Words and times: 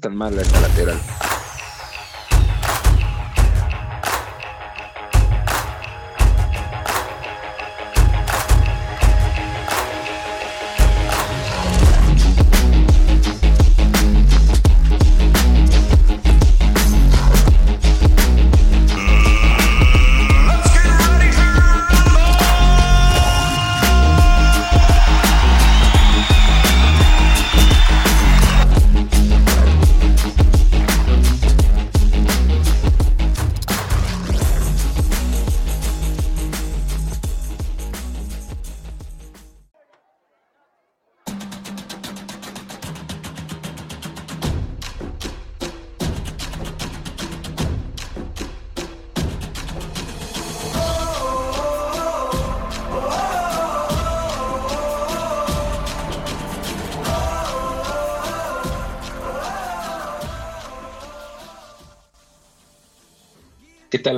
tan 0.00 0.14
mala 0.14 0.42
esta 0.42 0.60
lateral. 0.60 1.27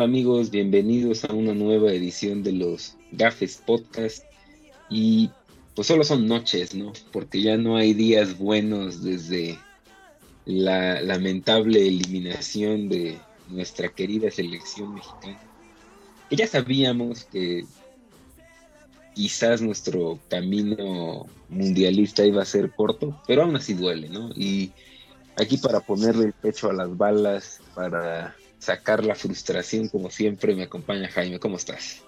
Amigos? 0.03 0.51
Bienvenidos 0.51 1.25
a 1.25 1.33
una 1.33 1.53
nueva 1.53 1.93
edición 1.93 2.43
de 2.43 2.53
los 2.53 2.97
Gafes 3.13 3.63
Podcast. 3.65 4.25
Y 4.89 5.31
pues 5.75 5.89
solo 5.89 6.05
son 6.05 6.27
noches, 6.27 6.75
¿no? 6.75 6.93
Porque 7.13 7.43
ya 7.43 7.57
no 7.57 7.77
hay 7.77 7.93
días 7.93 8.39
buenos 8.39 9.03
desde 9.03 9.59
la 10.47 11.03
lamentable 11.03 11.87
eliminación 11.87 12.89
de 12.89 13.19
nuestra 13.49 13.89
querida 13.91 14.31
selección 14.31 14.95
mexicana. 14.95 15.41
Ya 16.31 16.47
sabíamos 16.47 17.25
que 17.25 17.65
quizás 19.15 19.61
nuestro 19.61 20.19
camino 20.29 21.27
mundialista 21.49 22.25
iba 22.25 22.43
a 22.43 22.47
ser 22.47 22.71
corto, 22.71 23.21
pero 23.27 23.43
aún 23.43 23.57
así 23.57 23.75
duele, 23.75 24.09
¿no? 24.09 24.31
Y 24.35 24.73
aquí 25.37 25.59
para 25.59 25.81
ponerle 25.81 26.27
el 26.27 26.33
pecho 26.33 26.71
a 26.71 26.73
las 26.73 26.97
balas, 26.97 27.61
para 27.75 28.35
sacar 28.61 29.05
la 29.05 29.17
frustración 29.17 29.89
como 29.89 30.11
siempre. 30.11 30.55
Me 30.55 30.65
acompaña 30.65 31.09
Jaime, 31.09 31.41
¿cómo 31.41 31.57
estás? 31.57 32.03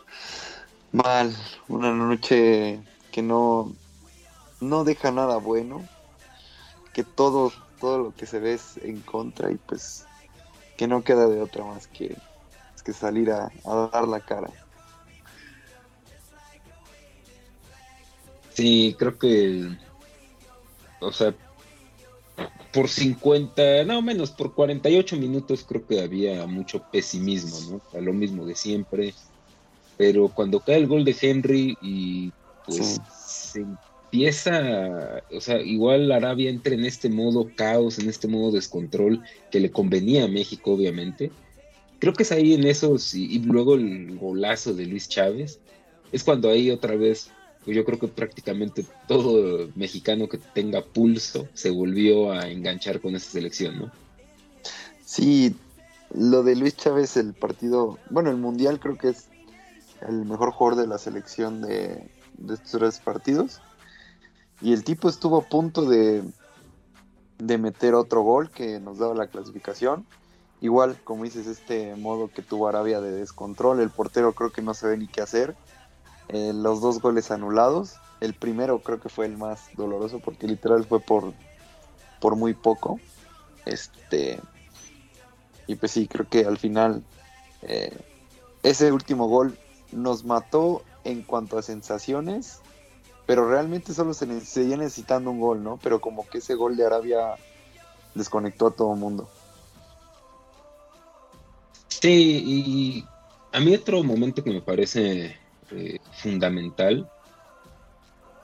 Mal, 0.92 1.34
una 1.68 1.90
noche 1.90 2.80
que 3.10 3.22
no, 3.22 3.74
no 4.60 4.84
deja 4.84 5.10
nada 5.10 5.38
bueno, 5.38 5.88
que 6.92 7.02
todo, 7.02 7.52
todo 7.80 7.98
lo 7.98 8.14
que 8.14 8.26
se 8.26 8.38
ve 8.38 8.54
es 8.54 8.76
en 8.76 9.00
contra 9.00 9.50
y 9.50 9.56
pues 9.56 10.04
que 10.76 10.86
no 10.86 11.02
queda 11.02 11.26
de 11.26 11.40
otra 11.40 11.64
más 11.64 11.86
que, 11.86 12.16
que 12.84 12.92
salir 12.92 13.30
a, 13.30 13.50
a 13.64 13.90
dar 13.92 14.06
la 14.06 14.20
cara. 14.20 14.50
Sí, 18.52 18.94
creo 18.98 19.18
que, 19.18 19.66
o 21.00 21.10
sea, 21.10 21.34
por 22.72 22.88
50, 22.88 23.84
no 23.84 24.02
menos, 24.02 24.30
por 24.30 24.54
48 24.54 25.16
minutos 25.16 25.64
creo 25.66 25.86
que 25.86 26.00
había 26.00 26.46
mucho 26.46 26.82
pesimismo, 26.90 27.80
¿no? 27.92 27.98
A 27.98 28.00
lo 28.00 28.12
mismo 28.12 28.46
de 28.46 28.54
siempre. 28.54 29.14
Pero 29.96 30.28
cuando 30.28 30.60
cae 30.60 30.76
el 30.76 30.86
gol 30.86 31.04
de 31.04 31.16
Henry 31.20 31.76
y 31.82 32.32
pues 32.64 33.00
se 33.24 33.60
empieza, 33.60 35.22
o 35.30 35.40
sea, 35.40 35.60
igual 35.60 36.10
Arabia 36.12 36.50
entra 36.50 36.74
en 36.74 36.84
este 36.84 37.08
modo 37.08 37.50
caos, 37.54 37.98
en 37.98 38.08
este 38.08 38.28
modo 38.28 38.52
descontrol 38.52 39.22
que 39.50 39.60
le 39.60 39.70
convenía 39.70 40.24
a 40.24 40.28
México, 40.28 40.72
obviamente. 40.72 41.30
Creo 41.98 42.14
que 42.14 42.22
es 42.22 42.32
ahí 42.32 42.54
en 42.54 42.66
esos, 42.66 43.14
y, 43.14 43.36
y 43.36 43.38
luego 43.40 43.74
el 43.74 44.18
golazo 44.18 44.74
de 44.74 44.86
Luis 44.86 45.08
Chávez, 45.08 45.60
es 46.10 46.24
cuando 46.24 46.50
ahí 46.50 46.70
otra 46.70 46.96
vez 46.96 47.30
pues 47.64 47.76
yo 47.76 47.84
creo 47.84 47.98
que 47.98 48.08
prácticamente 48.08 48.84
todo 49.06 49.68
mexicano 49.76 50.28
que 50.28 50.38
tenga 50.38 50.82
pulso 50.82 51.46
se 51.54 51.70
volvió 51.70 52.32
a 52.32 52.48
enganchar 52.48 53.00
con 53.00 53.14
esta 53.14 53.32
selección, 53.32 53.78
¿no? 53.78 53.92
Sí, 55.04 55.54
lo 56.14 56.42
de 56.42 56.56
Luis 56.56 56.76
Chávez, 56.76 57.16
el 57.16 57.34
partido, 57.34 57.98
bueno, 58.10 58.30
el 58.30 58.36
Mundial 58.36 58.80
creo 58.80 58.98
que 58.98 59.10
es 59.10 59.28
el 60.08 60.24
mejor 60.24 60.50
jugador 60.50 60.80
de 60.80 60.88
la 60.88 60.98
selección 60.98 61.62
de, 61.62 62.10
estos 62.50 62.72
tres 62.72 62.98
partidos. 62.98 63.60
Y 64.60 64.72
el 64.72 64.84
tipo 64.84 65.08
estuvo 65.08 65.38
a 65.38 65.48
punto 65.48 65.84
de, 65.84 66.22
de 67.38 67.58
meter 67.58 67.94
otro 67.94 68.22
gol 68.22 68.50
que 68.50 68.80
nos 68.80 68.98
daba 68.98 69.14
la 69.14 69.28
clasificación. 69.28 70.06
Igual, 70.60 70.96
como 71.04 71.24
dices, 71.24 71.46
este 71.46 71.94
modo 71.96 72.28
que 72.28 72.42
tuvo 72.42 72.68
Arabia 72.68 73.00
de 73.00 73.12
descontrol, 73.12 73.80
el 73.80 73.90
portero 73.90 74.32
creo 74.32 74.50
que 74.50 74.62
no 74.62 74.74
sabe 74.74 74.96
ni 74.96 75.08
qué 75.08 75.20
hacer 75.20 75.56
eh, 76.28 76.52
los 76.54 76.80
dos 76.80 77.00
goles 77.00 77.30
anulados. 77.30 77.96
El 78.20 78.34
primero 78.34 78.80
creo 78.80 79.00
que 79.00 79.08
fue 79.08 79.26
el 79.26 79.36
más 79.36 79.68
doloroso 79.76 80.20
porque 80.20 80.46
literal 80.46 80.84
fue 80.84 81.00
por, 81.00 81.32
por 82.20 82.36
muy 82.36 82.54
poco. 82.54 83.00
Este, 83.64 84.40
y 85.66 85.76
pues 85.76 85.92
sí, 85.92 86.06
creo 86.08 86.28
que 86.28 86.44
al 86.44 86.58
final 86.58 87.02
eh, 87.62 87.96
ese 88.62 88.92
último 88.92 89.28
gol 89.28 89.58
nos 89.90 90.24
mató 90.24 90.82
en 91.04 91.22
cuanto 91.22 91.58
a 91.58 91.62
sensaciones, 91.62 92.60
pero 93.26 93.48
realmente 93.48 93.94
solo 93.94 94.14
se 94.14 94.40
seguía 94.40 94.76
necesitando 94.76 95.30
un 95.30 95.40
gol, 95.40 95.62
¿no? 95.62 95.78
Pero 95.82 96.00
como 96.00 96.28
que 96.28 96.38
ese 96.38 96.54
gol 96.54 96.76
de 96.76 96.86
Arabia 96.86 97.36
desconectó 98.14 98.68
a 98.68 98.70
todo 98.72 98.94
el 98.94 99.00
mundo. 99.00 99.28
Sí, 101.88 102.42
y 102.44 103.04
a 103.52 103.60
mí 103.60 103.74
otro 103.74 104.02
momento 104.02 104.42
que 104.42 104.50
me 104.50 104.60
parece 104.60 105.36
eh, 105.74 105.98
fundamental 106.12 107.08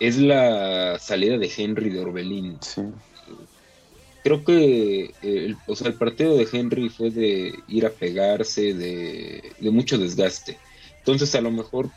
es 0.00 0.18
la 0.18 0.98
salida 0.98 1.38
de 1.38 1.50
Henry 1.56 1.90
de 1.90 2.00
Orbelín. 2.00 2.58
Creo 4.22 4.44
que 4.44 5.14
el, 5.22 5.56
o 5.66 5.74
sea, 5.74 5.88
el 5.88 5.94
partido 5.94 6.36
de 6.36 6.46
Henry 6.52 6.88
fue 6.88 7.10
de 7.10 7.58
ir 7.68 7.86
a 7.86 7.90
pegarse, 7.90 8.74
de, 8.74 9.54
mucho 9.70 9.98
desgaste. 9.98 10.58
Entonces 10.98 11.34
a 11.34 11.40
lo 11.40 11.50
mejor 11.50 11.90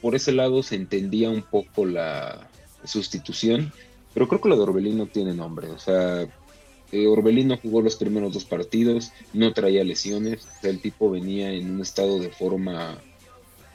por 0.00 0.14
ese 0.14 0.32
lado 0.32 0.62
se 0.62 0.76
entendía 0.76 1.30
un 1.30 1.42
poco 1.42 1.84
la 1.84 2.48
sustitución, 2.84 3.72
pero 4.14 4.28
creo 4.28 4.40
que 4.40 4.48
lo 4.48 4.56
de 4.56 4.62
Orbelín 4.62 4.98
no 4.98 5.06
tiene 5.06 5.34
nombre. 5.34 5.68
O 5.68 5.78
sea, 5.78 6.26
eh, 6.92 7.06
Orbelín 7.06 7.48
no 7.48 7.56
jugó 7.56 7.82
los 7.82 7.96
primeros 7.96 8.32
dos 8.32 8.44
partidos, 8.44 9.12
no 9.32 9.52
traía 9.52 9.84
lesiones, 9.84 10.46
el 10.62 10.80
tipo 10.80 11.10
venía 11.10 11.52
en 11.52 11.70
un 11.70 11.80
estado 11.80 12.18
de 12.18 12.30
forma 12.30 12.98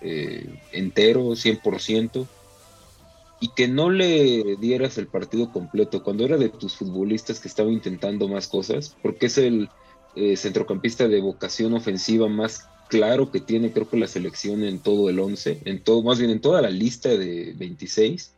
eh, 0.02 0.48
entero, 0.72 1.36
100%, 1.36 2.28
y 3.40 3.50
que 3.50 3.68
no 3.68 3.90
le 3.90 4.56
dieras 4.58 4.98
el 4.98 5.08
partido 5.08 5.52
completo 5.52 6.04
cuando 6.04 6.26
era 6.26 6.38
de 6.38 6.50
tus 6.50 6.76
futbolistas 6.76 7.40
que 7.40 7.48
estaba 7.48 7.72
intentando 7.72 8.28
más 8.28 8.48
cosas, 8.48 8.96
porque 9.02 9.28
es 9.28 9.38
el 9.38 9.70
eh, 10.16 10.36
centrocampista 10.36 11.08
de 11.08 11.22
vocación 11.22 11.74
ofensiva 11.74 12.28
más 12.28 12.68
claro 12.88 13.32
que 13.32 13.40
tiene 13.40 13.72
creo 13.72 13.90
que 13.90 13.98
la 13.98 14.08
selección 14.08 14.64
en 14.64 14.80
todo 14.80 15.10
el 15.10 15.20
11, 15.20 15.62
en 15.66 15.84
todo, 15.84 16.02
más 16.02 16.20
bien 16.20 16.32
en 16.32 16.42
toda 16.42 16.62
la 16.62 16.70
lista 16.70 17.10
de 17.10 17.54
26. 17.56 18.34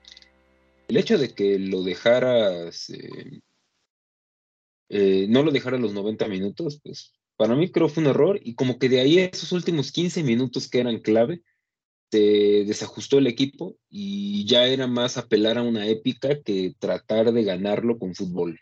El 0.90 0.98
hecho 0.98 1.18
de 1.18 1.34
que 1.34 1.60
lo 1.60 1.84
dejaras, 1.84 2.92
eh, 4.90 5.28
no 5.30 5.44
lo 5.44 5.52
dejara 5.52 5.78
los 5.78 5.94
90 5.94 6.28
minutos, 6.28 6.80
pues 6.84 7.14
para 7.38 7.56
mí 7.56 7.72
creo 7.72 7.88
fue 7.88 8.04
un 8.04 8.10
error 8.10 8.40
y 8.44 8.56
como 8.56 8.80
que 8.80 8.90
de 8.90 9.00
ahí 9.00 9.20
esos 9.20 9.52
últimos 9.52 9.92
15 9.92 10.24
minutos 10.24 10.68
que 10.68 10.80
eran 10.80 11.00
clave, 11.00 11.42
se 12.12 12.64
desajustó 12.66 13.20
el 13.20 13.28
equipo 13.28 13.76
y 13.90 14.46
ya 14.48 14.66
era 14.66 14.88
más 14.88 15.18
apelar 15.18 15.58
a 15.58 15.64
una 15.64 15.86
épica 15.88 16.42
que 16.42 16.76
tratar 16.80 17.32
de 17.32 17.44
ganarlo 17.44 18.00
con 18.00 18.16
fútbol. 18.16 18.60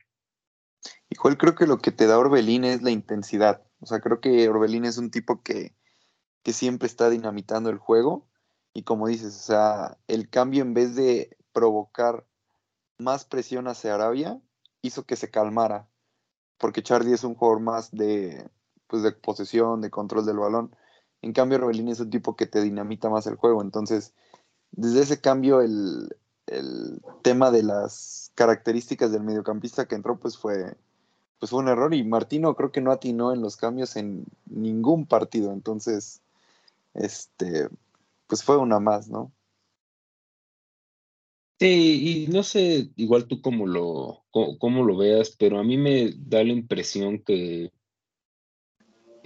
Igual 1.10 1.38
creo 1.38 1.56
que 1.56 1.68
lo 1.68 1.78
que 1.78 1.92
te 1.92 2.08
da 2.08 2.20
Orbelín 2.20 2.66
es 2.66 2.82
la 2.82 2.92
intensidad. 2.92 3.64
O 3.80 3.86
sea, 3.86 4.00
creo 4.02 4.20
que 4.20 4.50
Orbelín 4.50 4.86
es 4.86 4.98
un 4.98 5.12
tipo 5.12 5.42
que, 5.42 5.74
que 6.44 6.54
siempre 6.54 6.88
está 6.88 7.10
dinamitando 7.10 7.70
el 7.70 7.78
juego. 7.78 8.28
Y 8.74 8.84
como 8.84 9.08
dices, 9.08 9.36
o 9.36 9.40
sea, 9.40 9.98
el 10.08 10.30
cambio 10.30 10.62
en 10.62 10.74
vez 10.74 10.96
de 10.96 11.38
provocar 11.54 12.26
más 12.98 13.26
presión 13.26 13.68
hacia 13.68 13.96
Arabia, 13.96 14.42
hizo 14.82 15.06
que 15.06 15.16
se 15.16 15.32
calmara. 15.32 15.88
Porque 16.58 16.84
Charlie 16.84 17.14
es 17.14 17.24
un 17.24 17.36
jugador 17.36 17.62
más 17.62 17.92
de, 17.92 18.50
pues 18.88 19.04
de 19.04 19.12
posesión, 19.14 19.82
de 19.82 19.90
control 19.90 20.26
del 20.26 20.38
balón. 20.38 20.76
En 21.28 21.34
cambio, 21.34 21.58
Robelín 21.58 21.90
es 21.90 22.00
un 22.00 22.10
tipo 22.10 22.38
que 22.38 22.48
te 22.48 22.62
dinamita 22.62 23.10
más 23.10 23.28
el 23.28 23.36
juego. 23.36 23.62
Entonces, 23.62 24.14
desde 24.72 25.02
ese 25.02 25.20
cambio, 25.20 25.60
el, 25.60 26.10
tema 27.22 27.52
de 27.52 27.64
las 27.64 28.32
características 28.34 29.12
del 29.12 29.24
mediocampista 29.24 29.90
que 29.90 29.96
entró, 29.96 30.18
pues 30.18 30.38
fue, 30.38 30.78
pues 31.38 31.50
fue 31.52 31.60
un 31.60 31.68
error 31.68 31.94
y 31.94 32.06
Martino 32.06 32.56
creo 32.56 32.72
que 32.72 32.80
no 32.80 32.94
atinó 32.94 33.34
en 33.34 33.42
los 33.42 33.58
cambios 33.58 33.98
en 33.98 34.24
ningún 34.46 35.06
partido, 35.06 35.52
entonces, 35.52 36.22
este, 36.94 37.68
pues 38.28 38.42
fue 38.46 38.56
una 38.56 38.80
más, 38.80 39.10
¿no? 39.10 39.34
Sí, 41.60 42.28
y 42.28 42.32
no 42.32 42.44
sé, 42.44 42.90
igual 42.96 43.28
tú 43.28 43.42
cómo 43.42 43.68
lo, 43.68 44.24
cómo, 44.32 44.86
lo 44.86 44.96
veas, 44.96 45.36
pero 45.38 45.60
a 45.60 45.64
mí 45.66 45.76
me 45.76 46.14
da 46.16 46.42
la 46.46 46.54
impresión 46.54 47.20
que 47.20 47.74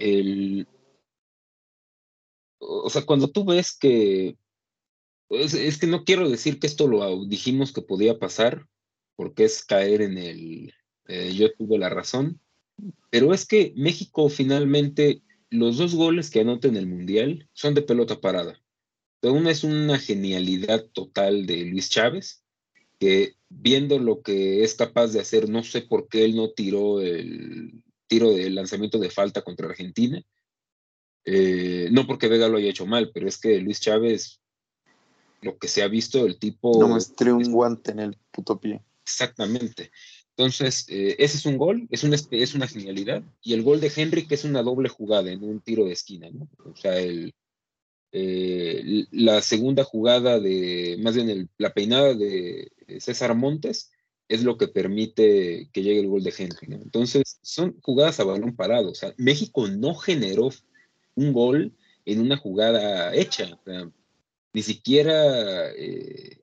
el, 0.00 0.66
o 2.62 2.90
sea, 2.90 3.02
cuando 3.02 3.28
tú 3.28 3.44
ves 3.44 3.76
que, 3.76 4.36
es, 5.30 5.78
que 5.78 5.86
no 5.86 6.04
quiero 6.04 6.28
decir 6.28 6.58
que 6.58 6.66
esto 6.66 6.86
lo 6.86 7.24
dijimos 7.26 7.72
que 7.72 7.82
podía 7.82 8.18
pasar, 8.18 8.68
porque 9.16 9.44
es 9.44 9.64
caer 9.64 10.02
en 10.02 10.18
el, 10.18 10.74
eh, 11.08 11.32
yo 11.34 11.52
tuve 11.54 11.78
la 11.78 11.88
razón, 11.88 12.40
pero 13.10 13.34
es 13.34 13.46
que 13.46 13.72
México 13.76 14.28
finalmente, 14.28 15.22
los 15.50 15.76
dos 15.76 15.94
goles 15.94 16.30
que 16.30 16.40
anota 16.40 16.68
en 16.68 16.76
el 16.76 16.86
Mundial 16.86 17.48
son 17.52 17.74
de 17.74 17.82
pelota 17.82 18.20
parada. 18.20 18.60
Una 19.22 19.50
es 19.50 19.62
una 19.62 19.98
genialidad 19.98 20.84
total 20.92 21.46
de 21.46 21.64
Luis 21.66 21.90
Chávez, 21.90 22.42
que 22.98 23.36
viendo 23.48 23.98
lo 23.98 24.22
que 24.22 24.64
es 24.64 24.74
capaz 24.74 25.08
de 25.08 25.20
hacer, 25.20 25.48
no 25.48 25.62
sé 25.62 25.82
por 25.82 26.08
qué 26.08 26.24
él 26.24 26.34
no 26.34 26.50
tiró 26.50 27.00
el 27.00 27.82
tiro 28.06 28.32
de 28.32 28.50
lanzamiento 28.50 28.98
de 28.98 29.10
falta 29.10 29.42
contra 29.42 29.68
Argentina. 29.68 30.22
Eh, 31.24 31.88
no 31.92 32.06
porque 32.06 32.28
Vega 32.28 32.48
lo 32.48 32.58
haya 32.58 32.70
hecho 32.70 32.86
mal, 32.86 33.10
pero 33.12 33.28
es 33.28 33.38
que 33.38 33.60
Luis 33.60 33.80
Chávez, 33.80 34.40
lo 35.40 35.58
que 35.58 35.68
se 35.68 35.82
ha 35.82 35.88
visto, 35.88 36.26
el 36.26 36.38
tipo... 36.38 36.80
No 36.80 36.88
muestre 36.88 37.32
un 37.32 37.50
guante 37.52 37.92
en 37.92 38.00
el 38.00 38.16
puto 38.30 38.60
pie. 38.60 38.82
Exactamente. 39.02 39.90
Entonces, 40.36 40.86
eh, 40.88 41.16
ese 41.18 41.36
es 41.36 41.46
un 41.46 41.58
gol, 41.58 41.86
es 41.90 42.04
una, 42.04 42.16
es 42.30 42.54
una 42.54 42.66
genialidad. 42.66 43.22
Y 43.42 43.52
el 43.52 43.62
gol 43.62 43.80
de 43.80 43.92
Henry, 43.94 44.26
que 44.26 44.34
es 44.34 44.44
una 44.44 44.62
doble 44.62 44.88
jugada 44.88 45.30
en 45.30 45.44
un 45.44 45.60
tiro 45.60 45.84
de 45.84 45.92
esquina, 45.92 46.30
¿no? 46.30 46.48
O 46.64 46.76
sea, 46.76 46.98
el, 46.98 47.34
eh, 48.12 49.06
la 49.10 49.42
segunda 49.42 49.84
jugada 49.84 50.40
de, 50.40 50.98
más 51.00 51.14
bien 51.14 51.50
la 51.58 51.74
peinada 51.74 52.14
de 52.14 52.72
César 52.98 53.34
Montes, 53.34 53.90
es 54.28 54.42
lo 54.42 54.56
que 54.56 54.68
permite 54.68 55.68
que 55.72 55.82
llegue 55.82 56.00
el 56.00 56.08
gol 56.08 56.22
de 56.22 56.34
Henry, 56.36 56.68
¿no? 56.68 56.76
Entonces, 56.76 57.38
son 57.42 57.78
jugadas 57.82 58.18
a 58.18 58.24
balón 58.24 58.56
parado. 58.56 58.90
O 58.90 58.94
sea, 58.94 59.12
México 59.18 59.68
no 59.68 59.94
generó 59.94 60.50
un 61.14 61.32
gol 61.32 61.76
en 62.04 62.20
una 62.20 62.36
jugada 62.36 63.14
hecha. 63.14 63.58
ni 64.52 64.62
siquiera 64.62 65.70
eh, 65.70 66.42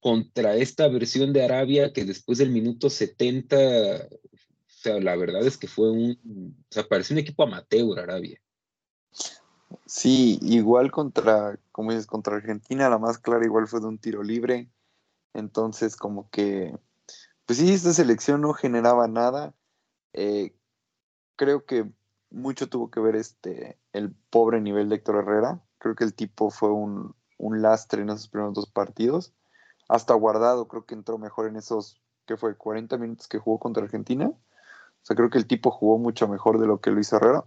contra 0.00 0.56
esta 0.56 0.88
versión 0.88 1.32
de 1.32 1.44
Arabia 1.44 1.92
que 1.92 2.04
después 2.04 2.38
del 2.38 2.50
minuto 2.50 2.90
70, 2.90 3.56
o 3.56 4.10
sea, 4.66 5.00
la 5.00 5.16
verdad 5.16 5.46
es 5.46 5.56
que 5.56 5.68
fue 5.68 5.90
un, 5.90 6.56
o 6.70 6.72
sea, 6.72 6.86
pareció 6.88 7.14
un 7.14 7.20
equipo 7.20 7.42
amateur 7.42 7.98
Arabia. 7.98 8.40
Sí, 9.86 10.38
igual 10.42 10.90
contra, 10.90 11.58
como 11.72 11.90
dices, 11.90 12.06
contra 12.06 12.36
Argentina, 12.36 12.88
la 12.88 12.98
más 12.98 13.18
clara 13.18 13.44
igual 13.44 13.66
fue 13.68 13.80
de 13.80 13.86
un 13.86 13.98
tiro 13.98 14.22
libre. 14.22 14.68
Entonces, 15.34 15.96
como 15.96 16.30
que, 16.30 16.74
pues 17.46 17.58
sí, 17.58 17.72
esta 17.72 17.92
selección 17.92 18.40
no 18.40 18.54
generaba 18.54 19.08
nada. 19.08 19.54
Eh, 20.12 20.54
creo 21.36 21.64
que 21.64 21.90
mucho 22.30 22.68
tuvo 22.68 22.90
que 22.90 23.00
ver 23.00 23.16
este, 23.16 23.78
el 23.98 24.14
pobre 24.30 24.60
nivel 24.60 24.88
de 24.88 24.96
Héctor 24.96 25.16
Herrera. 25.16 25.60
Creo 25.78 25.94
que 25.94 26.04
el 26.04 26.14
tipo 26.14 26.50
fue 26.50 26.70
un, 26.70 27.14
un 27.36 27.62
lastre 27.62 28.02
en 28.02 28.10
esos 28.10 28.28
primeros 28.28 28.54
dos 28.54 28.70
partidos 28.70 29.34
hasta 29.88 30.14
guardado, 30.14 30.68
creo 30.68 30.84
que 30.84 30.94
entró 30.94 31.18
mejor 31.18 31.48
en 31.48 31.56
esos, 31.56 32.00
que 32.26 32.36
fue 32.36 32.56
40 32.56 32.98
minutos 32.98 33.26
que 33.26 33.38
jugó 33.38 33.58
contra 33.58 33.82
Argentina. 33.82 34.28
O 34.28 35.02
sea, 35.02 35.16
creo 35.16 35.30
que 35.30 35.38
el 35.38 35.46
tipo 35.46 35.70
jugó 35.70 35.98
mucho 35.98 36.28
mejor 36.28 36.60
de 36.60 36.66
lo 36.66 36.80
que 36.80 36.90
Luis 36.90 37.12
Herrera. 37.12 37.44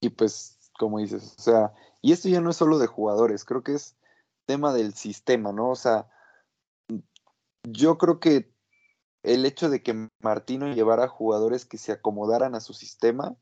Y 0.00 0.10
pues, 0.10 0.70
como 0.78 1.00
dices, 1.00 1.34
o 1.36 1.42
sea, 1.42 1.74
y 2.00 2.12
esto 2.12 2.28
ya 2.28 2.40
no 2.40 2.50
es 2.50 2.56
solo 2.56 2.78
de 2.78 2.86
jugadores, 2.86 3.44
creo 3.44 3.64
que 3.64 3.74
es 3.74 3.96
tema 4.46 4.72
del 4.72 4.94
sistema, 4.94 5.52
¿no? 5.52 5.70
O 5.70 5.76
sea, 5.76 6.08
yo 7.64 7.98
creo 7.98 8.20
que 8.20 8.52
el 9.24 9.44
hecho 9.44 9.68
de 9.68 9.82
que 9.82 10.08
Martino 10.22 10.72
llevara 10.72 11.08
jugadores 11.08 11.66
que 11.66 11.78
se 11.78 11.90
acomodaran 11.90 12.54
a 12.54 12.60
su 12.60 12.72
sistema, 12.72 13.36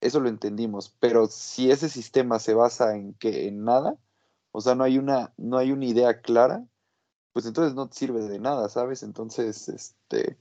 eso 0.00 0.20
lo 0.20 0.28
entendimos, 0.28 0.94
pero 1.00 1.26
si 1.26 1.70
ese 1.70 1.88
sistema 1.88 2.38
se 2.38 2.54
basa 2.54 2.96
en 2.96 3.14
que 3.14 3.48
en 3.48 3.64
nada, 3.64 3.96
o 4.52 4.60
sea, 4.60 4.74
no 4.74 4.84
hay 4.84 4.98
una, 4.98 5.32
no 5.36 5.58
hay 5.58 5.72
una 5.72 5.84
idea 5.84 6.20
clara, 6.20 6.64
pues 7.32 7.46
entonces 7.46 7.74
no 7.74 7.88
te 7.88 7.96
sirve 7.96 8.22
de 8.22 8.38
nada, 8.38 8.68
¿sabes? 8.68 9.02
Entonces, 9.02 9.68
este, 9.68 10.38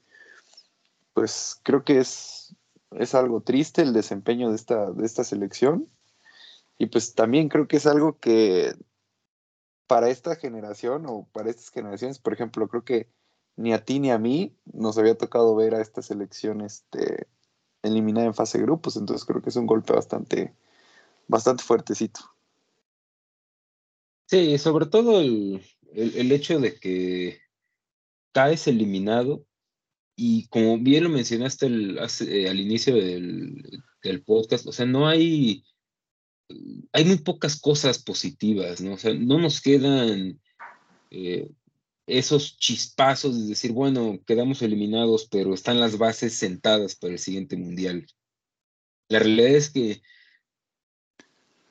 pues 1.14 1.60
creo 1.64 1.84
que 1.84 2.00
es, 2.00 2.56
es 2.92 3.14
algo 3.14 3.42
triste 3.42 3.82
el 3.82 3.94
desempeño 3.94 4.50
de 4.50 4.56
esta, 4.56 4.92
de 4.92 5.06
esta 5.06 5.24
selección. 5.24 5.88
Y 6.78 6.88
pues 6.88 7.14
también 7.14 7.50
creo 7.50 7.68
que 7.68 7.78
es 7.78 7.86
algo 7.86 8.18
que 8.20 8.74
para 9.86 10.10
esta 10.10 10.36
generación 10.36 11.06
o 11.08 11.28
para 11.34 11.50
estas 11.50 11.70
generaciones, 11.70 12.20
por 12.20 12.34
ejemplo, 12.34 12.68
creo 12.70 12.86
que 12.86 13.10
ni 13.58 13.74
a 13.74 13.84
ti 13.84 14.00
ni 14.00 14.12
a 14.12 14.18
mí 14.18 14.56
nos 14.72 14.98
había 14.98 15.18
tocado 15.18 15.56
ver 15.56 15.76
a 15.76 15.82
esta 15.82 16.02
selección 16.02 16.62
este, 16.62 17.28
eliminada 17.84 18.28
en 18.28 18.34
fase 18.34 18.58
de 18.58 18.66
grupos, 18.66 18.98
entonces 18.98 19.26
creo 19.26 19.42
que 19.42 19.50
es 19.50 19.56
un 19.56 19.68
golpe 19.68 19.94
bastante, 19.94 20.54
bastante 21.28 21.64
fuertecito. 21.64 22.22
Sí, 24.28 24.58
sobre 24.60 24.86
todo 24.86 25.22
el, 25.22 25.62
hecho 26.32 26.60
de 26.60 26.76
que 26.76 27.40
caes 28.32 28.68
eliminado 28.68 29.46
y 30.16 30.48
como 30.50 30.78
bien 30.78 31.06
lo 31.06 31.10
mencionaste 31.10 31.66
eh, 31.66 32.50
al 32.50 32.60
inicio 32.60 32.94
del, 32.96 34.24
podcast, 34.26 34.68
o 34.68 34.72
sea, 34.72 34.86
no 34.86 35.08
hay, 35.08 35.64
hay 36.92 37.06
muy 37.06 37.18
pocas 37.18 37.60
cosas 37.60 38.00
positivas, 38.00 38.82
¿no? 38.82 38.94
O 38.94 38.98
sea, 38.98 39.14
no 39.14 39.40
nos 39.40 39.62
quedan 39.62 40.40
eh, 41.10 41.50
esos 42.10 42.58
chispazos 42.58 43.40
de 43.40 43.48
decir, 43.48 43.72
bueno, 43.72 44.20
quedamos 44.26 44.62
eliminados, 44.62 45.28
pero 45.30 45.54
están 45.54 45.80
las 45.80 45.98
bases 45.98 46.34
sentadas 46.34 46.96
para 46.96 47.14
el 47.14 47.20
siguiente 47.20 47.56
mundial. 47.58 48.08
La 49.10 49.20
realidad 49.20 49.52
es 49.52 49.70
que 49.70 50.02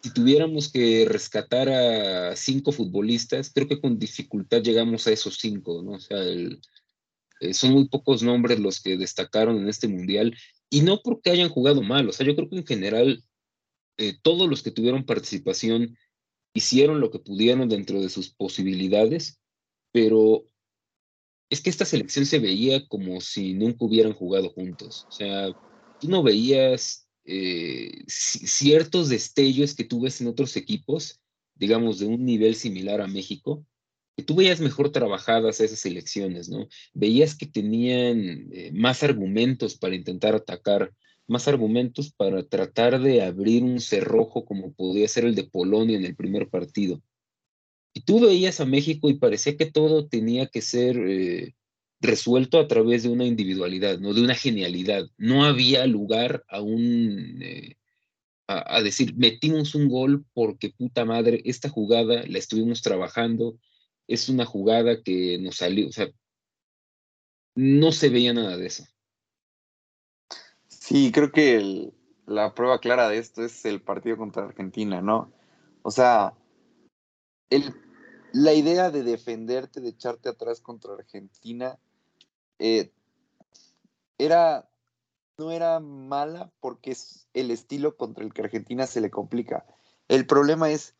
si 0.02 0.12
tuviéramos 0.12 0.70
que 0.70 1.06
rescatar 1.08 1.68
a 1.68 2.36
cinco 2.36 2.72
futbolistas, 2.72 3.50
creo 3.52 3.68
que 3.68 3.80
con 3.80 3.98
dificultad 3.98 4.62
llegamos 4.62 5.06
a 5.06 5.12
esos 5.12 5.38
cinco, 5.38 5.82
¿no? 5.82 5.92
O 5.92 6.00
sea, 6.00 6.18
eh, 6.22 7.54
son 7.54 7.72
muy 7.72 7.88
pocos 7.88 8.22
nombres 8.22 8.58
los 8.58 8.80
que 8.80 8.96
destacaron 8.96 9.58
en 9.58 9.68
este 9.68 9.88
mundial 9.88 10.36
y 10.70 10.82
no 10.82 11.00
porque 11.02 11.30
hayan 11.30 11.48
jugado 11.48 11.82
mal, 11.82 12.08
o 12.08 12.12
sea, 12.12 12.26
yo 12.26 12.36
creo 12.36 12.48
que 12.48 12.58
en 12.58 12.66
general 12.66 13.24
eh, 13.96 14.16
todos 14.22 14.48
los 14.48 14.62
que 14.62 14.70
tuvieron 14.70 15.06
participación 15.06 15.96
hicieron 16.54 17.00
lo 17.00 17.10
que 17.10 17.18
pudieron 17.18 17.68
dentro 17.68 18.00
de 18.00 18.08
sus 18.08 18.30
posibilidades, 18.30 19.37
pero 19.98 20.46
es 21.50 21.60
que 21.60 21.70
esta 21.70 21.84
selección 21.84 22.24
se 22.24 22.38
veía 22.38 22.86
como 22.86 23.20
si 23.20 23.52
nunca 23.54 23.84
hubieran 23.84 24.12
jugado 24.12 24.50
juntos, 24.50 25.06
o 25.08 25.10
sea, 25.10 25.52
tú 26.00 26.08
no 26.08 26.22
veías 26.22 27.08
eh, 27.24 28.04
ciertos 28.06 29.08
destellos 29.08 29.74
que 29.74 29.82
tú 29.82 30.02
ves 30.02 30.20
en 30.20 30.28
otros 30.28 30.56
equipos, 30.56 31.20
digamos, 31.56 31.98
de 31.98 32.06
un 32.06 32.24
nivel 32.24 32.54
similar 32.54 33.00
a 33.00 33.08
México, 33.08 33.66
que 34.16 34.22
tú 34.22 34.36
veías 34.36 34.60
mejor 34.60 34.92
trabajadas 34.92 35.60
esas 35.60 35.84
elecciones, 35.84 36.48
¿no? 36.48 36.68
Veías 36.94 37.34
que 37.34 37.46
tenían 37.46 38.50
eh, 38.52 38.70
más 38.72 39.02
argumentos 39.02 39.76
para 39.76 39.96
intentar 39.96 40.36
atacar, 40.36 40.92
más 41.26 41.48
argumentos 41.48 42.12
para 42.12 42.44
tratar 42.44 43.00
de 43.00 43.22
abrir 43.22 43.64
un 43.64 43.80
cerrojo 43.80 44.44
como 44.44 44.72
podía 44.74 45.08
ser 45.08 45.24
el 45.24 45.34
de 45.34 45.42
Polonia 45.42 45.96
en 45.96 46.04
el 46.04 46.14
primer 46.14 46.48
partido. 46.48 47.02
Y 47.98 48.02
tú 48.02 48.20
veías 48.20 48.60
a 48.60 48.64
México 48.64 49.10
y 49.10 49.14
parecía 49.14 49.56
que 49.56 49.66
todo 49.66 50.06
tenía 50.06 50.46
que 50.46 50.62
ser 50.62 50.96
eh, 50.98 51.56
resuelto 52.00 52.60
a 52.60 52.68
través 52.68 53.02
de 53.02 53.08
una 53.08 53.24
individualidad, 53.24 53.98
no 53.98 54.14
de 54.14 54.22
una 54.22 54.36
genialidad. 54.36 55.08
No 55.16 55.44
había 55.44 55.84
lugar 55.88 56.44
a 56.48 56.60
un 56.60 57.42
eh, 57.42 57.74
a, 58.46 58.80
decir 58.82 59.16
metimos 59.16 59.74
un 59.74 59.88
gol 59.88 60.24
porque 60.32 60.70
puta 60.70 61.04
madre, 61.04 61.42
esta 61.44 61.70
jugada 61.70 62.22
la 62.28 62.38
estuvimos 62.38 62.82
trabajando, 62.82 63.58
es 64.06 64.28
una 64.28 64.44
jugada 64.44 65.02
que 65.02 65.38
nos 65.40 65.56
salió, 65.56 65.88
o 65.88 65.92
sea, 65.92 66.08
no 67.56 67.90
se 67.90 68.10
veía 68.10 68.32
nada 68.32 68.56
de 68.56 68.66
eso. 68.66 68.84
Sí, 70.68 71.10
creo 71.10 71.32
que 71.32 71.90
la 72.26 72.54
prueba 72.54 72.78
clara 72.78 73.08
de 73.08 73.18
esto 73.18 73.44
es 73.44 73.64
el 73.64 73.82
partido 73.82 74.16
contra 74.16 74.44
Argentina, 74.44 75.02
¿no? 75.02 75.32
O 75.82 75.90
sea, 75.90 76.34
el, 77.50 77.74
la 78.38 78.52
idea 78.52 78.92
de 78.92 79.02
defenderte, 79.02 79.80
de 79.80 79.88
echarte 79.88 80.28
atrás 80.28 80.60
contra 80.60 80.94
Argentina, 80.94 81.76
eh, 82.60 82.92
era, 84.16 84.68
no 85.36 85.50
era 85.50 85.80
mala 85.80 86.52
porque 86.60 86.92
es 86.92 87.26
el 87.34 87.50
estilo 87.50 87.96
contra 87.96 88.24
el 88.24 88.32
que 88.32 88.42
Argentina 88.42 88.86
se 88.86 89.00
le 89.00 89.10
complica. 89.10 89.66
El 90.06 90.24
problema 90.24 90.70
es, 90.70 90.94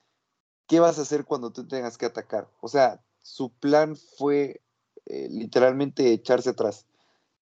¿qué 0.66 0.80
vas 0.80 0.98
a 0.98 1.02
hacer 1.02 1.24
cuando 1.26 1.52
tú 1.52 1.68
tengas 1.68 1.96
que 1.96 2.06
atacar? 2.06 2.50
O 2.60 2.66
sea, 2.66 3.00
su 3.22 3.50
plan 3.50 3.94
fue 3.94 4.60
eh, 5.06 5.28
literalmente 5.30 6.12
echarse 6.12 6.50
atrás. 6.50 6.86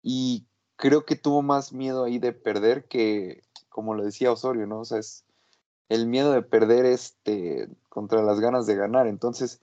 Y 0.04 0.48
creo 0.76 1.06
que 1.06 1.16
tuvo 1.16 1.42
más 1.42 1.72
miedo 1.72 2.04
ahí 2.04 2.20
de 2.20 2.34
perder 2.34 2.90
que, 2.90 3.42
como 3.70 3.96
lo 3.96 4.04
decía 4.04 4.34
Osorio, 4.34 4.68
¿no? 4.68 4.82
O 4.82 4.86
sea, 4.86 5.00
es 5.00 5.24
el 5.88 6.08
miedo 6.08 6.34
de 6.34 6.42
perder 6.42 6.86
este 6.86 7.70
contra 7.88 8.22
las 8.22 8.42
ganas 8.42 8.66
de 8.68 8.76
ganar. 8.76 9.08
Entonces, 9.08 9.62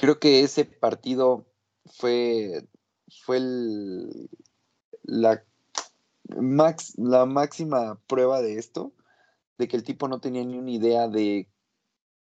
creo 0.00 0.18
que 0.18 0.40
ese 0.40 0.64
partido 0.64 1.44
fue, 1.84 2.66
fue 3.22 3.38
la, 5.02 5.44
max, 6.36 6.94
la 6.96 7.26
máxima 7.26 8.00
prueba 8.06 8.40
de 8.40 8.58
esto, 8.58 8.92
de 9.58 9.68
que 9.68 9.76
el 9.76 9.84
tipo 9.84 10.08
no 10.08 10.18
tenía 10.18 10.42
ni 10.42 10.56
una 10.56 10.70
idea 10.70 11.06
de, 11.06 11.48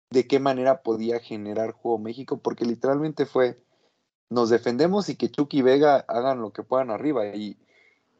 de 0.10 0.27
qué 0.27 0.39
manera 0.39 0.81
podía 0.81 1.19
generar 1.19 1.72
juego 1.72 2.00
México, 2.00 2.39
porque 2.39 2.65
literalmente 2.65 3.27
fue, 3.27 3.62
nos 4.31 4.50
defendemos 4.50 5.07
y 5.10 5.15
que 5.15 5.29
Chucky 5.29 5.60
y 5.60 5.62
Vega 5.62 5.98
hagan 6.07 6.41
lo 6.41 6.51
que 6.51 6.63
puedan 6.63 6.89
arriba. 6.89 7.27
Y, 7.36 7.57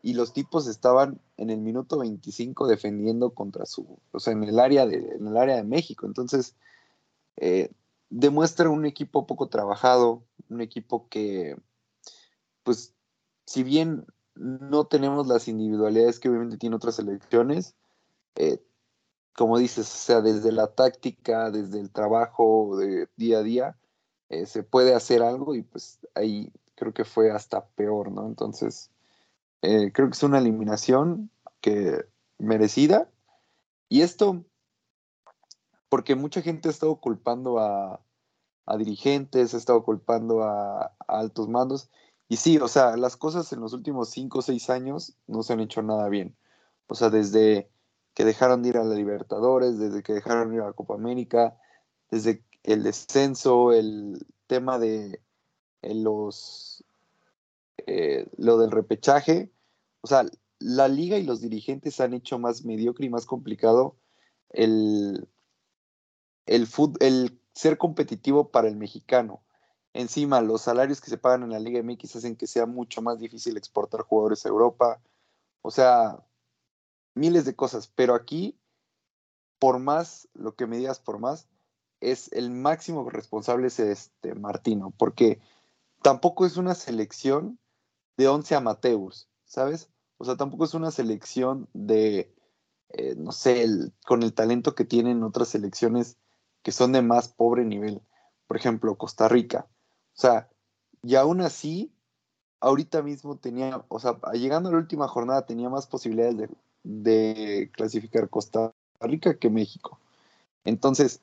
y 0.04 0.14
los 0.14 0.34
tipos 0.34 0.68
estaban 0.68 1.20
en 1.38 1.50
el 1.50 1.62
minuto 1.62 1.98
25 1.98 2.68
defendiendo 2.68 3.32
contra 3.32 3.66
su, 3.66 3.98
o 4.12 4.20
sea, 4.20 4.34
en 4.34 4.44
el 4.44 4.60
área 4.60 4.86
de, 4.86 4.98
en 4.98 5.26
el 5.26 5.36
área 5.36 5.56
de 5.56 5.64
México. 5.64 6.06
Entonces, 6.06 6.56
eh, 7.38 7.72
demuestra 8.10 8.70
un 8.70 8.86
equipo 8.86 9.28
poco 9.28 9.48
trabajado, 9.48 10.24
un 10.50 10.62
equipo 10.62 11.08
que, 11.10 11.58
pues, 12.64 12.94
si 13.46 13.64
bien 13.64 14.06
no 14.36 14.86
tenemos 14.86 15.28
las 15.28 15.48
individualidades 15.48 16.20
que 16.20 16.30
obviamente 16.30 16.58
tiene 16.58 16.76
otras 16.76 16.96
selecciones, 16.96 17.76
eh, 18.36 18.62
como 19.36 19.58
dices, 19.58 19.88
o 19.94 19.98
sea, 19.98 20.22
desde 20.22 20.52
la 20.52 20.68
táctica, 20.68 21.52
desde 21.52 21.80
el 21.80 21.92
trabajo 21.92 22.78
de 22.78 23.08
día 23.18 23.40
a 23.40 23.44
día, 23.44 23.78
eh, 24.30 24.46
se 24.46 24.64
puede 24.64 24.94
hacer 24.94 25.22
algo 25.22 25.56
y 25.56 25.62
pues 25.62 26.00
ahí 26.16 26.52
creo 26.76 26.94
que 26.94 27.06
fue 27.06 27.32
hasta 27.32 27.66
peor, 27.66 28.12
¿no? 28.12 28.28
Entonces, 28.28 28.92
eh, 29.62 29.92
creo 29.94 30.08
que 30.08 30.14
es 30.14 30.24
una 30.24 30.40
eliminación 30.40 31.30
que 31.62 32.06
merecida. 32.38 33.10
Y 33.90 34.02
esto, 34.02 34.44
porque 35.90 36.16
mucha 36.16 36.42
gente 36.42 36.68
ha 36.68 36.72
estado 36.72 36.96
culpando 36.98 37.60
a, 37.60 38.02
dirigentes, 38.78 39.54
ha 39.54 39.58
estado 39.58 39.84
culpando 39.84 40.44
a, 40.44 40.94
altos 41.08 41.48
mandos. 41.48 41.90
Y 42.30 42.38
sí, 42.38 42.58
o 42.58 42.68
sea, 42.68 42.98
las 42.98 43.16
cosas 43.16 43.52
en 43.54 43.62
los 43.62 43.74
últimos 43.74 44.10
cinco 44.10 44.40
o 44.40 44.42
seis 44.42 44.70
años 44.70 45.16
no 45.28 45.44
se 45.44 45.54
han 45.54 45.62
hecho 45.62 45.82
nada 45.82 46.10
bien. 46.10 46.36
O 46.88 46.96
sea, 46.96 47.10
desde 47.10 47.70
que 48.14 48.26
dejaron 48.26 48.64
de 48.64 48.70
ir 48.70 48.78
a 48.78 48.84
la 48.84 48.96
Libertadores, 48.96 49.80
desde 49.80 50.04
que 50.04 50.14
dejaron 50.14 50.50
de 50.50 50.56
ir 50.56 50.62
a 50.62 50.68
la 50.68 50.74
Copa 50.74 50.96
América, 50.96 51.58
desde 52.12 52.44
el 52.64 52.84
descenso, 52.84 53.72
el 53.72 54.26
tema 54.48 54.80
de 54.80 55.22
los 55.82 56.84
eh, 57.86 58.28
lo 58.38 58.58
del 58.58 58.72
repechaje, 58.72 59.50
o 60.02 60.08
sea, 60.08 60.26
la 60.60 60.88
liga 60.88 61.18
y 61.18 61.24
los 61.24 61.40
dirigentes 61.40 62.00
han 62.02 62.14
hecho 62.14 62.40
más 62.40 62.66
mediocre 62.66 63.06
y 63.06 63.10
más 63.10 63.26
complicado 63.26 63.96
el, 64.50 65.28
el, 66.48 66.68
el 67.00 67.40
ser 67.54 67.78
competitivo 67.78 68.50
para 68.50 68.68
el 68.68 68.76
mexicano. 68.76 69.44
Encima, 69.94 70.42
los 70.42 70.62
salarios 70.62 71.02
que 71.02 71.10
se 71.10 71.18
pagan 71.18 71.44
en 71.44 71.52
la 71.52 71.60
Liga 71.60 71.82
MX 71.82 72.18
hacen 72.18 72.36
que 72.36 72.48
sea 72.48 72.66
mucho 72.66 73.02
más 73.02 73.20
difícil 73.20 73.58
exportar 73.58 74.02
jugadores 74.02 74.46
a 74.46 74.50
Europa. 74.50 75.02
O 75.62 75.72
sea, 75.72 76.24
miles 77.16 77.46
de 77.46 77.56
cosas. 77.56 77.92
Pero 77.96 78.16
aquí, 78.16 78.58
por 79.60 79.80
más, 79.80 80.28
lo 80.34 80.56
que 80.56 80.68
me 80.68 80.78
digas 80.78 81.00
por 81.00 81.20
más, 81.20 81.48
es 82.00 82.32
el 82.32 82.52
máximo 82.52 83.10
responsable 83.10 83.68
es 83.68 83.80
este 83.80 84.36
Martino, 84.36 84.94
porque 84.98 85.40
tampoco 86.02 86.46
es 86.46 86.58
una 86.58 86.76
selección 86.76 87.60
de 88.18 88.28
11 88.28 88.56
amateurs, 88.56 89.28
¿sabes? 89.46 89.90
O 90.18 90.26
sea, 90.26 90.36
tampoco 90.36 90.66
es 90.66 90.74
una 90.74 90.92
selección 90.92 91.68
de, 91.74 92.34
eh, 92.90 93.16
no 93.18 93.32
sé, 93.32 93.66
con 94.06 94.24
el 94.24 94.34
talento 94.34 94.76
que 94.76 94.86
tienen 94.86 95.24
otras 95.24 95.50
selecciones 95.50 96.18
que 96.68 96.74
son 96.74 96.92
de 96.92 97.02
más 97.02 97.30
pobre 97.30 97.64
nivel. 97.64 98.02
Por 98.46 98.58
ejemplo, 98.58 98.98
Costa 98.98 99.30
Rica. 99.30 99.70
O 100.18 100.20
sea, 100.20 100.50
y 101.02 101.16
aún 101.16 101.40
así, 101.40 101.94
ahorita 102.60 103.02
mismo 103.02 103.38
tenía, 103.38 103.86
o 103.88 104.02
sea, 104.02 104.20
llegando 104.34 104.68
a 104.68 104.74
la 104.74 104.80
última 104.80 105.08
jornada 105.08 105.46
tenía 105.46 105.70
más 105.70 105.88
posibilidades 105.88 106.50
de, 106.84 107.72
clasificar 107.72 108.30
Costa 108.30 108.74
Rica 109.00 109.40
que 109.40 109.50
México. 109.50 110.02
Entonces, 110.66 111.22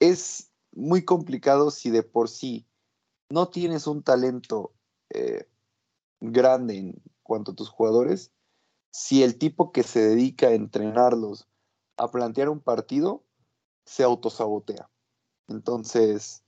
es 0.00 0.50
muy 0.70 1.02
complicado 1.02 1.70
si 1.70 1.88
de 1.88 2.02
por 2.02 2.28
sí 2.28 2.66
no 3.30 3.48
tienes 3.48 3.86
un 3.86 4.02
talento 4.02 4.74
eh, 5.08 5.48
grande 6.20 6.76
en 6.76 7.02
cuanto 7.22 7.52
a 7.52 7.56
tus 7.56 7.70
jugadores, 7.70 8.32
si 8.90 9.22
el 9.22 9.38
tipo 9.38 9.72
que 9.72 9.82
se 9.82 10.00
dedica 10.00 10.48
a 10.48 10.52
entrenarlos, 10.52 11.48
a 11.96 12.10
plantear 12.10 12.50
un 12.50 12.60
partido, 12.60 13.24
se 13.84 14.02
autosabotea. 14.02 14.88
Entonces, 15.48 16.42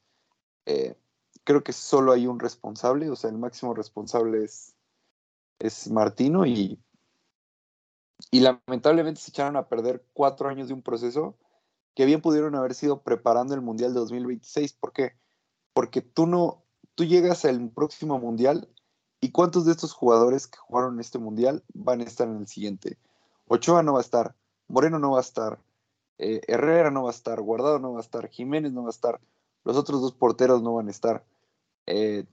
eh, 0.67 0.97
creo 1.45 1.63
que 1.63 1.73
solo 1.73 2.13
hay 2.13 2.27
un 2.27 2.41
responsable, 2.41 3.11
o 3.11 3.17
sea, 3.17 3.31
el 3.31 3.39
máximo 3.39 3.75
responsable 3.75 4.45
es, 4.45 4.75
es 5.59 5.91
Martino 5.91 6.47
y, 6.47 6.79
y 8.31 8.41
lamentablemente 8.41 9.21
se 9.21 9.31
echaron 9.31 9.57
a 9.57 9.69
perder 9.69 10.05
cuatro 10.13 10.49
años 10.49 10.69
de 10.69 10.75
un 10.75 10.83
proceso 10.83 11.37
que 11.95 12.07
bien 12.07 12.21
pudieron 12.21 12.55
haber 12.55 12.75
sido 12.75 13.03
preparando 13.03 13.55
el 13.55 13.61
Mundial 13.61 13.95
de 13.95 14.01
2026. 14.01 14.73
¿Por 14.75 14.93
qué? 14.93 15.13
Porque 15.73 16.01
tú 16.01 16.27
no, 16.27 16.65
tú 16.95 17.05
llegas 17.05 17.45
al 17.45 17.71
próximo 17.71 18.19
Mundial 18.19 18.69
¿Y 19.25 19.31
cuántos 19.31 19.65
de 19.65 19.73
estos 19.73 19.95
jugadores 19.95 20.47
que 20.47 20.59
jugaron 20.59 21.01
este 21.01 21.19
mundial 21.19 21.65
van 21.73 22.03
a 22.03 22.05
estar 22.05 22.29
en 22.29 22.37
el 22.37 22.47
siguiente? 22.47 22.99
Ochoa 23.47 23.83
no 23.83 23.95
va 23.95 24.01
a 24.01 24.03
estar, 24.03 24.37
Moreno 24.69 24.99
no 24.99 25.13
va 25.13 25.17
a 25.17 25.23
estar, 25.23 25.59
eh, 26.19 26.41
Herrera 26.47 26.91
no 26.91 27.05
va 27.05 27.11
a 27.11 27.13
estar, 27.13 27.41
Guardado 27.41 27.79
no 27.79 27.93
va 27.93 27.99
a 27.99 28.03
estar, 28.03 28.29
Jiménez 28.29 28.73
no 28.73 28.83
va 28.83 28.89
a 28.89 28.91
estar, 28.91 29.21
los 29.65 29.77
otros 29.77 30.01
dos 30.01 30.13
porteros 30.13 30.63
no 30.63 30.75
van 30.75 30.89
a 30.89 30.91
estar. 30.91 31.25
Eh, 31.87 32.27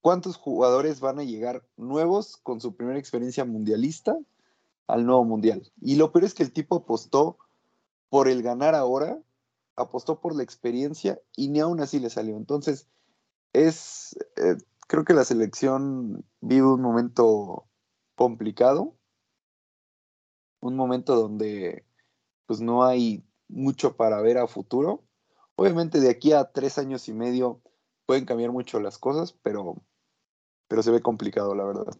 ¿Cuántos 0.00 0.36
jugadores 0.36 1.00
van 1.00 1.18
a 1.18 1.24
llegar 1.24 1.64
nuevos 1.76 2.36
con 2.36 2.60
su 2.60 2.76
primera 2.76 2.98
experiencia 2.98 3.44
mundialista 3.44 4.16
al 4.86 5.04
nuevo 5.04 5.24
mundial? 5.24 5.70
Y 5.80 5.96
lo 5.96 6.12
peor 6.12 6.24
es 6.24 6.34
que 6.34 6.42
el 6.42 6.52
tipo 6.52 6.76
apostó 6.76 7.38
por 8.08 8.28
el 8.28 8.42
ganar 8.42 8.74
ahora, 8.74 9.20
apostó 9.74 10.20
por 10.20 10.34
la 10.34 10.42
experiencia 10.42 11.20
y 11.34 11.48
ni 11.48 11.60
aún 11.60 11.80
así 11.80 11.98
le 11.98 12.10
salió. 12.10 12.36
Entonces, 12.36 12.86
es, 13.52 14.16
eh, 14.36 14.56
creo 14.86 15.04
que 15.04 15.14
la 15.14 15.24
selección 15.24 16.24
vive 16.40 16.66
un 16.66 16.82
momento 16.82 17.64
complicado, 18.14 18.94
un 20.60 20.76
momento 20.76 21.16
donde 21.16 21.84
pues 22.46 22.60
no 22.60 22.84
hay 22.84 23.24
mucho 23.48 23.96
para 23.96 24.20
ver 24.20 24.38
a 24.38 24.46
futuro. 24.46 25.04
Obviamente 25.56 26.00
de 26.00 26.10
aquí 26.10 26.32
a 26.32 26.52
tres 26.52 26.78
años 26.78 27.08
y 27.08 27.12
medio 27.12 27.60
pueden 28.06 28.24
cambiar 28.24 28.52
mucho 28.52 28.80
las 28.80 28.98
cosas, 28.98 29.32
pero, 29.42 29.82
pero 30.68 30.82
se 30.82 30.90
ve 30.90 31.00
complicado, 31.00 31.54
la 31.54 31.64
verdad. 31.64 31.96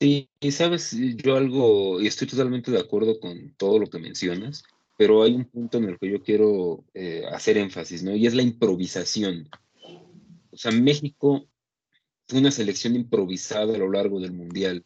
Sí, 0.00 0.28
y 0.40 0.52
sabes, 0.52 0.94
yo 1.16 1.36
algo, 1.36 2.00
y 2.00 2.06
estoy 2.06 2.26
totalmente 2.26 2.70
de 2.70 2.80
acuerdo 2.80 3.18
con 3.18 3.54
todo 3.56 3.78
lo 3.78 3.86
que 3.86 3.98
mencionas 3.98 4.62
pero 4.96 5.22
hay 5.22 5.34
un 5.34 5.44
punto 5.44 5.78
en 5.78 5.84
el 5.84 5.98
que 5.98 6.10
yo 6.10 6.22
quiero 6.22 6.84
eh, 6.94 7.24
hacer 7.30 7.58
énfasis, 7.58 8.02
¿no? 8.02 8.14
Y 8.14 8.26
es 8.26 8.34
la 8.34 8.42
improvisación. 8.42 9.48
O 10.50 10.56
sea, 10.56 10.72
México 10.72 11.46
fue 12.26 12.40
una 12.40 12.50
selección 12.50 12.96
improvisada 12.96 13.74
a 13.74 13.78
lo 13.78 13.90
largo 13.90 14.20
del 14.20 14.32
Mundial, 14.32 14.84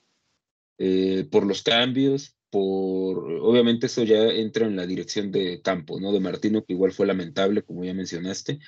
eh, 0.83 1.29
por 1.31 1.45
los 1.45 1.63
cambios, 1.63 2.39
por, 2.49 3.31
obviamente 3.43 3.85
eso 3.87 4.03
ya 4.03 4.23
entra 4.29 4.67
en 4.67 4.77
la 4.77 4.87
dirección 4.87 5.31
de 5.31 5.61
campo, 5.61 6.01
¿no? 6.01 6.11
De 6.11 6.21
Martino, 6.21 6.65
que 6.65 6.73
igual 6.73 6.93
fue 6.93 7.07
lamentable, 7.07 7.63
como 7.63 7.85
ya 7.85 7.93
mencionaste, 7.93 8.59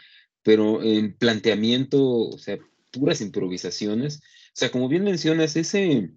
pero 0.42 0.82
en 0.82 1.16
planteamiento, 1.16 2.00
o 2.28 2.36
sea, 2.36 2.58
puras 2.90 3.22
improvisaciones. 3.22 4.18
O 4.18 4.52
sea, 4.52 4.70
como 4.70 4.88
bien 4.88 5.04
mencionas, 5.04 5.56
ese, 5.56 6.10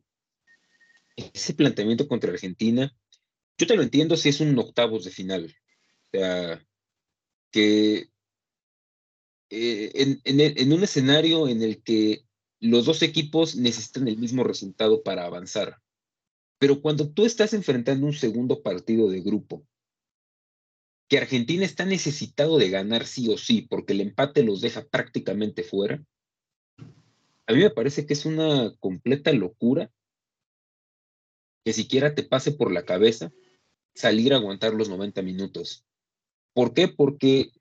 ese 1.16 1.54
planteamiento 1.54 2.10
contra 2.10 2.34
Argentina, 2.34 2.94
yo 3.58 3.66
te 3.66 3.78
lo 3.78 3.84
entiendo 3.84 4.18
si 4.18 4.28
es 4.30 4.42
un 4.42 4.60
octavos 4.60 5.06
de 5.06 5.12
final. 5.12 5.56
O 6.08 6.18
sea, 6.18 6.62
que 7.52 8.10
eh, 9.50 9.92
en, 9.94 10.22
en, 10.26 10.74
un 10.74 10.84
escenario 10.84 11.48
en 11.48 11.62
el 11.62 11.82
que 11.82 12.26
los 12.60 12.84
dos 12.84 13.02
equipos 13.02 13.56
necesitan 13.56 14.10
el 14.10 14.18
mismo 14.18 14.44
resultado 14.44 15.04
para 15.04 15.24
avanzar. 15.24 15.78
Pero 16.60 16.82
cuando 16.82 17.10
tú 17.10 17.26
estás 17.26 17.54
enfrentando 17.54 18.06
un 18.06 18.14
segundo 18.14 18.62
partido 18.62 19.10
de 19.10 19.22
grupo, 19.22 19.66
que 21.08 21.18
Argentina 21.18 21.66
está 21.66 21.86
necesitado 21.86 22.58
de 22.58 22.70
ganar 22.70 23.06
sí 23.06 23.30
o 23.30 23.38
sí, 23.38 23.62
porque 23.62 23.94
el 23.94 24.02
empate 24.02 24.44
los 24.44 24.62
deja 24.62 24.86
prácticamente 24.86 25.64
fuera, 25.64 26.04
a 27.48 27.54
mí 27.54 27.60
me 27.60 27.70
parece 27.70 28.06
que 28.06 28.14
es 28.14 28.26
una 28.26 28.76
completa 28.80 29.32
locura 29.32 29.92
que 31.64 31.74
siquiera 31.74 32.16
te 32.16 32.24
pase 32.24 32.52
por 32.52 32.72
la 32.72 32.86
cabeza 32.86 33.32
salir 33.94 34.34
a 34.34 34.38
aguantar 34.38 34.74
los 34.74 34.90
90 34.90 35.22
minutos. 35.22 35.86
¿Por 36.54 36.74
qué? 36.74 36.88
Porque 36.88 37.52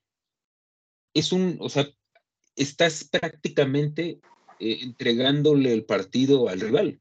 es 1.14 1.32
un, 1.32 1.58
o 1.60 1.68
sea, 1.68 1.88
estás 2.56 3.04
prácticamente 3.04 4.20
eh, 4.58 4.78
entregándole 4.82 5.72
el 5.72 5.84
partido 5.84 6.48
al 6.48 6.60
rival. 6.60 7.00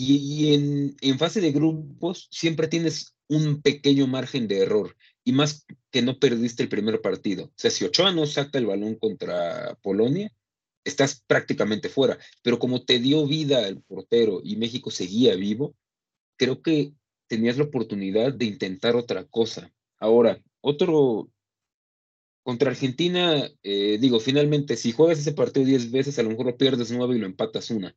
Y, 0.00 0.54
en, 1.00 1.18
fase 1.18 1.40
de 1.40 1.50
grupos 1.50 2.28
siempre 2.30 2.68
tienes 2.68 3.16
un 3.26 3.60
pequeño 3.62 4.06
margen 4.06 4.46
de 4.46 4.60
error, 4.60 4.96
y 5.24 5.32
más 5.32 5.66
que 5.90 6.02
no 6.02 6.20
perdiste 6.20 6.62
el 6.62 6.68
primer 6.68 7.00
partido. 7.00 7.46
O 7.46 7.52
sea, 7.56 7.72
si 7.72 7.84
Ochoa 7.84 8.12
no 8.12 8.24
saca 8.24 8.58
el 8.58 8.66
balón 8.66 8.94
contra 8.94 9.76
Polonia, 9.82 10.32
estás 10.84 11.24
prácticamente 11.26 11.88
fuera. 11.88 12.16
Pero 12.42 12.60
como 12.60 12.84
te 12.84 13.00
dio 13.00 13.26
vida 13.26 13.66
el 13.66 13.82
portero 13.82 14.40
y 14.44 14.54
México 14.54 14.92
seguía 14.92 15.34
vivo, 15.34 15.74
creo 16.36 16.62
que 16.62 16.92
tenías 17.26 17.58
la 17.58 17.64
oportunidad 17.64 18.32
de 18.32 18.44
intentar 18.44 18.94
otra 18.94 19.24
cosa. 19.24 19.72
Ahora, 19.98 20.40
otro 20.60 21.28
contra 22.44 22.70
Argentina, 22.70 23.50
eh, 23.64 23.98
digo, 24.00 24.20
finalmente, 24.20 24.76
si 24.76 24.92
juegas 24.92 25.18
ese 25.18 25.32
partido 25.32 25.66
10 25.66 25.90
veces, 25.90 26.20
a 26.20 26.22
lo 26.22 26.30
mejor 26.30 26.46
lo 26.46 26.56
pierdes 26.56 26.92
9 26.92 27.16
y 27.16 27.18
lo 27.18 27.26
empatas 27.26 27.72
una. 27.72 27.96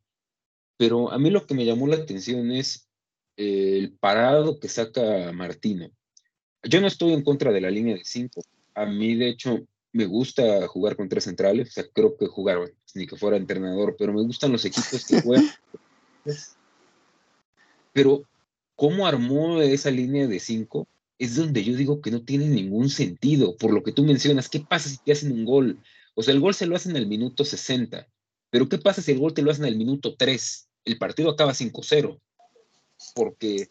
Pero 0.82 1.12
a 1.12 1.20
mí 1.20 1.30
lo 1.30 1.46
que 1.46 1.54
me 1.54 1.64
llamó 1.64 1.86
la 1.86 1.98
atención 1.98 2.50
es 2.50 2.90
eh, 3.38 3.78
el 3.78 3.92
parado 3.92 4.60
que 4.60 4.68
saca 4.68 5.32
Martino. 5.32 5.92
Yo 6.64 6.82
no 6.82 6.88
estoy 6.88 7.14
en 7.14 7.24
contra 7.24 7.52
de 7.52 7.62
la 7.62 7.70
línea 7.70 7.94
de 7.94 8.04
5. 8.04 8.42
A 8.74 8.88
mí, 8.88 9.14
de 9.14 9.30
hecho, 9.30 9.60
me 9.94 10.08
gusta 10.08 10.68
jugar 10.68 10.96
con 10.96 11.08
tres 11.08 11.26
centrales. 11.26 11.70
O 11.70 11.72
sea, 11.72 11.86
creo 11.94 12.18
que 12.18 12.26
jugar, 12.26 12.74
ni 12.96 13.06
que 13.06 13.16
fuera 13.16 13.38
entrenador, 13.38 13.96
pero 13.96 14.12
me 14.12 14.24
gustan 14.24 14.52
los 14.52 14.66
equipos 14.66 15.06
que 15.06 15.22
juegan. 15.22 15.52
pero, 17.94 18.24
¿cómo 18.76 19.06
armó 19.06 19.62
esa 19.62 19.92
línea 19.92 20.26
de 20.26 20.40
5? 20.40 20.88
es 21.20 21.36
donde 21.36 21.64
yo 21.64 21.76
digo 21.76 22.02
que 22.02 22.10
no 22.10 22.24
tiene 22.24 22.48
ningún 22.48 22.90
sentido, 22.90 23.56
por 23.56 23.72
lo 23.72 23.84
que 23.84 23.92
tú 23.92 24.04
mencionas, 24.04 24.50
¿qué 24.50 24.62
pasa 24.62 24.90
si 24.90 24.98
te 24.98 25.12
hacen 25.12 25.32
un 25.32 25.46
gol? 25.46 25.80
O 26.16 26.24
sea, 26.24 26.34
el 26.34 26.40
gol 26.40 26.56
se 26.56 26.66
lo 26.66 26.76
hacen 26.76 26.98
al 26.98 27.06
minuto 27.06 27.46
60, 27.46 28.08
pero 28.50 28.68
¿qué 28.68 28.80
pasa 28.80 29.04
si 29.04 29.12
el 29.12 29.20
gol 29.20 29.36
te 29.36 29.44
lo 29.44 29.52
hacen 29.52 29.66
al 29.66 29.76
minuto 29.76 30.16
3? 30.16 30.70
El 30.86 30.98
partido 30.98 31.30
acaba 31.30 31.54
5-0, 31.54 32.20
porque 33.16 33.70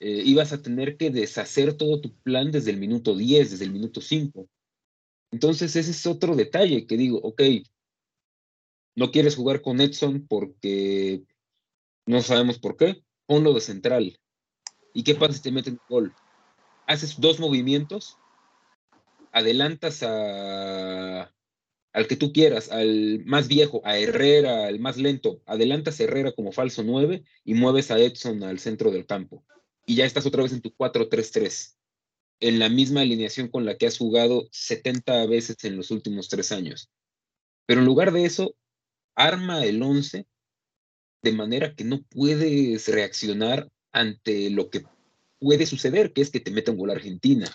eh, 0.00 0.22
ibas 0.24 0.52
a 0.52 0.62
tener 0.62 0.96
que 0.96 1.10
deshacer 1.10 1.74
todo 1.74 2.00
tu 2.00 2.14
plan 2.22 2.50
desde 2.50 2.70
el 2.70 2.78
minuto 2.78 3.14
10, 3.14 3.52
desde 3.52 3.64
el 3.64 3.72
minuto 3.72 4.00
5. 4.00 4.48
Entonces 5.30 5.74
ese 5.76 5.90
es 5.90 6.06
otro 6.06 6.36
detalle 6.36 6.86
que 6.86 6.96
digo, 6.96 7.18
ok, 7.22 7.42
no 8.94 9.10
quieres 9.10 9.36
jugar 9.36 9.62
con 9.62 9.80
Edson 9.80 10.26
porque 10.28 11.22
no 12.04 12.20
sabemos 12.20 12.58
por 12.58 12.76
qué, 12.76 13.02
ponlo 13.26 13.54
de 13.54 13.60
central. 13.60 14.18
¿Y 14.92 15.04
qué 15.04 15.14
pasa 15.14 15.32
si 15.32 15.42
te 15.42 15.52
meten 15.52 15.80
gol? 15.88 16.14
haces 16.86 17.20
dos 17.20 17.40
movimientos, 17.40 18.18
adelantas 19.32 20.02
a, 20.02 21.32
al 21.92 22.06
que 22.06 22.16
tú 22.16 22.32
quieras, 22.32 22.70
al 22.70 23.24
más 23.24 23.48
viejo, 23.48 23.82
a 23.84 23.98
Herrera, 23.98 24.66
al 24.66 24.80
más 24.80 24.96
lento, 24.96 25.42
adelantas 25.46 26.00
a 26.00 26.04
Herrera 26.04 26.32
como 26.32 26.52
falso 26.52 26.82
9 26.82 27.22
y 27.44 27.54
mueves 27.54 27.90
a 27.90 27.98
Edson 27.98 28.42
al 28.42 28.58
centro 28.58 28.90
del 28.90 29.06
campo. 29.06 29.44
Y 29.86 29.96
ya 29.96 30.06
estás 30.06 30.26
otra 30.26 30.42
vez 30.42 30.52
en 30.52 30.62
tu 30.62 30.70
4-3-3, 30.70 31.76
en 32.40 32.58
la 32.58 32.68
misma 32.68 33.02
alineación 33.02 33.48
con 33.48 33.66
la 33.66 33.76
que 33.76 33.86
has 33.86 33.98
jugado 33.98 34.48
70 34.52 35.26
veces 35.26 35.62
en 35.64 35.76
los 35.76 35.90
últimos 35.90 36.28
tres 36.28 36.50
años. 36.52 36.90
Pero 37.66 37.80
en 37.80 37.86
lugar 37.86 38.12
de 38.12 38.24
eso, 38.24 38.56
arma 39.14 39.64
el 39.64 39.82
11 39.82 40.26
de 41.22 41.32
manera 41.32 41.74
que 41.74 41.84
no 41.84 42.02
puedes 42.02 42.88
reaccionar 42.88 43.70
ante 43.92 44.50
lo 44.50 44.70
que 44.70 44.84
puede 45.38 45.66
suceder, 45.66 46.12
que 46.12 46.22
es 46.22 46.30
que 46.30 46.40
te 46.40 46.50
meta 46.50 46.72
un 46.72 46.78
gol 46.78 46.90
a 46.90 46.94
Argentina. 46.94 47.46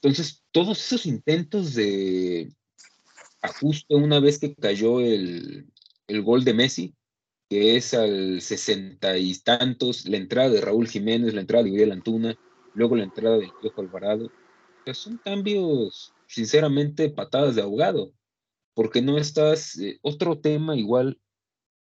Entonces, 0.00 0.44
todos 0.52 0.78
esos 0.78 1.06
intentos 1.06 1.74
de 1.74 2.52
ajuste 3.42 3.94
una 3.94 4.20
vez 4.20 4.38
que 4.38 4.54
cayó 4.54 5.00
el, 5.00 5.72
gol 6.22 6.44
de 6.44 6.54
Messi, 6.54 6.94
que 7.48 7.76
es 7.76 7.94
al 7.94 8.40
sesenta 8.40 9.18
y 9.18 9.34
tantos, 9.38 10.06
la 10.06 10.16
entrada 10.16 10.50
de 10.50 10.60
Raúl 10.60 10.88
Jiménez, 10.88 11.34
la 11.34 11.40
entrada 11.40 11.64
de 11.64 11.70
Miguel 11.70 11.92
Antuna, 11.92 12.38
luego 12.74 12.96
la 12.96 13.04
entrada 13.04 13.38
de 13.38 13.50
Diego 13.60 13.82
Alvarado, 13.82 14.30
son 14.94 15.18
cambios, 15.18 16.12
sinceramente, 16.26 17.10
patadas 17.10 17.56
de 17.56 17.62
ahogado, 17.62 18.12
porque 18.74 19.02
no 19.02 19.18
estás, 19.18 19.78
eh, 19.78 19.98
otro 20.02 20.38
tema 20.38 20.76
igual, 20.76 21.18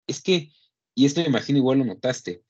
es 0.07 0.23
que, 0.23 0.53
y 0.95 1.07
esto 1.07 1.21
me 1.21 1.29
imagino 1.29 1.59
igual 1.59 1.79
lo 1.79 1.85
notaste, 1.85 2.43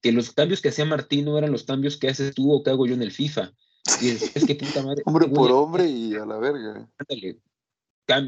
que 0.00 0.12
los 0.12 0.32
cambios 0.32 0.60
que 0.60 0.70
hacía 0.70 0.84
Martino 0.84 1.38
eran 1.38 1.52
los 1.52 1.64
cambios 1.64 1.96
que 1.96 2.08
haces 2.08 2.34
tú 2.34 2.52
o 2.52 2.62
que 2.62 2.70
hago 2.70 2.86
yo 2.86 2.94
en 2.94 3.02
el 3.02 3.12
FIFA. 3.12 3.52
Y 4.00 4.10
es, 4.10 4.30
que 4.46 4.54
puta 4.54 4.82
madre. 4.82 5.02
hombre 5.06 5.28
por 5.28 5.50
hombre 5.50 5.86
y 5.86 6.14
a 6.14 6.24
la 6.24 6.38
verga. 6.38 6.88
Ándale. 6.98 7.38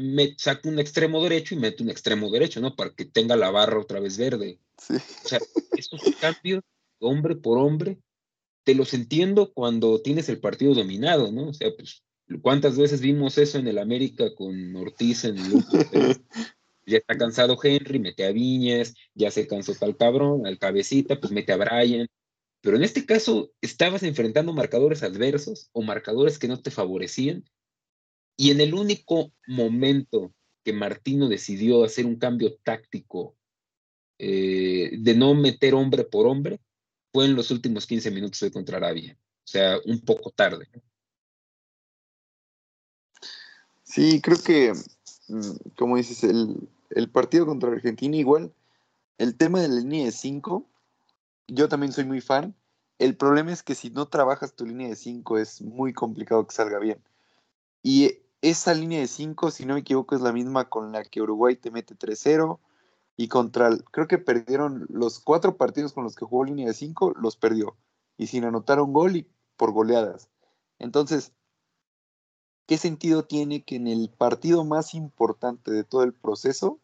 Me 0.01 0.35
saco 0.37 0.69
un 0.69 0.79
extremo 0.79 1.21
derecho 1.21 1.53
y 1.53 1.59
meto 1.59 1.83
un 1.83 1.89
extremo 1.89 2.31
derecho, 2.31 2.59
¿no? 2.59 2.75
Para 2.75 2.91
que 2.91 3.05
tenga 3.05 3.35
la 3.35 3.51
barra 3.51 3.79
otra 3.79 3.99
vez 3.99 4.17
verde. 4.17 4.59
Sí. 4.77 4.95
O 4.95 5.27
sea, 5.27 5.39
estos 5.77 6.01
cambios, 6.19 6.63
hombre 6.99 7.35
por 7.35 7.57
hombre, 7.57 7.99
te 8.63 8.73
los 8.73 8.93
entiendo 8.93 9.53
cuando 9.53 10.01
tienes 10.01 10.27
el 10.27 10.39
partido 10.39 10.73
dominado, 10.73 11.31
¿no? 11.31 11.49
O 11.49 11.53
sea, 11.53 11.69
pues, 11.75 12.03
¿cuántas 12.41 12.77
veces 12.77 12.99
vimos 12.99 13.37
eso 13.37 13.59
en 13.59 13.67
el 13.67 13.77
América 13.77 14.33
con 14.33 14.75
Ortiz 14.75 15.25
en 15.25 15.37
el 15.37 15.53
ya 16.85 16.97
está 16.97 17.17
cansado 17.17 17.57
Henry, 17.61 17.99
mete 17.99 18.25
a 18.25 18.31
Viñas, 18.31 18.95
ya 19.13 19.31
se 19.31 19.47
cansó 19.47 19.73
tal 19.75 19.95
cabrón, 19.97 20.45
al 20.45 20.57
cabecita, 20.57 21.19
pues 21.19 21.31
mete 21.31 21.53
a 21.53 21.57
Brian. 21.57 22.07
Pero 22.65 22.77
en 22.77 22.83
este 22.83 23.05
caso 23.05 23.51
estabas 23.61 24.01
enfrentando 24.01 24.51
marcadores 24.51 25.03
adversos 25.03 25.69
o 25.71 25.83
marcadores 25.83 26.39
que 26.39 26.47
no 26.47 26.59
te 26.59 26.71
favorecían. 26.71 27.47
Y 28.37 28.49
en 28.49 28.59
el 28.59 28.73
único 28.73 29.31
momento 29.45 30.33
que 30.63 30.73
Martino 30.73 31.29
decidió 31.29 31.83
hacer 31.83 32.07
un 32.07 32.15
cambio 32.15 32.57
táctico 32.63 33.35
eh, 34.17 34.97
de 34.97 35.13
no 35.13 35.35
meter 35.35 35.75
hombre 35.75 36.05
por 36.05 36.25
hombre, 36.25 36.59
fue 37.13 37.25
en 37.25 37.35
los 37.35 37.51
últimos 37.51 37.85
15 37.85 38.09
minutos 38.09 38.39
de 38.39 38.49
contra 38.49 38.77
Arabia. 38.77 39.15
O 39.43 39.47
sea, 39.47 39.77
un 39.85 39.99
poco 39.99 40.31
tarde. 40.31 40.67
Sí, 43.83 44.19
creo 44.21 44.39
que, 44.43 44.73
mm, 45.27 45.69
como 45.77 45.97
dices, 45.97 46.23
el, 46.23 46.67
el 46.89 47.11
partido 47.11 47.45
contra 47.45 47.69
Argentina 47.69 48.17
igual, 48.17 48.51
el 49.19 49.37
tema 49.37 49.61
de 49.61 49.67
la 49.67 49.75
línea 49.75 50.05
de 50.05 50.11
5, 50.11 50.67
yo 51.47 51.69
también 51.69 51.91
soy 51.91 52.05
muy 52.05 52.21
fan. 52.21 52.55
El 52.97 53.17
problema 53.17 53.51
es 53.51 53.63
que 53.63 53.75
si 53.75 53.89
no 53.89 54.07
trabajas 54.07 54.55
tu 54.55 54.65
línea 54.65 54.89
de 54.89 54.95
5 54.95 55.37
es 55.37 55.61
muy 55.61 55.93
complicado 55.93 56.47
que 56.47 56.55
salga 56.55 56.79
bien. 56.79 57.03
Y 57.83 58.19
esa 58.41 58.73
línea 58.73 58.99
de 58.99 59.07
5, 59.07 59.51
si 59.51 59.65
no 59.65 59.73
me 59.73 59.81
equivoco, 59.81 60.15
es 60.15 60.21
la 60.21 60.31
misma 60.31 60.69
con 60.69 60.91
la 60.91 61.03
que 61.03 61.21
Uruguay 61.21 61.55
te 61.55 61.71
mete 61.71 61.95
3-0 61.95 62.59
y 63.17 63.27
contra, 63.27 63.69
creo 63.91 64.07
que 64.07 64.17
perdieron 64.17 64.85
los 64.89 65.19
cuatro 65.19 65.57
partidos 65.57 65.93
con 65.93 66.03
los 66.03 66.15
que 66.15 66.25
jugó 66.25 66.45
línea 66.45 66.67
de 66.67 66.73
5, 66.73 67.13
los 67.19 67.37
perdió. 67.37 67.75
Y 68.17 68.27
sin 68.27 68.45
anotar 68.45 68.79
un 68.81 68.93
gol 68.93 69.15
y 69.15 69.27
por 69.57 69.71
goleadas. 69.71 70.29
Entonces, 70.79 71.33
¿qué 72.65 72.77
sentido 72.77 73.25
tiene 73.25 73.63
que 73.63 73.75
en 73.75 73.87
el 73.87 74.09
partido 74.09 74.63
más 74.63 74.93
importante 74.93 75.71
de 75.71 75.83
todo 75.83 76.03
el 76.03 76.13
proceso 76.13 76.79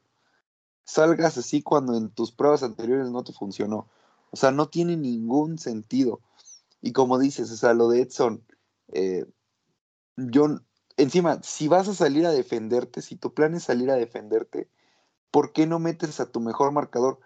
salgas 0.84 1.38
así 1.38 1.62
cuando 1.62 1.95
en 1.95 2.10
tus 2.10 2.32
pruebas 2.32 2.63
anteriores 2.63 3.10
no 3.10 3.24
te 3.24 3.34
funcionó? 3.34 3.88
O 4.32 4.38
sea, 4.38 4.52
no 4.52 4.70
tiene 4.70 4.98
ningún 4.98 5.58
sentido. 5.58 6.22
Y 6.82 6.94
como 6.94 7.20
dices, 7.20 7.52
o 7.52 7.56
sea, 7.56 7.74
lo 7.74 7.89
de 7.89 8.02
Edson, 8.02 8.46
eh, 8.94 9.26
yo, 10.17 10.62
encima, 10.98 11.41
si 11.44 11.67
vas 11.67 11.88
a 11.88 11.94
salir 11.94 12.26
a 12.26 12.32
defenderte, 12.32 13.02
si 13.02 13.15
tu 13.15 13.34
plan 13.34 13.54
es 13.54 13.63
salir 13.63 13.91
a 13.91 13.96
defenderte, 13.96 14.70
¿por 15.32 15.54
qué 15.54 15.67
no 15.67 15.80
metes 15.80 16.20
a 16.20 16.32
tu 16.32 16.39
mejor 16.39 16.72
marcador? 16.72 17.20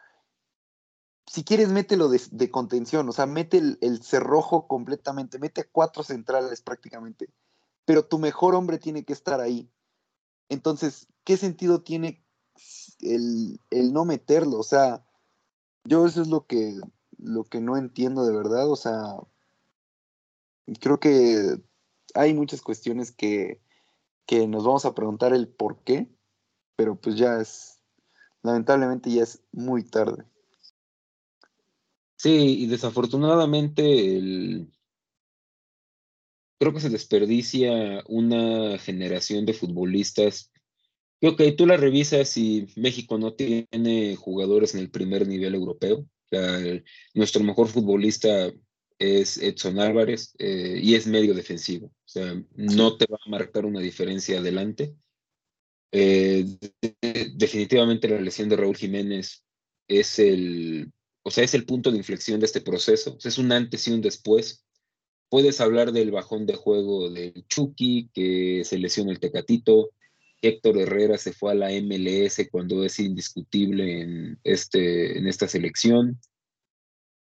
Si 1.27 1.43
quieres, 1.43 1.69
mételo 1.69 2.09
de, 2.09 2.51
contención, 2.51 3.09
o 3.09 3.11
sea, 3.11 3.25
mete 3.25 3.57
el, 3.57 3.77
el 3.81 4.03
cerrojo 4.03 4.67
completamente, 4.67 5.39
mete 5.39 5.61
a 5.61 5.69
cuatro 5.71 6.03
centrales 6.03 6.61
prácticamente 6.61 7.29
pero 7.85 8.05
tu 8.05 8.19
mejor 8.19 8.55
hombre 8.55 8.79
tiene 8.79 9.05
que 9.05 9.13
estar 9.13 9.39
ahí. 9.39 9.71
Entonces, 10.49 11.07
¿qué 11.23 11.37
sentido 11.37 11.81
tiene 11.81 12.23
el, 12.99 13.59
no 13.93 14.05
meterlo? 14.05 14.59
O 14.59 14.63
sea, 14.63 15.05
yo 15.83 16.05
eso 16.05 16.21
es 16.21 16.27
lo 16.27 16.45
que, 16.47 16.79
lo 17.17 17.43
que 17.43 17.61
no 17.61 17.77
entiendo 17.77 18.25
de 18.25 18.35
verdad. 18.35 18.69
O 18.69 18.75
sea, 18.75 19.17
creo 20.79 20.99
que 20.99 21.61
hay 22.13 22.33
muchas 22.33 22.61
cuestiones 22.61 23.11
que, 23.11 23.61
que 24.25 24.47
nos 24.47 24.63
vamos 24.63 24.85
a 24.85 24.95
preguntar 24.95 25.33
el 25.33 25.47
por 25.47 25.83
qué, 25.83 26.09
pero 26.75 26.95
pues 26.95 27.17
ya 27.17 27.39
es, 27.39 27.79
lamentablemente 28.43 29.11
ya 29.11 29.23
es 29.23 29.41
muy 29.51 29.83
tarde. 29.83 30.23
Sí, 32.17 32.63
y 32.63 32.67
desafortunadamente 32.67 34.67
creo 36.57 36.73
que 36.73 36.79
se 36.79 36.89
desperdicia 36.89 38.03
una 38.07 38.77
generación 38.77 39.45
de 39.45 39.53
futbolistas. 39.53 40.51
Creo 41.19 41.35
que 41.35 41.51
tú 41.51 41.65
la 41.65 41.77
revisas 41.77 42.37
y 42.37 42.67
México 42.75 43.17
no 43.17 43.33
tiene 43.33 44.15
jugadores 44.15 44.73
en 44.73 44.81
el 44.81 44.89
primer 44.89 45.27
nivel 45.27 45.55
europeo. 45.55 46.05
Nuestro 47.13 47.43
mejor 47.43 47.67
futbolista 47.67 48.51
es 48.99 49.37
Edson 49.37 49.79
Álvarez 49.79 50.33
eh, 50.37 50.79
y 50.81 50.95
es 50.95 51.07
medio 51.07 51.33
defensivo. 51.33 51.87
O 51.87 52.07
sea, 52.07 52.41
no 52.55 52.97
te 52.97 53.05
va 53.09 53.17
a 53.25 53.29
marcar 53.29 53.65
una 53.65 53.79
diferencia 53.79 54.39
adelante. 54.39 54.95
Eh, 55.91 56.45
definitivamente 57.35 58.09
la 58.09 58.19
lesión 58.19 58.49
de 58.49 58.57
Raúl 58.57 58.75
Jiménez 58.75 59.43
es 59.87 60.19
el, 60.19 60.91
o 61.23 61.31
sea, 61.31 61.43
es 61.43 61.53
el 61.53 61.65
punto 61.65 61.91
de 61.91 61.97
inflexión 61.97 62.39
de 62.39 62.45
este 62.45 62.61
proceso. 62.61 63.17
es 63.23 63.37
un 63.37 63.51
antes 63.51 63.87
y 63.87 63.91
un 63.91 64.01
después. 64.01 64.65
Puedes 65.29 65.59
hablar 65.59 65.91
del 65.91 66.11
bajón 66.11 66.45
de 66.45 66.55
juego 66.55 67.09
del 67.09 67.45
Chucky, 67.47 68.09
que 68.13 68.63
se 68.63 68.77
lesionó 68.77 69.11
el 69.11 69.19
Tecatito. 69.19 69.89
Héctor 70.41 70.77
Herrera 70.77 71.17
se 71.17 71.33
fue 71.33 71.51
a 71.51 71.55
la 71.55 71.69
MLS 71.71 72.47
cuando 72.51 72.83
es 72.83 72.99
indiscutible 72.99 74.01
en, 74.01 74.39
este, 74.43 75.17
en 75.17 75.27
esta 75.27 75.47
selección. 75.47 76.19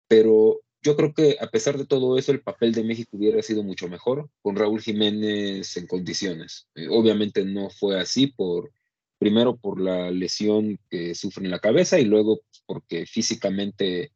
Pero 0.08 0.60
yo 0.82 0.96
creo 0.96 1.14
que 1.14 1.36
a 1.40 1.46
pesar 1.48 1.78
de 1.78 1.86
todo 1.86 2.18
eso, 2.18 2.30
el 2.32 2.42
papel 2.42 2.72
de 2.72 2.84
México 2.84 3.16
hubiera 3.16 3.42
sido 3.42 3.62
mucho 3.62 3.88
mejor 3.88 4.28
con 4.42 4.56
Raúl 4.56 4.82
Jiménez 4.82 5.76
en 5.76 5.86
condiciones. 5.86 6.68
Eh, 6.74 6.88
obviamente 6.90 7.44
no 7.44 7.70
fue 7.70 7.98
así 7.98 8.26
por 8.26 8.70
primero 9.18 9.56
por 9.56 9.80
la 9.80 10.10
lesión 10.10 10.78
que 10.90 11.14
sufre 11.14 11.44
en 11.44 11.50
la 11.50 11.58
cabeza 11.58 11.98
y 11.98 12.04
luego 12.04 12.40
porque 12.66 13.06
físicamente 13.06 14.12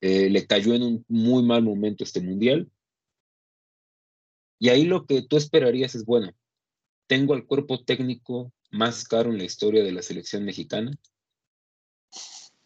eh, 0.00 0.30
le 0.30 0.46
cayó 0.46 0.74
en 0.74 0.82
un 0.84 1.04
muy 1.08 1.42
mal 1.42 1.62
momento 1.64 2.04
este 2.04 2.20
mundial. 2.20 2.70
Y 4.58 4.68
ahí 4.68 4.84
lo 4.84 5.06
que 5.06 5.22
tú 5.22 5.36
esperarías 5.36 5.94
es, 5.94 6.04
bueno, 6.04 6.32
tengo 7.06 7.34
al 7.34 7.46
cuerpo 7.46 7.82
técnico 7.82 8.52
más 8.70 9.04
caro 9.04 9.30
en 9.30 9.38
la 9.38 9.44
historia 9.44 9.84
de 9.84 9.92
la 9.92 10.02
selección 10.02 10.44
mexicana, 10.44 10.98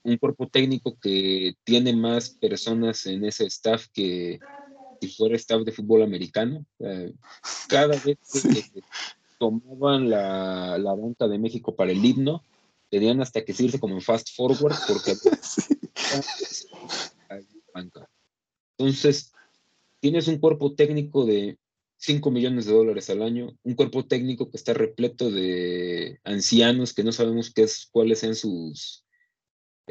un 0.03 0.17
cuerpo 0.17 0.49
técnico 0.49 0.99
que 0.99 1.55
tiene 1.65 1.95
más 1.95 2.31
personas 2.31 3.05
en 3.07 3.25
ese 3.25 3.45
staff 3.47 3.87
que 3.93 4.41
si 5.01 5.09
fuera 5.09 5.37
staff 5.37 5.63
de 5.63 5.73
fútbol 5.73 6.03
americano. 6.03 6.65
cada 7.69 7.97
vez 7.99 8.19
que, 8.43 8.83
tomaban 9.39 10.11
la, 10.11 10.77
la, 10.79 10.95
banca 10.95 11.27
de 11.27 11.39
México 11.39 11.75
para 11.75 11.93
el 11.93 12.05
himno, 12.05 12.45
tenían 12.91 13.23
hasta 13.23 13.43
que 13.43 13.55
irse 13.59 13.81
como 13.81 13.95
en 13.95 14.03
fast 14.03 14.29
forward 14.37 14.77
porque 14.87 15.15
entonces 18.79 19.33
tienes 20.01 20.29
un 20.29 20.39
cuerpo 20.39 20.75
técnico 20.75 21.25
de 21.25 21.57
5 22.01 22.31
millones 22.31 22.65
de 22.65 22.73
dólares 22.73 23.11
al 23.11 23.23
año, 23.23 23.57
un 23.63 23.75
cuerpo 23.75 24.07
técnico 24.07 24.51
que 24.51 24.57
está 24.57 24.73
repleto 24.73 25.31
de 25.31 26.19
ancianos 26.25 26.95
que 26.95 27.05
no 27.05 27.13
sabemos 27.13 27.53
qué 27.53 27.63
es, 27.65 27.89
cuáles 27.93 28.21
sean 28.21 28.35
sus 28.35 29.05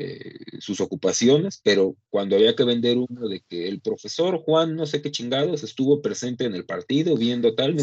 eh, 0.01 0.33
sus 0.59 0.79
ocupaciones, 0.79 1.59
pero 1.61 1.93
cuando 2.09 2.37
había 2.37 2.55
que 2.55 2.63
vender 2.63 2.97
uno 2.97 3.27
de 3.27 3.41
que 3.41 3.67
el 3.67 3.81
profesor 3.81 4.41
Juan, 4.43 4.77
no 4.77 4.85
sé 4.85 5.01
qué 5.01 5.11
chingados, 5.11 5.61
estuvo 5.61 6.01
presente 6.01 6.45
en 6.45 6.55
el 6.55 6.65
partido 6.65 7.17
viendo 7.17 7.53
tal. 7.53 7.75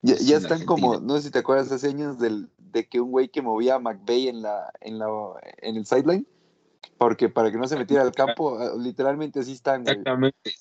ya, 0.00 0.36
están 0.38 0.64
como, 0.64 0.98
no 0.98 1.16
sé 1.16 1.24
si 1.24 1.30
te 1.30 1.40
acuerdas 1.40 1.70
hace 1.70 1.88
años 1.88 2.18
del, 2.18 2.48
de 2.56 2.88
que 2.88 3.02
un 3.02 3.10
güey 3.10 3.28
que 3.28 3.42
movía 3.42 3.74
a 3.74 3.78
McVeigh 3.78 4.28
en, 4.28 4.40
la, 4.40 4.72
en, 4.80 4.98
la, 4.98 5.06
en 5.58 5.76
el 5.76 5.84
sideline, 5.84 6.26
porque 6.96 7.28
para 7.28 7.50
que 7.50 7.58
no 7.58 7.68
se 7.68 7.76
metiera 7.76 8.02
al 8.02 8.12
campo, 8.12 8.58
ah, 8.58 8.72
literalmente 8.78 9.40
así 9.40 9.52
están. 9.52 9.82
Exactamente. 9.82 10.54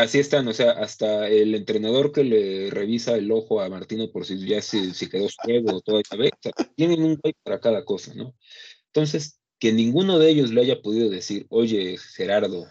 Así 0.00 0.18
están, 0.18 0.48
o 0.48 0.54
sea, 0.54 0.70
hasta 0.70 1.28
el 1.28 1.54
entrenador 1.54 2.10
que 2.10 2.24
le 2.24 2.70
revisa 2.70 3.18
el 3.18 3.30
ojo 3.30 3.60
a 3.60 3.68
Martino 3.68 4.10
por 4.10 4.24
si 4.24 4.38
ya 4.46 4.62
se, 4.62 4.94
si 4.94 5.10
quedó 5.10 5.28
ciego 5.28 5.76
o 5.76 5.80
toda 5.82 6.00
esa 6.00 6.16
vez, 6.16 6.30
tienen 6.74 7.02
un 7.02 7.16
güey 7.16 7.34
para 7.42 7.60
cada 7.60 7.84
cosa, 7.84 8.14
¿no? 8.14 8.34
Entonces, 8.86 9.38
que 9.58 9.74
ninguno 9.74 10.18
de 10.18 10.30
ellos 10.30 10.52
le 10.52 10.62
haya 10.62 10.80
podido 10.80 11.10
decir, 11.10 11.44
oye, 11.50 11.98
Gerardo, 12.16 12.66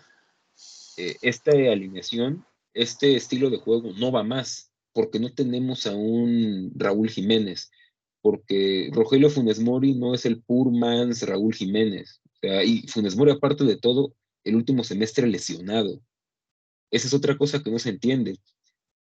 eh, 0.98 1.18
esta 1.22 1.52
alineación, 1.52 2.48
este 2.74 3.16
estilo 3.16 3.52
de 3.52 3.58
juego 3.58 3.92
no 3.96 4.12
va 4.12 4.24
más, 4.24 4.72
porque 4.92 5.20
no 5.20 5.32
tenemos 5.32 5.86
a 5.86 5.96
un 5.96 6.72
Raúl 6.76 7.12
Jiménez, 7.12 7.70
porque 8.22 8.90
Rogelio 8.92 9.30
Funes 9.30 9.60
Mori 9.60 9.94
no 9.94 10.16
es 10.16 10.26
el 10.26 10.42
pur 10.42 10.72
mans 10.72 11.22
Raúl 11.22 11.54
Jiménez. 11.54 12.22
y 12.42 12.88
Funes 12.88 13.16
Mori, 13.16 13.34
aparte 13.34 13.66
de 13.66 13.78
todo, 13.78 14.16
el 14.44 14.56
último 14.56 14.84
semestre 14.84 15.28
lesionado. 15.28 16.02
Esa 16.92 17.08
es 17.08 17.14
otra 17.14 17.38
cosa 17.38 17.62
que 17.62 17.72
no 17.72 17.80
se 17.80 17.90
entiende. 17.90 18.40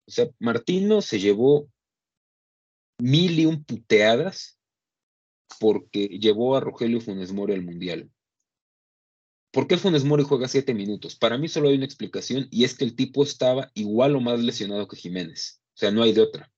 O 0.07 0.11
sea, 0.11 0.27
Martino 0.39 1.01
se 1.01 1.19
llevó 1.19 1.69
mil 2.99 3.39
y 3.39 3.45
un 3.45 3.63
puteadas 3.63 4.59
porque 5.59 6.07
llevó 6.07 6.55
a 6.55 6.59
Rogelio 6.61 7.01
Funes 7.01 7.31
Mori 7.31 7.53
al 7.53 7.63
Mundial. 7.63 8.11
¿Por 9.51 9.67
qué 9.67 9.77
Funes 9.77 10.03
Mori 10.03 10.23
juega 10.23 10.47
siete 10.47 10.73
minutos? 10.73 11.15
Para 11.15 11.37
mí 11.37 11.47
solo 11.47 11.69
hay 11.69 11.75
una 11.75 11.85
explicación 11.85 12.47
y 12.51 12.65
es 12.65 12.77
que 12.77 12.83
el 12.83 12.95
tipo 12.95 13.23
estaba 13.23 13.71
igual 13.73 14.15
o 14.15 14.19
más 14.19 14.39
lesionado 14.41 14.87
que 14.87 14.97
Jiménez. 14.97 15.61
O 15.75 15.77
sea, 15.77 15.91
no 15.91 16.03
hay 16.03 16.13
de 16.13 16.21
otra. 16.21 16.51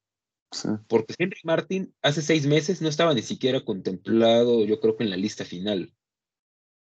Porque 0.88 1.14
Henry 1.18 1.40
Martin 1.44 1.94
hace 2.02 2.22
seis 2.22 2.48
meses 2.48 2.82
no 2.82 2.90
estaba 2.90 3.14
ni 3.14 3.22
siquiera 3.22 3.64
contemplado, 3.64 4.66
yo 4.66 4.80
creo 4.80 4.96
que 4.96 5.04
en 5.04 5.10
la 5.10 5.18
lista 5.18 5.46
final. 5.46 5.94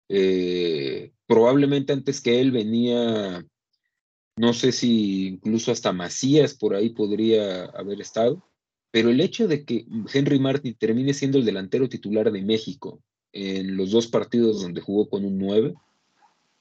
Eh, 0.09 1.13
probablemente 1.25 1.93
antes 1.93 2.21
que 2.21 2.41
él 2.41 2.51
venía, 2.51 3.43
no 4.35 4.53
sé 4.53 4.71
si 4.71 5.27
incluso 5.27 5.71
hasta 5.71 5.93
Macías 5.93 6.53
por 6.53 6.75
ahí 6.75 6.89
podría 6.89 7.65
haber 7.65 8.01
estado. 8.01 8.43
Pero 8.91 9.09
el 9.09 9.21
hecho 9.21 9.47
de 9.47 9.65
que 9.65 9.87
Henry 10.13 10.39
Martin 10.39 10.75
termine 10.75 11.13
siendo 11.13 11.39
el 11.39 11.45
delantero 11.45 11.89
titular 11.89 12.31
de 12.31 12.43
México 12.43 13.01
en 13.31 13.75
los 13.75 13.91
dos 13.91 14.07
partidos 14.07 14.61
donde 14.61 14.81
jugó 14.81 15.09
con 15.09 15.25
un 15.25 15.39
9, 15.39 15.73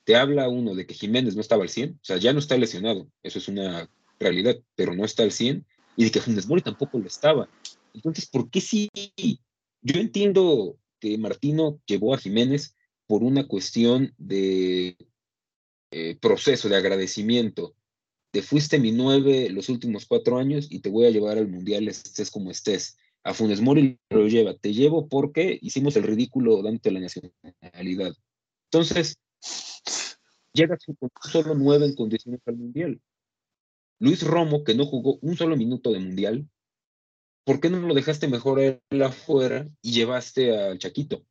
te 0.04 0.16
habla 0.16 0.48
uno 0.48 0.74
de 0.74 0.86
que 0.86 0.94
Jiménez 0.94 1.34
no 1.34 1.42
estaba 1.42 1.62
al 1.62 1.68
100, 1.68 1.90
o 1.90 1.98
sea, 2.04 2.16
ya 2.16 2.32
no 2.32 2.38
está 2.38 2.56
lesionado, 2.56 3.06
eso 3.22 3.38
es 3.38 3.48
una 3.48 3.88
realidad, 4.18 4.56
pero 4.74 4.94
no 4.94 5.04
está 5.04 5.22
al 5.22 5.32
100, 5.32 5.64
y 5.96 6.04
de 6.04 6.10
que 6.10 6.20
Funes 6.20 6.48
Mori 6.48 6.62
tampoco 6.62 6.98
lo 6.98 7.06
estaba. 7.06 7.48
Entonces, 7.92 8.26
¿por 8.26 8.50
qué 8.50 8.60
sí? 8.60 8.88
Yo 9.82 10.00
entiendo 10.00 10.76
que 10.98 11.18
Martino 11.18 11.80
llevó 11.86 12.14
a 12.14 12.18
Jiménez 12.18 12.74
por 13.06 13.22
una 13.22 13.46
cuestión 13.46 14.14
de 14.16 14.96
eh, 15.92 16.16
proceso, 16.20 16.68
de 16.68 16.76
agradecimiento, 16.76 17.76
te 18.32 18.40
fuiste 18.40 18.78
mi 18.78 18.92
nueve 18.92 19.50
los 19.50 19.68
últimos 19.68 20.06
cuatro 20.06 20.38
años 20.38 20.66
y 20.70 20.80
te 20.80 20.88
voy 20.88 21.04
a 21.04 21.10
llevar 21.10 21.36
al 21.36 21.48
mundial, 21.48 21.86
estés 21.86 22.30
como 22.30 22.50
estés. 22.50 22.96
A 23.24 23.34
Funes 23.34 23.60
Mori 23.60 23.98
lo 24.08 24.26
lleva, 24.26 24.54
te 24.54 24.72
llevo 24.72 25.06
porque 25.06 25.58
hicimos 25.60 25.94
el 25.96 26.04
ridículo 26.04 26.62
dante 26.62 26.90
la 26.90 27.00
nacionalidad. 27.00 28.16
Entonces, 28.70 29.18
llegas 30.54 30.80
con 30.98 31.10
solo 31.30 31.54
nueve 31.54 31.84
en 31.84 31.94
condiciones 31.94 32.40
al 32.46 32.56
mundial. 32.56 33.00
Luis 33.98 34.22
Romo, 34.22 34.64
que 34.64 34.74
no 34.74 34.86
jugó 34.86 35.18
un 35.20 35.36
solo 35.36 35.56
minuto 35.58 35.92
de 35.92 36.00
mundial, 36.00 36.48
¿por 37.44 37.60
qué 37.60 37.68
no 37.68 37.80
lo 37.80 37.92
dejaste 37.92 38.28
mejor 38.28 38.60
él 38.60 39.02
afuera 39.02 39.68
y 39.82 39.92
llevaste 39.92 40.56
al 40.56 40.78
Chaquito? 40.78 41.26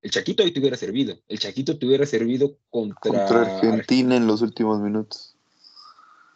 El 0.00 0.10
Chaquito 0.10 0.42
ahí 0.42 0.52
te 0.52 0.60
hubiera 0.60 0.76
servido. 0.76 1.18
El 1.28 1.38
Chaquito 1.38 1.78
te 1.78 1.86
hubiera 1.86 2.06
servido 2.06 2.58
contra, 2.70 3.10
contra 3.10 3.42
Argentina 3.42 4.16
en 4.16 4.26
los 4.26 4.42
últimos 4.42 4.80
minutos 4.80 5.38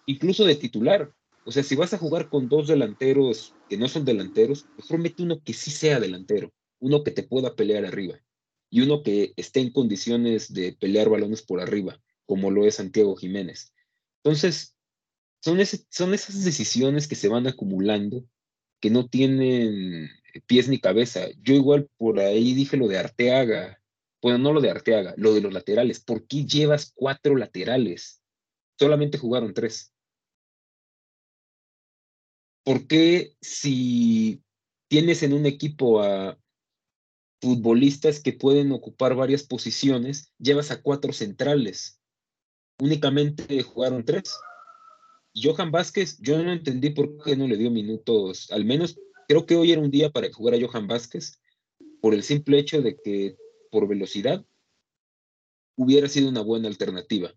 incluso 0.06 0.44
de 0.44 0.56
titular. 0.56 1.12
O 1.44 1.52
sea, 1.52 1.62
si 1.62 1.74
vas 1.74 1.92
a 1.92 1.98
jugar 1.98 2.28
con 2.28 2.48
dos 2.48 2.68
delanteros 2.68 3.54
que 3.68 3.76
no 3.76 3.88
son 3.88 4.04
delanteros, 4.04 4.66
mejor 4.76 4.98
mete 4.98 5.22
uno 5.22 5.42
que 5.42 5.52
sí 5.52 5.70
sea 5.70 5.98
delantero, 5.98 6.52
uno 6.78 7.02
que 7.02 7.10
te 7.10 7.22
pueda 7.22 7.56
pelear 7.56 7.84
arriba 7.84 8.20
y 8.70 8.80
uno 8.80 9.02
que 9.02 9.32
esté 9.36 9.60
en 9.60 9.72
condiciones 9.72 10.52
de 10.52 10.72
pelear 10.72 11.08
balones 11.08 11.42
por 11.42 11.60
arriba, 11.60 12.00
como 12.26 12.50
lo 12.50 12.64
es 12.64 12.76
Santiago 12.76 13.16
Jiménez. 13.16 13.72
Entonces, 14.22 14.76
son, 15.40 15.58
son 15.90 16.14
esas 16.14 16.44
decisiones 16.44 17.08
que 17.08 17.16
se 17.16 17.28
van 17.28 17.46
acumulando 17.46 18.24
que 18.80 18.90
no 18.90 19.08
tienen 19.08 20.08
pies 20.40 20.68
ni 20.68 20.78
cabeza. 20.80 21.28
Yo 21.42 21.54
igual 21.54 21.88
por 21.96 22.20
ahí 22.20 22.54
dije 22.54 22.76
lo 22.76 22.88
de 22.88 22.98
Arteaga, 22.98 23.80
bueno, 24.20 24.38
no 24.38 24.52
lo 24.52 24.60
de 24.60 24.70
Arteaga, 24.70 25.14
lo 25.16 25.34
de 25.34 25.40
los 25.40 25.52
laterales. 25.52 26.00
¿Por 26.00 26.26
qué 26.26 26.44
llevas 26.44 26.92
cuatro 26.94 27.36
laterales? 27.36 28.22
Solamente 28.78 29.18
jugaron 29.18 29.52
tres. 29.52 29.92
¿por 32.64 32.86
qué 32.86 33.36
si 33.40 34.42
tienes 34.88 35.22
en 35.22 35.32
un 35.32 35.46
equipo 35.46 36.02
a 36.02 36.38
futbolistas 37.40 38.20
que 38.20 38.32
pueden 38.32 38.72
ocupar 38.72 39.14
varias 39.14 39.42
posiciones, 39.42 40.32
llevas 40.38 40.70
a 40.70 40.82
cuatro 40.82 41.12
centrales? 41.12 42.00
Únicamente 42.80 43.62
jugaron 43.62 44.04
tres. 44.04 44.34
Johan 45.34 45.70
Vázquez, 45.70 46.18
yo 46.20 46.42
no 46.42 46.52
entendí 46.52 46.90
por 46.90 47.22
qué 47.24 47.36
no 47.36 47.46
le 47.46 47.56
dio 47.56 47.70
minutos, 47.70 48.50
al 48.50 48.64
menos 48.64 48.98
creo 49.28 49.46
que 49.46 49.56
hoy 49.56 49.72
era 49.72 49.80
un 49.80 49.90
día 49.90 50.10
para 50.10 50.32
jugar 50.32 50.54
a 50.54 50.66
Johan 50.66 50.86
Vázquez, 50.86 51.40
por 52.00 52.14
el 52.14 52.22
simple 52.22 52.58
hecho 52.58 52.82
de 52.82 52.96
que 52.96 53.36
por 53.70 53.86
velocidad 53.86 54.44
hubiera 55.76 56.08
sido 56.08 56.28
una 56.28 56.42
buena 56.42 56.68
alternativa. 56.68 57.32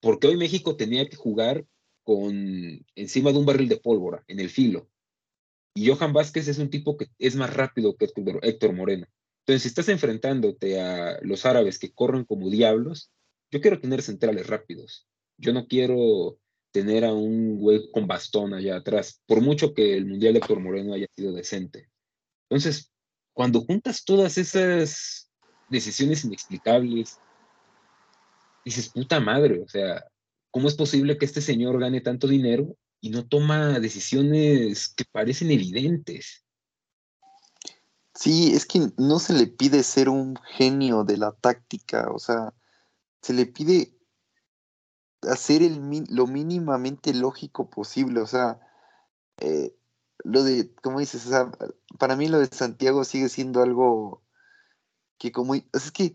Porque 0.00 0.28
hoy 0.28 0.36
México 0.36 0.76
tenía 0.76 1.08
que 1.08 1.16
jugar 1.16 1.66
con 2.04 2.84
encima 2.94 3.32
de 3.32 3.38
un 3.38 3.46
barril 3.46 3.68
de 3.68 3.78
pólvora 3.78 4.24
en 4.28 4.40
el 4.40 4.50
filo. 4.50 4.88
Y 5.74 5.88
Johan 5.88 6.12
Vázquez 6.12 6.46
es 6.48 6.58
un 6.58 6.70
tipo 6.70 6.96
que 6.96 7.08
es 7.18 7.34
más 7.34 7.52
rápido 7.52 7.96
que 7.96 8.08
Héctor 8.42 8.72
Moreno. 8.74 9.06
Entonces, 9.40 9.62
si 9.62 9.68
estás 9.68 9.88
enfrentándote 9.88 10.80
a 10.80 11.18
los 11.22 11.44
árabes 11.44 11.78
que 11.78 11.92
corren 11.92 12.24
como 12.24 12.48
diablos, 12.48 13.10
yo 13.50 13.60
quiero 13.60 13.80
tener 13.80 14.02
centrales 14.02 14.46
rápidos. 14.46 15.06
Yo 15.36 15.52
no 15.52 15.66
quiero 15.66 16.38
tener 16.74 17.04
a 17.04 17.12
un 17.12 17.56
güey 17.56 17.88
con 17.92 18.08
bastón 18.08 18.52
allá 18.52 18.74
atrás, 18.74 19.22
por 19.26 19.40
mucho 19.40 19.72
que 19.74 19.96
el 19.96 20.06
Mundial 20.06 20.32
de 20.32 20.40
Héctor 20.40 20.58
Moreno 20.58 20.92
haya 20.92 21.06
sido 21.14 21.32
decente. 21.32 21.88
Entonces, 22.48 22.90
cuando 23.32 23.60
juntas 23.60 24.04
todas 24.04 24.36
esas 24.38 25.30
decisiones 25.68 26.24
inexplicables, 26.24 27.20
dices, 28.64 28.88
puta 28.88 29.20
madre, 29.20 29.62
o 29.62 29.68
sea, 29.68 30.04
¿cómo 30.50 30.66
es 30.66 30.74
posible 30.74 31.16
que 31.16 31.26
este 31.26 31.40
señor 31.40 31.78
gane 31.78 32.00
tanto 32.00 32.26
dinero 32.26 32.76
y 33.00 33.10
no 33.10 33.24
toma 33.24 33.78
decisiones 33.78 34.88
que 34.88 35.04
parecen 35.04 35.52
evidentes? 35.52 36.44
Sí, 38.16 38.52
es 38.52 38.66
que 38.66 38.80
no 38.96 39.20
se 39.20 39.34
le 39.34 39.46
pide 39.46 39.84
ser 39.84 40.08
un 40.08 40.34
genio 40.56 41.04
de 41.04 41.18
la 41.18 41.30
táctica, 41.30 42.10
o 42.12 42.18
sea, 42.18 42.52
se 43.22 43.32
le 43.32 43.46
pide 43.46 43.93
hacer 45.30 45.62
lo 46.10 46.26
mínimamente 46.26 47.14
lógico 47.14 47.70
posible, 47.70 48.20
o 48.20 48.26
sea, 48.26 48.60
eh, 49.38 49.76
lo 50.22 50.42
de, 50.44 50.72
como 50.76 51.00
dices, 51.00 51.26
o 51.26 51.30
sea, 51.30 51.50
para 51.98 52.16
mí 52.16 52.28
lo 52.28 52.38
de 52.38 52.46
Santiago 52.46 53.04
sigue 53.04 53.28
siendo 53.28 53.62
algo 53.62 54.22
que 55.18 55.32
como, 55.32 55.54
es 55.54 55.90
que 55.92 56.14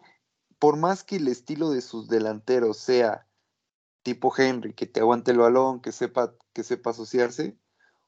por 0.57 0.77
más 0.77 1.03
que 1.03 1.17
el 1.17 1.27
estilo 1.27 1.69
de 1.71 1.81
sus 1.81 2.09
delanteros 2.09 2.77
sea 2.77 3.27
tipo 4.03 4.33
Henry, 4.35 4.73
que 4.73 4.85
te 4.87 4.99
aguante 4.99 5.31
el 5.31 5.37
balón, 5.37 5.81
que 5.81 5.91
sepa, 5.91 6.33
que 6.53 6.63
sepa 6.63 6.91
asociarse, 6.91 7.57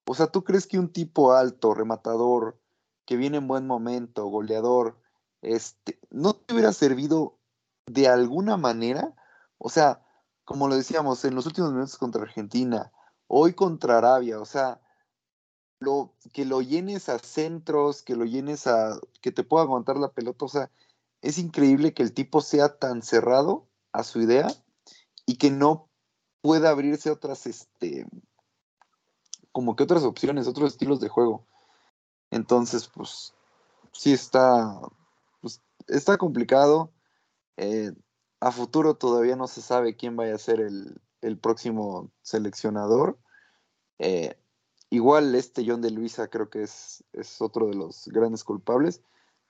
o 0.05 0.15
sea, 0.15 0.27
¿tú 0.27 0.43
crees 0.43 0.67
que 0.67 0.79
un 0.79 0.91
tipo 0.91 1.33
alto, 1.33 1.73
rematador, 1.73 2.59
que 3.05 3.15
viene 3.15 3.37
en 3.37 3.47
buen 3.47 3.67
momento, 3.67 4.25
goleador, 4.25 4.99
este, 5.41 5.99
no 6.09 6.33
te 6.33 6.53
hubiera 6.53 6.73
servido 6.73 7.37
de 7.85 8.07
alguna 8.07 8.57
manera? 8.57 9.13
O 9.57 9.69
sea, 9.69 10.01
como 10.45 10.67
lo 10.67 10.75
decíamos, 10.75 11.23
en 11.25 11.35
los 11.35 11.45
últimos 11.45 11.71
minutos 11.71 11.97
contra 11.97 12.23
Argentina, 12.23 12.91
hoy 13.27 13.53
contra 13.53 13.97
Arabia, 13.97 14.39
o 14.39 14.45
sea, 14.45 14.81
lo, 15.79 16.13
que 16.33 16.45
lo 16.45 16.61
llenes 16.61 17.09
a 17.09 17.19
centros, 17.19 18.03
que 18.03 18.15
lo 18.15 18.25
llenes 18.25 18.67
a, 18.67 18.99
que 19.21 19.31
te 19.31 19.43
pueda 19.43 19.63
aguantar 19.63 19.97
la 19.97 20.11
pelota, 20.11 20.45
o 20.45 20.49
sea, 20.49 20.71
es 21.21 21.37
increíble 21.37 21.93
que 21.93 22.03
el 22.03 22.13
tipo 22.13 22.41
sea 22.41 22.77
tan 22.77 23.01
cerrado 23.01 23.67
a 23.91 24.03
su 24.03 24.21
idea 24.21 24.47
y 25.25 25.37
que 25.37 25.51
no 25.51 25.89
pueda 26.41 26.69
abrirse 26.69 27.11
otras, 27.11 27.45
este, 27.45 28.07
como 29.51 29.75
que 29.75 29.83
otras 29.83 30.03
opciones, 30.03 30.47
otros 30.47 30.71
estilos 30.71 30.99
de 30.99 31.09
juego. 31.09 31.45
Entonces, 32.31 32.87
pues, 32.87 33.33
sí 33.91 34.13
está, 34.13 34.79
pues, 35.41 35.61
está 35.87 36.17
complicado. 36.17 36.91
Eh, 37.57 37.91
a 38.41 38.51
futuro 38.51 38.95
todavía 38.95 39.35
no 39.35 39.47
se 39.47 39.61
sabe 39.61 39.95
quién 39.95 40.15
vaya 40.15 40.35
a 40.35 40.39
ser 40.39 40.59
el, 40.59 40.99
próximo 41.39 42.11
seleccionador. 42.23 43.17
Eh, 43.99 44.35
igual 44.89 45.35
este 45.35 45.63
John 45.65 45.81
de 45.81 45.91
Luisa 45.91 46.27
creo 46.27 46.49
que 46.49 46.63
es, 46.63 47.03
es 47.13 47.39
otro 47.39 47.67
de 47.67 47.75
los 47.75 48.07
grandes 48.07 48.43
culpables. 48.43 49.01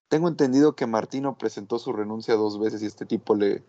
Tengo 0.10 0.28
entendido 0.28 0.76
que 0.76 0.88
Martino 0.88 1.38
presentó 1.38 1.80
su 1.80 1.94
renuncia 1.94 2.36
dos 2.36 2.60
veces 2.60 2.84
y 2.84 2.86
este 2.86 3.06
tipo 3.06 3.34
le 3.34 3.64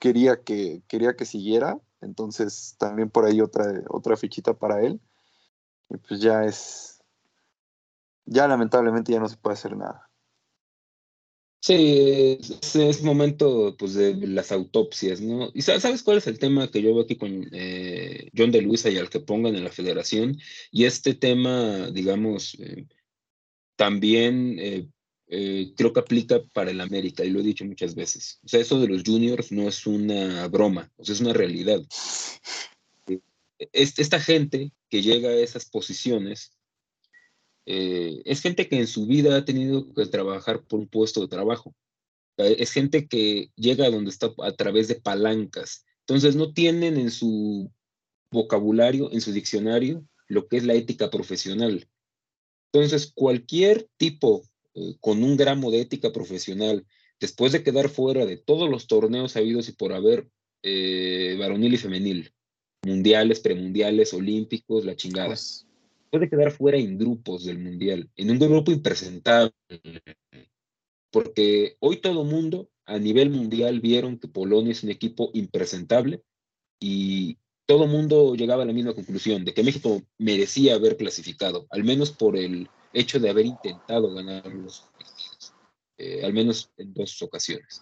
quería 0.00 0.42
que 0.42 0.82
quería 0.88 1.14
que 1.14 1.24
siguiera, 1.24 1.78
entonces 2.00 2.74
también 2.78 3.08
por 3.08 3.24
ahí 3.24 3.40
otra 3.40 3.66
otra 3.88 4.16
fichita 4.16 4.52
para 4.52 4.82
él. 4.82 5.00
Y 5.88 5.96
pues 5.98 6.20
ya 6.20 6.44
es 6.44 7.00
ya 8.24 8.48
lamentablemente 8.48 9.12
ya 9.12 9.20
no 9.20 9.28
se 9.28 9.36
puede 9.36 9.54
hacer 9.54 9.76
nada. 9.76 10.11
Sí, 11.64 12.38
es, 12.74 13.02
momento 13.04 13.76
pues 13.78 13.94
de 13.94 14.16
las 14.26 14.50
autopsias, 14.50 15.20
¿no? 15.20 15.48
¿Y 15.54 15.62
sabes 15.62 16.02
cuál 16.02 16.18
es 16.18 16.26
el 16.26 16.40
tema 16.40 16.68
que 16.68 16.82
yo 16.82 16.92
veo 16.92 17.04
aquí 17.04 17.14
con 17.14 17.48
eh, 17.52 18.30
John 18.36 18.50
de 18.50 18.62
Luisa 18.62 18.90
y 18.90 18.98
al 18.98 19.08
que 19.08 19.20
pongan 19.20 19.54
en 19.54 19.62
la 19.62 19.70
federación? 19.70 20.40
Y 20.72 20.86
este 20.86 21.14
tema, 21.14 21.88
digamos, 21.92 22.56
eh, 22.58 22.88
también 23.76 24.56
eh, 24.58 24.88
creo 25.76 25.92
que 25.92 26.00
aplica 26.00 26.42
para 26.52 26.72
el 26.72 26.80
América, 26.80 27.24
y 27.24 27.30
lo 27.30 27.38
he 27.38 27.44
dicho 27.44 27.64
muchas 27.64 27.94
veces. 27.94 28.40
O 28.44 28.48
sea, 28.48 28.58
eso 28.58 28.80
de 28.80 28.88
los 28.88 29.04
juniors 29.04 29.52
no 29.52 29.68
es 29.68 29.86
una 29.86 30.48
broma, 30.48 30.90
o 30.96 31.04
sea, 31.04 31.14
es 31.14 31.20
una 31.20 31.32
realidad. 31.32 31.80
Esta 33.72 34.18
gente 34.18 34.72
que 34.90 35.00
llega 35.00 35.28
a 35.28 35.36
esas 35.36 35.66
posiciones 35.66 36.50
eh, 37.66 38.22
es 38.24 38.40
gente 38.40 38.68
que 38.68 38.78
en 38.78 38.86
su 38.86 39.06
vida 39.06 39.36
ha 39.36 39.44
tenido 39.44 39.92
que 39.94 40.06
trabajar 40.06 40.62
por 40.64 40.80
un 40.80 40.88
puesto 40.88 41.20
de 41.20 41.28
trabajo. 41.28 41.74
Es 42.36 42.72
gente 42.72 43.06
que 43.06 43.50
llega 43.56 43.86
a 43.86 43.90
donde 43.90 44.10
está 44.10 44.32
a 44.42 44.52
través 44.52 44.88
de 44.88 45.00
palancas. 45.00 45.84
Entonces 46.00 46.34
no 46.34 46.52
tienen 46.52 46.96
en 46.96 47.10
su 47.10 47.70
vocabulario, 48.30 49.12
en 49.12 49.20
su 49.20 49.32
diccionario, 49.32 50.04
lo 50.26 50.48
que 50.48 50.56
es 50.56 50.64
la 50.64 50.74
ética 50.74 51.10
profesional. 51.10 51.86
Entonces, 52.72 53.12
cualquier 53.14 53.86
tipo 53.98 54.42
eh, 54.74 54.96
con 55.00 55.22
un 55.22 55.36
gramo 55.36 55.70
de 55.70 55.82
ética 55.82 56.10
profesional, 56.10 56.86
después 57.20 57.52
de 57.52 57.62
quedar 57.62 57.90
fuera 57.90 58.24
de 58.24 58.38
todos 58.38 58.68
los 58.68 58.86
torneos 58.86 59.36
habidos 59.36 59.68
y 59.68 59.72
por 59.72 59.92
haber 59.92 60.26
eh, 60.62 61.36
varonil 61.38 61.74
y 61.74 61.76
femenil, 61.76 62.32
mundiales, 62.82 63.40
premundiales, 63.40 64.14
olímpicos, 64.14 64.86
la 64.86 64.96
chingada. 64.96 65.28
Pues, 65.28 65.66
puede 66.12 66.28
quedar 66.28 66.52
fuera 66.52 66.76
en 66.76 66.98
grupos 66.98 67.46
del 67.46 67.58
Mundial, 67.58 68.10
en 68.16 68.30
un 68.30 68.38
grupo 68.38 68.70
impresentable. 68.70 69.54
Porque 71.10 71.76
hoy 71.80 71.96
todo 72.02 72.22
mundo 72.24 72.68
a 72.84 72.98
nivel 72.98 73.30
mundial 73.30 73.80
vieron 73.80 74.18
que 74.18 74.28
Polonia 74.28 74.72
es 74.72 74.82
un 74.82 74.90
equipo 74.90 75.30
impresentable 75.32 76.22
y 76.78 77.38
todo 77.64 77.86
mundo 77.86 78.34
llegaba 78.34 78.64
a 78.64 78.66
la 78.66 78.72
misma 78.74 78.94
conclusión 78.94 79.44
de 79.44 79.54
que 79.54 79.62
México 79.62 80.02
merecía 80.18 80.74
haber 80.74 80.96
clasificado, 80.98 81.66
al 81.70 81.84
menos 81.84 82.10
por 82.10 82.36
el 82.36 82.68
hecho 82.92 83.18
de 83.18 83.30
haber 83.30 83.46
intentado 83.46 84.12
ganar 84.12 84.46
los 84.52 84.80
partidos, 84.80 85.54
eh, 85.96 86.24
al 86.24 86.34
menos 86.34 86.70
en 86.76 86.92
dos 86.92 87.22
ocasiones. 87.22 87.80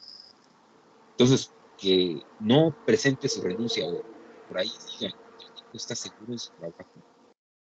Entonces, 1.13 1.53
que 1.79 2.23
no 2.39 2.77
presente 2.87 3.29
su 3.29 3.43
renuncia 3.43 3.87
ahora, 3.87 4.09
por 4.47 4.59
ahí 4.59 4.71
diga 5.01 5.13
que 5.73 5.77
está 5.77 5.97
seguro 5.97 6.33
en 6.33 6.39
su 6.39 6.53
trabajo, 6.53 7.10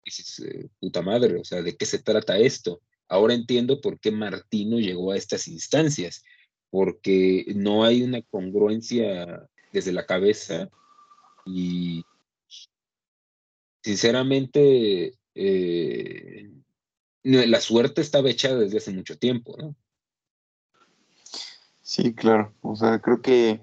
dices, 0.04 0.40
eh, 0.40 0.70
puta 0.80 1.02
madre, 1.02 1.40
o 1.40 1.44
sea, 1.44 1.62
¿de 1.62 1.76
qué 1.76 1.86
se 1.86 2.00
trata 2.00 2.38
esto? 2.38 2.82
Ahora 3.08 3.34
entiendo 3.34 3.82
por 3.82 4.00
qué 4.00 4.12
Martino 4.12 4.80
llegó 4.80 5.12
a 5.12 5.18
estas 5.18 5.48
instancias, 5.48 6.24
porque 6.70 7.46
no 7.56 7.84
hay 7.84 8.04
una 8.04 8.22
congruencia 8.22 9.48
desde 9.74 9.92
la 9.92 10.06
cabeza 10.06 10.70
y 11.46 12.04
sinceramente 13.84 15.14
eh, 15.36 16.50
la 17.24 17.60
suerte 17.62 18.02
estaba 18.02 18.30
echada 18.30 18.60
desde 18.60 18.78
hace 18.78 18.92
mucho 18.92 19.18
tiempo, 19.18 19.56
¿no? 19.58 19.76
Sí, 21.82 22.14
claro, 22.14 22.54
o 22.62 22.76
sea, 22.76 23.00
creo 23.00 23.22
que 23.22 23.62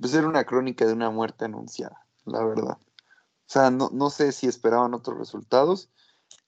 pues 0.00 0.14
era 0.14 0.26
una 0.26 0.44
crónica 0.44 0.84
de 0.84 0.92
una 0.92 1.10
muerte 1.10 1.44
anunciada, 1.44 2.04
la 2.24 2.44
verdad. 2.44 2.78
O 3.48 3.52
sea, 3.52 3.70
no, 3.70 4.10
sé 4.10 4.32
si 4.32 4.48
esperaban 4.48 4.94
otros 4.94 5.18
resultados. 5.18 5.88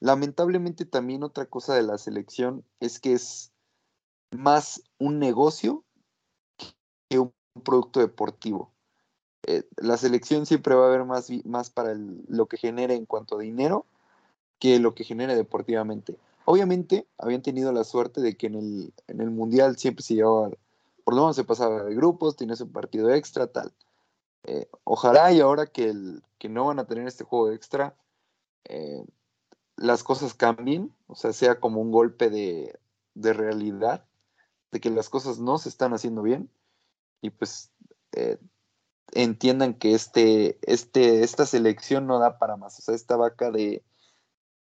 Lamentablemente 0.00 0.84
también 0.84 1.22
otra 1.22 1.46
cosa 1.46 1.74
de 1.74 1.82
la 1.82 1.96
selección 1.96 2.64
es 2.80 2.98
que 2.98 3.12
es 3.12 3.52
más 4.36 4.82
un 4.98 5.18
negocio 5.18 5.84
que 7.08 7.20
un 7.20 7.32
producto 7.64 8.00
deportivo. 8.00 8.72
Eh, 9.46 9.62
la 9.76 9.96
selección 9.96 10.44
siempre 10.44 10.74
va 10.74 10.84
a 10.84 10.88
haber 10.88 11.04
más, 11.04 11.30
más 11.44 11.70
para 11.70 11.94
lo 11.94 12.46
que 12.46 12.56
genere 12.56 12.94
en 12.94 13.06
cuanto 13.06 13.36
a 13.36 13.40
dinero 13.40 13.86
que 14.58 14.80
lo 14.80 14.94
que 14.94 15.04
genere 15.04 15.36
deportivamente. 15.36 16.18
Obviamente 16.44 17.06
habían 17.18 17.42
tenido 17.42 17.72
la 17.72 17.84
suerte 17.84 18.20
de 18.20 18.36
que 18.36 18.48
en 18.48 18.56
el, 18.56 18.92
en 19.06 19.20
el 19.20 19.30
Mundial 19.30 19.76
siempre 19.76 20.02
se 20.02 20.14
llevaba, 20.14 20.50
por 21.04 21.14
lo 21.14 21.22
menos 21.22 21.36
se 21.36 21.44
pasaba 21.44 21.84
de 21.84 21.94
grupos, 21.94 22.36
tienes 22.36 22.60
un 22.60 22.72
partido 22.72 23.10
extra, 23.10 23.46
tal. 23.46 23.72
Eh, 24.50 24.66
ojalá 24.84 25.30
y 25.30 25.40
ahora 25.40 25.66
que, 25.66 25.94
que 26.38 26.48
no 26.48 26.64
van 26.64 26.78
a 26.78 26.86
tener 26.86 27.06
este 27.06 27.22
juego 27.22 27.50
extra, 27.50 27.94
eh, 28.64 29.04
las 29.76 30.02
cosas 30.02 30.32
cambien, 30.32 30.90
o 31.06 31.14
sea, 31.14 31.34
sea 31.34 31.60
como 31.60 31.82
un 31.82 31.92
golpe 31.92 32.30
de, 32.30 32.80
realidad, 33.14 34.06
de 34.70 34.80
que 34.80 34.88
las 34.88 35.10
cosas 35.10 35.38
no 35.38 35.58
se 35.58 35.68
están 35.68 35.92
haciendo 35.92 36.22
bien 36.22 36.50
y 37.20 37.28
pues 37.28 37.72
eh, 38.12 38.38
entiendan 39.12 39.74
que 39.74 39.92
este, 39.92 40.58
este, 40.62 41.24
esta 41.24 41.44
selección 41.44 42.06
no 42.06 42.18
da 42.18 42.38
para 42.38 42.56
más, 42.56 42.78
o 42.78 42.82
sea, 42.82 42.94
esta 42.94 43.16
vaca 43.16 43.50
de, 43.50 43.84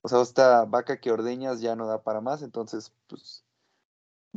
o 0.02 0.10
sea, 0.10 0.22
esta 0.22 0.66
vaca 0.66 1.00
que 1.00 1.14
ordeñas 1.14 1.62
ya 1.62 1.78
no 1.78 1.88
da 1.88 2.04
para 2.04 2.20
más, 2.20 2.42
entonces 2.42 2.92
pues 3.08 3.46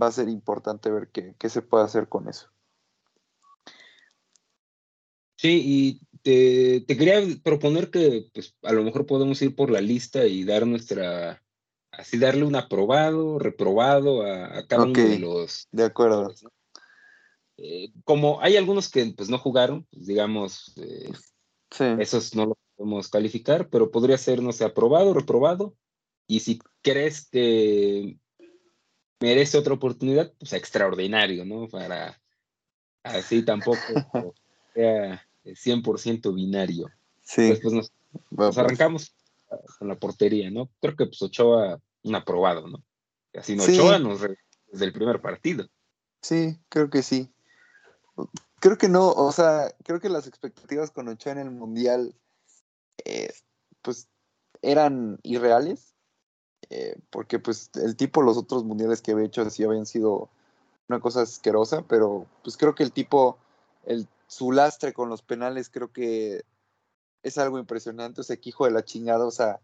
va 0.01 0.07
a 0.07 0.13
ser 0.13 0.29
importante 0.29 0.93
ver 0.93 1.09
qué, 1.09 1.35
qué 1.41 1.49
se 1.49 1.61
puede 1.61 1.83
hacer 1.83 2.09
con 2.09 2.29
eso. 2.29 2.53
Sí, 5.41 5.63
y 5.65 6.01
te, 6.21 6.85
quería 6.85 7.23
proponer 7.43 7.91
que 7.91 8.27
pues, 8.35 8.55
a 8.61 8.73
lo 8.73 8.85
mejor 8.85 9.07
podemos 9.07 9.41
ir 9.41 9.57
por 9.57 9.71
la 9.71 9.81
lista 9.81 10.27
y 10.27 10.45
dar 10.45 10.67
nuestra, 10.67 11.43
así 11.91 12.19
darle 12.19 12.45
un 12.45 12.57
aprobado, 12.57 13.39
reprobado 13.39 14.21
a, 14.21 14.67
cada 14.67 14.83
uno 14.83 14.93
de 14.93 15.19
los... 15.19 15.67
De 15.73 15.85
acuerdo. 15.85 16.35
Eh, 17.57 17.91
como 18.05 18.43
hay 18.43 18.59
algunos 18.59 18.91
que 18.91 19.15
pues 19.17 19.31
no 19.31 19.39
jugaron, 19.39 19.85
pues, 19.85 20.07
digamos, 20.07 20.75
eh, 20.77 21.11
esos 21.99 22.35
no 22.35 22.45
los 22.45 22.59
podemos 22.77 23.09
calificar, 23.09 23.71
pero 23.71 23.91
podría 23.91 24.19
ser, 24.19 24.43
no 24.43 24.53
sé, 24.53 24.67
aprobado, 24.67 25.15
reprobado. 25.15 25.75
Y 26.27 26.41
si 26.41 26.59
crees 26.83 27.31
que 27.31 28.19
merece 29.21 29.57
otra 29.57 29.73
oportunidad, 29.73 30.35
pues 30.39 30.53
extraordinario, 30.53 31.47
¿no? 31.47 31.67
Para 31.67 32.21
así 33.05 33.43
tampoco 33.43 33.79
sea 34.75 35.27
100% 35.55 36.35
binario. 36.35 36.89
Sí. 37.23 37.49
Después 37.49 37.73
nos, 37.75 37.93
pues. 38.35 38.59
arrancamos 38.59 39.15
con 39.79 39.89
la 39.89 39.99
portería, 39.99 40.51
¿no? 40.51 40.69
Creo 40.81 40.97
que 40.97 41.07
pues 41.07 41.21
Ochoa, 41.23 41.81
un 42.03 42.15
aprobado, 42.15 42.69
¿no? 42.69 42.83
Así 43.35 43.57
no 43.57 43.65
Ochoa 43.65 43.99
nos 43.99 44.21
desde 44.71 44.85
el 44.85 44.93
primer 44.93 45.21
partido. 45.21 45.67
Sí, 46.23 46.59
creo 46.69 46.91
que 46.91 47.03
sí. 47.03 47.29
Creo 48.61 48.77
que 48.77 48.89
no, 48.89 49.09
o 49.09 49.33
sea, 49.33 49.75
creo 49.85 50.01
que 50.01 50.09
las 50.09 50.27
expectativas 50.27 50.91
con 50.91 51.09
Ochoa 51.09 51.33
en 51.33 51.39
el 51.39 51.51
Mundial, 51.51 52.15
eh, 53.05 53.33
pues, 53.83 54.09
eran 54.63 55.19
irreales, 55.23 55.95
eh, 56.69 56.97
porque 57.11 57.39
pues 57.39 57.71
el 57.75 57.97
tipo, 57.97 58.23
los 58.23 58.37
otros 58.37 58.65
mundiales 58.65 59.01
que 59.01 59.13
había 59.13 59.27
hecho 59.27 59.49
sí 59.49 59.65
habían 59.65 59.87
sido 59.87 60.29
una 60.89 61.01
cosa 61.01 61.23
asquerosa, 61.23 61.83
pero 61.89 62.27
pues 62.43 62.57
creo 62.57 62.75
que 62.75 62.83
el 62.83 62.93
tipo, 62.93 63.39
el, 63.87 64.07
su 64.31 64.53
lastre 64.53 64.93
con 64.93 65.09
los 65.09 65.23
penales 65.23 65.71
creo 65.71 65.93
que 65.93 66.45
es 67.25 67.37
algo 67.37 67.59
impresionante, 67.59 68.21
o 68.21 68.25
sea, 68.25 68.37
que 68.37 68.51
hijo 68.51 68.65
de 68.65 68.71
la 68.71 68.85
chingada, 68.85 69.27
o 69.27 69.33
sea, 69.33 69.61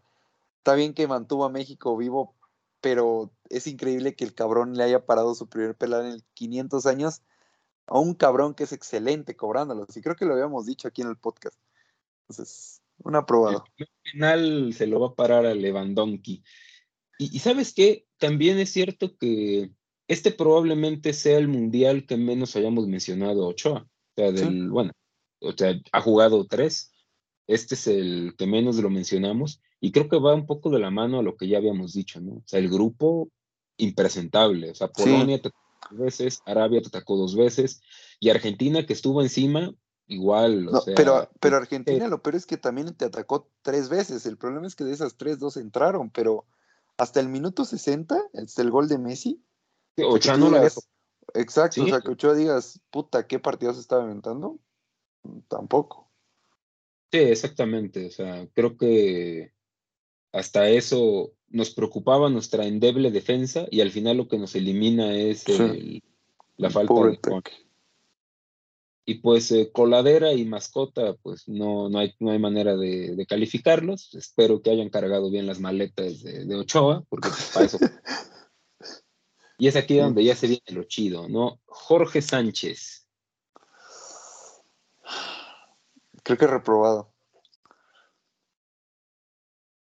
está 0.57 0.75
bien 0.75 0.93
que 0.93 1.07
mantuvo 1.07 1.45
a 1.45 1.49
México 1.49 1.95
vivo, 1.95 2.35
pero 2.81 3.31
es 3.49 3.65
increíble 3.65 4.13
que 4.13 4.25
el 4.25 4.33
cabrón 4.33 4.75
le 4.75 4.83
haya 4.83 5.05
parado 5.05 5.33
su 5.35 5.47
primer 5.47 5.73
penal 5.75 6.05
en 6.05 6.21
500 6.33 6.85
años 6.85 7.21
a 7.85 7.97
un 7.97 8.13
cabrón 8.13 8.53
que 8.53 8.65
es 8.65 8.73
excelente 8.73 9.37
cobrándolos, 9.37 9.95
y 9.95 10.01
creo 10.01 10.17
que 10.17 10.25
lo 10.25 10.33
habíamos 10.33 10.65
dicho 10.65 10.89
aquí 10.89 11.01
en 11.01 11.07
el 11.07 11.17
podcast. 11.17 11.57
Entonces, 12.27 12.81
un 13.05 13.15
aprobado. 13.15 13.63
El 13.77 13.87
penal 14.03 14.73
se 14.73 14.85
lo 14.85 14.99
va 14.99 15.07
a 15.07 15.15
parar 15.15 15.45
a 15.45 15.55
Lewandowski. 15.55 16.43
Y, 17.17 17.39
sabes 17.39 17.73
qué, 17.73 18.05
también 18.17 18.59
es 18.59 18.69
cierto 18.71 19.15
que 19.17 19.71
este 20.09 20.31
probablemente 20.31 21.13
sea 21.13 21.37
el 21.37 21.47
mundial 21.47 22.05
que 22.05 22.17
menos 22.17 22.57
hayamos 22.57 22.85
mencionado 22.85 23.47
Ochoa. 23.47 23.87
O 24.17 24.21
sea, 24.21 24.31
del, 24.31 24.69
bueno, 24.69 24.91
o 25.41 25.51
sea, 25.51 25.79
ha 25.91 26.01
jugado 26.01 26.47
tres. 26.47 26.91
Este 27.45 27.75
es 27.75 27.87
el 27.87 28.33
que 28.37 28.47
menos 28.47 28.77
lo 28.77 28.89
mencionamos. 28.89 29.61
Y 29.79 29.91
creo 29.91 30.09
que 30.09 30.17
va 30.17 30.33
un 30.33 30.47
poco 30.47 30.71
de 30.71 30.79
la 30.79 30.89
mano 30.89 31.19
a 31.19 31.23
lo 31.23 31.35
que 31.37 31.47
ya 31.47 31.59
habíamos 31.59 31.93
dicho, 31.93 32.19
¿no? 32.19 32.37
O 32.37 32.43
sea, 32.45 32.59
el 32.59 32.69
grupo 32.69 33.29
impresentable. 33.77 34.71
O 34.71 34.75
sea, 34.75 34.87
Polonia 34.87 35.39
te 35.39 35.49
atacó 35.49 35.87
dos 35.91 35.99
veces, 35.99 36.41
Arabia 36.45 36.81
te 36.81 36.87
atacó 36.87 37.15
dos 37.15 37.35
veces, 37.35 37.81
y 38.19 38.29
Argentina 38.29 38.85
que 38.87 38.93
estuvo 38.93 39.21
encima, 39.21 39.71
igual. 40.07 40.67
O 40.69 40.81
sea, 40.81 40.95
pero, 40.95 41.29
pero 41.39 41.57
Argentina 41.57 42.07
lo 42.07 42.23
peor 42.23 42.35
es 42.35 42.47
que 42.47 42.57
también 42.57 42.91
te 42.95 43.05
atacó 43.05 43.51
tres 43.61 43.87
veces. 43.87 44.25
El 44.25 44.37
problema 44.37 44.65
es 44.65 44.75
que 44.75 44.83
de 44.83 44.93
esas 44.93 45.15
tres, 45.15 45.37
dos 45.37 45.57
entraron, 45.57 46.09
pero 46.09 46.45
hasta 46.97 47.19
el 47.19 47.29
minuto 47.29 47.65
60, 47.65 48.19
es 48.33 48.57
el 48.57 48.71
gol 48.71 48.87
de 48.87 48.97
Messi. 48.97 49.43
No 49.95 50.49
la 50.49 50.61
Exacto, 51.37 51.83
o 51.83 51.87
sea, 51.87 52.01
que 52.01 52.11
Ochoa 52.11 52.33
digas, 52.33 52.81
puta, 52.89 53.27
¿qué 53.27 53.39
partido 53.39 53.73
se 53.73 53.81
estaba 53.81 54.03
inventando? 54.03 54.59
Tampoco. 55.47 56.09
Sí, 57.11 57.19
exactamente. 57.19 58.07
O 58.07 58.11
sea, 58.11 58.47
creo 58.53 58.77
que 58.77 59.53
hasta 60.31 60.67
eso 60.69 61.33
nos 61.49 61.69
preocupaba 61.71 62.29
nuestra 62.29 62.65
endeble 62.65 63.11
defensa 63.11 63.67
y 63.71 63.81
al 63.81 63.91
final 63.91 64.17
lo 64.17 64.27
que 64.27 64.37
nos 64.37 64.55
elimina 64.55 65.15
es 65.15 65.45
la 66.57 66.69
falta 66.69 66.93
de 66.93 67.19
y 69.09 69.15
pues 69.15 69.49
eh, 69.53 69.71
coladera 69.71 70.33
y 70.33 70.43
mascota, 70.43 71.13
pues 71.23 71.47
no, 71.47 71.87
no, 71.87 71.99
hay, 71.99 72.13
no 72.19 72.31
hay 72.31 72.39
manera 72.39 72.75
de, 72.75 73.25
calificarlos. 73.25 74.13
Espero 74.13 74.61
que 74.61 74.69
hayan 74.69 74.89
cargado 74.89 75.31
bien 75.31 75.47
las 75.47 75.61
maletas 75.61 76.23
de, 76.23 76.53
Ochoa, 76.53 77.05
porque 77.07 77.29
pues, 77.29 77.51
para 77.53 77.65
eso. 77.65 77.79
y 79.57 79.67
es 79.67 79.75
aquí 79.75 79.97
donde 79.97 80.23
ya 80.23 80.35
se 80.35 80.47
viene 80.47 80.63
lo 80.71 80.83
chido, 80.83 81.27
¿no? 81.27 81.59
Jorge 81.65 82.21
Sánchez. 82.21 83.07
Creo 86.23 86.37
que 86.37 86.47
reprobado. 86.47 87.13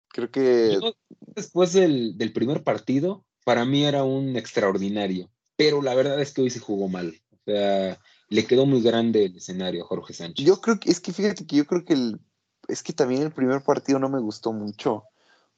Creo 0.09 0.31
que. 0.31 0.79
después 1.21 1.73
del, 1.73 2.17
del 2.17 2.33
primer 2.33 2.65
partido, 2.65 3.25
para 3.45 3.65
mí 3.65 3.85
era 3.85 4.05
un 4.05 4.37
extraordinario. 4.37 5.31
Pero 5.57 5.83
la 5.83 5.95
verdad 5.95 6.21
es 6.21 6.33
que 6.33 6.43
hoy 6.43 6.51
se 6.51 6.61
jugó 6.61 6.89
mal. 6.89 7.21
O 7.33 7.37
sea 7.45 8.01
le 8.31 8.47
quedó 8.47 8.65
muy 8.65 8.81
grande 8.81 9.27
el 9.27 9.37
escenario 9.37 9.83
a 9.83 9.87
Jorge 9.87 10.15
Sánchez. 10.15 10.47
Yo 10.47 10.61
creo 10.61 10.79
que, 10.79 10.91
es 10.91 11.01
que 11.01 11.13
fíjate 11.13 11.47
que 11.47 11.57
yo 11.57 11.67
creo 11.67 11.85
que 11.85 11.93
el, 11.95 12.21
es 12.69 12.83
que 12.83 12.93
también 12.93 13.23
el 13.23 13.33
primer 13.33 13.63
partido 13.63 13.99
no 13.99 14.09
me 14.09 14.21
gustó 14.21 14.53
mucho. 14.53 14.95
O 14.95 15.07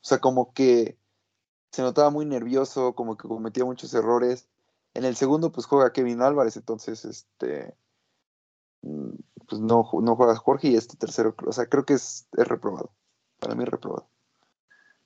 sea, 0.01 0.18
como 0.18 0.53
que 0.55 0.96
se 1.72 1.82
notaba 1.82 2.11
muy 2.11 2.24
nervioso, 2.24 2.94
como 2.94 3.16
que 3.16 3.26
cometía 3.26 3.64
muchos 3.64 3.92
errores. 3.94 4.48
En 4.94 5.04
el 5.04 5.16
segundo, 5.16 5.50
pues 5.50 5.66
juega 5.66 5.92
Kevin 5.92 6.22
Álvarez, 6.22 6.56
entonces, 6.56 7.04
este, 7.04 7.74
mm, 8.82 9.14
pues 9.48 9.61
no, 9.61 9.88
no 10.00 10.16
juega 10.16 10.37
Jorge 10.37 10.68
y 10.68 10.76
este 10.76 10.96
tercero, 10.96 11.35
o 11.44 11.52
sea, 11.52 11.66
creo 11.66 11.85
que 11.85 11.94
es, 11.94 12.28
es 12.37 12.46
reprobado. 12.46 12.92
Para 13.40 13.54
mí 13.54 13.64
es 13.64 13.68
reprobado. 13.68 14.08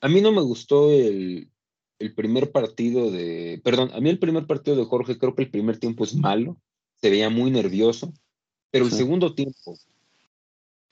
A 0.00 0.08
mí 0.08 0.20
no 0.20 0.32
me 0.32 0.42
gustó 0.42 0.90
el, 0.90 1.50
el 1.98 2.14
primer 2.14 2.52
partido 2.52 3.10
de, 3.10 3.60
perdón, 3.64 3.90
a 3.94 4.00
mí 4.00 4.10
el 4.10 4.18
primer 4.18 4.46
partido 4.46 4.76
de 4.76 4.84
Jorge, 4.84 5.18
creo 5.18 5.34
que 5.34 5.44
el 5.44 5.50
primer 5.50 5.78
tiempo 5.78 6.04
es 6.04 6.14
malo 6.14 6.58
se 7.00 7.10
veía 7.10 7.30
muy 7.30 7.50
nervioso, 7.50 8.12
pero 8.70 8.86
el 8.86 8.92
segundo 8.92 9.34
tiempo, 9.34 9.78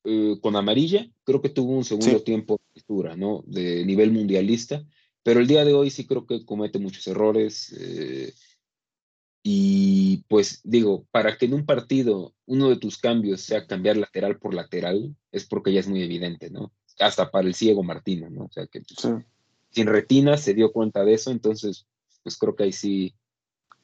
eh, 0.04 0.36
con 0.40 0.56
amarilla, 0.56 1.10
creo 1.24 1.40
que 1.40 1.48
tuvo 1.48 1.72
un 1.72 1.84
segundo 1.84 2.22
tiempo 2.22 2.54
de 2.56 2.80
lectura, 2.80 3.16
¿no? 3.16 3.42
De 3.46 3.84
nivel 3.84 4.12
mundialista, 4.12 4.84
pero 5.24 5.40
el 5.40 5.48
día 5.48 5.64
de 5.64 5.74
hoy 5.74 5.90
sí 5.90 6.06
creo 6.06 6.26
que 6.26 6.44
comete 6.44 6.78
muchos 6.78 7.04
errores. 7.08 7.74
Eh, 7.76 8.32
y 9.42 10.24
pues 10.28 10.60
digo, 10.62 11.04
para 11.10 11.36
que 11.36 11.46
en 11.46 11.54
un 11.54 11.66
partido 11.66 12.32
uno 12.46 12.70
de 12.70 12.76
tus 12.76 12.96
cambios 12.98 13.40
sea 13.40 13.66
cambiar 13.66 13.96
lateral 13.96 14.38
por 14.38 14.54
lateral, 14.54 15.16
es 15.32 15.44
porque 15.44 15.72
ya 15.72 15.80
es 15.80 15.88
muy 15.88 16.02
evidente, 16.02 16.48
¿no? 16.50 16.72
Hasta 17.00 17.30
para 17.30 17.48
el 17.48 17.54
ciego 17.54 17.82
Martino, 17.82 18.30
¿no? 18.30 18.44
O 18.44 18.50
sea 18.52 18.68
que 18.68 18.80
pues, 18.80 19.12
sin 19.70 19.86
retina 19.88 20.36
se 20.36 20.54
dio 20.54 20.72
cuenta 20.72 21.04
de 21.04 21.14
eso, 21.14 21.32
entonces, 21.32 21.86
pues 22.22 22.38
creo 22.38 22.54
que 22.54 22.62
ahí 22.62 22.72
sí 22.72 23.14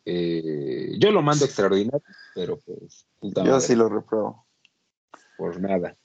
eh, 0.05 0.97
yo 0.99 1.11
lo 1.11 1.23
mando 1.23 1.45
extraordinario, 1.45 2.03
pero 2.35 2.59
pues. 2.61 3.07
Yo 3.21 3.61
sí 3.61 3.75
lo 3.75 3.89
repruebo. 3.89 4.47
Por 5.37 5.61
nada. 5.61 5.97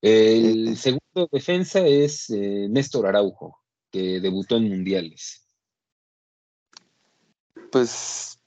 El 0.00 0.68
eh, 0.68 0.72
eh. 0.72 0.76
segundo 0.76 1.28
defensa 1.30 1.86
es 1.86 2.30
Néstor 2.30 3.06
Araujo, 3.06 3.59
que 3.90 4.20
debutó 4.20 4.56
en 4.56 4.68
mundiales. 4.68 5.46
Pues. 7.70 8.38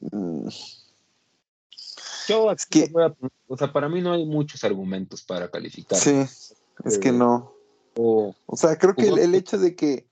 Mm, 0.00 0.48
yo 2.28 2.50
es 2.50 2.66
que, 2.66 2.90
o 3.46 3.56
sea, 3.56 3.72
para 3.72 3.88
mí 3.88 4.00
no 4.00 4.12
hay 4.12 4.24
muchos 4.24 4.64
argumentos 4.64 5.22
para 5.22 5.50
calificar. 5.50 5.98
Sí, 5.98 6.24
es 6.84 6.98
que 6.98 7.12
no. 7.12 7.54
O, 7.94 8.34
sea, 8.54 8.76
creo 8.76 8.94
que 8.94 9.08
el 9.08 9.34
hecho 9.34 9.58
de 9.58 9.74
que 9.74 10.06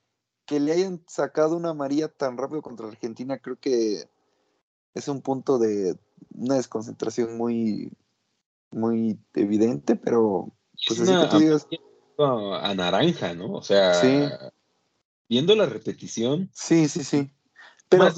que 0.45 0.59
le 0.59 0.71
hayan 0.71 1.01
sacado 1.07 1.57
una 1.57 1.73
María 1.73 2.07
tan 2.07 2.37
rápido 2.37 2.61
contra 2.61 2.87
Argentina, 2.87 3.39
creo 3.39 3.57
que 3.59 4.07
es 4.93 5.07
un 5.07 5.21
punto 5.21 5.57
de 5.57 5.97
una 6.33 6.55
desconcentración 6.55 7.37
muy, 7.37 7.91
muy 8.71 9.19
evidente, 9.33 9.95
pero 9.95 10.53
pues 10.87 10.99
así 11.01 11.11
que 11.11 11.27
tú 11.27 11.39
digas. 11.39 11.67
A 12.17 12.73
naranja, 12.75 13.33
¿no? 13.33 13.53
O 13.53 13.61
sea, 13.61 14.51
viendo 15.27 15.55
la 15.55 15.65
repetición. 15.65 16.49
Sí, 16.53 16.87
sí, 16.87 17.03
sí. 17.03 17.31
Pero 17.89 18.11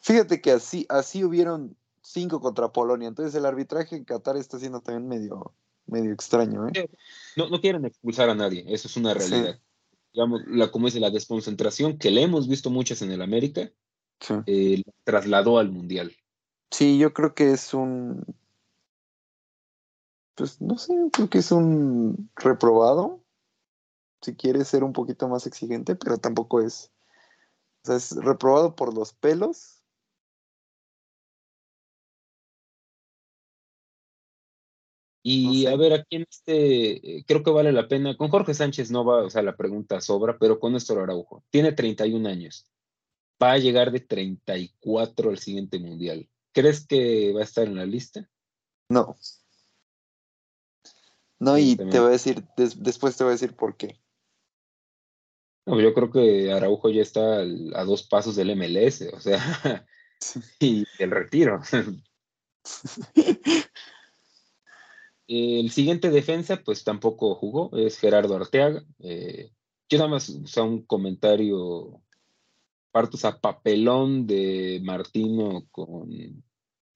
fíjate 0.00 0.40
que 0.40 0.52
así, 0.52 0.86
así 0.88 1.24
hubieron 1.24 1.76
cinco 2.02 2.40
contra 2.40 2.72
Polonia, 2.72 3.08
entonces 3.08 3.34
el 3.34 3.46
arbitraje 3.46 3.96
en 3.96 4.04
Qatar 4.04 4.36
está 4.36 4.58
siendo 4.58 4.80
también 4.80 5.08
medio, 5.08 5.54
medio 5.86 6.12
extraño, 6.12 6.68
¿eh? 6.68 6.90
No, 7.36 7.48
no 7.48 7.60
quieren 7.60 7.84
expulsar 7.84 8.28
a 8.28 8.34
nadie, 8.34 8.64
eso 8.68 8.88
es 8.88 8.96
una 8.96 9.14
realidad 9.14 9.58
digamos, 10.14 10.42
la, 10.46 10.70
como 10.70 10.86
dice, 10.86 11.00
la 11.00 11.10
desconcentración 11.10 11.98
que 11.98 12.10
le 12.10 12.22
hemos 12.22 12.48
visto 12.48 12.70
muchas 12.70 13.02
en 13.02 13.10
el 13.10 13.20
América, 13.20 13.70
eh, 14.46 14.82
trasladó 15.02 15.58
al 15.58 15.70
Mundial. 15.70 16.14
Sí, 16.70 16.98
yo 16.98 17.12
creo 17.12 17.34
que 17.34 17.50
es 17.50 17.74
un, 17.74 18.24
pues 20.34 20.60
no 20.60 20.78
sé, 20.78 20.94
creo 21.12 21.30
que 21.30 21.38
es 21.38 21.52
un 21.52 22.30
reprobado, 22.36 23.24
si 24.22 24.34
quiere 24.36 24.64
ser 24.64 24.84
un 24.84 24.92
poquito 24.92 25.28
más 25.28 25.46
exigente, 25.46 25.96
pero 25.96 26.18
tampoco 26.18 26.60
es, 26.60 26.92
o 27.84 27.86
sea, 27.88 27.96
es 27.96 28.16
reprobado 28.16 28.76
por 28.76 28.94
los 28.94 29.12
pelos 29.14 29.84
Y 35.26 35.64
a 35.66 35.74
ver, 35.76 35.94
aquí 35.94 36.16
en 36.16 36.26
este, 36.28 37.18
eh, 37.18 37.24
creo 37.26 37.42
que 37.42 37.50
vale 37.50 37.72
la 37.72 37.88
pena, 37.88 38.14
con 38.14 38.28
Jorge 38.28 38.52
Sánchez 38.52 38.90
no 38.90 39.06
va, 39.06 39.24
o 39.24 39.30
sea, 39.30 39.40
la 39.40 39.56
pregunta 39.56 40.02
sobra, 40.02 40.36
pero 40.38 40.60
con 40.60 40.74
Néstor 40.74 40.98
Araujo, 40.98 41.42
tiene 41.48 41.72
31 41.72 42.28
años, 42.28 42.66
va 43.42 43.52
a 43.52 43.58
llegar 43.58 43.90
de 43.90 44.00
34 44.00 45.30
al 45.30 45.38
siguiente 45.38 45.78
mundial. 45.78 46.28
¿Crees 46.52 46.86
que 46.86 47.32
va 47.32 47.40
a 47.40 47.44
estar 47.44 47.66
en 47.66 47.76
la 47.76 47.86
lista? 47.86 48.28
No. 48.90 49.16
No, 51.38 51.58
y 51.58 51.76
te 51.76 51.98
voy 51.98 52.08
a 52.08 52.12
decir, 52.12 52.44
después 52.56 53.16
te 53.16 53.24
voy 53.24 53.32
a 53.32 53.38
decir 53.38 53.54
por 53.54 53.76
qué. 53.76 53.98
yo 55.66 55.94
creo 55.94 56.10
que 56.10 56.52
Araujo 56.52 56.90
ya 56.90 57.02
está 57.02 57.40
a 57.40 57.84
dos 57.84 58.04
pasos 58.04 58.36
del 58.36 58.56
MLS, 58.56 59.02
o 59.12 59.20
sea, 59.20 59.86
y 60.60 60.84
el 60.98 61.10
retiro. 61.10 61.60
El 65.26 65.70
siguiente 65.70 66.10
defensa, 66.10 66.60
pues 66.62 66.84
tampoco 66.84 67.34
jugó, 67.34 67.74
es 67.76 67.98
Gerardo 67.98 68.36
Arteaga. 68.36 68.84
Eh, 68.98 69.52
yo 69.88 69.98
nada 69.98 70.10
más, 70.10 70.28
o 70.28 70.46
sea, 70.46 70.64
un 70.64 70.84
comentario, 70.84 72.02
parto, 72.90 73.16
a 73.26 73.40
papelón 73.40 74.26
de 74.26 74.80
Martino 74.84 75.66
con 75.70 76.44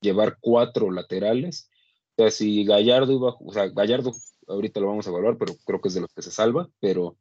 llevar 0.00 0.38
cuatro 0.40 0.90
laterales. 0.90 1.70
O 2.18 2.22
sea, 2.22 2.30
si 2.32 2.64
Gallardo 2.64 3.12
iba, 3.12 3.36
o 3.38 3.52
sea, 3.52 3.68
Gallardo 3.68 4.12
ahorita 4.48 4.80
lo 4.80 4.88
vamos 4.88 5.06
a 5.06 5.10
evaluar, 5.10 5.38
pero 5.38 5.54
creo 5.64 5.80
que 5.80 5.86
es 5.86 5.94
de 5.94 6.00
los 6.00 6.12
que 6.12 6.22
se 6.22 6.32
salva, 6.32 6.68
pero 6.80 7.16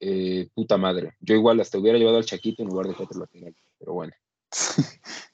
eh, 0.00 0.48
puta 0.54 0.78
madre. 0.78 1.16
Yo 1.20 1.34
igual 1.34 1.60
hasta 1.60 1.76
hubiera 1.76 1.98
llevado 1.98 2.16
al 2.16 2.24
Chaquito 2.24 2.62
en 2.62 2.70
lugar 2.70 2.88
de 2.88 2.94
cuatro 2.94 3.20
laterales, 3.20 3.62
pero 3.78 3.92
bueno. 3.92 4.14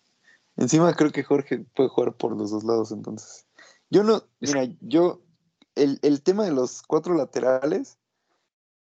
Encima 0.56 0.92
creo 0.94 1.12
que 1.12 1.22
Jorge 1.22 1.60
puede 1.76 1.90
jugar 1.90 2.16
por 2.16 2.36
los 2.36 2.50
dos 2.50 2.64
lados 2.64 2.90
entonces. 2.90 3.46
Yo 3.88 4.02
no, 4.02 4.24
mira, 4.40 4.64
yo, 4.80 5.22
el, 5.76 6.22
tema 6.24 6.44
de 6.44 6.50
los 6.50 6.82
cuatro 6.82 7.14
laterales, 7.14 7.98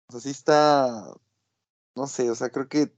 o 0.09 0.13
sea, 0.13 0.21
sí 0.21 0.31
está, 0.31 1.13
no 1.95 2.07
sé, 2.07 2.31
o 2.31 2.35
sea, 2.35 2.49
creo 2.49 2.69
que 2.71 2.95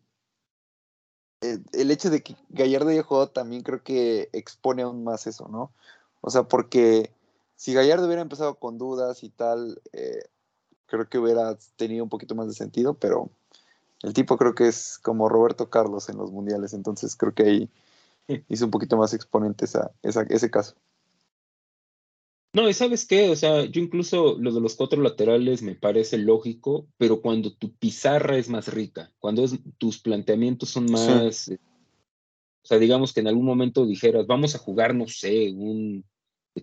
el, 1.40 1.90
hecho 1.90 2.10
de 2.10 2.22
que 2.22 2.36
Gallardo 2.50 2.90
haya 2.90 3.02
jugado 3.02 3.30
también 3.30 3.62
creo 3.62 3.82
que 3.82 4.28
expone 4.32 4.82
aún 4.82 5.02
más 5.02 5.26
eso, 5.26 5.48
¿no? 5.48 5.74
O 6.26 6.30
sea, 6.30 6.42
porque 6.42 7.12
si 7.54 7.72
Gallardo 7.72 8.06
hubiera 8.06 8.20
empezado 8.20 8.56
con 8.56 8.78
dudas 8.78 9.22
y 9.22 9.30
tal, 9.30 9.80
eh, 9.92 10.24
creo 10.86 11.08
que 11.08 11.18
hubiera 11.18 11.56
tenido 11.76 12.02
un 12.02 12.10
poquito 12.10 12.34
más 12.34 12.48
de 12.48 12.54
sentido, 12.54 12.94
pero 12.94 13.30
el 14.02 14.12
tipo 14.12 14.36
creo 14.36 14.52
que 14.52 14.66
es 14.66 14.98
como 14.98 15.28
Roberto 15.28 15.70
Carlos 15.70 16.08
en 16.08 16.16
los 16.16 16.32
mundiales, 16.32 16.74
entonces 16.74 17.14
creo 17.14 17.32
que 17.32 17.44
ahí 17.44 17.70
hizo 18.48 18.64
un 18.64 18.72
poquito 18.72 18.96
más 18.96 19.14
exponente 19.14 19.66
esa, 19.66 19.92
ese 20.02 20.50
caso. 20.50 20.74
No, 22.52 22.68
y 22.68 22.74
sabes 22.74 23.06
qué, 23.06 23.30
o 23.30 23.36
sea, 23.36 23.64
yo 23.64 23.80
incluso 23.80 24.36
lo 24.36 24.52
de 24.52 24.60
los 24.60 24.74
cuatro 24.74 25.00
laterales 25.00 25.62
me 25.62 25.76
parece 25.76 26.18
lógico, 26.18 26.88
pero 26.98 27.22
cuando 27.22 27.54
tu 27.54 27.72
pizarra 27.72 28.36
es 28.36 28.48
más 28.48 28.66
rica, 28.66 29.12
cuando 29.20 29.44
tus 29.78 30.00
planteamientos 30.00 30.70
son 30.70 30.90
más, 30.90 31.46
eh, 31.50 31.60
o 32.64 32.66
sea, 32.66 32.78
digamos 32.78 33.12
que 33.12 33.20
en 33.20 33.28
algún 33.28 33.44
momento 33.44 33.86
dijeras, 33.86 34.26
vamos 34.26 34.56
a 34.56 34.58
jugar, 34.58 34.92
no 34.92 35.06
sé, 35.06 35.52
un 35.52 36.04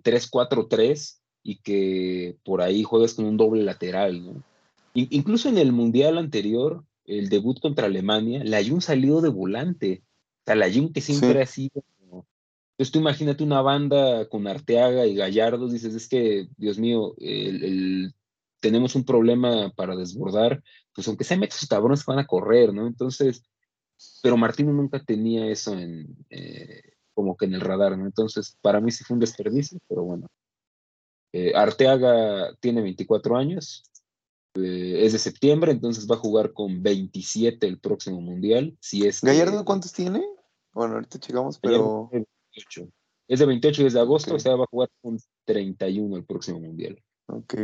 3-4-3 0.02 1.20
y 1.44 1.58
que 1.58 2.38
por 2.44 2.62
ahí 2.62 2.84
juegas 2.84 3.14
con 3.14 3.26
un 3.26 3.38
doble 3.38 3.64
lateral, 3.64 4.26
¿no? 4.26 4.44
incluso 4.96 5.50
en 5.50 5.58
el 5.58 5.72
Mundial 5.72 6.20
anterior, 6.20 6.84
el 7.06 7.30
debut 7.30 7.60
contra 7.60 7.88
Alemania, 7.88 8.44
la 8.44 8.64
Jun 8.64 8.80
salió 8.80 9.22
de 9.22 9.30
volante, 9.30 10.04
o 10.04 10.46
sea, 10.46 10.56
la 10.56 10.72
Jun 10.72 10.94
que 10.94 11.02
siempre 11.02 11.42
ha 11.42 11.48
sido 11.48 11.84
entonces 12.74 12.92
tú 12.92 13.00
imagínate 13.00 13.44
una 13.44 13.62
banda 13.62 14.28
con 14.30 14.48
Arteaga 14.48 15.06
y 15.06 15.16
Gallardo, 15.16 15.70
dices, 15.70 15.94
es 15.94 16.08
que, 16.08 16.48
Dios 16.58 16.80
mío, 16.80 17.16
tenemos 18.60 18.96
un 18.96 19.06
problema 19.06 19.72
para 19.76 19.96
desbordar, 19.96 20.64
pues 20.94 21.08
aunque 21.08 21.24
se 21.24 21.38
meten 21.38 21.58
sus 21.58 21.70
cabrones 21.70 22.04
van 22.06 22.20
a 22.20 22.26
correr, 22.26 22.74
¿no? 22.74 22.88
Entonces, 22.88 23.44
pero 24.24 24.38
Martino 24.38 24.74
nunca 24.74 25.04
tenía 25.04 25.48
eso 25.48 25.78
en, 25.78 26.18
eh, 26.32 26.93
como 27.14 27.38
que 27.38 27.46
en 27.46 27.54
el 27.54 27.62
radar, 27.62 27.98
¿no? 27.98 28.06
Entonces, 28.06 28.58
para 28.62 28.82
mí 28.82 28.92
sí 28.92 29.04
fue 29.04 29.16
un 29.16 29.20
desperdicio, 29.20 29.80
pero 29.88 30.04
bueno. 30.04 30.28
Eh, 31.32 31.54
Arteaga 31.56 32.54
tiene 32.60 32.82
24 32.82 33.36
años, 33.38 33.84
eh, 34.56 35.06
es 35.06 35.14
de 35.14 35.20
septiembre, 35.20 35.72
entonces 35.72 36.08
va 36.10 36.16
a 36.16 36.20
jugar 36.20 36.54
con 36.54 36.84
27 36.84 37.68
el 37.68 37.80
próximo 37.80 38.22
mundial. 38.22 38.78
Si 38.80 39.06
es 39.08 39.22
¿Gallardo 39.22 39.66
cuántos 39.66 39.94
tiene? 39.94 40.24
Bueno, 40.74 40.96
ahorita 40.96 41.20
checamos, 41.20 41.60
pero. 41.60 42.10
Es 43.28 43.40
de 43.40 43.46
28 43.46 43.84
desde 43.84 44.00
agosto, 44.00 44.36
o 44.36 44.40
sea, 44.40 44.56
va 44.56 44.66
a 44.66 44.70
jugar 44.70 44.90
con 45.02 45.18
31 45.46 46.18
el 46.18 46.26
próximo 46.26 46.60
mundial. 46.60 47.02
Ok. 47.28 47.56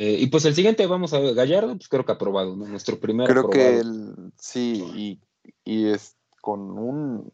Eh, 0.00 0.16
y 0.20 0.28
pues 0.28 0.44
el 0.44 0.54
siguiente, 0.54 0.86
vamos 0.86 1.12
a 1.12 1.18
ver, 1.18 1.34
Gallardo, 1.34 1.76
pues 1.76 1.88
creo 1.88 2.04
que 2.04 2.12
aprobado, 2.12 2.54
¿no? 2.54 2.66
Nuestro 2.66 3.00
primer 3.00 3.28
Creo 3.28 3.50
que 3.50 3.80
el, 3.80 4.32
sí, 4.38 5.20
y, 5.64 5.86
es 5.86 6.16
con 6.48 6.78
un 6.78 7.30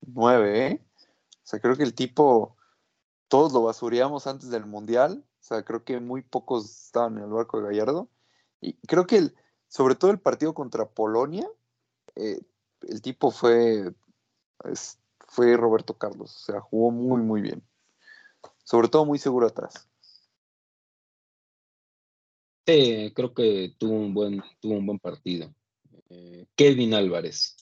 9, 0.00 0.66
¿eh? 0.66 0.82
O 0.96 1.40
sea, 1.44 1.60
creo 1.60 1.76
que 1.76 1.84
el 1.84 1.94
tipo, 1.94 2.56
todos 3.28 3.52
lo 3.52 3.62
basureamos 3.62 4.26
antes 4.26 4.50
del 4.50 4.66
Mundial, 4.66 5.24
o 5.24 5.42
sea, 5.42 5.64
creo 5.64 5.84
que 5.84 6.00
muy 6.00 6.22
pocos 6.22 6.64
estaban 6.86 7.16
en 7.16 7.22
el 7.22 7.30
barco 7.30 7.60
de 7.60 7.68
Gallardo. 7.68 8.08
Y 8.60 8.72
creo 8.88 9.06
que 9.06 9.32
sobre 9.68 9.94
todo 9.94 10.10
el 10.10 10.18
partido 10.18 10.52
contra 10.52 10.88
Polonia, 10.88 11.48
eh, 12.16 12.40
el 12.88 13.00
tipo 13.02 13.30
fue, 13.30 13.94
fue 15.28 15.56
Roberto 15.56 15.96
Carlos, 15.96 16.34
o 16.34 16.44
sea, 16.46 16.60
jugó 16.60 16.90
muy, 16.90 17.22
muy 17.22 17.40
bien. 17.40 17.62
Sobre 18.64 18.88
todo 18.88 19.04
muy 19.04 19.20
seguro 19.20 19.46
atrás. 19.46 19.88
Creo 22.64 23.32
que 23.32 23.76
tuvo 23.78 23.94
un 23.94 24.12
buen, 24.12 24.42
tuvo 24.58 24.74
un 24.74 24.86
buen 24.86 24.98
partido. 24.98 25.54
Eh, 26.08 26.46
Kevin 26.56 26.94
Álvarez. 26.94 27.59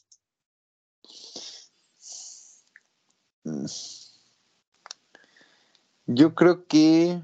Yo 6.07 6.35
creo 6.35 6.67
que 6.67 7.21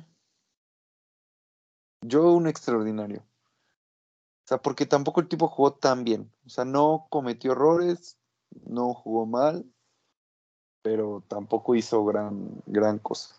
yo 2.03 2.33
un 2.33 2.47
extraordinario. 2.47 3.21
O 3.21 4.47
sea, 4.47 4.59
porque 4.59 4.85
tampoco 4.85 5.21
el 5.21 5.29
tipo 5.29 5.49
jugó 5.49 5.73
tan 5.73 6.05
bien. 6.05 6.31
O 6.47 6.51
sea, 6.51 6.67
no 6.67 7.07
cometió 7.09 7.53
errores, 7.53 8.19
no 8.67 8.93
jugó 8.93 9.25
mal, 9.25 9.65
pero 10.83 11.25
tampoco 11.29 11.75
hizo 11.75 12.05
gran, 12.05 12.63
gran 12.67 12.99
cosa. 12.99 13.35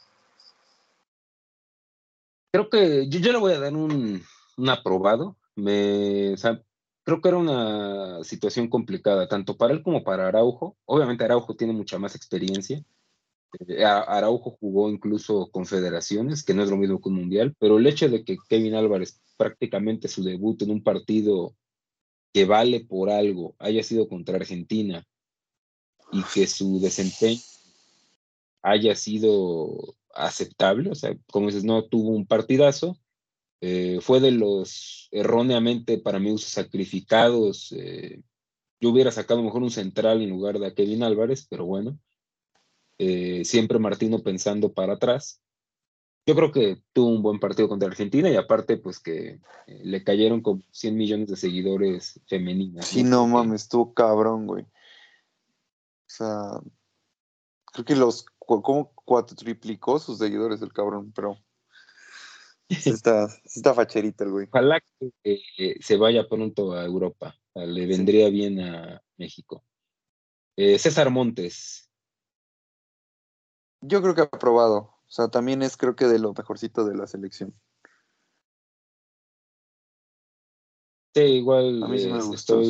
Creo 2.52 2.70
que 2.70 3.08
yo, 3.08 3.20
yo 3.20 3.32
le 3.32 3.38
voy 3.38 3.54
a 3.54 3.60
dar 3.60 3.74
un, 3.76 4.24
aprobado. 4.68 5.36
Me, 5.56 6.34
o 6.34 6.38
sea, 6.38 6.64
creo 7.06 7.22
que 7.22 7.30
era 7.30 7.38
una 7.38 8.24
situación 8.24 8.68
complicada, 8.68 9.28
tanto 9.28 9.56
para 9.56 9.74
él 9.74 9.84
como 9.84 10.03
para 10.03 10.28
Araujo. 10.28 10.76
Obviamente 10.86 11.24
Araujo 11.24 11.56
tiene 11.56 11.72
mucha 11.74 11.99
más 11.99 12.16
experiencia. 12.16 12.84
Eh, 13.68 13.86
Araujo 13.86 14.58
jugó 14.60 14.89
incluso 14.89 15.49
confederaciones, 15.51 16.43
que 16.43 16.53
no 16.53 16.64
es 16.64 16.70
lo 16.70 16.78
mismo 16.78 16.99
que 16.99 17.10
un 17.10 17.16
mundial, 17.16 17.56
pero 17.60 17.78
el 17.78 17.88
hecho 17.88 18.10
de 18.10 18.26
que 18.26 18.38
Kevin 18.49 18.76
Álvarez 18.76 19.22
prácticamente 19.38 20.08
su 20.08 20.24
debut 20.24 20.62
en 20.64 20.72
un 20.72 20.84
partido 20.84 21.56
que 22.34 22.45
vale 22.45 22.82
por 22.82 23.10
algo 23.10 23.56
haya 23.60 23.84
sido 23.84 24.10
contra 24.10 24.38
Argentina 24.38 25.06
y 26.12 26.24
que 26.34 26.47
su 26.47 26.80
desempeño 26.80 27.39
haya 28.62 28.95
sido 28.95 29.95
aceptable, 30.16 30.89
o 30.89 30.95
sea, 30.95 31.16
como 31.32 31.47
dices, 31.47 31.64
no 31.64 31.86
tuvo 31.86 32.10
un 32.10 32.26
partidazo, 32.26 32.97
eh, 33.62 33.99
fue 34.01 34.20
de 34.20 34.32
los 34.32 35.08
erróneamente 35.12 35.97
para 35.97 36.20
mí 36.20 36.38
sacrificados. 36.38 37.74
Eh, 37.78 38.22
yo 38.80 38.89
hubiera 38.89 39.12
sacado 39.12 39.41
mejor 39.41 39.64
un 39.64 39.72
central 39.72 40.22
en 40.22 40.30
lugar 40.30 40.60
de 40.60 40.68
a 40.68 40.74
Kevin 40.74 41.03
Álvarez, 41.03 41.47
pero 41.49 41.66
bueno, 41.66 41.97
eh, 42.97 43.43
siempre 43.45 43.80
Martino 43.80 44.20
pensando 44.20 44.74
para 44.74 44.93
atrás 44.93 45.41
yo 46.26 46.36
creo 46.36 46.51
que 46.51 46.82
tuvo 46.91 47.10
un 47.10 47.22
buen 47.22 47.39
partido 47.39 47.70
contra 47.70 47.88
Argentina 47.88 48.30
y 48.30 48.36
aparte, 48.36 48.78
pues 48.78 48.99
que 48.99 49.39
le 49.68 50.03
cayeron 50.03 50.41
con 50.41 50.64
100 50.72 50.97
millones 50.97 51.30
de 51.30 51.36
seguidores 51.36 52.20
femeninas. 52.26 52.88
Sí, 52.88 53.03
no, 53.03 53.28
mames, 53.28 53.64
estuvo 53.64 53.93
cabrón, 53.93 54.47
güey. 54.47 54.64
O 54.64 56.08
sea, 56.08 56.60
creo 57.72 57.86
que 57.86 57.95
los, 57.95 58.26
como 58.39 58.91
cuatro 58.95 59.36
triplicó 59.36 59.99
sus 59.99 60.18
seguidores 60.18 60.62
el 60.64 60.74
cabrón, 60.74 61.12
pero 61.16 61.38
está, 62.70 63.28
está 63.43 63.74
facherita 63.74 64.24
el 64.24 64.32
güey. 64.32 64.47
Ojalá 64.51 64.82
que 64.99 65.11
eh, 65.24 65.76
se 65.82 65.97
vaya 65.97 66.28
pronto 66.28 66.74
a 66.74 66.86
Europa, 66.86 67.36
le 67.53 67.86
vendría 67.86 68.30
bien 68.30 68.59
a 68.59 69.01
México. 69.18 69.63
Eh, 70.57 70.80
César 70.80 71.09
Montes. 71.09 71.89
Yo 73.82 74.01
creo 74.01 74.16
que 74.16 74.22
ha 74.22 74.26
aprobado. 74.26 74.95
O 75.07 75.11
sea, 75.11 75.28
también 75.28 75.61
es 75.61 75.78
creo 75.78 75.95
que 75.95 76.05
de 76.05 76.20
lo 76.20 76.34
mejorcito 76.34 76.86
de 76.86 76.95
la 76.95 77.07
selección. 77.07 77.53
Sí, 81.13 81.22
igual. 81.22 81.84
A 81.84 81.88
mí 81.88 81.99
sí 81.99 82.11
me 82.11 82.22
gustó. 82.22 82.61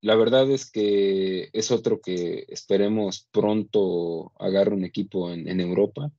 La 0.00 0.16
verdad 0.16 0.50
es 0.50 0.70
que 0.70 1.48
es 1.54 1.70
otro 1.70 2.00
que 2.00 2.44
esperemos 2.48 3.26
pronto 3.32 4.32
agarre 4.38 4.74
un 4.74 4.84
equipo 4.84 5.30
en, 5.30 5.60
Europa. 5.60 6.10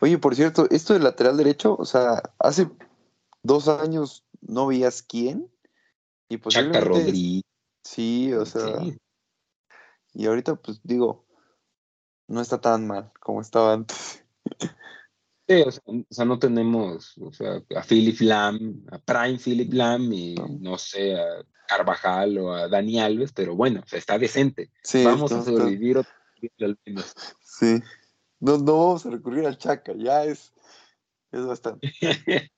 Oye, 0.00 0.18
por 0.18 0.34
cierto, 0.34 0.66
esto 0.70 0.94
del 0.94 1.04
lateral 1.04 1.36
derecho, 1.36 1.76
o 1.78 1.84
sea, 1.84 2.22
hace 2.38 2.70
dos 3.42 3.68
años 3.68 4.24
no 4.40 4.66
veías 4.66 5.02
quién. 5.02 5.50
Y 6.28 6.38
Chaca 6.38 6.80
Rodríguez. 6.80 7.42
Sí, 7.82 8.32
o 8.32 8.46
sea. 8.46 8.80
Y 10.12 10.26
ahorita, 10.26 10.56
pues 10.56 10.80
digo, 10.82 11.24
no 12.28 12.40
está 12.40 12.60
tan 12.60 12.86
mal 12.86 13.12
como 13.20 13.40
estaba 13.40 13.74
antes. 13.74 14.24
Sí, 15.48 15.64
o 15.84 16.04
sea, 16.08 16.24
no 16.24 16.38
tenemos 16.38 17.18
o 17.18 17.32
sea, 17.32 17.60
a 17.74 17.82
Philip 17.82 18.20
Lam, 18.20 18.86
a 18.92 18.98
Prime 18.98 19.36
Philip 19.36 19.72
Lam 19.72 20.12
y 20.12 20.36
no, 20.60 20.78
sé, 20.78 21.16
a 21.16 21.44
Carvajal 21.66 22.38
o 22.38 22.54
a 22.54 22.68
Dani 22.68 23.00
Alves, 23.00 23.32
pero 23.32 23.56
bueno, 23.56 23.82
está 23.90 24.16
decente. 24.16 24.70
vamos 25.04 25.32
a 25.32 25.42
sobrevivir 25.42 25.98
otro 25.98 26.12
Sí, 27.42 27.82
no, 28.40 28.58
no 28.58 28.78
vamos 28.78 29.06
a 29.06 29.10
recurrir 29.10 29.46
al 29.46 29.58
Chaca, 29.58 29.92
ya 29.96 30.24
es, 30.24 30.52
es 31.30 31.44
bastante. 31.44 31.92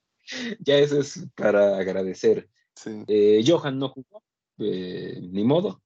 ya 0.60 0.76
eso 0.76 1.00
es 1.00 1.26
para 1.34 1.76
agradecer. 1.76 2.48
Eh, 2.86 3.44
Johan 3.46 3.78
no 3.78 3.90
jugó, 3.90 4.22
eh, 4.58 5.18
ni 5.20 5.44
modo. 5.44 5.82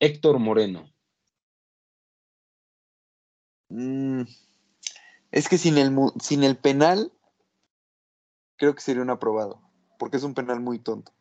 Héctor 0.00 0.38
Moreno. 0.38 0.88
Mm, 3.68 4.22
es 5.32 5.48
que 5.48 5.58
sin 5.58 5.76
el, 5.76 5.94
sin 6.20 6.44
el 6.44 6.56
penal, 6.56 7.12
creo 8.56 8.74
que 8.74 8.80
sería 8.80 9.02
un 9.02 9.10
aprobado, 9.10 9.60
porque 9.98 10.16
es 10.16 10.22
un 10.22 10.34
penal 10.34 10.60
muy 10.60 10.78
tonto. 10.78 11.12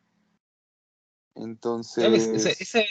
Entonces. 1.36 2.06
Esa, 2.60 2.82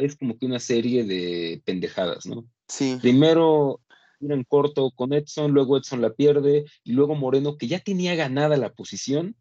es 0.00 0.16
como 0.16 0.38
que 0.38 0.46
una 0.46 0.60
serie 0.60 1.04
de 1.04 1.62
pendejadas, 1.64 2.26
¿no? 2.26 2.48
Sí. 2.72 2.96
Primero 3.02 3.80
ir 4.20 4.32
en 4.32 4.44
corto 4.44 4.90
con 4.92 5.12
Edson, 5.12 5.52
luego 5.52 5.76
Edson 5.76 6.00
la 6.00 6.14
pierde, 6.14 6.64
y 6.84 6.92
luego 6.92 7.14
Moreno, 7.14 7.58
que 7.58 7.66
ya 7.66 7.80
tenía 7.80 8.14
ganada 8.14 8.56
la 8.56 8.72
posición, 8.72 9.36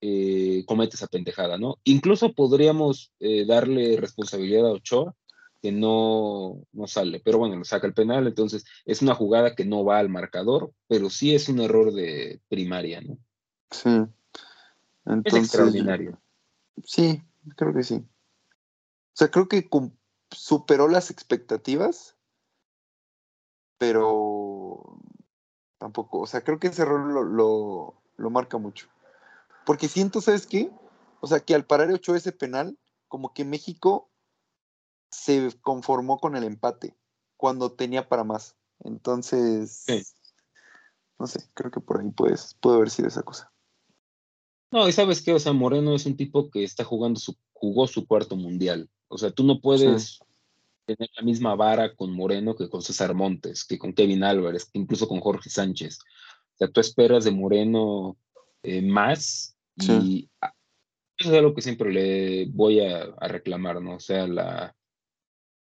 eh, 0.00 0.64
comete 0.66 0.96
esa 0.96 1.06
pendejada, 1.06 1.58
¿no? 1.58 1.78
Incluso 1.84 2.32
podríamos 2.32 3.12
eh, 3.20 3.44
darle 3.44 3.98
responsabilidad 3.98 4.66
a 4.66 4.72
Ochoa, 4.72 5.14
que 5.60 5.70
no, 5.70 6.62
no 6.72 6.86
sale, 6.86 7.20
pero 7.22 7.38
bueno, 7.38 7.56
lo 7.56 7.64
saca 7.64 7.86
el 7.86 7.94
penal, 7.94 8.26
entonces 8.26 8.64
es 8.86 9.02
una 9.02 9.14
jugada 9.14 9.54
que 9.54 9.66
no 9.66 9.84
va 9.84 9.98
al 9.98 10.08
marcador, 10.08 10.72
pero 10.88 11.10
sí 11.10 11.34
es 11.34 11.50
un 11.50 11.60
error 11.60 11.92
de 11.92 12.40
primaria, 12.48 13.02
¿no? 13.02 13.18
Sí. 13.70 13.90
Entonces, 15.04 15.34
es 15.34 15.44
extraordinario. 15.44 16.18
Sí, 16.84 17.22
creo 17.56 17.74
que 17.74 17.82
sí. 17.82 17.96
O 17.96 19.16
sea, 19.16 19.30
creo 19.30 19.46
que 19.46 19.68
superó 20.30 20.88
las 20.88 21.10
expectativas, 21.10 22.13
pero 23.78 24.98
tampoco, 25.78 26.20
o 26.20 26.26
sea, 26.26 26.42
creo 26.42 26.58
que 26.58 26.68
ese 26.68 26.82
error 26.82 27.00
lo, 27.00 27.94
lo, 28.16 28.30
marca 28.30 28.58
mucho. 28.58 28.88
Porque 29.66 29.88
siento, 29.88 30.20
¿sabes 30.20 30.46
qué? 30.46 30.70
O 31.20 31.26
sea, 31.26 31.40
que 31.40 31.54
al 31.54 31.64
parar 31.64 31.90
8 31.90 32.14
ese 32.14 32.32
penal, 32.32 32.78
como 33.08 33.32
que 33.32 33.44
México 33.44 34.10
se 35.10 35.50
conformó 35.60 36.18
con 36.18 36.36
el 36.36 36.44
empate 36.44 36.96
cuando 37.36 37.72
tenía 37.72 38.08
para 38.08 38.24
más. 38.24 38.56
Entonces, 38.80 39.84
no 41.18 41.26
sé, 41.26 41.40
creo 41.54 41.70
que 41.70 41.80
por 41.80 42.00
ahí 42.00 42.10
puedes, 42.10 42.54
puede 42.60 42.76
haber 42.76 42.90
sido 42.90 43.08
esa 43.08 43.22
cosa. 43.22 43.52
No, 44.70 44.88
y 44.88 44.92
sabes 44.92 45.22
qué, 45.22 45.32
o 45.32 45.38
sea, 45.38 45.52
Moreno 45.52 45.94
es 45.94 46.04
un 46.04 46.16
tipo 46.16 46.50
que 46.50 46.64
está 46.64 46.82
jugando 46.82 47.20
su, 47.20 47.36
jugó 47.52 47.86
su 47.86 48.06
cuarto 48.06 48.36
mundial. 48.36 48.90
O 49.08 49.18
sea, 49.18 49.30
tú 49.30 49.44
no 49.44 49.60
puedes 49.60 50.20
tener 50.84 51.08
la 51.16 51.22
misma 51.22 51.54
vara 51.54 51.94
con 51.94 52.12
Moreno 52.12 52.54
que 52.54 52.68
con 52.68 52.82
César 52.82 53.14
Montes, 53.14 53.64
que 53.64 53.78
con 53.78 53.92
Kevin 53.92 54.24
Álvarez, 54.24 54.66
que 54.66 54.78
incluso 54.78 55.08
con 55.08 55.20
Jorge 55.20 55.50
Sánchez. 55.50 55.98
O 56.00 56.56
sea, 56.58 56.68
tú 56.68 56.80
esperas 56.80 57.24
de 57.24 57.30
Moreno 57.30 58.16
eh, 58.62 58.82
más 58.82 59.56
y 59.76 60.28
eso 61.18 61.32
es 61.32 61.38
algo 61.38 61.54
que 61.54 61.62
siempre 61.62 61.92
le 61.92 62.46
voy 62.46 62.80
a, 62.80 63.06
reclamar, 63.28 63.80
¿no? 63.80 63.96
O 63.96 64.00
sea, 64.00 64.26
la, 64.26 64.74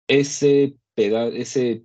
ese 0.08 0.76
pedazo, 0.94 1.36
ese 1.36 1.84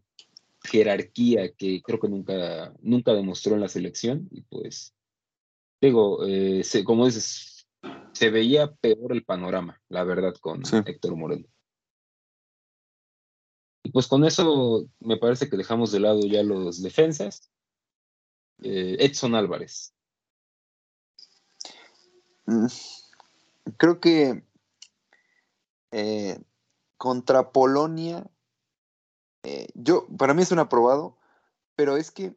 jerarquía 0.65 1.53
que 1.53 1.83
creo 1.83 1.99
que 1.99 2.09
nunca, 2.09 2.75
nunca 2.81 3.15
demostró 3.15 3.55
en 3.55 3.61
la 3.61 3.69
selección 3.69 4.29
y 4.31 4.43
pues 4.43 4.95
digo, 5.81 6.27
eh, 6.27 6.63
como 6.85 7.07
dices, 7.07 7.67
se 8.13 8.31
veía 8.31 8.73
peor 8.73 9.13
el 9.13 9.25
panorama, 9.25 9.81
la 9.89 10.05
verdad, 10.05 10.35
con 10.41 10.63
Héctor 10.87 11.17
Moreno. 11.17 11.47
Y 13.83 13.91
pues 13.91 14.07
con 14.07 14.25
eso 14.25 14.87
me 15.01 15.17
parece 15.17 15.49
que 15.49 15.57
dejamos 15.57 15.93
de 15.93 16.01
lado 16.01 16.21
ya 16.27 16.43
los 16.43 16.83
defensas. 16.83 17.51
Eh, 18.63 18.97
Edson 19.01 19.35
Álvarez. 19.35 19.95
Mm, 22.47 22.67
creo 23.77 24.01
que 24.01 24.45
eh, 25.93 26.39
contra 26.97 27.53
Polonia, 27.53 28.31
yo, 29.75 30.07
para 30.19 30.35
mí 30.35 30.43
es 30.43 30.53
un 30.53 30.59
aprobado, 30.59 31.17
pero 31.75 31.97
es 31.97 32.11
que 32.11 32.37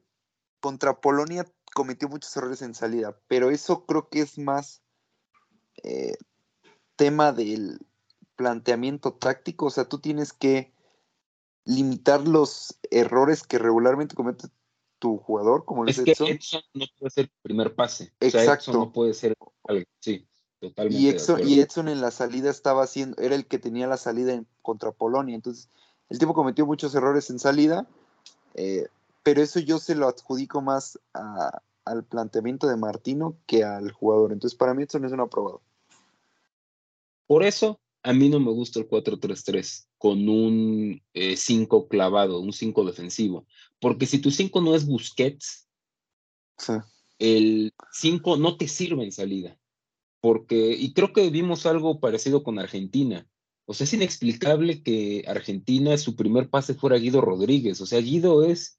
contra 0.62 1.02
Polonia 1.02 1.46
cometió 1.74 2.08
muchos 2.08 2.36
errores 2.38 2.62
en 2.62 2.74
salida, 2.74 3.20
pero 3.28 3.50
eso 3.50 3.86
creo 3.86 4.08
que 4.08 4.22
es 4.22 4.38
más 4.38 4.82
eh, 5.84 6.16
tema 6.96 7.34
del 7.34 7.80
planteamiento 8.36 9.14
táctico, 9.14 9.66
o 9.66 9.70
sea, 9.70 9.90
tú 9.90 10.00
tienes 10.00 10.32
que 10.32 10.74
limitar 11.66 12.28
los 12.28 12.78
errores 12.92 13.44
que 13.44 13.58
regularmente 13.58 14.16
comete 14.16 14.48
tu 15.00 15.18
jugador, 15.18 15.66
como 15.66 15.86
es 15.86 16.00
que 16.00 16.12
Edson. 16.12 16.40
no 16.74 16.86
puede 16.98 17.10
ser 17.12 17.26
el 17.26 17.32
primer 17.42 17.76
pase. 17.76 18.14
Exacto. 18.20 18.72
no 18.72 18.92
puede 18.92 19.14
ser 19.14 19.36
sí, 20.00 20.26
totalmente. 20.60 21.02
Y 21.02 21.10
Edson, 21.10 21.48
y 21.48 21.60
Edson 21.60 21.90
en 21.90 22.02
la 22.02 22.12
salida 22.12 22.50
estaba 22.50 22.84
haciendo, 22.84 23.22
era 23.22 23.36
el 23.36 23.46
que 23.46 23.60
tenía 23.60 23.88
la 23.88 23.98
salida 23.98 24.34
en, 24.34 24.48
contra 24.62 24.92
Polonia, 24.92 25.36
entonces 25.36 25.70
el 26.10 26.20
tipo 26.20 26.34
cometió 26.34 26.66
muchos 26.66 26.94
errores 26.96 27.30
en 27.30 27.40
salida. 27.40 27.88
Eh, 28.56 28.88
pero 29.24 29.42
eso 29.42 29.60
yo 29.60 29.80
se 29.80 29.96
lo 29.96 30.08
adjudico 30.08 30.62
más 30.62 31.00
al 31.86 32.04
planteamiento 32.04 32.68
de 32.68 32.78
Martino 32.78 33.36
que 33.48 33.64
al 33.64 33.92
jugador. 33.92 34.34
Entonces, 34.34 34.58
para 34.58 34.74
mí, 34.74 34.84
esto 34.84 35.00
no 35.00 35.08
es 35.08 35.14
un 35.14 35.22
aprobado. 35.22 35.62
Por 37.26 37.44
eso, 37.44 37.80
a 38.04 38.14
mí 38.14 38.30
no 38.30 38.40
me 38.40 38.52
gusta 38.52 38.80
el 38.80 38.88
4-3-3 38.88 39.88
con 40.04 40.28
un 40.28 41.02
5 41.14 41.14
eh, 41.14 41.88
clavado, 41.90 42.42
un 42.42 42.52
5 42.52 42.84
defensivo. 42.84 43.48
Porque 43.80 44.06
si 44.06 44.20
tu 44.20 44.32
5 44.32 44.60
no 44.60 44.76
es 44.76 44.86
Busquets, 44.86 45.70
el 47.20 47.72
5 47.94 48.36
no 48.36 48.58
te 48.58 48.68
sirve 48.68 49.06
en 49.06 49.14
salida. 49.14 49.58
Porque, 50.20 50.76
y 50.78 50.92
creo 50.92 51.14
que 51.14 51.30
vimos 51.30 51.66
algo 51.66 52.02
parecido 52.02 52.44
con 52.44 52.60
Argentina. 52.60 53.26
O 53.64 53.74
sea, 53.74 53.86
es 53.86 53.94
inexplicable 53.94 54.84
que 54.84 55.24
Argentina, 55.26 55.98
su 55.98 56.18
primer 56.18 56.50
pase 56.50 56.74
fuera 56.74 56.98
Guido 56.98 57.22
Rodríguez. 57.22 57.80
O 57.80 57.86
sea, 57.86 58.02
Guido 58.02 58.44
es 58.44 58.78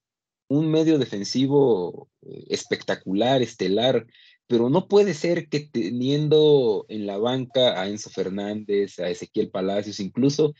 un 0.48 0.70
medio 0.70 0.98
defensivo 0.98 2.10
eh, 2.20 2.44
espectacular, 2.50 3.40
estelar, 3.40 4.06
pero 4.46 4.68
no 4.68 4.88
puede 4.88 5.14
ser 5.14 5.48
que 5.48 5.60
teniendo 5.60 6.84
en 6.90 7.06
la 7.06 7.16
banca 7.16 7.80
a 7.80 7.88
Enzo 7.88 8.10
Fernández, 8.10 8.98
a 8.98 9.08
Ezequiel 9.08 9.48
Palacios, 9.48 10.00
incluso 10.00 10.52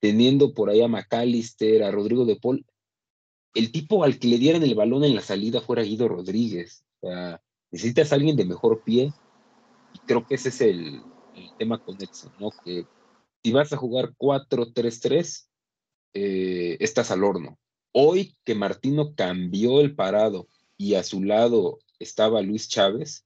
teniendo 0.00 0.54
por 0.54 0.70
ahí 0.70 0.80
a 0.80 0.88
McAllister, 0.88 1.82
a 1.82 1.90
Rodrigo 1.90 2.24
de 2.24 2.36
Paul, 2.36 2.64
el 3.54 3.72
tipo 3.72 4.04
al 4.04 4.18
que 4.18 4.28
le 4.28 4.38
dieran 4.38 4.62
el 4.62 4.74
balón 4.74 5.04
en 5.04 5.14
la 5.14 5.22
salida 5.22 5.60
fuera 5.60 5.82
Guido 5.82 6.08
Rodríguez. 6.08 6.84
O 7.00 7.08
sea, 7.08 7.42
necesitas 7.70 8.12
a 8.12 8.16
alguien 8.16 8.36
de 8.36 8.44
mejor 8.44 8.82
pie. 8.84 9.12
Y 9.94 9.98
creo 10.00 10.26
que 10.26 10.34
ese 10.34 10.50
es 10.50 10.60
el, 10.60 11.02
tema 11.58 11.82
con 11.82 11.96
¿no? 12.38 12.50
Que 12.64 12.86
si 13.42 13.52
vas 13.52 13.72
a 13.72 13.76
jugar 13.76 14.14
4-3-3, 14.16 15.48
eh, 16.14 16.76
estás 16.80 17.10
al 17.10 17.24
horno. 17.24 17.58
Hoy 17.92 18.36
que 18.44 18.54
Martino 18.54 19.14
cambió 19.14 19.80
el 19.80 19.94
parado 19.94 20.48
y 20.76 20.94
a 20.94 21.02
su 21.02 21.22
lado 21.22 21.78
estaba 21.98 22.42
Luis 22.42 22.68
Chávez, 22.68 23.24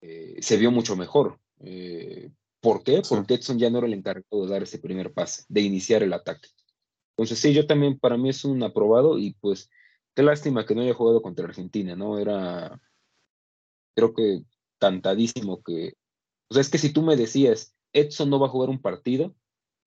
eh, 0.00 0.36
se 0.40 0.56
vio 0.56 0.70
mucho 0.70 0.96
mejor. 0.96 1.38
Eh, 1.60 2.30
¿Por 2.62 2.84
qué? 2.84 3.02
Porque 3.06 3.34
Edson 3.34 3.58
ya 3.58 3.70
no 3.70 3.78
era 3.78 3.88
el 3.88 3.94
encargado 3.94 4.44
de 4.44 4.48
dar 4.48 4.62
ese 4.62 4.78
primer 4.78 5.12
pase, 5.12 5.44
de 5.48 5.62
iniciar 5.62 6.04
el 6.04 6.12
ataque. 6.12 6.48
Entonces, 7.10 7.40
sí, 7.40 7.52
yo 7.52 7.66
también, 7.66 7.98
para 7.98 8.16
mí 8.16 8.28
es 8.28 8.44
un 8.44 8.62
aprobado 8.62 9.18
y 9.18 9.34
pues 9.40 9.68
qué 10.14 10.22
lástima 10.22 10.64
que 10.64 10.76
no 10.76 10.82
haya 10.82 10.94
jugado 10.94 11.22
contra 11.22 11.44
Argentina, 11.44 11.96
¿no? 11.96 12.20
Era, 12.20 12.80
creo 13.96 14.14
que 14.14 14.44
cantadísimo 14.78 15.60
que, 15.62 15.94
o 16.48 16.54
sea, 16.54 16.60
es 16.60 16.70
que 16.70 16.78
si 16.78 16.92
tú 16.92 17.02
me 17.02 17.16
decías, 17.16 17.74
Edson 17.92 18.30
no 18.30 18.38
va 18.38 18.46
a 18.46 18.50
jugar 18.50 18.70
un 18.70 18.80
partido, 18.80 19.34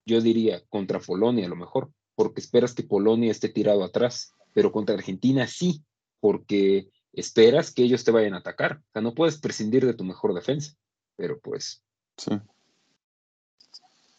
yo 0.06 0.20
diría 0.20 0.64
contra 0.68 1.00
Polonia 1.00 1.46
a 1.46 1.50
lo 1.50 1.56
mejor, 1.56 1.90
porque 2.14 2.40
esperas 2.40 2.72
que 2.72 2.84
Polonia 2.84 3.32
esté 3.32 3.48
tirado 3.48 3.82
atrás, 3.82 4.32
pero 4.52 4.70
contra 4.70 4.94
Argentina 4.94 5.48
sí, 5.48 5.82
porque 6.20 6.88
esperas 7.12 7.72
que 7.72 7.82
ellos 7.82 8.04
te 8.04 8.12
vayan 8.12 8.34
a 8.34 8.38
atacar. 8.38 8.76
O 8.76 8.92
sea, 8.92 9.02
no 9.02 9.14
puedes 9.14 9.38
prescindir 9.38 9.84
de 9.84 9.94
tu 9.94 10.04
mejor 10.04 10.34
defensa, 10.34 10.76
pero 11.16 11.40
pues. 11.40 11.82
Sí. 12.16 12.30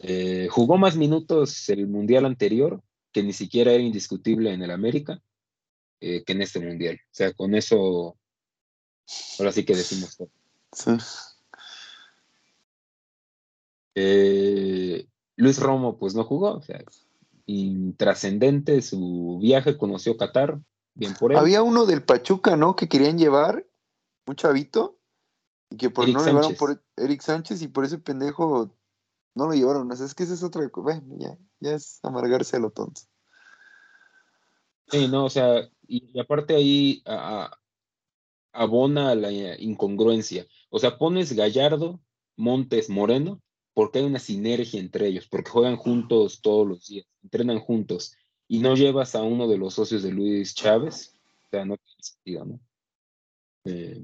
Eh, 0.03 0.47
jugó 0.49 0.77
más 0.77 0.95
minutos 0.95 1.69
el 1.69 1.87
mundial 1.87 2.25
anterior, 2.25 2.81
que 3.11 3.21
ni 3.21 3.33
siquiera 3.33 3.71
era 3.71 3.83
indiscutible 3.83 4.51
en 4.51 4.63
el 4.63 4.71
América, 4.71 5.21
eh, 5.99 6.23
que 6.23 6.33
en 6.33 6.41
este 6.41 6.59
mundial. 6.59 6.99
O 7.03 7.13
sea, 7.13 7.33
con 7.33 7.53
eso, 7.53 8.17
ahora 9.37 9.51
sí 9.51 9.63
que 9.63 9.75
decimos 9.75 10.17
todo. 10.17 10.29
Sí. 10.73 10.91
Eh, 13.93 15.05
Luis 15.35 15.59
Romo, 15.59 15.99
pues 15.99 16.15
no 16.15 16.23
jugó, 16.23 16.55
o 16.55 16.61
sea, 16.63 16.83
intrascendente 17.45 18.81
su 18.81 19.37
viaje, 19.39 19.77
conoció 19.77 20.17
Qatar, 20.17 20.59
bien 20.95 21.13
por 21.13 21.31
él. 21.31 21.37
Había 21.37 21.61
uno 21.61 21.85
del 21.85 22.01
Pachuca, 22.01 22.55
¿no? 22.55 22.75
Que 22.75 22.89
querían 22.89 23.19
llevar, 23.19 23.67
un 24.25 24.35
chavito, 24.35 24.97
y 25.69 25.77
que 25.77 25.91
por 25.91 26.07
no 26.09 26.19
lo 26.19 26.25
llevaron 26.25 26.55
por 26.55 26.83
Eric 26.97 27.21
Sánchez 27.21 27.61
y 27.61 27.67
por 27.67 27.85
ese 27.85 27.99
pendejo 27.99 28.73
no 29.35 29.47
lo 29.47 29.53
llevaron. 29.53 29.91
Es 29.91 30.13
que 30.13 30.23
esa 30.23 30.33
es 30.33 30.43
otra 30.43 30.67
cosa. 30.69 30.99
Bueno, 30.99 31.15
ya, 31.17 31.37
ya 31.59 31.75
es 31.75 31.99
amargarse 32.03 32.57
a 32.57 32.59
lo 32.59 32.71
tonto. 32.71 33.01
Sí, 34.89 35.07
no, 35.07 35.25
o 35.25 35.29
sea, 35.29 35.69
y, 35.87 36.19
aparte 36.19 36.53
ahí 36.55 37.01
abona 38.51 39.15
la 39.15 39.31
incongruencia. 39.31 40.45
O 40.69 40.79
sea, 40.79 40.97
pones 40.97 41.33
Gallardo, 41.33 42.01
Montes, 42.35 42.89
Moreno, 42.89 43.41
porque 43.73 43.99
hay 43.99 44.05
una 44.05 44.19
sinergia 44.19 44.79
entre 44.79 45.07
ellos, 45.07 45.27
porque 45.27 45.49
juegan 45.49 45.77
juntos 45.77 46.41
todos 46.41 46.67
los 46.67 46.87
días, 46.87 47.05
entrenan 47.23 47.59
juntos, 47.59 48.15
y 48.47 48.59
no 48.59 48.75
llevas 48.75 49.15
a 49.15 49.23
uno 49.23 49.47
de 49.47 49.57
los 49.57 49.75
socios 49.75 50.03
de 50.03 50.11
Luis 50.11 50.53
Chávez, 50.55 51.13
o 51.45 51.49
sea, 51.49 51.63
no 51.63 51.77
tiene 51.77 52.03
sentido, 52.03 52.45
¿no? 52.45 52.59
Eh, 53.63 54.01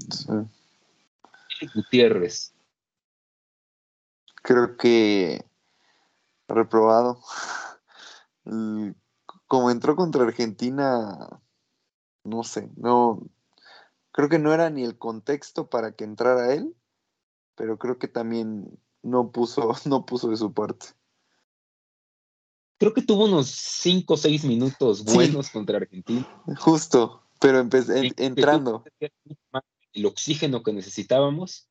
Gutiérrez. 1.76 2.54
Creo 4.48 4.78
que 4.78 5.46
reprobado. 6.48 7.20
Como 9.46 9.72
entró 9.72 9.98
contra 9.98 10.24
Argentina, 10.24 11.42
no 12.24 12.44
sé, 12.44 12.72
no. 12.78 13.28
Creo 14.14 14.30
que 14.30 14.40
no 14.40 14.54
era 14.54 14.70
ni 14.70 14.86
el 14.86 14.98
contexto 14.98 15.70
para 15.70 15.92
que 15.92 16.06
entrara 16.06 16.54
él, 16.54 16.74
pero 17.56 17.78
creo 17.78 18.00
que 18.00 18.08
también 18.08 18.80
no 19.04 19.34
puso, 19.34 19.74
no 19.86 20.06
puso 20.06 20.30
de 20.30 20.38
su 20.38 20.54
parte. 20.54 20.88
Creo 22.78 22.94
que 22.94 23.02
tuvo 23.02 23.26
unos 23.26 23.48
5 23.50 24.14
o 24.14 24.18
6 24.18 24.46
minutos 24.46 25.04
buenos 25.04 25.50
contra 25.50 25.76
Argentina. 25.76 26.26
Justo, 26.58 27.22
pero 27.42 27.60
entrando. 27.60 28.86
El 29.92 30.06
oxígeno 30.06 30.64
que 30.64 30.72
necesitábamos, 30.72 31.68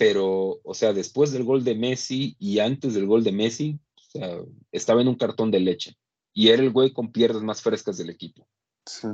pero, 0.00 0.62
o 0.64 0.72
sea, 0.72 0.94
después 0.94 1.30
del 1.30 1.44
gol 1.44 1.62
de 1.62 1.74
Messi 1.74 2.34
y 2.38 2.58
antes 2.60 2.94
del 2.94 3.04
gol 3.04 3.22
de 3.22 3.32
Messi, 3.32 3.78
o 3.98 4.00
sea, 4.00 4.38
estaba 4.72 5.02
en 5.02 5.08
un 5.08 5.14
cartón 5.14 5.50
de 5.50 5.60
leche. 5.60 5.94
Y 6.32 6.48
era 6.48 6.62
el 6.62 6.70
güey 6.70 6.94
con 6.94 7.12
piernas 7.12 7.42
más 7.42 7.60
frescas 7.60 7.98
del 7.98 8.08
equipo. 8.08 8.48
Sí. 8.86 9.08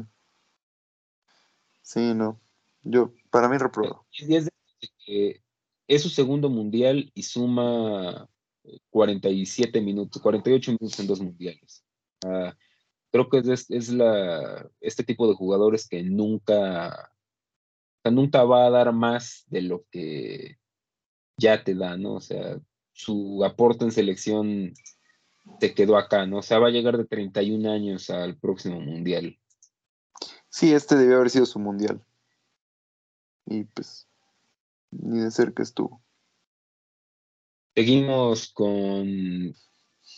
Sí, 1.83 2.15
no. 2.15 2.41
Yo, 2.85 3.13
para 3.31 3.49
mí 3.49 3.59
reprobado. 3.59 4.07
Es, 4.13 4.49
es 5.89 6.03
su 6.03 6.09
segundo 6.09 6.51
mundial 6.51 7.11
y 7.15 7.25
suma 7.25 8.31
47 8.91 9.81
minutos, 9.81 10.23
48 10.23 10.71
minutos 10.71 11.01
en 11.01 11.07
dos 11.09 11.21
mundiales. 11.21 11.85
Creo 13.11 13.29
que 13.29 13.39
es, 13.39 13.69
es, 13.73 13.89
la, 13.89 14.71
este 14.81 15.03
tipo 15.03 15.27
de 15.27 15.35
jugadores 15.35 15.89
que 15.89 16.05
nunca, 16.05 17.11
nunca 18.05 18.45
va 18.45 18.67
a 18.67 18.71
dar 18.71 18.93
más 18.93 19.43
de 19.49 19.63
lo 19.63 19.85
que 19.91 20.59
ya 21.37 21.63
te 21.63 21.75
da, 21.75 21.97
¿no? 21.97 22.15
O 22.15 22.21
sea, 22.21 22.59
su 22.93 23.45
aporte 23.45 23.85
en 23.85 23.93
selección 23.93 24.75
te 25.61 25.75
quedó 25.75 25.97
acá, 25.97 26.27
¿no? 26.27 26.39
O 26.39 26.43
sea, 26.43 26.59
va 26.59 26.69
a 26.69 26.73
llegar 26.73 26.97
de 26.97 27.05
31 27.05 27.71
años 27.71 28.11
al 28.11 28.37
próximo 28.37 28.81
mundial. 28.81 29.39
Sí, 30.49 30.73
este 30.73 30.97
debió 30.97 31.17
haber 31.17 31.31
sido 31.31 31.47
su 31.47 31.59
mundial. 31.59 32.05
Y 33.45 33.65
pues, 33.65 34.09
ni 34.91 35.21
de 35.21 35.31
cerca 35.31 35.63
estuvo. 35.63 36.03
Seguimos 37.75 38.49
con 38.55 39.55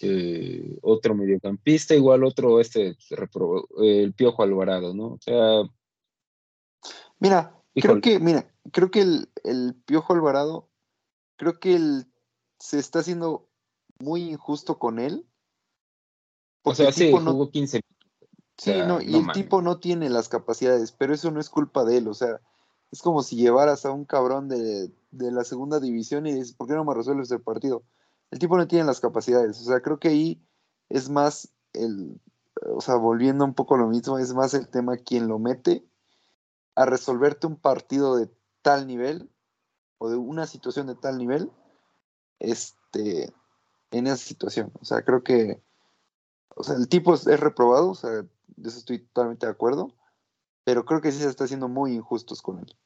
eh, 0.00 0.78
otro 0.82 1.14
mediocampista, 1.14 1.94
igual 1.94 2.22
otro, 2.24 2.60
este, 2.60 2.96
el 3.78 4.14
Piojo 4.14 4.42
Alvarado, 4.42 4.94
¿no? 4.94 5.14
O 5.14 5.18
sea. 5.20 5.62
Mira, 7.18 7.60
creo 7.74 8.00
que, 8.00 8.20
mira, 8.20 8.48
creo 8.70 8.90
que 8.90 9.00
el, 9.00 9.74
Piojo 9.86 10.12
Alvarado, 10.12 10.67
creo 11.38 11.58
que 11.58 11.74
él 11.74 12.12
se 12.58 12.78
está 12.78 12.98
haciendo 12.98 13.48
muy 13.98 14.28
injusto 14.28 14.78
con 14.78 14.98
él. 14.98 15.26
O 16.62 16.74
sea, 16.74 16.92
sí, 16.92 17.10
jugó 17.10 17.50
15 17.50 17.80
Sí, 18.58 18.72
no, 18.86 19.00
y 19.00 19.14
el 19.14 19.30
tipo 19.32 19.62
no 19.62 19.78
tiene 19.78 20.10
las 20.10 20.28
capacidades, 20.28 20.90
pero 20.90 21.14
eso 21.14 21.30
no 21.30 21.38
es 21.38 21.48
culpa 21.48 21.84
de 21.84 21.98
él, 21.98 22.08
o 22.08 22.14
sea, 22.14 22.40
es 22.90 23.02
como 23.02 23.22
si 23.22 23.36
llevaras 23.36 23.86
a 23.86 23.92
un 23.92 24.04
cabrón 24.04 24.48
de, 24.48 24.90
la 25.12 25.44
segunda 25.44 25.78
división 25.78 26.26
y 26.26 26.32
dices, 26.32 26.54
¿por 26.54 26.66
qué 26.66 26.74
no 26.74 26.84
me 26.84 26.92
resuelves 26.92 27.30
el 27.30 27.40
partido? 27.40 27.84
El 28.32 28.40
tipo 28.40 28.56
no 28.56 28.66
tiene 28.66 28.84
las 28.84 28.98
capacidades. 29.00 29.60
O 29.60 29.64
sea, 29.64 29.80
creo 29.80 30.00
que 30.00 30.08
ahí 30.08 30.42
es 30.88 31.08
más 31.08 31.54
el, 31.72 32.20
o 32.66 32.80
sea, 32.80 32.96
volviendo 32.96 33.44
un 33.44 33.54
poco 33.54 33.76
a 33.76 33.78
lo 33.78 33.86
mismo, 33.86 34.18
es 34.18 34.34
más 34.34 34.54
el 34.54 34.68
tema 34.68 34.96
quien 34.96 35.28
lo 35.28 35.38
mete 35.38 35.84
a 36.74 36.84
resolverte 36.84 37.46
un 37.46 37.56
partido 37.56 38.16
de 38.16 38.28
tal 38.62 38.88
nivel 38.88 39.30
o 39.98 40.08
de 40.08 40.16
una 40.16 40.46
situación 40.46 40.86
de 40.86 40.94
tal 40.94 41.18
nivel, 41.18 41.50
este, 42.38 43.32
en 43.90 44.06
esa 44.06 44.16
situación. 44.16 44.72
O 44.80 44.84
sea, 44.84 45.02
creo 45.02 45.22
que, 45.22 45.60
o 46.54 46.62
sea, 46.62 46.76
el 46.76 46.88
tipo 46.88 47.14
es, 47.14 47.26
es 47.26 47.40
reprobado, 47.40 47.90
o 47.90 47.94
sea, 47.94 48.10
de 48.10 48.68
eso 48.68 48.78
estoy 48.78 49.00
totalmente 49.00 49.46
de 49.46 49.52
acuerdo, 49.52 49.94
pero 50.64 50.84
creo 50.84 51.00
que 51.00 51.12
sí 51.12 51.18
se 51.18 51.28
está 51.28 51.44
haciendo 51.44 51.68
muy 51.68 51.94
injustos 51.94 52.42
con 52.42 52.58
él. 52.58 52.76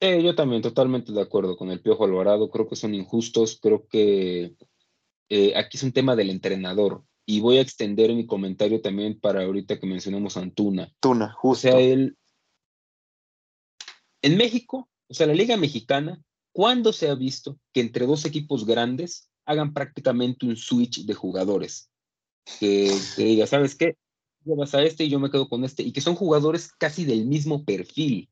Eh, 0.00 0.22
yo 0.22 0.34
también 0.34 0.62
totalmente 0.62 1.12
de 1.12 1.20
acuerdo 1.20 1.56
con 1.56 1.70
el 1.70 1.80
Piojo 1.80 2.04
Alvarado, 2.04 2.50
creo 2.50 2.68
que 2.68 2.76
son 2.76 2.94
injustos, 2.94 3.58
creo 3.60 3.86
que 3.88 4.56
eh, 5.28 5.56
aquí 5.56 5.76
es 5.76 5.82
un 5.82 5.92
tema 5.92 6.14
del 6.14 6.30
entrenador 6.30 7.02
y 7.26 7.40
voy 7.40 7.58
a 7.58 7.60
extender 7.60 8.14
mi 8.14 8.26
comentario 8.26 8.80
también 8.80 9.18
para 9.18 9.42
ahorita 9.42 9.78
que 9.78 9.86
mencionamos 9.86 10.36
a 10.36 10.40
Antuna. 10.40 10.84
Antuna, 10.84 11.32
justo. 11.32 11.68
O 11.68 11.70
sea, 11.72 11.80
él, 11.80 12.16
en 14.22 14.36
México, 14.36 14.88
o 15.08 15.14
sea, 15.14 15.26
la 15.26 15.34
Liga 15.34 15.56
Mexicana, 15.56 16.22
¿cuándo 16.52 16.92
se 16.92 17.08
ha 17.08 17.14
visto 17.14 17.58
que 17.72 17.80
entre 17.80 18.06
dos 18.06 18.24
equipos 18.24 18.66
grandes 18.66 19.30
hagan 19.44 19.72
prácticamente 19.72 20.46
un 20.46 20.56
switch 20.56 21.04
de 21.04 21.14
jugadores? 21.14 21.90
Que, 22.60 22.90
que 23.16 23.24
diga, 23.24 23.46
¿sabes 23.46 23.74
qué? 23.74 23.96
llevas 24.48 24.74
a 24.74 24.82
este 24.82 25.04
y 25.04 25.10
yo 25.10 25.20
me 25.20 25.30
quedo 25.30 25.48
con 25.48 25.64
este, 25.64 25.82
y 25.82 25.92
que 25.92 26.00
son 26.00 26.14
jugadores 26.14 26.72
casi 26.72 27.04
del 27.04 27.26
mismo 27.26 27.64
perfil. 27.64 28.28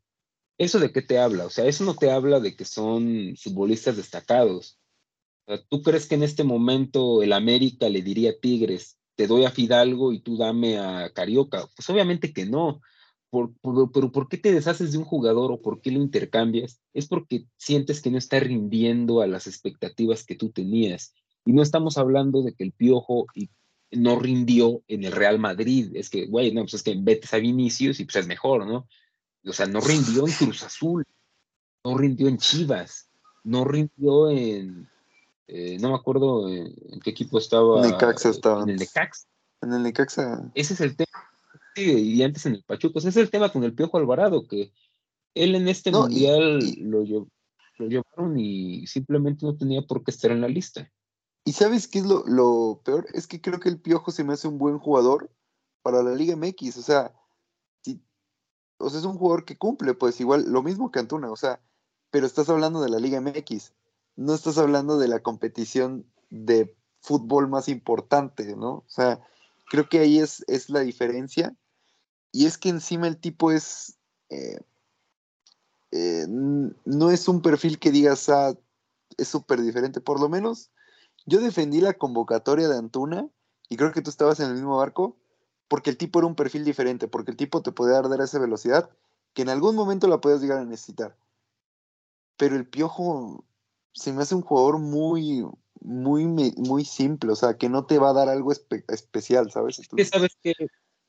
¿Eso 0.59 0.79
de 0.79 0.91
qué 0.91 1.03
te 1.03 1.19
habla? 1.19 1.45
O 1.45 1.51
sea, 1.51 1.67
eso 1.67 1.85
no 1.85 1.95
te 1.95 2.11
habla 2.11 2.41
de 2.41 2.57
que 2.57 2.65
son 2.65 3.35
futbolistas 3.37 3.97
destacados. 3.97 4.79
¿Tú 5.69 5.83
crees 5.83 6.07
que 6.07 6.15
en 6.15 6.23
este 6.23 6.45
momento 6.45 7.23
el 7.23 7.33
América 7.33 7.89
le 7.89 8.03
diría 8.03 8.31
a 8.31 8.41
Tigres, 8.41 8.99
te 9.15 9.27
doy 9.27 9.45
a 9.45 9.51
Fidalgo 9.51 10.13
y 10.13 10.21
tú 10.21 10.37
dame 10.37 10.79
a 10.79 11.11
Carioca? 11.13 11.69
Pues 11.77 11.89
obviamente 11.91 12.33
que 12.33 12.47
no. 12.47 12.81
Pero 13.93 14.13
¿por 14.13 14.29
qué 14.29 14.37
te 14.37 14.53
deshaces 14.53 14.93
de 14.93 14.99
un 14.99 15.05
jugador 15.05 15.53
o 15.53 15.61
por 15.61 15.81
qué 15.81 15.91
lo 15.91 16.01
intercambias? 16.01 16.81
Es 16.95 17.07
porque 17.07 17.47
sientes 17.57 18.01
que 18.01 18.11
no 18.11 18.19
está 18.19 18.41
rindiendo 18.41 19.21
a 19.21 19.27
las 19.27 19.47
expectativas 19.47 20.25
que 20.25 20.35
tú 20.35 20.51
tenías. 20.51 21.15
Y 21.45 21.53
no 21.53 21.63
estamos 21.63 21.99
hablando 21.99 22.43
de 22.43 22.55
que 22.55 22.65
el 22.65 22.73
Piojo 22.73 23.27
y 23.35 23.51
no 23.93 24.19
rindió 24.19 24.83
en 24.89 25.05
el 25.05 25.13
Real 25.13 25.39
Madrid. 25.39 25.93
Es 25.95 26.11
que, 26.11 26.27
güey, 26.27 26.53
no, 26.53 26.63
pues 26.63 26.75
es 26.75 26.83
que 26.83 26.97
vete 26.99 27.29
a 27.35 27.39
Vinicius 27.39 28.01
y 28.01 28.05
pues 28.05 28.17
es 28.17 28.27
mejor, 28.27 28.67
¿no? 28.67 28.89
O 29.45 29.53
sea, 29.53 29.67
no 29.67 29.81
rindió 29.81 30.27
en 30.27 30.33
Cruz 30.33 30.63
Azul, 30.65 31.05
no 31.85 31.97
rindió 31.97 32.29
en 32.29 32.39
Chivas, 32.39 33.09
no 33.45 33.65
rindió 33.65 34.29
en, 34.29 34.89
eh, 35.47 35.79
no 35.81 35.91
me 35.91 35.95
acuerdo 35.95 36.49
en, 36.49 36.75
qué 37.03 37.11
equipo 37.11 37.39
estaba. 37.39 37.81
Necaxa 37.87 38.31
estaba. 38.31 38.63
En 38.65 38.71
el 38.71 38.77
Necaxa. 38.77 39.27
En 39.63 39.73
el 39.73 39.83
Necaxa. 39.83 40.51
Ese 40.55 40.75
es 40.75 40.81
el 40.81 40.97
tema. 40.97 41.31
Y 41.77 42.23
antes 42.23 42.47
en 42.47 42.55
el 42.55 42.65
Pachuco. 42.65 42.99
Ese 42.99 43.11
es 43.11 43.17
el 43.17 43.31
tema 43.31 43.51
con 43.51 43.65
el 43.65 43.75
Piojo 43.75 43.99
Alvarado, 43.99 44.47
que 44.47 44.73
él 45.35 45.55
en 45.55 45.69
este 45.69 45.91
mundial 45.91 46.59
Lo, 46.79 47.05
lo 47.79 47.89
llevaron 47.89 48.39
y 48.39 48.87
simplemente 48.87 49.45
no 49.45 49.57
tenía 49.57 49.83
por 49.83 50.03
qué 50.03 50.11
estar 50.11 50.31
en 50.31 50.41
la 50.41 50.49
lista. 50.49 50.91
¿Y 51.45 51.53
sabes 51.53 51.87
qué 51.87 52.01
es 52.01 52.05
lo, 52.07 52.81
peor? 52.85 53.07
Es 53.15 53.27
que 53.27 53.41
creo 53.41 53.61
que 53.61 53.69
el 53.69 53.81
Piojo 53.81 54.11
se 54.11 54.25
me 54.25 54.33
hace 54.33 54.49
un 54.49 54.59
buen 54.59 54.79
jugador 54.79 55.31
para 55.83 56.03
la 56.03 56.15
Liga 56.15 56.35
MX. 56.35 56.79
O 56.79 56.83
sea, 56.83 57.15
o 58.79 58.91
sea, 58.91 58.99
es 58.99 59.07
un 59.07 59.17
jugador 59.17 59.45
que 59.45 59.57
cumple, 59.57 59.95
pues 59.95 60.21
igual, 60.21 60.45
lo 60.51 60.63
mismo 60.63 60.91
que 60.91 60.99
Antuna, 60.99 61.31
o 61.31 61.37
sea, 61.37 61.61
pero 62.11 62.27
estás 62.27 62.49
hablando 62.49 62.81
de 62.83 62.91
la 62.91 62.99
Liga 62.99 63.21
MX, 63.21 63.73
no 64.17 64.35
estás 64.35 64.59
hablando 64.59 64.99
de 64.99 65.09
la 65.09 65.21
competición 65.21 66.05
de 66.31 66.77
fútbol 67.01 67.49
más 67.49 67.69
importante, 67.69 68.57
¿no? 68.57 68.71
O 68.71 68.85
sea, 68.89 69.21
creo 69.71 69.89
que 69.89 70.01
ahí 70.01 70.19
es, 70.19 70.45
es 70.49 70.69
la 70.69 70.81
diferencia. 70.81 71.57
Y 72.37 72.45
es 72.45 72.59
que 72.59 72.69
encima 72.69 73.09
el 73.09 73.17
tipo 73.17 73.51
es. 73.51 73.97
Eh, 74.29 74.61
eh, 75.91 76.27
no 76.29 77.11
es 77.11 77.29
un 77.29 77.41
perfil 77.41 77.79
que 77.79 77.91
digas, 77.91 78.29
ah, 78.29 78.55
es 79.17 79.29
súper 79.29 79.63
diferente. 79.63 80.03
Por 80.03 80.21
lo 80.21 80.29
menos 80.29 80.71
yo 81.25 81.41
defendí 81.41 81.81
la 81.81 81.95
convocatoria 81.95 82.69
de 82.69 82.77
Antuna 82.77 83.27
y 83.71 83.79
creo 83.79 83.91
que 83.91 84.03
tú 84.03 84.11
estabas 84.11 84.39
en 84.41 84.49
el 84.49 84.53
mismo 84.53 84.77
barco 84.77 85.17
porque 85.67 85.89
el 85.89 85.97
tipo 85.97 86.19
era 86.19 86.29
un 86.29 86.35
perfil 86.35 86.67
diferente, 86.67 87.09
porque 87.09 87.31
el 87.31 87.39
tipo 87.39 87.63
te 87.63 87.73
podía 87.73 88.03
dar 88.03 88.21
esa 88.21 88.39
velocidad 88.39 88.91
que 89.33 89.41
en 89.41 89.49
algún 89.49 89.75
momento 89.75 90.07
la 90.07 90.21
puedes 90.21 90.43
llegar 90.43 90.59
a 90.59 90.67
necesitar. 90.67 91.17
Pero 92.37 92.57
el 92.57 92.69
Piojo 92.69 93.47
se 93.95 94.13
me 94.13 94.21
hace 94.21 94.35
un 94.35 94.43
jugador 94.43 94.79
muy, 94.79 95.47
muy, 95.81 96.27
muy 96.27 96.85
simple, 96.85 97.33
o 97.33 97.37
sea, 97.37 97.57
que 97.57 97.71
no 97.71 97.87
te 97.87 97.99
va 97.99 98.11
a 98.11 98.13
dar 98.13 98.29
algo 98.29 98.53
especial, 98.53 99.51
¿sabes? 99.51 99.81
sabes 100.11 100.37
que 100.43 100.53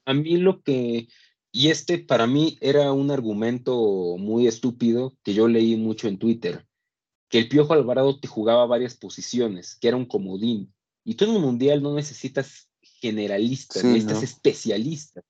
a 0.07 0.13
mí 0.13 0.37
lo 0.37 0.63
que 0.63 1.09
Y 1.51 1.69
este 1.69 1.97
para 1.99 2.27
mí 2.27 2.57
era 2.61 2.91
un 2.93 3.11
argumento 3.11 4.15
muy 4.17 4.47
estúpido 4.47 5.13
que 5.23 5.33
yo 5.33 5.47
leí 5.47 5.75
mucho 5.75 6.07
en 6.07 6.17
Twitter, 6.17 6.65
que 7.29 7.39
el 7.39 7.49
Piojo 7.49 7.73
Alvarado 7.73 8.19
te 8.19 8.27
jugaba 8.27 8.65
varias 8.65 8.95
posiciones, 8.95 9.75
que 9.75 9.89
era 9.89 9.97
un 9.97 10.05
comodín. 10.05 10.73
Y 11.03 11.15
tú 11.15 11.25
en 11.25 11.31
un 11.31 11.41
mundial 11.41 11.83
no 11.83 11.93
necesitas 11.93 12.69
generalistas, 12.81 13.83
necesitas 13.83 14.23
especialistas. 14.23 15.23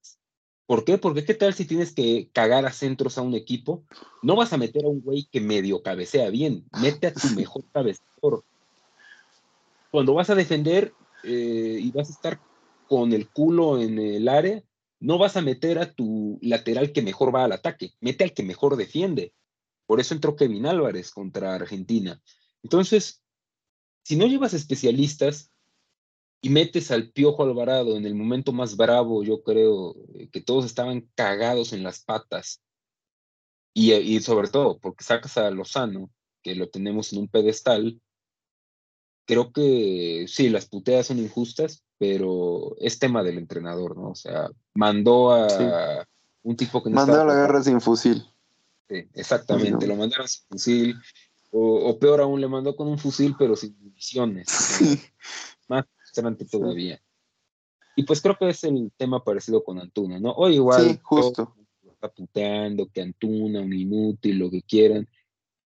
¿Por 0.67 0.84
qué? 0.84 0.97
Porque 0.97 1.25
qué 1.25 1.34
tal 1.34 1.53
si 1.53 1.65
tienes 1.65 1.93
que 1.93 2.30
cagar 2.32 2.65
a 2.65 2.73
centros 2.73 3.17
a 3.17 3.21
un 3.21 3.34
equipo, 3.34 3.84
no 4.21 4.36
vas 4.36 4.53
a 4.53 4.57
meter 4.57 4.86
a 4.86 4.89
un 4.89 5.01
güey 5.01 5.28
que 5.32 5.41
medio 5.41 5.82
cabecea 5.82 6.30
bien, 6.30 6.65
mete 6.82 7.07
a 7.07 7.13
tu 7.13 7.28
mejor 7.30 7.63
cabeceador. 7.71 8.43
Cuando 9.89 10.13
vas 10.13 10.30
a 10.30 10.36
defender 10.36 10.93
eh, 11.23 11.80
y 11.82 11.89
vas 11.91 12.09
a 12.09 12.13
estar 12.13 12.41
con 12.88 13.13
el 13.13 13.30
culo 13.30 13.80
en 13.80 13.99
el 13.99 14.28
área, 14.28 14.63
no 15.00 15.18
vas 15.18 15.38
a 15.38 15.41
meter 15.41 15.80
a 15.80 15.93
tu 15.93 16.39
lateral 16.41 16.91
que 16.91 17.02
mejor 17.02 17.34
va 17.34 17.43
al 17.45 17.52
ataque, 17.52 17.93
mete 18.00 18.24
al 18.24 18.34
que 18.34 18.43
mejor 18.43 18.76
defiende. 18.76 19.34
Por 19.86 20.00
eso 20.00 20.14
entró 20.14 20.36
Kevin 20.36 20.66
Álvarez 20.66 21.12
contra 21.12 21.56
Argentina. 21.56 22.22
Entonces, 22.64 23.24
si 24.04 24.16
no 24.16 24.26
llevas 24.26 24.54
especialistas 24.54 25.52
y 26.41 26.50
metes 26.50 26.91
al 26.91 27.12
Piojo 27.12 27.43
Alvarado 27.43 27.95
en 27.95 28.06
el 28.06 28.16
momento 28.16 28.52
más 28.52 28.76
bravo, 28.76 29.24
yo 29.24 29.43
creo 29.43 29.95
eh, 30.16 30.30
que 30.30 30.41
todos 30.41 30.66
estaban 30.66 31.10
cagados 31.16 31.74
en 31.74 31.84
las 31.84 32.04
patas. 32.04 32.62
Y, 33.74 33.93
y 33.93 34.20
sobre 34.22 34.50
todo, 34.50 34.80
porque 34.80 35.04
sacas 35.04 35.38
a 35.38 35.50
Lozano, 35.52 36.10
que 36.41 36.56
lo 36.56 36.70
tenemos 36.70 37.14
en 37.14 37.20
un 37.20 37.28
pedestal, 37.28 38.02
creo 39.26 39.52
que 39.52 40.26
sí, 40.28 40.50
las 40.50 40.68
puteas 40.68 41.08
son 41.08 41.20
injustas, 41.20 41.86
pero 41.98 42.76
es 42.80 43.00
tema 43.00 43.24
del 43.24 43.38
entrenador, 43.38 43.98
¿no? 43.98 44.10
O 44.10 44.16
sea, 44.16 44.50
mandó 44.74 45.32
a 45.32 46.08
un 46.43 46.56
tipo 46.56 46.84
que 46.84 46.89
no 46.89 46.95
Mandó 46.95 47.22
a 47.22 47.26
la 47.26 47.36
guerra 47.36 47.64
sin 47.64 47.82
fusil. 47.82 48.24
Sí, 48.88 49.08
exactamente, 49.14 49.86
lo 49.88 49.95
mandaron 49.95 50.28
sin 50.28 50.45
fusil, 50.48 50.95
o, 51.52 51.98
peor 51.98 52.22
aún, 52.22 52.39
le 52.39 52.48
mandó 52.48 52.76
con 52.76 52.88
un 52.88 52.98
fusil, 52.98 53.36
pero 53.38 53.56
sin 53.56 53.78
municiones. 53.80 54.48
Más 55.68 55.86
frustrante 55.95 56.45
todavía. 56.45 57.02
Y 57.95 58.04
pues 58.04 58.22
creo 58.22 58.38
que 58.38 58.50
es 58.50 58.64
el 58.64 58.91
tema 58.95 59.24
parecido 59.24 59.64
con 59.64 59.80
Antuna, 59.80 60.20
¿no? 60.20 60.32
O 60.32 60.50
igual, 60.50 60.84
sí, 60.84 61.00
justo. 61.02 61.56
está 61.84 62.10
puteando, 62.10 62.88
que 62.89 63.02
Antuna, 63.02 63.62
un 63.62 63.74
inútil, 63.74 64.38
lo 64.38 64.52
que 64.52 64.62
quieran. 64.62 65.10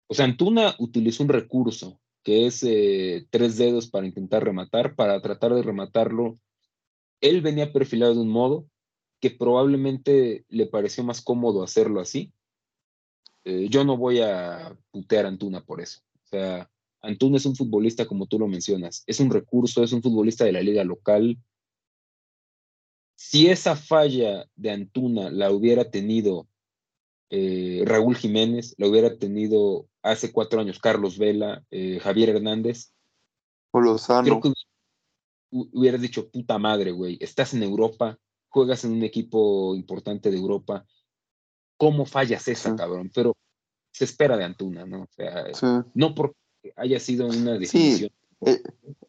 O 0.08 0.14
sea, 0.14 0.26
Antuna 0.26 0.74
utilizó 0.80 1.24
un 1.24 1.30
recurso 1.30 2.00
que 2.24 2.46
es 2.48 2.64
eh, 2.64 3.28
tres 3.30 3.58
dedos 3.58 3.88
para 3.88 4.08
intentar 4.08 4.44
rematar, 4.44 4.96
para 4.96 5.22
tratar 5.22 5.54
de 5.54 5.62
rematarlo. 5.62 6.40
Él 7.22 7.42
venía 7.42 7.72
perfilado 7.72 8.16
de 8.16 8.22
un 8.22 8.30
modo 8.30 8.68
que 9.20 9.30
probablemente 9.30 10.46
le 10.50 10.66
pareció 10.66 11.04
más 11.04 11.22
cómodo 11.22 11.64
hacerlo 11.64 12.00
así. 12.02 12.34
Eh, 13.46 13.68
yo 13.70 13.84
no 13.84 13.98
voy 13.98 14.20
a 14.20 14.78
putear 14.92 15.26
a 15.26 15.30
Antuna 15.30 15.64
por 15.64 15.82
eso. 15.82 16.02
O 16.24 16.28
sea, 16.28 16.70
Antuna 17.02 17.38
es 17.38 17.46
un 17.46 17.56
futbolista 17.56 18.06
como 18.06 18.28
tú 18.28 18.40
lo 18.40 18.48
mencionas, 18.48 19.04
es 19.06 19.20
un 19.20 19.30
recurso, 19.30 19.84
es 19.84 19.92
un 19.92 20.02
futbolista 20.02 20.46
de 20.46 20.54
la 20.54 20.62
liga 20.62 20.84
local. 20.84 21.38
Si 23.16 23.48
esa 23.48 23.76
falla 23.76 24.50
de 24.56 24.72
Antuna 24.72 25.30
la 25.30 25.52
hubiera 25.52 25.92
tenido 25.92 26.48
eh, 27.30 27.84
Raúl 27.86 28.16
Jiménez, 28.16 28.76
la 28.78 28.88
hubiera 28.88 29.18
tenido 29.18 29.88
hace 30.04 30.32
cuatro 30.32 30.60
años 30.60 30.80
Carlos 30.80 31.18
Vela, 31.18 31.64
eh, 31.72 32.00
Javier 32.00 32.30
Hernández. 32.30 32.94
O 33.72 33.80
Lozano. 33.80 34.24
Creo 34.24 34.42
que 34.42 34.54
hubieras 35.50 36.02
dicho, 36.02 36.30
puta 36.30 36.58
madre, 36.58 36.92
güey, 36.92 37.18
estás 37.22 37.54
en 37.54 37.64
Europa, 37.64 38.18
juegas 38.50 38.84
en 38.84 38.94
un 38.94 39.04
equipo 39.04 39.76
importante 39.76 40.30
de 40.30 40.38
Europa, 40.38 40.86
¿cómo 41.78 42.06
fallas 42.06 42.48
esa, 42.48 42.76
cabrón? 42.76 43.12
Pero 43.14 43.36
se 43.92 44.06
espera 44.06 44.36
de 44.36 44.44
Antuna, 44.44 44.86
¿no? 44.86 45.04
O 45.04 45.10
sea, 45.12 45.46
no 45.94 46.16
porque 46.16 46.36
haya 46.76 47.00
sido 47.00 47.28
una 47.28 47.54
decisión. 47.54 48.10
Sí, 48.10 48.62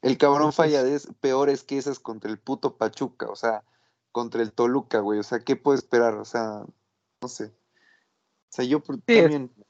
el, 0.03 0.19
cabrón 0.19 0.53
falla 0.53 0.83
es 0.83 1.09
peores 1.21 1.65
que 1.65 1.79
esas 1.79 1.99
contra 1.99 2.31
el 2.31 2.39
puto 2.39 2.77
Pachuca, 2.77 3.29
o 3.31 3.37
sea, 3.37 3.65
contra 4.13 4.43
el 4.43 4.53
Toluca, 4.53 5.01
güey, 5.01 5.19
o 5.19 5.23
sea, 5.23 5.41
¿qué 5.41 5.57
puede 5.57 5.79
esperar? 5.79 6.15
O 6.15 6.25
sea, 6.25 6.65
no 7.21 7.29
sé. 7.29 7.47
O 7.47 8.57
sea, 8.57 8.65
yo 8.65 8.81
también 8.81 9.51
es, 9.57 9.67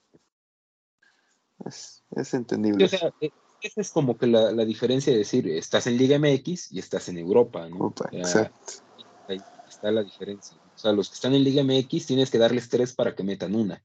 entendible. 2.32 2.84
o 2.84 2.88
sea, 2.88 3.12
e, 3.20 3.30
esa 3.62 3.80
es 3.80 3.90
como 3.90 4.18
que 4.18 4.26
la, 4.26 4.52
diferencia 4.64 5.12
de 5.12 5.20
decir, 5.20 5.48
estás 5.48 5.86
en 5.86 5.96
Liga 5.96 6.18
MX 6.18 6.72
y 6.72 6.78
estás 6.78 7.08
en 7.08 7.18
Europa, 7.18 7.68
¿no? 7.68 7.94
exacto. 8.12 8.84
Ahí 9.26 9.40
está 9.68 9.90
la 9.90 10.02
diferencia. 10.02 10.56
O 10.74 10.78
sea, 10.78 10.92
los 10.92 11.08
que 11.08 11.14
están 11.14 11.34
en 11.34 11.44
Liga 11.44 11.62
MX 11.62 12.06
tienes 12.06 12.30
que 12.30 12.38
darles 12.38 12.68
tres 12.68 12.92
para 12.92 13.14
que 13.14 13.22
metan 13.22 13.54
una. 13.54 13.82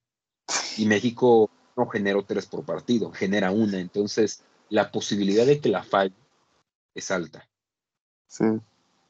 Y 0.77 0.85
México 0.85 1.49
no 1.77 1.87
generó 1.87 2.25
tres 2.25 2.45
por 2.45 2.65
partido, 2.65 3.11
genera 3.11 3.51
una. 3.51 3.79
Entonces, 3.79 4.43
la 4.69 4.91
posibilidad 4.91 5.45
de 5.45 5.61
que 5.61 5.69
la 5.69 5.83
falle 5.83 6.15
es 6.93 7.11
alta. 7.11 7.47
Sí. 8.27 8.45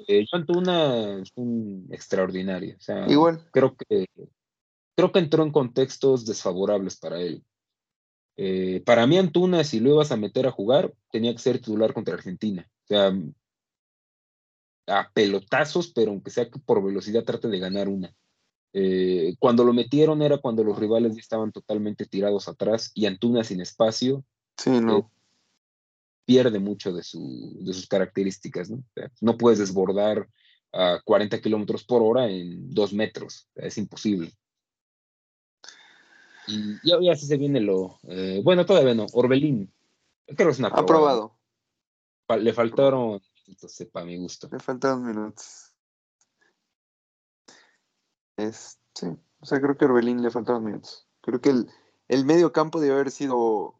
Eh, 0.07 0.25
Antuna 0.31 1.21
es 1.21 1.31
un 1.35 1.87
extraordinario. 1.91 2.75
O 2.77 2.81
sea, 2.81 3.09
Igual. 3.09 3.43
Creo 3.51 3.75
que, 3.75 4.05
creo 4.95 5.11
que 5.11 5.19
entró 5.19 5.43
en 5.43 5.51
contextos 5.51 6.25
desfavorables 6.25 6.97
para 6.97 7.19
él. 7.19 7.43
Eh, 8.41 8.81
para 8.85 9.05
mí, 9.05 9.17
Antuna, 9.17 9.65
si 9.65 9.81
lo 9.81 9.89
ibas 9.89 10.13
a 10.13 10.15
meter 10.15 10.47
a 10.47 10.51
jugar, 10.51 10.93
tenía 11.11 11.33
que 11.33 11.39
ser 11.39 11.57
titular 11.57 11.93
contra 11.93 12.13
Argentina. 12.13 12.65
O 12.85 12.87
sea, 12.87 13.13
a 14.87 15.11
pelotazos, 15.13 15.91
pero 15.91 16.11
aunque 16.11 16.31
sea 16.31 16.49
que 16.49 16.57
por 16.57 16.81
velocidad 16.81 17.25
trate 17.25 17.49
de 17.49 17.59
ganar 17.59 17.89
una. 17.89 18.15
Eh, 18.71 19.35
cuando 19.39 19.65
lo 19.65 19.73
metieron 19.73 20.21
era 20.21 20.37
cuando 20.37 20.63
los 20.63 20.79
rivales 20.79 21.15
ya 21.15 21.19
estaban 21.19 21.51
totalmente 21.51 22.05
tirados 22.05 22.47
atrás 22.47 22.91
y 22.93 23.07
Antuna 23.07 23.43
sin 23.43 23.59
espacio. 23.59 24.23
Sí, 24.55 24.69
no. 24.69 24.99
Eh, 24.99 25.03
pierde 26.23 26.59
mucho 26.59 26.93
de, 26.93 27.01
de 27.01 27.73
sus 27.73 27.87
características, 27.89 28.69
¿no? 28.69 28.81
no 29.19 29.37
puedes 29.37 29.59
desbordar 29.59 30.29
a 30.71 31.01
40 31.03 31.41
kilómetros 31.41 31.83
por 31.83 32.01
hora 32.03 32.29
en 32.29 32.73
dos 32.73 32.93
metros, 32.93 33.49
es 33.55 33.77
imposible. 33.77 34.31
Y 36.49 37.05
ya, 37.05 37.15
se 37.15 37.37
viene 37.37 37.61
lo. 37.61 37.99
Eh, 38.07 38.41
bueno, 38.43 38.65
todavía 38.65 38.95
no. 38.95 39.05
Orbelín. 39.13 39.71
Creo 40.25 40.47
que 40.47 40.51
es 40.51 40.59
una 40.59 40.69
Aprobado. 40.69 41.37
Le 42.27 42.53
faltaron 42.53 43.21
minutos, 43.45 43.87
para 43.91 44.05
mi 44.05 44.17
gusto. 44.17 44.49
Le 44.51 44.59
faltaron 44.59 45.05
minutos. 45.05 45.73
Es, 48.37 48.79
sí. 48.93 49.07
O 49.39 49.45
sea, 49.45 49.59
creo 49.61 49.77
que 49.77 49.85
a 49.85 49.87
Orbelín 49.87 50.21
le 50.21 50.31
faltaron 50.31 50.63
minutos. 50.63 51.07
Creo 51.21 51.41
que 51.41 51.49
el, 51.49 51.69
el 52.07 52.25
medio 52.25 52.51
campo 52.51 52.79
debe 52.79 52.93
haber 52.93 53.11
sido 53.11 53.79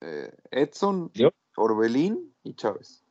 eh, 0.00 0.32
Edson, 0.50 1.12
Orbelín 1.56 2.34
y 2.42 2.54
Chávez. 2.54 3.04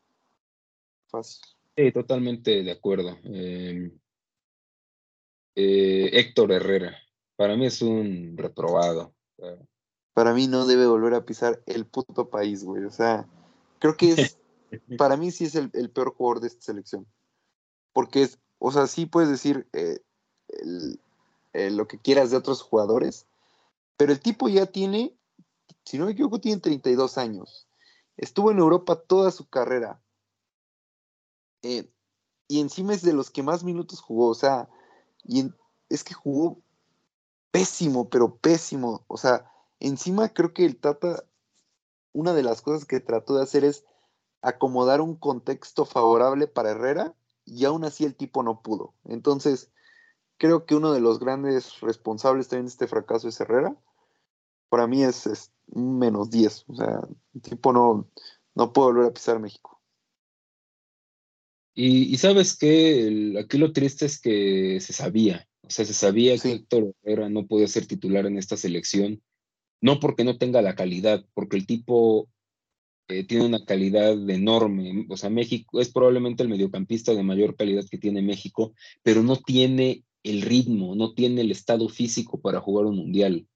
Fácil. 1.07 1.41
Sí, 1.75 1.91
totalmente 1.91 2.63
de 2.63 2.71
acuerdo. 2.71 3.17
Eh, 3.23 3.91
Héctor 5.55 6.51
Herrera. 6.51 7.04
Para 7.35 7.55
mí 7.55 7.65
es 7.65 7.81
un 7.81 8.35
reprobado. 8.37 9.13
Para 10.13 10.33
mí 10.33 10.47
no 10.47 10.65
debe 10.65 10.87
volver 10.87 11.13
a 11.13 11.25
pisar 11.25 11.61
el 11.65 11.85
puto 11.85 12.29
país, 12.29 12.63
güey. 12.63 12.85
O 12.85 12.91
sea, 12.91 13.27
creo 13.79 13.97
que 13.97 14.11
es, 14.11 14.37
para 14.97 15.17
mí 15.17 15.31
sí 15.31 15.45
es 15.45 15.55
el, 15.55 15.89
peor 15.91 16.13
jugador 16.15 16.41
de 16.41 16.47
esta 16.47 16.61
selección. 16.61 17.05
Porque 17.93 18.23
es, 18.23 18.39
o 18.59 18.71
sea, 18.71 18.87
sí 18.87 19.05
puedes 19.05 19.29
decir 19.29 19.67
eh, 19.73 19.99
lo 21.71 21.87
que 21.87 21.99
quieras 21.99 22.31
de 22.31 22.37
otros 22.37 22.61
jugadores, 22.61 23.27
pero 23.97 24.11
el 24.11 24.19
tipo 24.19 24.49
ya 24.49 24.65
tiene, 24.65 25.15
si 25.83 25.97
no 25.97 26.05
me 26.05 26.11
equivoco, 26.11 26.39
tiene 26.39 26.61
32 26.61 27.17
años. 27.17 27.67
Estuvo 28.17 28.51
en 28.51 28.59
Europa 28.59 28.95
toda 28.95 29.31
su 29.31 29.49
carrera. 29.49 30.01
Eh, 31.61 31.89
y 32.47 32.61
encima 32.61 32.93
es 32.93 33.01
de 33.01 33.13
los 33.13 33.31
que 33.31 33.43
más 33.43 33.63
minutos 33.63 33.99
jugó. 33.99 34.29
O 34.29 34.35
sea, 34.35 34.69
y 35.23 35.49
es 35.89 36.03
que 36.03 36.13
jugó 36.13 36.61
pésimo, 37.55 38.09
pero 38.09 38.35
pésimo. 38.35 39.05
O 39.07 39.15
sea, 39.15 39.49
encima 39.79 40.27
creo 40.29 40.53
que 40.53 40.65
el 40.65 40.75
Tata, 40.75 41.23
una 42.11 42.33
de 42.33 42.43
las 42.43 42.61
cosas 42.61 42.83
que 42.83 42.99
trató 42.99 43.37
de 43.37 43.43
hacer 43.43 43.63
es 43.63 43.85
acomodar 44.41 44.99
un 44.99 45.15
contexto 45.15 45.85
favorable 45.85 46.47
para 46.47 46.71
Herrera 46.71 47.15
y 47.45 47.63
aún 47.63 47.85
así 47.85 48.03
el 48.03 48.15
tipo 48.15 48.43
no 48.43 48.61
pudo. 48.61 48.93
Entonces, 49.05 49.71
creo 50.37 50.65
que 50.65 50.75
uno 50.75 50.91
de 50.91 50.99
los 50.99 51.17
grandes 51.19 51.79
responsables 51.79 52.49
también 52.49 52.65
de 52.65 52.71
este 52.71 52.87
fracaso 52.87 53.29
es 53.29 53.39
Herrera. 53.39 53.73
Para 54.67 54.85
mí 54.85 55.03
es, 55.03 55.53
menos 55.67 56.29
10. 56.31 56.65
O 56.67 56.75
sea, 56.75 57.07
el 57.33 57.41
tipo 57.41 57.71
no, 57.71 58.09
no 58.53 58.73
puede 58.73 58.87
volver 58.87 59.05
a 59.05 59.13
pisar 59.13 59.39
México. 59.39 59.81
Y, 61.73 62.17
sabes 62.17 62.57
que 62.57 63.35
aquí 63.39 63.57
lo 63.57 63.71
triste 63.71 64.05
es 64.05 64.19
que 64.19 64.79
se 64.81 64.91
sabía. 64.91 65.47
O 65.67 65.69
sea, 65.69 65.85
se 65.85 65.93
sabía 65.93 66.37
que 66.37 66.51
Héctor 66.51 66.93
Herrera 67.03 67.29
no 67.29 67.47
podía 67.47 67.67
ser 67.67 67.87
titular 67.87 68.25
en 68.25 68.37
esta 68.37 68.57
selección, 68.57 69.21
no 69.81 69.99
porque 69.99 70.23
no 70.23 70.37
tenga 70.37 70.61
la 70.61 70.75
calidad, 70.75 71.25
porque 71.33 71.57
el 71.57 71.65
tipo 71.65 72.29
eh, 73.07 73.23
tiene 73.23 73.45
una 73.45 73.65
calidad 73.65 74.29
enorme. 74.29 75.05
O 75.09 75.17
sea, 75.17 75.29
México 75.29 75.81
es 75.81 75.91
probablemente 75.91 76.43
el 76.43 76.49
mediocampista 76.49 77.13
de 77.13 77.23
mayor 77.23 77.55
calidad 77.55 77.85
que 77.89 77.97
tiene 77.97 78.21
México, 78.21 78.73
pero 79.03 79.23
no 79.23 79.37
tiene 79.37 80.03
el 80.23 80.41
ritmo, 80.41 80.95
no 80.95 81.13
tiene 81.13 81.41
el 81.41 81.51
estado 81.51 81.87
físico 81.89 82.41
para 82.41 82.59
jugar 82.59 82.85
un 82.85 82.97
mundial. 82.97 83.47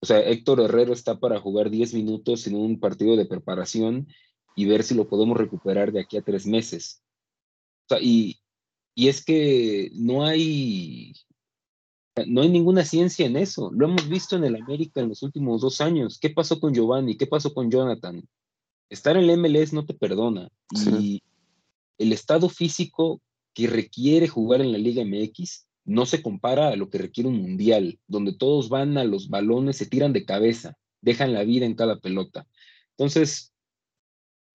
O 0.00 0.06
sea, 0.06 0.20
Héctor 0.20 0.60
Herrero 0.60 0.92
está 0.92 1.18
para 1.18 1.40
jugar 1.40 1.70
10 1.70 1.94
minutos 1.94 2.46
en 2.46 2.56
un 2.56 2.78
partido 2.78 3.16
de 3.16 3.26
preparación 3.26 4.08
y 4.56 4.66
ver 4.66 4.82
si 4.82 4.94
lo 4.94 5.08
podemos 5.08 5.36
recuperar 5.36 5.92
de 5.92 6.00
aquí 6.00 6.16
a 6.16 6.22
tres 6.22 6.46
meses. 6.46 7.02
O 7.88 7.94
sea, 7.94 7.98
y, 8.02 8.40
y 8.98 9.08
es 9.08 9.22
que 9.22 9.90
no 9.92 10.24
hay, 10.24 11.12
no 12.26 12.40
hay 12.40 12.48
ninguna 12.48 12.82
ciencia 12.82 13.26
en 13.26 13.36
eso. 13.36 13.70
Lo 13.70 13.84
hemos 13.86 14.08
visto 14.08 14.36
en 14.36 14.44
el 14.44 14.56
América 14.56 15.02
en 15.02 15.10
los 15.10 15.22
últimos 15.22 15.60
dos 15.60 15.82
años. 15.82 16.18
¿Qué 16.18 16.30
pasó 16.30 16.58
con 16.58 16.72
Giovanni? 16.72 17.18
¿Qué 17.18 17.26
pasó 17.26 17.52
con 17.52 17.70
Jonathan? 17.70 18.26
Estar 18.88 19.18
en 19.18 19.28
el 19.28 19.38
MLS 19.38 19.74
no 19.74 19.84
te 19.84 19.92
perdona. 19.92 20.48
Y 20.98 21.22
el 21.98 22.12
estado 22.14 22.48
físico 22.48 23.20
que 23.52 23.66
requiere 23.66 24.28
jugar 24.28 24.62
en 24.62 24.72
la 24.72 24.78
Liga 24.78 25.04
MX 25.04 25.66
no 25.84 26.06
se 26.06 26.22
compara 26.22 26.68
a 26.68 26.76
lo 26.76 26.88
que 26.88 26.96
requiere 26.96 27.28
un 27.28 27.42
mundial, 27.42 27.98
donde 28.06 28.32
todos 28.32 28.70
van 28.70 28.96
a 28.96 29.04
los 29.04 29.28
balones, 29.28 29.76
se 29.76 29.84
tiran 29.84 30.14
de 30.14 30.24
cabeza, 30.24 30.78
dejan 31.02 31.34
la 31.34 31.44
vida 31.44 31.66
en 31.66 31.74
cada 31.74 32.00
pelota. 32.00 32.46
Entonces, 32.96 33.52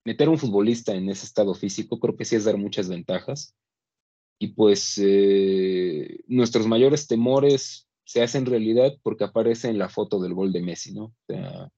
meter 0.04 0.26
a 0.26 0.32
un 0.32 0.38
futbolista 0.38 0.96
en 0.96 1.08
ese 1.10 1.26
estado 1.26 1.54
físico 1.54 2.00
creo 2.00 2.16
que 2.16 2.24
sí 2.24 2.34
es 2.34 2.42
dar 2.42 2.58
muchas 2.58 2.88
ventajas. 2.88 3.54
Y 4.42 4.48
pues 4.48 4.98
eh, 5.00 6.18
nuestros 6.26 6.66
mayores 6.66 7.06
temores 7.06 7.86
se 8.04 8.24
hacen 8.24 8.44
realidad 8.44 8.90
porque 9.04 9.22
aparece 9.22 9.68
en 9.68 9.78
la 9.78 9.88
foto 9.88 10.18
del 10.18 10.34
gol 10.34 10.52
de 10.52 10.62
Messi, 10.62 10.92
¿no? 10.92 11.04
O 11.04 11.14
sea, 11.28 11.70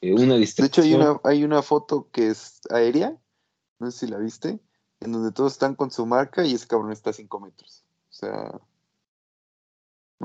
eh, 0.00 0.12
una 0.12 0.34
De 0.34 0.42
hecho, 0.42 0.82
hay 0.82 0.94
una, 0.94 1.20
hay 1.22 1.44
una 1.44 1.62
foto 1.62 2.08
que 2.10 2.26
es 2.26 2.62
aérea, 2.68 3.16
no 3.78 3.92
sé 3.92 4.06
si 4.06 4.10
la 4.10 4.18
viste, 4.18 4.58
en 4.98 5.12
donde 5.12 5.30
todos 5.30 5.52
están 5.52 5.76
con 5.76 5.92
su 5.92 6.04
marca 6.04 6.44
y 6.44 6.54
ese 6.54 6.66
cabrón 6.66 6.90
está 6.90 7.10
a 7.10 7.12
5 7.12 7.38
metros. 7.38 7.84
O 8.10 8.12
sea. 8.12 8.60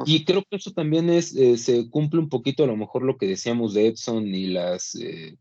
y 0.08 0.26
creo 0.26 0.44
que 0.50 0.56
eso 0.56 0.72
también 0.72 1.12
es, 1.12 1.36
eh, 1.36 1.60
se 1.60 1.88
cumple 1.92 2.20
un 2.20 2.30
poquito 2.30 2.64
a 2.64 2.68
lo 2.68 2.76
mejor 2.76 3.04
lo 3.04 3.20
que 3.20 3.28
decíamos 3.28 3.76
de 3.76 3.90
Edson 3.90 4.26
y 4.26 4.48
las. 4.48 4.96
Eh, 4.96 5.38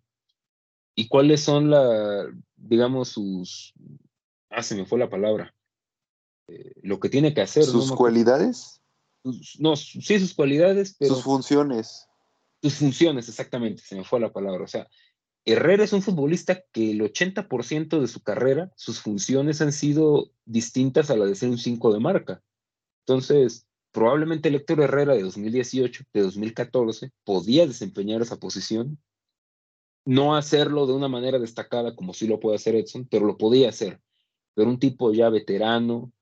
y 0.94 1.09
cuáles 1.09 1.40
son 1.40 1.70
la, 1.70 2.26
digamos, 2.55 3.09
sus. 3.09 3.72
Ah, 4.51 4.62
se 4.62 4.74
me 4.74 4.84
fue 4.84 4.99
la 4.99 5.09
palabra. 5.09 5.56
Eh, 6.49 6.72
lo 6.82 7.01
que 7.01 7.09
tiene 7.09 7.34
que 7.34 7.42
hacer. 7.42 7.64
¿Sus 7.64 7.92
cualidades? 7.92 8.80
no, 9.59 9.74
sí, 9.76 10.18
sus 10.18 10.34
cualidades, 10.34 10.94
pero. 10.99 11.14
Sus 11.14 11.24
funciones. 11.24 12.07
Sus 12.62 12.74
funciones, 12.74 13.28
exactamente, 13.28 13.82
se 13.82 13.97
me 13.97 14.05
fue 14.05 14.20
la 14.20 14.32
palabra. 14.32 14.64
O 14.64 14.68
sea, 14.68 14.88
Herrera 15.44 15.84
es 15.84 15.92
un 15.92 16.03
futbolista 16.03 16.64
que 16.72 16.90
el 16.90 17.01
80% 17.01 18.01
de 18.01 18.09
su 18.09 18.22
carrera, 18.22 18.72
sus 18.76 19.01
funciones 19.01 19.61
han 19.61 19.72
sido 19.72 20.32
distintas 20.44 21.11
a 21.11 21.16
la 21.16 21.26
de 21.26 21.36
ser 21.36 21.51
un 21.51 21.59
5 21.59 21.92
de 21.92 22.01
marca. 22.01 22.42
Entonces, 23.07 23.66
probablemente 23.92 24.49
el 24.49 24.57
Héctor 24.57 24.80
Herrera 24.80 25.14
de 25.14 25.22
2018, 25.22 26.05
de 26.12 26.20
2014, 26.22 27.12
podía 27.24 27.66
desempeñar 27.66 28.22
esa 28.22 28.38
posición, 28.38 28.99
no 30.05 30.36
hacerlo 30.36 30.86
de 30.86 30.94
una 30.94 31.09
manera 31.09 31.38
destacada 31.38 31.94
como 31.94 32.12
sí 32.12 32.26
lo 32.26 32.40
puede 32.40 32.57
hacer 32.57 32.74
Edson, 32.74 33.07
pero 33.09 33.26
lo 33.26 33.38
podía 33.38 33.68
hacer. 33.68 34.01
Pero 34.55 34.68
un 34.68 34.78
tipo 34.78 35.12
ya 35.12 35.28
veterano, 35.28 36.12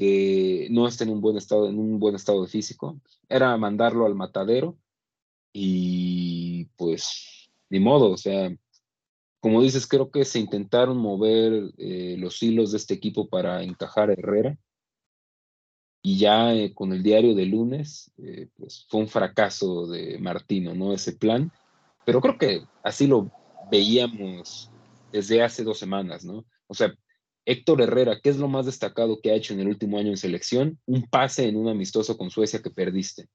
que 0.00 0.66
no 0.70 0.88
está 0.88 1.04
en 1.04 1.10
un 1.10 1.20
buen 1.20 1.36
estado, 1.36 1.68
en 1.68 1.78
un 1.78 1.98
buen 1.98 2.14
estado 2.14 2.46
físico, 2.46 2.98
era 3.28 3.54
mandarlo 3.58 4.06
al 4.06 4.14
matadero 4.14 4.78
y 5.52 6.64
pues 6.78 7.50
ni 7.68 7.80
modo, 7.80 8.10
o 8.10 8.16
sea, 8.16 8.50
como 9.40 9.60
dices, 9.60 9.86
creo 9.86 10.10
que 10.10 10.24
se 10.24 10.38
intentaron 10.38 10.96
mover 10.96 11.74
eh, 11.76 12.16
los 12.18 12.42
hilos 12.42 12.70
de 12.70 12.78
este 12.78 12.94
equipo 12.94 13.28
para 13.28 13.62
encajar 13.62 14.08
a 14.08 14.14
Herrera. 14.14 14.56
Y 16.02 16.16
ya 16.18 16.54
eh, 16.54 16.72
con 16.72 16.94
el 16.94 17.02
diario 17.02 17.34
de 17.34 17.44
lunes, 17.44 18.10
eh, 18.16 18.48
pues 18.56 18.86
fue 18.88 19.00
un 19.00 19.08
fracaso 19.08 19.86
de 19.86 20.18
Martino, 20.18 20.74
¿no? 20.74 20.94
Ese 20.94 21.12
plan. 21.12 21.52
Pero 22.06 22.22
creo 22.22 22.38
que 22.38 22.62
así 22.82 23.06
lo 23.06 23.30
veíamos 23.70 24.70
desde 25.12 25.42
hace 25.42 25.62
dos 25.62 25.78
semanas, 25.78 26.24
¿no? 26.24 26.46
O 26.68 26.74
sea, 26.74 26.94
Héctor 27.44 27.80
Herrera, 27.82 28.20
¿qué 28.22 28.30
es 28.30 28.36
lo 28.36 28.48
más 28.48 28.66
destacado 28.66 29.20
que 29.20 29.30
ha 29.30 29.34
hecho 29.34 29.54
en 29.54 29.60
el 29.60 29.68
último 29.68 29.98
año 29.98 30.10
en 30.10 30.16
selección? 30.16 30.78
Un 30.86 31.08
pase 31.08 31.48
en 31.48 31.56
un 31.56 31.68
amistoso 31.68 32.16
con 32.16 32.30
Suecia 32.30 32.62
que 32.62 32.70
perdiste. 32.70 33.28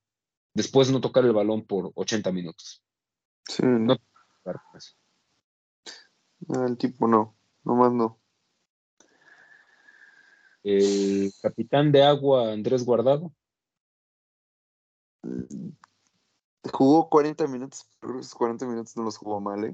Después 0.54 0.92
no 0.92 1.02
tocar 1.02 1.26
el 1.26 1.34
balón 1.34 1.66
por 1.66 1.92
80 1.96 2.32
minutos. 2.32 2.84
Sí. 3.48 3.64
No 3.66 3.98
el 6.68 6.78
tipo 6.78 7.08
no, 7.08 7.36
nomás 7.64 7.92
no. 7.92 8.20
El 10.64 11.32
capitán 11.42 11.92
de 11.92 12.04
agua, 12.04 12.52
Andrés 12.52 12.86
Guardado. 12.86 13.32
Jugó 16.72 17.10
40 17.10 17.48
minutos, 17.48 17.88
pero 18.00 18.20
esos 18.20 18.34
40 18.34 18.66
minutos 18.66 18.96
no 18.98 19.04
los 19.04 19.18
jugó 19.18 19.40
mal, 19.40 19.64
¿eh? 19.64 19.74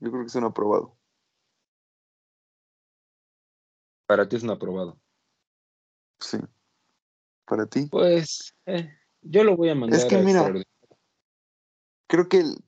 Yo 0.00 0.10
creo 0.10 0.22
que 0.22 0.28
es 0.28 0.34
un 0.34 0.44
aprobado. 0.44 0.96
Para 4.10 4.28
ti 4.28 4.34
es 4.34 4.42
un 4.42 4.50
aprobado. 4.50 4.98
Sí. 6.18 6.38
¿Para 7.44 7.66
ti? 7.66 7.86
Pues 7.86 8.56
eh, 8.66 8.92
yo 9.22 9.44
lo 9.44 9.56
voy 9.56 9.68
a 9.68 9.76
mandar. 9.76 10.00
Es 10.00 10.04
que 10.04 10.18
mira, 10.18 10.52
creo 12.08 12.28
que 12.28 12.38
el, 12.38 12.64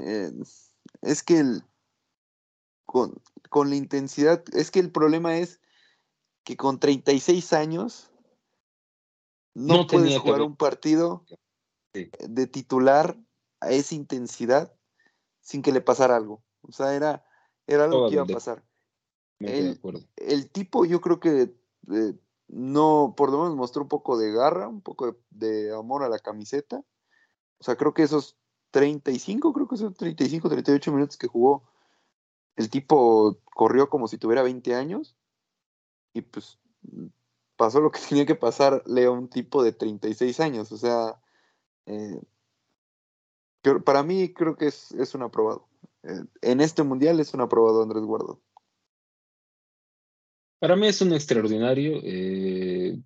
eh, 0.00 0.32
es 1.02 1.22
que 1.22 1.38
el, 1.38 1.62
con, 2.86 3.22
la 3.70 3.76
intensidad, 3.76 4.42
es 4.52 4.72
que 4.72 4.80
el 4.80 4.90
problema 4.90 5.36
es 5.36 5.60
que 6.42 6.56
con 6.56 6.80
36 6.80 7.52
años 7.52 8.10
no, 9.54 9.86
puedes 9.86 10.18
jugar 10.18 10.42
un 10.42 10.56
partido 10.56 11.24
de 11.92 12.46
titular 12.48 13.16
a 13.60 13.70
esa 13.70 13.94
intensidad 13.94 14.74
sin 15.40 15.62
que 15.62 15.70
le 15.70 15.82
pasara 15.82 16.16
algo. 16.16 16.42
O 16.62 16.72
sea, 16.72 16.96
era, 16.96 17.24
era 17.68 17.84
algo 17.84 18.08
que 18.08 18.14
iba 18.14 18.24
a 18.24 18.26
pasar. 18.26 18.64
El, 19.40 19.80
el, 20.16 20.50
tipo 20.50 20.84
yo 20.84 21.00
creo 21.00 21.18
que 21.18 21.54
eh, 21.90 22.14
no, 22.48 23.14
por 23.16 23.30
lo 23.30 23.38
menos 23.38 23.56
mostró 23.56 23.82
un 23.82 23.88
poco 23.88 24.18
de 24.18 24.32
garra, 24.32 24.68
un 24.68 24.82
poco 24.82 25.06
de, 25.06 25.16
de, 25.30 25.74
amor 25.74 26.02
a 26.02 26.08
la 26.08 26.18
camiseta. 26.18 26.84
O 27.58 27.64
sea, 27.64 27.76
creo 27.76 27.94
que 27.94 28.02
esos 28.02 28.36
35, 28.70 29.52
creo 29.52 29.68
que 29.68 29.76
son 29.76 29.94
35, 29.94 30.48
38 30.48 30.92
minutos 30.92 31.16
que 31.16 31.26
jugó. 31.26 31.64
El 32.56 32.70
tipo 32.70 33.38
corrió 33.54 33.88
como 33.88 34.08
si 34.08 34.18
tuviera 34.18 34.42
20 34.42 34.74
años 34.74 35.16
y 36.12 36.22
pues 36.22 36.58
pasó 37.56 37.80
lo 37.80 37.90
que 37.90 38.00
tenía 38.08 38.26
que 38.26 38.34
pasar 38.34 38.82
Leo, 38.86 39.12
un 39.12 39.28
tipo 39.28 39.62
de 39.62 39.72
36 39.72 40.40
años. 40.40 40.72
O 40.72 40.76
sea, 40.76 41.20
eh, 41.86 42.20
para 43.84 44.02
mí 44.02 44.32
creo 44.32 44.56
que 44.56 44.66
es, 44.66 44.92
es 44.92 45.14
un 45.14 45.22
aprobado. 45.22 45.68
Eh, 46.02 46.24
en 46.42 46.60
este 46.60 46.82
mundial 46.82 47.20
es 47.20 47.34
un 47.34 47.42
aprobado 47.42 47.82
Andrés 47.82 48.02
Guardo. 48.02 48.40
Para 50.60 50.76
mí 50.76 50.86
es 50.86 51.00
un 51.00 51.14
extraordinario. 51.14 52.00
Eh, 52.04 52.98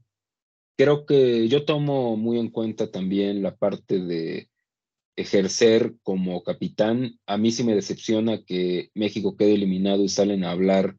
creo 0.76 1.07
que 1.07 1.48
yo 1.48 1.64
tomo 1.64 2.16
muy 2.16 2.38
en 2.38 2.50
cuenta 2.50 2.90
también 2.90 3.42
la 3.42 3.57
parte 3.57 4.00
de 4.00 4.50
ejercer 5.16 5.94
como 6.02 6.42
capitán. 6.42 7.20
A 7.26 7.38
mí 7.38 7.52
sí 7.52 7.62
me 7.62 7.76
decepciona 7.76 8.42
que 8.44 8.90
México 8.94 9.36
quede 9.36 9.55
eliminado 9.55 10.02
y 10.02 10.09
salen 10.09 10.42
a 10.42 10.50
hablar 10.50 10.96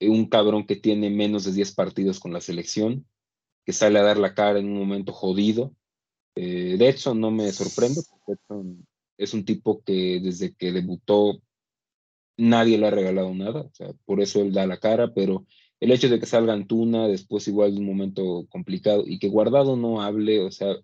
un 0.00 0.28
cabrón 0.28 0.66
que 0.66 0.74
tiene 0.74 1.08
menos 1.08 1.44
de 1.44 1.52
10 1.52 1.72
partidos 1.74 2.18
con 2.18 2.32
la 2.32 2.40
selección, 2.40 3.06
que 3.64 3.72
sale 3.72 4.00
a 4.00 4.02
dar 4.02 4.18
la 4.18 4.34
cara 4.34 4.58
en 4.58 4.66
un 4.66 4.78
momento 4.78 5.12
jodido. 5.12 5.72
Eh, 6.34 6.76
de 6.76 6.88
hecho, 6.88 7.14
no 7.14 7.30
me 7.30 7.50
sorprende, 7.52 8.00
es 9.16 9.34
un 9.34 9.44
tipo 9.44 9.82
que 9.84 10.20
desde 10.20 10.52
que 10.52 10.72
debutó 10.72 11.40
nadie 12.36 12.76
le 12.76 12.88
ha 12.88 12.90
regalado 12.90 13.32
nada, 13.34 13.62
o 13.62 13.70
sea, 13.72 13.92
por 14.04 14.20
eso 14.20 14.42
él 14.42 14.52
da 14.52 14.66
la 14.66 14.78
cara, 14.78 15.14
pero 15.14 15.46
el 15.80 15.92
hecho 15.92 16.08
de 16.08 16.18
que 16.20 16.26
salga 16.26 16.52
Antuna 16.52 17.08
después 17.08 17.46
igual 17.48 17.74
de 17.74 17.80
un 17.80 17.86
momento 17.86 18.46
complicado 18.48 19.04
y 19.06 19.18
que 19.18 19.28
Guardado 19.28 19.76
no 19.76 20.02
hable, 20.02 20.40
o 20.40 20.50
sea, 20.50 20.76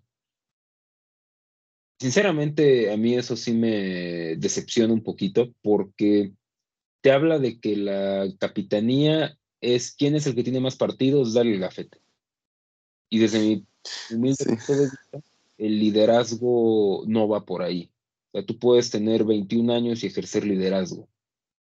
Sinceramente, 2.03 2.91
a 2.91 2.97
mí 2.97 3.13
eso 3.13 3.37
sí 3.37 3.53
me 3.53 4.35
decepciona 4.35 4.93
un 4.93 5.03
poquito 5.03 5.53
porque 5.61 6.33
te 6.99 7.13
habla 7.13 7.39
de 7.39 7.61
que 7.61 7.77
la 7.77 8.27
capitanía 8.39 9.37
es 9.61 9.95
quién 9.95 10.13
es 10.17 10.27
el 10.27 10.35
que 10.35 10.43
tiene 10.43 10.59
más 10.59 10.75
partidos, 10.75 11.33
dale 11.33 11.53
el 11.53 11.61
gafete. 11.61 12.01
Y 13.09 13.19
desde 13.19 13.39
mi 13.39 13.65
humilde 14.11 14.43
punto 14.43 14.73
de 14.73 14.81
vista, 14.81 15.21
el 15.57 15.79
liderazgo 15.79 17.05
no 17.07 17.29
va 17.29 17.45
por 17.45 17.61
ahí. 17.61 17.89
O 18.31 18.37
sea, 18.37 18.45
tú 18.45 18.59
puedes 18.59 18.89
tener 18.89 19.23
21 19.23 19.73
años 19.73 20.03
y 20.03 20.07
ejercer 20.07 20.45
liderazgo. 20.45 21.07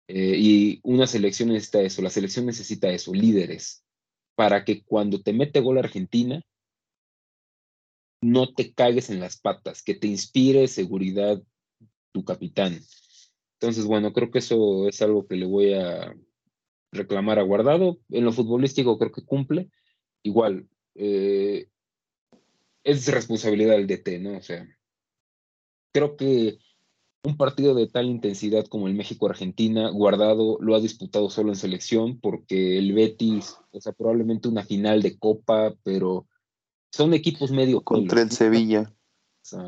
Eh, 0.09 0.37
y 0.39 0.81
una 0.83 1.07
selección 1.07 1.49
necesita 1.49 1.81
eso, 1.81 2.03
la 2.03 2.11
selección 2.11 2.47
necesita 2.47 2.91
eso, 2.91 3.15
líderes, 3.15 3.85
para 4.35 4.65
que 4.65 4.83
cuando 4.85 5.23
te 5.23 5.33
mete 5.33 5.61
gol 5.61 5.79
Argentina, 5.79 6.43
no 8.21 8.53
te 8.55 8.73
cagues 8.73 9.11
en 9.11 9.21
las 9.21 9.39
patas, 9.39 9.83
que 9.83 9.95
te 9.95 10.07
inspire 10.07 10.67
seguridad 10.67 11.43
tu 12.13 12.25
capitán. 12.25 12.81
Entonces, 13.61 13.87
bueno, 13.87 14.13
creo 14.13 14.31
que 14.31 14.39
eso 14.39 14.89
es 14.89 15.01
algo 15.03 15.27
que 15.27 15.37
le 15.37 15.47
voy 15.47 15.75
a 15.75 16.15
reclamar 16.93 17.39
a 17.39 17.43
Guardado. 17.43 17.99
En 18.09 18.25
lo 18.25 18.33
futbolístico 18.33 18.99
creo 18.99 19.13
que 19.13 19.25
cumple. 19.25 19.71
Igual, 20.23 20.69
eh, 20.95 21.69
es 22.83 23.09
responsabilidad 23.09 23.77
del 23.77 23.87
DT, 23.87 24.21
¿no? 24.21 24.39
O 24.39 24.43
sea, 24.43 24.67
creo 25.93 26.17
que 26.17 26.59
un 27.25 27.37
partido 27.37 27.75
de 27.75 27.87
tal 27.87 28.07
intensidad 28.07 28.67
como 28.67 28.87
el 28.87 28.95
México-Argentina, 28.95 29.91
Guardado 29.91 30.59
lo 30.61 30.75
ha 30.75 30.81
disputado 30.81 31.31
solo 31.31 31.51
en 31.51 31.57
selección 31.57 32.21
porque 32.21 32.79
el 32.79 32.93
Betis, 32.93 33.57
o 33.73 33.81
sea, 33.81 33.93
probablemente 33.93 34.49
una 34.49 34.63
final 34.63 35.03
de 35.03 35.19
Copa, 35.19 35.75
pero 35.83 36.27
son 36.93 37.15
equipos 37.15 37.51
medio... 37.51 37.81
Contra 37.83 38.23
el 38.23 38.31
Sevilla. 38.31 38.93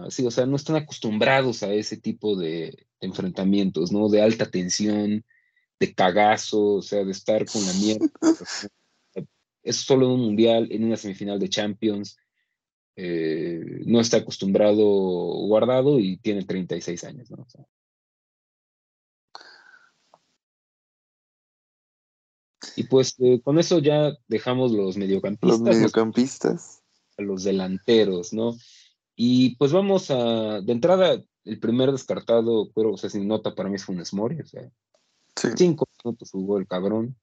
sí, 0.08 0.26
o 0.26 0.30
sea, 0.30 0.46
no 0.46 0.56
están 0.56 0.76
acostumbrados 0.76 1.62
a 1.62 1.72
ese 1.72 1.96
tipo 1.96 2.36
de, 2.36 2.86
enfrentamientos, 3.00 3.92
¿no? 3.92 4.08
De 4.08 4.22
alta 4.22 4.50
tensión, 4.50 5.24
de 5.80 5.94
cagazo, 5.94 6.74
o 6.74 6.82
sea, 6.82 7.04
de 7.04 7.12
estar 7.12 7.44
con 7.46 7.64
la 7.66 7.72
mierda. 7.72 8.06
es 9.62 9.76
solo 9.76 10.12
un 10.12 10.20
mundial, 10.20 10.68
en 10.70 10.84
una 10.84 10.96
semifinal 10.96 11.38
de 11.38 11.48
Champions. 11.48 12.18
Eh, 12.96 13.82
no 13.84 14.00
está 14.00 14.18
acostumbrado 14.18 14.84
guardado 14.84 15.98
y 16.00 16.16
tiene 16.16 16.44
36 16.44 17.04
años, 17.04 17.30
¿no? 17.30 17.46
y 22.76 22.84
pues 22.84 23.14
eh, 23.18 23.40
con 23.42 23.58
eso 23.58 23.78
ya 23.78 24.12
dejamos 24.28 24.72
los 24.72 24.96
mediocampistas. 24.96 25.58
Los 25.58 25.60
mediocampistas. 25.60 26.82
a 27.16 27.22
los 27.22 27.42
delanteros, 27.42 28.32
¿no? 28.32 28.54
Y 29.16 29.56
pues 29.56 29.72
vamos 29.72 30.10
a, 30.10 30.60
de 30.60 30.72
entrada, 30.72 31.22
el 31.44 31.58
primer 31.58 31.90
descartado, 31.90 32.70
pero, 32.74 32.92
o 32.92 32.98
sea, 32.98 33.08
sin 33.08 33.26
nota 33.26 33.54
para 33.54 33.70
mí 33.70 33.76
es 33.76 33.84
Funes 33.84 34.12
Mori, 34.12 34.40
o 34.40 34.46
sea, 34.46 34.70
cinco 35.56 35.86
minutos 36.04 36.30
jugó 36.30 36.58
el 36.58 36.66
cabrón. 36.66 37.16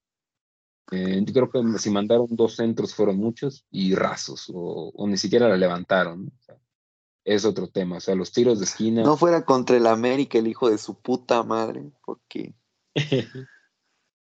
Eh, 0.91 1.23
creo 1.31 1.49
que 1.49 1.61
si 1.79 1.89
mandaron 1.89 2.27
dos 2.29 2.55
centros 2.55 2.93
fueron 2.93 3.17
muchos 3.17 3.65
y 3.71 3.95
rasos, 3.95 4.51
o, 4.53 4.91
ni 5.07 5.17
siquiera 5.17 5.47
la 5.47 5.57
levantaron. 5.57 6.31
es 7.23 7.45
otro 7.45 7.69
tema, 7.69 7.97
o 7.97 7.99
sea, 7.99 8.15
los 8.15 8.31
tiros 8.31 8.59
de 8.59 8.65
esquina. 8.65 9.03
No 9.03 9.17
fuera 9.17 9.45
contra 9.45 9.77
el 9.77 9.87
América, 9.87 10.37
el 10.37 10.47
hijo 10.47 10.69
de 10.69 10.77
su 10.77 10.95
puta 10.95 11.43
madre, 11.43 11.91
porque. 12.05 12.53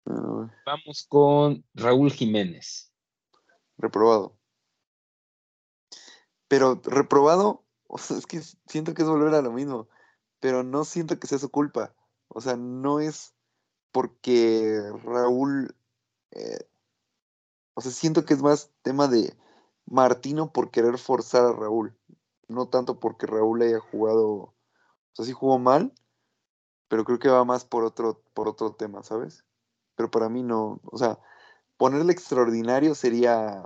Vamos 0.06 1.06
con 1.10 1.66
Raúl 1.74 2.12
Jiménez. 2.12 2.94
Reprobado. 3.78 4.38
Pero 6.48 6.82
reprobado, 6.86 7.66
o 7.88 7.98
sea, 7.98 8.18
es 8.18 8.26
que 8.26 8.42
siento 8.68 8.94
que 8.94 9.02
es 9.02 9.08
volver 9.08 9.34
a 9.34 9.42
lo 9.42 9.52
mismo, 9.52 9.90
pero 10.40 10.64
no 10.64 10.86
siento 10.86 11.20
que 11.20 11.28
sea 11.28 11.40
su 11.40 11.50
culpa. 11.50 11.94
O 12.30 12.40
sea, 12.40 12.56
no 12.56 13.02
es 13.02 13.36
porque 13.92 14.82
Raúl 15.04 15.76
eh, 16.32 16.60
o 17.74 17.82
sea, 17.82 17.92
siento 17.92 18.26
que 18.26 18.34
es 18.34 18.42
más 18.42 18.72
tema 18.82 19.08
de 19.08 19.36
Martino 19.86 20.52
por 20.52 20.72
querer 20.72 20.98
forzar 20.98 21.44
a 21.46 21.54
Raúl, 21.54 21.96
no 22.48 22.70
tanto 22.70 23.00
porque 23.00 23.28
Raúl 23.28 23.62
haya 23.62 23.80
jugado, 23.80 24.26
o 24.28 24.56
sea, 25.14 25.26
sí 25.26 25.32
jugó 25.32 25.60
mal, 25.60 25.94
pero 26.88 27.06
creo 27.06 27.20
que 27.20 27.30
va 27.30 27.46
más 27.46 27.66
por 27.66 27.84
otro, 27.84 28.24
por 28.34 28.48
otro 28.48 28.74
tema, 28.74 29.04
¿sabes? 29.04 29.46
Pero 29.96 30.10
para 30.10 30.30
mí 30.30 30.44
no, 30.44 30.80
o 30.84 30.98
sea, 30.98 31.20
ponerle 31.78 32.14
extraordinario 32.14 32.96
sería 32.96 33.64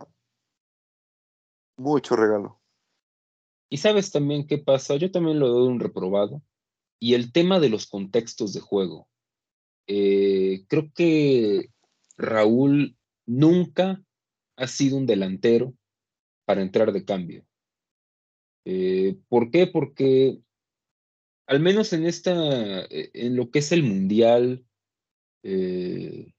mucho 1.78 2.16
regalo. 2.16 2.59
Y 3.70 3.78
sabes 3.78 4.12
también 4.12 4.47
qué 4.47 4.57
pasa, 4.57 4.95
yo 4.97 5.12
también 5.12 5.39
lo 5.39 5.47
doy 5.47 5.68
un 5.68 5.80
reprobado, 5.80 6.41
y 6.99 7.14
el 7.14 7.32
tema 7.32 7.59
de 7.59 7.70
los 7.70 7.88
contextos 7.88 8.53
de 8.53 8.59
juego. 8.59 9.07
Eh, 9.88 10.66
creo 10.68 10.91
que 10.93 11.72
Raúl 12.22 12.95
nunca 13.26 14.03
ha 14.57 14.67
sido 14.67 14.97
un 14.97 15.05
delantero 15.05 15.74
para 16.45 16.61
entrar 16.61 16.91
de 16.91 17.05
cambio. 17.05 17.45
Eh, 18.65 19.17
¿Por 19.28 19.51
qué? 19.51 19.67
Porque 19.67 20.39
al 21.47 21.59
menos 21.59 21.91
en 21.93 22.05
esta, 22.05 22.84
eh, 22.86 23.09
en 23.13 23.36
lo 23.36 23.51
que 23.51 23.59
es 23.59 23.72
el 23.72 23.84
mundial, 23.84 24.65
eh, 25.43 26.34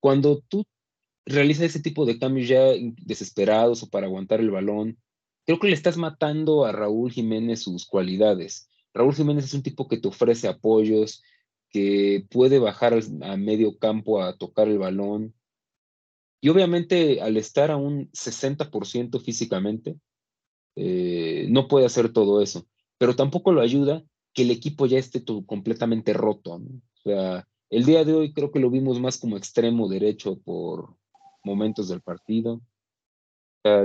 cuando 0.00 0.40
tú 0.48 0.64
realizas 1.24 1.64
ese 1.66 1.80
tipo 1.80 2.04
de 2.04 2.18
cambios 2.18 2.48
ya 2.48 2.62
desesperados 3.02 3.82
o 3.82 3.90
para 3.90 4.06
aguantar 4.06 4.40
el 4.40 4.50
balón, 4.50 4.98
creo 5.46 5.58
que 5.58 5.68
le 5.68 5.74
estás 5.74 5.96
matando 5.96 6.64
a 6.64 6.72
Raúl 6.72 7.10
Jiménez 7.10 7.62
sus 7.62 7.86
cualidades. 7.86 8.68
Raúl 8.92 9.14
Jiménez 9.14 9.44
es 9.44 9.54
un 9.54 9.62
tipo 9.62 9.88
que 9.88 9.98
te 9.98 10.08
ofrece 10.08 10.48
apoyos, 10.48 11.22
que 11.70 12.26
puede 12.30 12.58
bajar 12.58 12.98
a 13.22 13.36
medio 13.36 13.78
campo 13.78 14.22
a 14.22 14.36
tocar 14.36 14.68
el 14.68 14.78
balón. 14.78 15.34
Y 16.40 16.48
obviamente 16.48 17.20
al 17.20 17.36
estar 17.36 17.70
a 17.70 17.76
un 17.76 18.10
60% 18.12 19.20
físicamente, 19.20 19.98
eh, 20.76 21.46
no 21.50 21.68
puede 21.68 21.86
hacer 21.86 22.12
todo 22.12 22.42
eso. 22.42 22.66
Pero 22.98 23.16
tampoco 23.16 23.52
lo 23.52 23.60
ayuda 23.60 24.04
que 24.32 24.42
el 24.42 24.50
equipo 24.50 24.86
ya 24.86 24.98
esté 24.98 25.24
completamente 25.46 26.12
roto. 26.12 26.54
O 26.54 27.02
sea, 27.02 27.46
el 27.70 27.84
día 27.84 28.04
de 28.04 28.14
hoy 28.14 28.32
creo 28.32 28.50
que 28.50 28.60
lo 28.60 28.70
vimos 28.70 29.00
más 29.00 29.18
como 29.18 29.36
extremo 29.36 29.88
derecho 29.88 30.38
por 30.38 30.96
momentos 31.42 31.88
del 31.88 32.00
partido. 32.00 32.60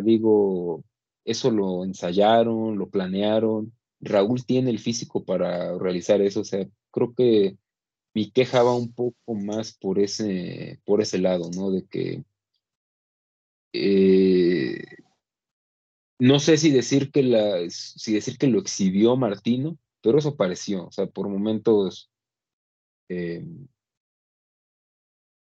Digo, 0.04 0.84
eso 1.26 1.52
lo 1.52 1.84
ensayaron, 1.84 2.78
lo 2.78 2.90
planearon. 2.90 3.74
Raúl 4.00 4.46
tiene 4.46 4.70
el 4.70 4.80
físico 4.80 5.26
para 5.26 5.78
realizar 5.78 6.22
eso. 6.22 6.42
O 6.42 6.46
sea, 6.46 6.68
creo 6.92 7.14
que 7.14 7.58
mi 8.14 8.32
queja 8.32 8.64
va 8.64 8.76
un 8.76 8.94
poco 8.94 9.34
más 9.34 9.74
por 9.74 10.00
ese, 10.00 10.80
por 10.86 11.02
ese 11.02 11.18
lado, 11.18 11.50
¿no? 11.56 11.72
De 11.72 11.86
que 11.86 12.24
eh, 13.74 14.84
no 16.20 16.40
sé 16.40 16.58
si 16.58 16.72
decir 16.72 17.12
que 17.12 17.24
la, 17.24 17.70
si 17.70 18.14
decir 18.14 18.38
que 18.38 18.48
lo 18.48 18.60
exhibió 18.60 19.16
Martino, 19.16 19.78
pero 20.02 20.20
eso 20.20 20.36
pareció, 20.36 20.88
o 20.88 20.92
sea, 20.92 21.08
por 21.08 21.28
momentos 21.28 22.12
eh, 23.10 23.44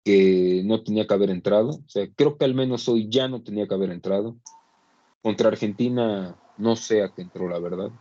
que 0.03 0.61
no 0.65 0.83
tenía 0.83 1.07
que 1.07 1.13
haber 1.13 1.31
entrado, 1.31 1.69
o 1.69 1.89
sea, 1.89 2.07
creo 2.15 2.37
que 2.37 2.45
al 2.45 2.53
menos 2.53 2.87
hoy 2.87 3.09
ya 3.09 3.27
no 3.27 3.43
tenía 3.43 3.67
que 3.67 3.73
haber 3.73 3.91
entrado. 3.91 4.37
Contra 5.21 5.49
Argentina 5.49 6.37
no 6.57 6.75
sé 6.75 7.03
a 7.03 7.09
qué 7.13 7.23
entró, 7.23 7.49
la 7.49 7.59
verdad. 7.59 7.91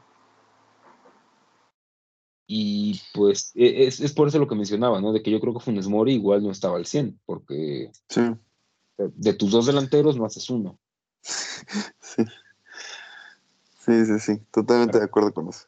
Y 2.51 2.99
pues 3.13 3.53
e, 3.55 3.87
es, 3.87 4.13
por 4.15 4.27
eso 4.27 4.39
lo 4.39 4.49
que 4.49 4.55
mencionaba, 4.55 5.03
¿no? 5.03 5.13
De 5.13 5.23
que 5.23 5.31
yo 5.31 5.39
creo 5.39 5.53
que 5.53 5.61
Funes 5.61 5.87
Mori 5.87 6.15
igual 6.15 6.43
no 6.43 6.51
estaba 6.51 6.79
al 6.79 6.87
100, 6.87 7.21
porque 7.27 7.93
de 8.97 9.35
tus 9.35 9.51
dos 9.53 9.67
delanteros 9.67 10.17
no 10.17 10.25
haces 10.25 10.51
uno. 10.51 10.79
Sí. 12.01 12.25
Sí, 13.89 14.05
sí, 14.05 14.19
sí, 14.19 14.39
totalmente 14.51 14.99
de 14.99 15.05
acuerdo 15.05 15.33
con 15.33 15.49
eso. 15.49 15.67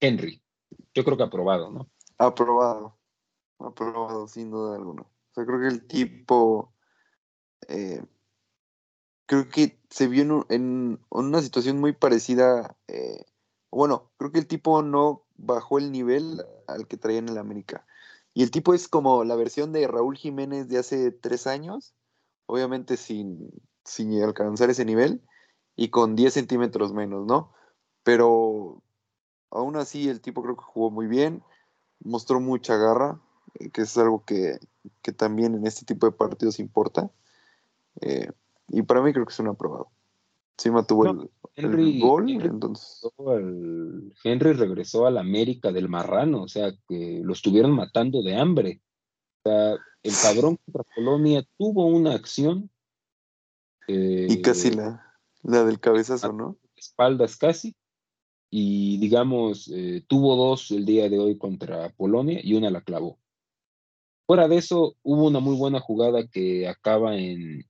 Henry, 0.00 0.42
yo 0.94 1.04
creo 1.04 1.16
que 1.16 1.22
aprobado, 1.22 1.70
¿no? 1.70 1.90
Aprobado, 2.18 2.98
aprobado, 3.58 4.26
sin 4.28 4.50
duda 4.50 4.76
alguna. 4.76 5.02
O 5.02 5.34
sea, 5.34 5.44
creo 5.44 5.60
que 5.60 5.68
el 5.68 5.86
tipo 5.86 6.74
eh, 7.68 8.02
creo 9.26 9.48
que 9.48 9.78
se 9.90 10.06
vio 10.08 10.46
en, 10.48 11.00
una 11.10 11.42
situación 11.42 11.80
muy 11.80 11.92
parecida. 11.92 12.76
Eh, 12.88 13.24
bueno, 13.70 14.10
creo 14.16 14.32
que 14.32 14.38
el 14.38 14.46
tipo 14.46 14.82
no 14.82 15.24
bajó 15.36 15.78
el 15.78 15.92
nivel 15.92 16.44
al 16.66 16.86
que 16.86 16.96
traía 16.96 17.18
en 17.18 17.28
el 17.28 17.38
América. 17.38 17.86
Y 18.34 18.42
el 18.42 18.50
tipo 18.50 18.74
es 18.74 18.88
como 18.88 19.24
la 19.24 19.36
versión 19.36 19.72
de 19.72 19.86
Raúl 19.86 20.16
Jiménez 20.16 20.68
de 20.68 20.78
hace 20.78 21.12
tres 21.12 21.46
años, 21.46 21.94
obviamente 22.46 22.96
sin, 22.96 23.50
sin 23.84 24.20
alcanzar 24.22 24.70
ese 24.70 24.84
nivel 24.84 25.22
y 25.76 25.88
con 25.88 26.16
10 26.16 26.34
centímetros 26.34 26.92
menos, 26.92 27.26
¿no? 27.26 27.52
Pero 28.02 28.82
aún 29.50 29.76
así 29.76 30.08
el 30.08 30.20
tipo 30.20 30.42
creo 30.42 30.56
que 30.56 30.64
jugó 30.64 30.90
muy 30.90 31.06
bien, 31.06 31.42
mostró 32.00 32.40
mucha 32.40 32.76
garra, 32.76 33.20
eh, 33.54 33.70
que 33.70 33.82
es 33.82 33.96
algo 33.98 34.24
que, 34.24 34.58
que, 35.02 35.12
también 35.12 35.54
en 35.54 35.66
este 35.66 35.84
tipo 35.84 36.06
de 36.06 36.12
partidos 36.12 36.58
importa. 36.58 37.10
Eh, 38.00 38.30
y 38.68 38.82
para 38.82 39.02
mí 39.02 39.12
creo 39.12 39.26
que 39.26 39.32
es 39.32 39.38
un 39.38 39.48
aprobado. 39.48 39.90
Sí 40.56 40.70
tuvo 40.86 41.28
el, 41.56 42.00
gol, 42.00 42.30
entonces. 42.30 43.08
Henry 44.22 44.52
regresó 44.52 45.06
al 45.06 45.18
América 45.18 45.72
del 45.72 45.88
Marrano, 45.88 46.42
o 46.42 46.48
sea, 46.48 46.72
que 46.88 47.20
lo 47.24 47.32
estuvieron 47.32 47.72
matando 47.72 48.22
de 48.22 48.36
hambre. 48.36 48.80
O 49.42 49.48
sea, 49.48 49.76
el 50.02 50.12
cabrón 50.22 50.58
contra 50.64 50.84
Polonia 50.94 51.44
tuvo 51.58 51.86
una 51.86 52.14
acción. 52.14 52.70
y 53.88 54.40
casi 54.42 54.70
la, 54.70 55.04
la 55.42 55.64
del 55.64 55.80
cabezazo, 55.80 56.32
¿no? 56.32 56.56
Espaldas 56.76 57.36
casi. 57.36 57.74
Y 58.50 58.98
digamos, 58.98 59.68
eh, 59.74 60.04
tuvo 60.06 60.36
dos 60.36 60.70
el 60.70 60.84
día 60.84 61.08
de 61.08 61.18
hoy 61.18 61.36
contra 61.36 61.88
Polonia 61.90 62.38
y 62.42 62.54
una 62.54 62.70
la 62.70 62.82
clavó. 62.82 63.18
Fuera 64.26 64.46
de 64.46 64.56
eso, 64.56 64.94
hubo 65.02 65.26
una 65.26 65.40
muy 65.40 65.56
buena 65.56 65.80
jugada 65.80 66.26
que 66.28 66.68
acaba 66.68 67.16
en, 67.16 67.66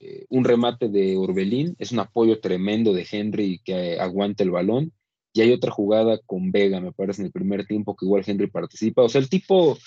eh, 0.00 0.26
un 0.28 0.44
remate 0.44 0.88
de 0.88 1.16
Orbelín, 1.16 1.74
es 1.78 1.92
un 1.92 2.00
apoyo 2.00 2.40
tremendo 2.40 2.92
de 2.92 3.06
Henry 3.10 3.60
que 3.64 3.98
aguanta 3.98 4.42
el 4.42 4.50
balón. 4.50 4.92
Y 5.32 5.42
hay 5.42 5.52
otra 5.52 5.70
jugada 5.70 6.18
con 6.26 6.50
Vega, 6.50 6.80
me 6.80 6.92
parece, 6.92 7.22
en 7.22 7.26
el 7.26 7.32
primer 7.32 7.66
tiempo 7.66 7.94
que 7.96 8.06
igual 8.06 8.24
Henry 8.26 8.48
participa. 8.48 9.02
O 9.02 9.08
sea, 9.08 9.20
el 9.20 9.28
tipo 9.28 9.78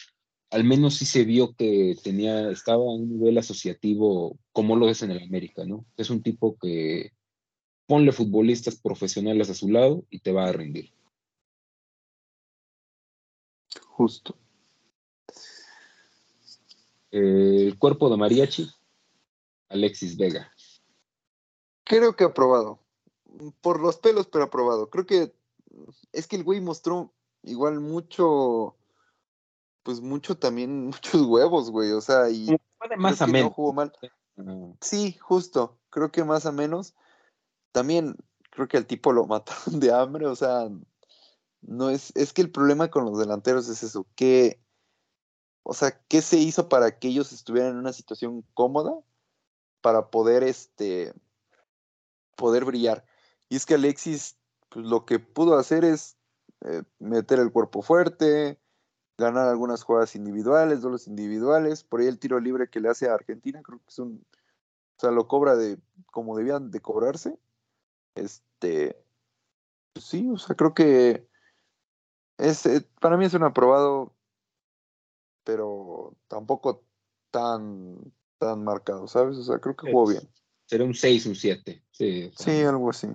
al 0.51 0.65
menos 0.65 0.95
sí 0.95 1.05
se 1.05 1.23
vio 1.23 1.55
que 1.55 1.95
tenía, 2.03 2.51
estaba 2.51 2.83
a 2.83 2.93
un 2.93 3.09
nivel 3.09 3.37
asociativo 3.37 4.37
como 4.51 4.75
lo 4.75 4.89
es 4.89 5.01
en 5.01 5.11
el 5.11 5.23
América, 5.23 5.65
¿no? 5.65 5.85
Es 5.95 6.09
un 6.09 6.21
tipo 6.21 6.57
que 6.57 7.13
ponle 7.87 8.11
futbolistas 8.11 8.75
profesionales 8.75 9.49
a 9.49 9.53
su 9.53 9.69
lado 9.69 10.05
y 10.09 10.19
te 10.19 10.31
va 10.31 10.47
a 10.47 10.51
rendir. 10.51 10.91
Justo. 13.87 14.37
el 17.11 17.77
cuerpo 17.77 18.09
de 18.09 18.17
mariachi, 18.17 18.69
Alexis 19.71 20.17
Vega. 20.17 20.51
Creo 21.83 22.15
que 22.15 22.25
aprobado. 22.25 22.79
Por 23.61 23.79
los 23.79 23.97
pelos, 23.97 24.27
pero 24.27 24.45
aprobado. 24.45 24.89
Creo 24.89 25.05
que 25.05 25.33
es 26.11 26.27
que 26.27 26.35
el 26.35 26.43
güey 26.43 26.61
mostró 26.61 27.13
igual 27.43 27.79
mucho, 27.79 28.75
pues 29.83 30.01
mucho 30.01 30.37
también, 30.37 30.85
muchos 30.87 31.21
huevos, 31.21 31.71
güey. 31.71 31.91
O 31.91 32.01
sea, 32.01 32.29
y 32.29 32.55
más 32.97 33.21
a 33.21 33.27
menos. 33.27 33.49
No 33.49 33.55
jugó 33.55 33.73
mal. 33.73 33.93
Sí, 34.81 35.13
justo. 35.19 35.79
Creo 35.89 36.11
que 36.11 36.23
más 36.23 36.45
a 36.45 36.51
menos. 36.51 36.93
También 37.71 38.17
creo 38.49 38.67
que 38.67 38.77
al 38.77 38.85
tipo 38.85 39.13
lo 39.13 39.25
mataron 39.27 39.79
de 39.79 39.93
hambre. 39.93 40.27
O 40.27 40.35
sea, 40.35 40.69
no 41.61 41.89
es, 41.89 42.11
es 42.15 42.33
que 42.33 42.41
el 42.41 42.51
problema 42.51 42.89
con 42.89 43.05
los 43.05 43.17
delanteros 43.17 43.69
es 43.69 43.83
eso, 43.83 44.07
que, 44.15 44.59
o 45.63 45.73
sea, 45.73 46.01
¿qué 46.07 46.21
se 46.21 46.37
hizo 46.37 46.69
para 46.69 46.97
que 46.97 47.09
ellos 47.09 47.31
estuvieran 47.31 47.71
en 47.71 47.77
una 47.77 47.93
situación 47.93 48.43
cómoda 48.53 48.99
para 49.81 50.09
poder, 50.09 50.43
este, 50.43 51.13
poder 52.35 52.65
brillar? 52.65 53.05
Y 53.49 53.55
es 53.55 53.65
que 53.65 53.75
Alexis, 53.75 54.37
pues 54.69 54.85
lo 54.85 55.05
que 55.05 55.19
pudo 55.19 55.57
hacer 55.57 55.83
es 55.83 56.17
eh, 56.61 56.83
meter 56.99 57.39
el 57.39 57.51
cuerpo 57.51 57.81
fuerte, 57.81 58.59
ganar 59.17 59.47
algunas 59.47 59.83
jugadas 59.83 60.15
individuales, 60.15 60.81
duelos 60.81 61.07
individuales, 61.07 61.83
por 61.83 62.01
ahí 62.01 62.07
el 62.07 62.19
tiro 62.19 62.39
libre 62.39 62.69
que 62.69 62.79
le 62.79 62.89
hace 62.89 63.09
a 63.09 63.13
Argentina, 63.13 63.61
creo 63.61 63.79
que 63.79 63.89
es 63.89 63.99
un, 63.99 64.25
o 64.97 64.99
sea, 64.99 65.11
lo 65.11 65.27
cobra 65.27 65.55
de 65.55 65.79
como 66.11 66.37
debían 66.37 66.71
de 66.71 66.81
cobrarse. 66.81 67.37
Este, 68.15 69.03
pues 69.93 70.05
sí, 70.05 70.29
o 70.29 70.37
sea, 70.37 70.55
creo 70.55 70.73
que 70.73 71.27
es, 72.37 72.65
eh, 72.65 72.87
para 72.99 73.17
mí 73.17 73.25
es 73.25 73.33
un 73.33 73.43
aprobado, 73.43 74.13
pero 75.43 76.15
tampoco 76.27 76.83
tan, 77.31 78.13
tan 78.41 78.63
marcado, 78.63 79.07
¿sabes? 79.07 79.37
O 79.37 79.43
sea, 79.43 79.59
creo 79.59 79.75
que 79.75 79.91
jugó 79.91 80.09
bien. 80.09 80.23
Será 80.65 80.83
un 80.83 80.95
6, 80.95 81.27
un 81.27 81.35
7. 81.35 81.83
Sí, 81.91 82.31
sí, 82.35 82.51
algo 82.61 82.89
así. 82.89 83.07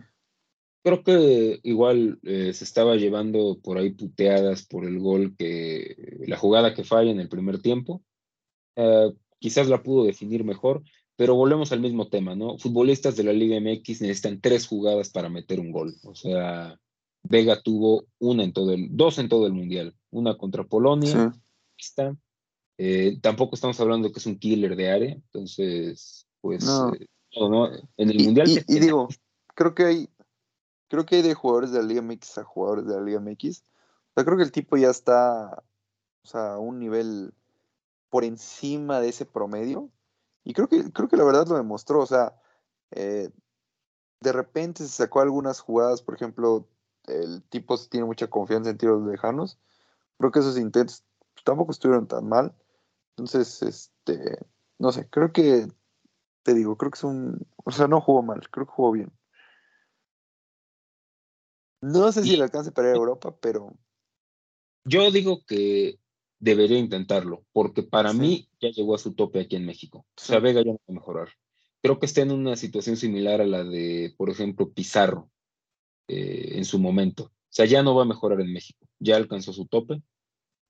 Creo 0.84 1.02
que 1.02 1.58
igual 1.64 2.20
eh, 2.22 2.52
se 2.52 2.62
estaba 2.62 2.94
llevando 2.94 3.58
por 3.60 3.76
ahí 3.76 3.90
puteadas 3.90 4.64
por 4.64 4.84
el 4.84 5.00
gol 5.00 5.34
que, 5.36 6.22
la 6.28 6.36
jugada 6.36 6.74
que 6.74 6.84
falla 6.84 7.10
en 7.10 7.18
el 7.18 7.28
primer 7.28 7.60
tiempo. 7.60 8.04
Eh, 8.76 9.12
quizás 9.40 9.68
la 9.68 9.82
pudo 9.82 10.04
definir 10.04 10.44
mejor, 10.44 10.84
pero 11.16 11.34
volvemos 11.34 11.72
al 11.72 11.80
mismo 11.80 12.06
tema, 12.08 12.36
¿no? 12.36 12.56
Futbolistas 12.58 13.16
de 13.16 13.24
la 13.24 13.32
Liga 13.32 13.58
MX 13.58 14.02
necesitan 14.02 14.40
tres 14.40 14.68
jugadas 14.68 15.10
para 15.10 15.28
meter 15.28 15.58
un 15.58 15.72
gol. 15.72 15.96
O 16.04 16.14
sea, 16.14 16.78
Vega 17.24 17.60
tuvo 17.60 18.06
una 18.20 18.44
en 18.44 18.52
todo 18.52 18.72
el, 18.72 18.96
dos 18.96 19.18
en 19.18 19.28
todo 19.28 19.48
el 19.48 19.54
mundial, 19.54 19.96
una 20.10 20.38
contra 20.38 20.62
Polonia, 20.62 21.32
está. 21.76 22.16
Eh, 22.78 23.18
tampoco 23.22 23.54
estamos 23.54 23.80
hablando 23.80 24.12
que 24.12 24.18
es 24.18 24.26
un 24.26 24.38
killer 24.38 24.76
de 24.76 24.90
área, 24.90 25.12
entonces, 25.12 26.26
pues, 26.40 26.64
no. 26.64 26.94
Eh, 26.94 27.08
en 27.96 28.10
el 28.10 28.24
mundial. 28.24 28.48
Y, 28.48 28.78
digo, 28.78 29.08
creo 29.54 29.74
que 29.74 29.84
hay, 29.84 30.10
creo 30.88 31.04
que 31.04 31.16
hay 31.16 31.22
de 31.22 31.34
jugadores 31.34 31.70
de 31.70 31.80
la 31.80 31.86
Liga 31.86 32.02
MX 32.02 32.38
a 32.38 32.44
jugadores 32.44 32.86
de 32.86 32.94
la 32.94 33.02
Liga 33.02 33.20
MX. 33.20 33.60
O 33.60 34.14
sea, 34.14 34.24
creo 34.24 34.36
que 34.36 34.42
el 34.42 34.52
tipo 34.52 34.76
ya 34.76 34.90
está, 34.90 35.62
o 36.22 36.26
sea, 36.26 36.54
a 36.54 36.58
un 36.58 36.78
nivel 36.78 37.34
por 38.08 38.24
encima 38.24 39.00
de 39.00 39.08
ese 39.08 39.26
promedio. 39.26 39.90
Y 40.44 40.54
creo 40.54 40.68
que, 40.68 40.90
creo 40.92 41.08
que 41.08 41.16
la 41.16 41.24
verdad 41.24 41.46
lo 41.46 41.56
demostró. 41.56 42.00
O 42.00 42.06
sea, 42.06 42.40
eh, 42.92 43.30
de 44.20 44.32
repente 44.32 44.84
se 44.84 44.88
sacó 44.88 45.20
algunas 45.20 45.60
jugadas, 45.60 46.02
por 46.02 46.14
ejemplo, 46.14 46.68
el 47.06 47.42
tipo 47.44 47.76
tiene 47.88 48.06
mucha 48.06 48.28
confianza 48.28 48.70
en 48.70 48.78
tiros 48.78 49.06
lejanos. 49.06 49.58
Creo 50.18 50.30
que 50.30 50.38
esos 50.38 50.58
intentos 50.58 51.04
tampoco 51.44 51.72
estuvieron 51.72 52.06
tan 52.06 52.28
mal. 52.28 52.54
Entonces, 53.16 53.62
este, 53.62 54.38
no 54.78 54.92
sé, 54.92 55.08
creo 55.08 55.32
que, 55.32 55.66
te 56.42 56.54
digo, 56.54 56.76
creo 56.76 56.90
que 56.90 56.96
es 56.96 57.04
un, 57.04 57.46
o 57.64 57.70
sea, 57.70 57.88
no 57.88 58.00
jugó 58.00 58.22
mal, 58.22 58.48
creo 58.50 58.66
que 58.66 58.72
jugó 58.72 58.92
bien. 58.92 59.12
No 61.80 62.10
sé 62.12 62.22
si 62.22 62.36
le 62.36 62.44
alcance 62.44 62.72
para 62.72 62.88
ir 62.88 62.94
a 62.94 62.98
Europa, 62.98 63.36
pero... 63.40 63.76
Yo 64.84 65.10
digo 65.10 65.44
que 65.46 65.98
debería 66.38 66.78
intentarlo, 66.78 67.44
porque 67.52 67.82
para 67.82 68.12
mí 68.12 68.48
ya 68.60 68.70
llegó 68.70 68.94
a 68.94 68.98
su 68.98 69.14
tope 69.14 69.40
aquí 69.40 69.56
en 69.56 69.66
México. 69.66 70.06
O 70.16 70.20
sea, 70.20 70.38
Vega 70.38 70.62
ya 70.62 70.72
no 70.72 70.78
va 70.78 70.92
a 70.92 70.92
mejorar. 70.92 71.28
Creo 71.82 71.98
que 71.98 72.06
está 72.06 72.22
en 72.22 72.32
una 72.32 72.56
situación 72.56 72.96
similar 72.96 73.40
a 73.40 73.46
la 73.46 73.64
de, 73.64 74.14
por 74.16 74.30
ejemplo, 74.30 74.72
Pizarro. 74.72 75.30
Eh, 76.08 76.56
en 76.56 76.64
su 76.64 76.78
momento. 76.78 77.24
O 77.24 77.32
sea, 77.56 77.66
ya 77.66 77.82
no 77.82 77.94
va 77.94 78.02
a 78.02 78.06
mejorar 78.06 78.40
en 78.40 78.52
México, 78.52 78.86
ya 79.00 79.16
alcanzó 79.16 79.52
su 79.52 79.66
tope. 79.66 80.02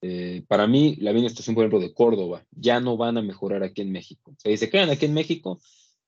Eh, 0.03 0.44
para 0.47 0.66
mí, 0.66 0.97
la 0.97 1.12
misma 1.12 1.30
situación, 1.30 1.55
por 1.55 1.64
ejemplo, 1.64 1.80
de 1.80 1.94
Córdoba, 1.94 2.44
ya 2.51 2.80
no 2.80 2.97
van 2.97 3.16
a 3.16 3.22
mejorar 3.22 3.62
aquí 3.62 3.82
en 3.82 3.92
México. 3.92 4.32
O 4.32 4.36
sea, 4.38 4.51
si 4.53 4.59
se 4.59 4.70
quedan 4.70 4.90
aquí 4.90 5.07
en 5.07 5.14
México 5.14 5.61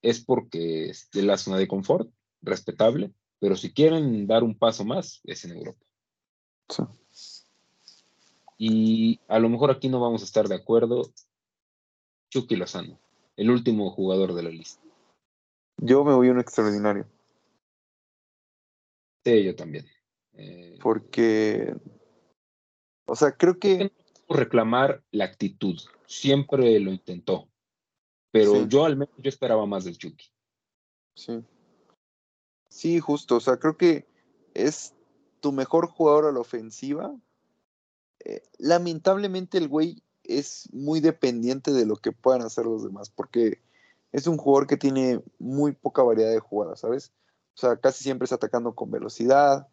es 0.03 0.25
porque 0.25 0.91
es 0.91 1.11
de 1.13 1.23
la 1.23 1.37
zona 1.37 1.57
de 1.57 1.67
confort, 1.67 2.11
respetable, 2.43 3.13
pero 3.41 3.57
si 3.57 3.73
quieren 3.73 4.27
dar 4.27 4.45
un 4.45 4.57
paso 4.57 4.85
más, 4.85 5.21
es 5.25 5.45
en 5.45 5.53
Europa. 5.53 5.85
Y 8.59 9.21
a 9.29 9.39
lo 9.39 9.49
mejor 9.49 9.71
aquí 9.71 9.89
no 9.89 10.01
vamos 10.01 10.23
a 10.23 10.25
estar 10.25 10.49
de 10.49 10.57
acuerdo. 10.57 11.13
Chucky 12.31 12.57
Lozano, 12.57 12.99
el 13.37 13.51
último 13.51 13.91
jugador 13.91 14.35
de 14.35 14.43
la 14.43 14.51
lista. 14.51 14.83
Yo 15.79 16.05
me 16.05 16.13
voy 16.13 16.29
a 16.29 16.33
un 16.33 16.41
extraordinario. 16.41 17.07
Sí, 19.25 19.45
yo 19.45 19.55
también. 19.55 19.87
Eh, 20.35 20.79
Porque, 20.83 21.75
o 23.09 23.17
sea, 23.17 23.33
creo 23.33 23.59
que... 23.59 23.93
Reclamar 24.29 25.03
la 25.11 25.25
actitud, 25.25 25.81
siempre 26.07 26.79
lo 26.81 26.93
intentó, 26.93 27.49
pero 28.31 28.67
yo 28.67 28.85
al 28.85 28.97
menos 28.97 29.15
yo 29.17 29.29
esperaba 29.29 29.65
más 29.65 29.85
del 29.85 29.97
Chucky. 29.97 30.27
Sí. 31.15 31.43
Sí, 32.69 33.01
justo, 33.01 33.37
o 33.37 33.41
sea, 33.41 33.57
creo 33.57 33.79
que 33.79 34.07
es 34.53 34.95
tu 35.41 35.53
mejor 35.53 35.89
jugador 35.89 36.27
a 36.27 36.33
la 36.33 36.41
ofensiva. 36.41 37.17
Eh, 38.21 38.43
lamentablemente 38.59 39.57
el 39.57 39.69
güey 39.69 40.03
es 40.25 40.69
muy 40.73 41.01
dependiente 41.01 41.73
de 41.73 41.87
lo 41.87 41.97
que 41.97 42.13
puedan 42.13 42.43
hacer 42.43 42.67
los 42.67 42.85
demás, 42.85 43.09
porque 43.09 43.63
es 44.13 44.27
un 44.27 44.37
jugador 44.37 44.67
que 44.67 44.77
tiene 44.77 45.23
muy 45.39 45.73
poca 45.73 46.03
variedad 46.03 46.31
de 46.31 46.41
jugadas, 46.41 46.81
¿sabes? 46.81 47.13
O 47.55 47.61
sea, 47.61 47.77
casi 47.77 48.05
siempre 48.05 48.25
está 48.25 48.37
atacando 48.37 48.75
con 48.75 48.91
velocidad, 48.91 49.69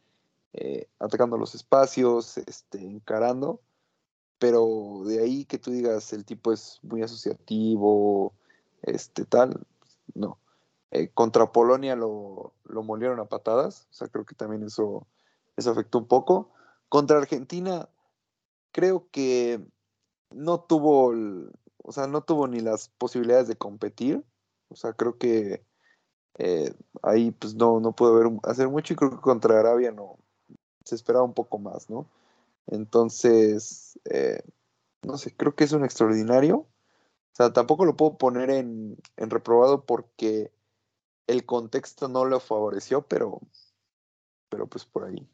eh, 0.58 0.88
atacando 1.00 1.38
los 1.38 1.54
espacios, 1.54 2.38
este, 2.38 2.80
encarando. 2.80 3.62
Pero 4.40 5.04
de 5.06 5.22
ahí 5.22 5.46
que 5.46 5.60
tú 5.60 5.72
digas 5.72 6.14
el 6.14 6.26
tipo 6.26 6.54
es 6.54 6.80
muy 6.82 7.02
asociativo, 7.02 8.34
este 8.82 9.26
tal, 9.26 9.66
no. 10.14 10.40
Eh, 10.92 11.10
contra 11.14 11.52
Polonia 11.52 11.96
lo, 11.96 12.54
lo, 12.66 12.84
molieron 12.84 13.20
a 13.20 13.26
patadas, 13.26 13.88
o 13.92 13.94
sea, 13.94 14.08
creo 14.08 14.26
que 14.26 14.36
también 14.36 14.64
eso, 14.64 15.08
eso 15.58 15.72
afectó 15.72 15.98
un 16.00 16.08
poco. 16.08 16.52
Contra 16.90 17.18
Argentina, 17.18 17.90
creo 18.72 19.10
que 19.12 19.62
no 20.32 20.62
tuvo, 20.62 21.14
o 21.84 21.92
sea, 21.92 22.08
no 22.08 22.22
tuvo 22.24 22.48
ni 22.48 22.62
las 22.62 22.90
posibilidades 22.90 23.48
de 23.48 23.58
competir. 23.58 24.24
O 24.70 24.76
sea, 24.76 24.94
creo 24.94 25.18
que 25.18 25.66
eh, 26.38 26.74
ahí 27.02 27.32
pues 27.32 27.56
no, 27.56 27.80
no 27.80 27.94
pudo 27.94 28.40
hacer 28.44 28.70
mucho 28.70 28.94
y 28.94 28.96
creo 28.98 29.12
que 29.12 29.18
contra 29.18 29.60
Arabia 29.60 29.92
no 29.92 30.18
se 30.86 30.96
esperaba 30.96 31.26
un 31.26 31.34
poco 31.34 31.58
más, 31.58 31.90
¿no? 31.90 32.08
Entonces, 32.68 34.00
eh, 34.06 34.42
no 35.04 35.18
sé, 35.18 35.36
creo 35.36 35.56
que 35.56 35.66
es 35.66 35.72
un 35.74 35.84
extraordinario. 35.84 36.58
O 36.58 37.36
sea, 37.36 37.52
tampoco 37.52 37.86
lo 37.86 37.98
puedo 37.98 38.18
poner 38.18 38.50
en, 38.50 38.98
reprobado 39.18 39.86
porque 39.86 40.52
el 41.28 41.46
contexto 41.46 42.08
no 42.08 42.24
lo 42.26 42.40
favoreció, 42.40 43.02
pero, 43.02 43.42
pero 44.50 44.68
pues 44.68 44.86
por 44.86 45.06
ahí. 45.06 45.28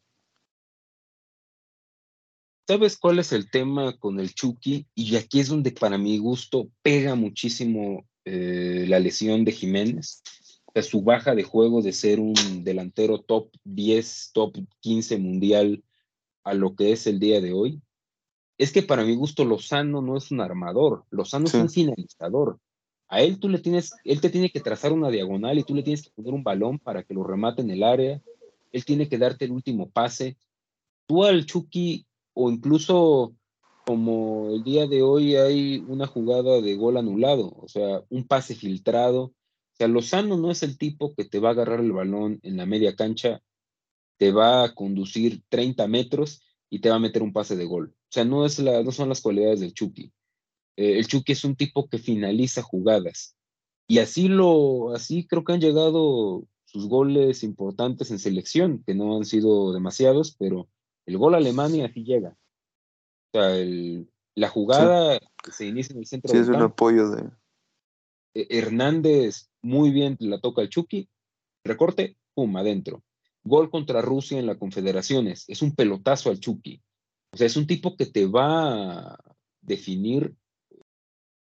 ¿Sabes 2.68 2.98
cuál 2.98 3.20
es 3.20 3.34
el 3.34 3.52
tema 3.52 3.98
con 4.00 4.20
el 4.20 4.34
Chucky? 4.34 4.88
Y 4.96 5.16
aquí 5.18 5.42
es 5.42 5.50
donde 5.50 5.72
para 5.72 5.98
mi 5.98 6.18
gusto 6.18 6.70
pega 6.82 7.16
muchísimo 7.16 8.08
eh, 8.24 8.86
la 8.88 9.00
lesión 9.00 9.44
de 9.44 9.52
Jiménez 9.52 10.24
su 10.76 11.02
baja 11.02 11.36
de 11.36 11.44
juego 11.44 11.82
de 11.82 11.94
ser 11.94 12.20
un 12.20 12.64
delantero 12.64 13.20
top 13.20 13.50
10, 13.64 14.32
top 14.34 14.56
15 14.80 15.18
mundial 15.18 15.84
a 16.44 16.54
lo 16.54 16.76
que 16.76 16.92
es 16.92 17.08
el 17.08 17.20
día 17.20 17.42
de 17.42 17.54
hoy, 17.54 17.82
es 18.58 18.72
que 18.72 18.84
para 18.84 19.04
mi 19.04 19.16
gusto 19.16 19.44
Lozano 19.44 20.02
no 20.02 20.18
es 20.18 20.32
un 20.32 20.40
armador, 20.40 21.06
Lozano 21.10 21.46
es 21.48 21.54
un 21.56 21.70
finalizador. 21.70 22.60
A 23.08 23.22
él 23.22 23.40
tú 23.40 23.50
le 23.50 23.60
tienes, 23.60 23.92
él 24.06 24.22
te 24.22 24.30
tiene 24.30 24.50
que 24.50 24.62
trazar 24.62 24.94
una 24.94 25.10
diagonal 25.10 25.58
y 25.58 25.64
tú 25.64 25.76
le 25.76 25.84
tienes 25.84 26.04
que 26.04 26.12
poner 26.12 26.34
un 26.34 26.44
balón 26.44 26.80
para 26.80 27.04
que 27.04 27.14
lo 27.14 27.24
remate 27.24 27.62
en 27.62 27.72
el 27.72 27.84
área. 27.84 28.22
Él 28.72 28.86
tiene 28.86 29.10
que 29.10 29.18
darte 29.18 29.46
el 29.46 29.52
último 29.52 29.90
pase. 29.90 30.38
Tú 31.08 31.26
al 31.26 31.46
Chucky 31.46 32.06
o 32.34 32.50
incluso 32.50 33.34
como 33.86 34.52
el 34.52 34.64
día 34.64 34.88
de 34.88 35.02
hoy 35.02 35.36
hay 35.36 35.84
una 35.88 36.08
jugada 36.08 36.62
de 36.62 36.76
gol 36.76 36.98
anulado, 36.98 37.52
o 37.58 37.68
sea, 37.68 38.04
un 38.10 38.26
pase 38.26 38.56
filtrado. 38.56 39.34
Sea, 39.82 39.88
Lozano 39.88 40.38
no 40.38 40.52
es 40.52 40.62
el 40.62 40.78
tipo 40.78 41.16
que 41.16 41.26
te 41.26 41.40
va 41.40 41.50
a 41.50 41.52
agarrar 41.54 41.80
el 41.80 41.92
balón 41.92 42.40
en 42.44 42.56
la 42.56 42.68
media 42.68 42.96
cancha, 42.96 43.42
te 44.20 44.32
va 44.32 44.64
a 44.64 44.76
conducir 44.76 45.42
30 45.50 45.88
metros 45.88 46.44
y 46.70 46.82
te 46.82 46.92
va 46.92 46.98
a 46.98 47.00
meter 47.00 47.24
un 47.24 47.34
pase 47.34 47.56
de 47.56 47.66
gol. 47.66 47.92
O 47.92 48.12
sea, 48.12 48.24
no, 48.24 48.46
es 48.46 48.60
la, 48.60 48.84
no 48.84 48.92
son 48.92 49.10
las 49.10 49.22
cualidades 49.22 49.60
del 49.60 49.74
Chucky. 49.74 50.14
Eh, 50.78 51.00
el 51.00 51.08
Chucky 51.08 51.32
es 51.32 51.44
un 51.44 51.56
tipo 51.56 51.90
que 51.90 51.98
finaliza 51.98 52.62
jugadas. 52.62 53.36
Y 53.88 53.98
así 53.98 54.28
lo, 54.28 54.94
así 54.94 55.26
creo 55.26 55.44
que 55.44 55.54
han 55.54 55.62
llegado 55.62 56.46
sus 56.66 56.88
goles 56.88 57.42
importantes 57.42 58.12
en 58.12 58.20
selección, 58.20 58.84
que 58.86 58.94
no 58.94 59.18
han 59.18 59.26
sido 59.26 59.74
demasiados, 59.74 60.36
pero 60.38 60.70
el 61.08 61.18
gol 61.18 61.34
a 61.34 61.38
Alemania 61.38 61.88
así 61.88 62.04
llega. 62.04 62.38
O 63.34 63.40
sea, 63.40 63.66
la 64.36 64.48
jugada 64.48 65.20
que 65.44 65.52
se 65.52 65.66
inicia 65.66 65.94
en 65.94 66.02
el 66.02 66.06
centro 66.06 66.32
sí, 66.32 66.38
es 66.38 66.50
un 66.50 66.62
apoyo 66.62 67.10
de 67.10 67.32
Hernández 68.34 69.50
muy 69.62 69.92
bien 69.92 70.18
la 70.20 70.40
toca 70.40 70.62
el 70.62 70.70
Chucky, 70.70 71.10
recorte, 71.64 72.18
pum, 72.34 72.56
adentro. 72.58 73.04
Gol 73.44 73.70
contra 73.70 74.02
Rusia 74.02 74.40
en 74.40 74.46
la 74.46 74.58
Confederaciones, 74.58 75.46
es 75.48 75.62
un 75.62 75.76
pelotazo 75.76 76.30
al 76.30 76.40
Chucky. 76.40 76.82
O 77.34 77.38
sea, 77.38 77.48
es 77.48 77.56
un 77.56 77.66
tipo 77.66 77.96
que 77.96 78.06
te 78.06 78.26
va 78.26 79.14
a 79.14 79.20
definir 79.62 80.36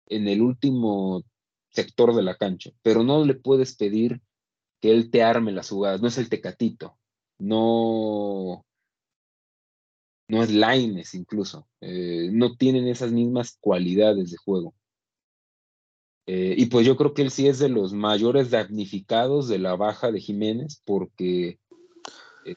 en 0.08 0.28
el 0.28 0.42
último 0.42 1.24
sector 1.70 2.16
de 2.16 2.24
la 2.24 2.38
cancha, 2.38 2.72
pero 2.82 3.04
no 3.04 3.26
le 3.26 3.34
puedes 3.34 3.76
pedir 3.76 4.22
que 4.80 4.92
él 4.92 5.10
te 5.10 5.24
arme 5.24 5.52
las 5.52 5.70
jugadas, 5.70 6.02
no 6.02 6.08
es 6.08 6.18
el 6.18 6.30
tecatito, 6.30 6.98
no, 7.40 8.66
no 10.28 10.44
es 10.44 10.52
Laines 10.52 11.16
incluso, 11.16 11.68
eh, 11.82 12.30
no 12.32 12.56
tienen 12.56 12.88
esas 12.88 13.12
mismas 13.12 13.58
cualidades 13.60 14.32
de 14.32 14.38
juego. 14.38 14.76
Eh, 16.26 16.56
y 16.58 16.68
pues 16.68 16.86
yo 16.86 16.96
creo 16.96 17.14
que 17.14 17.22
él 17.22 17.32
sí 17.32 17.48
es 17.48 17.60
de 17.60 17.70
los 17.70 17.94
mayores 17.94 18.50
damnificados 18.50 19.48
de 19.48 19.60
la 19.60 19.76
baja 19.76 20.12
de 20.12 20.22
Jiménez, 20.22 20.82
porque 20.86 21.60
eh, 22.46 22.56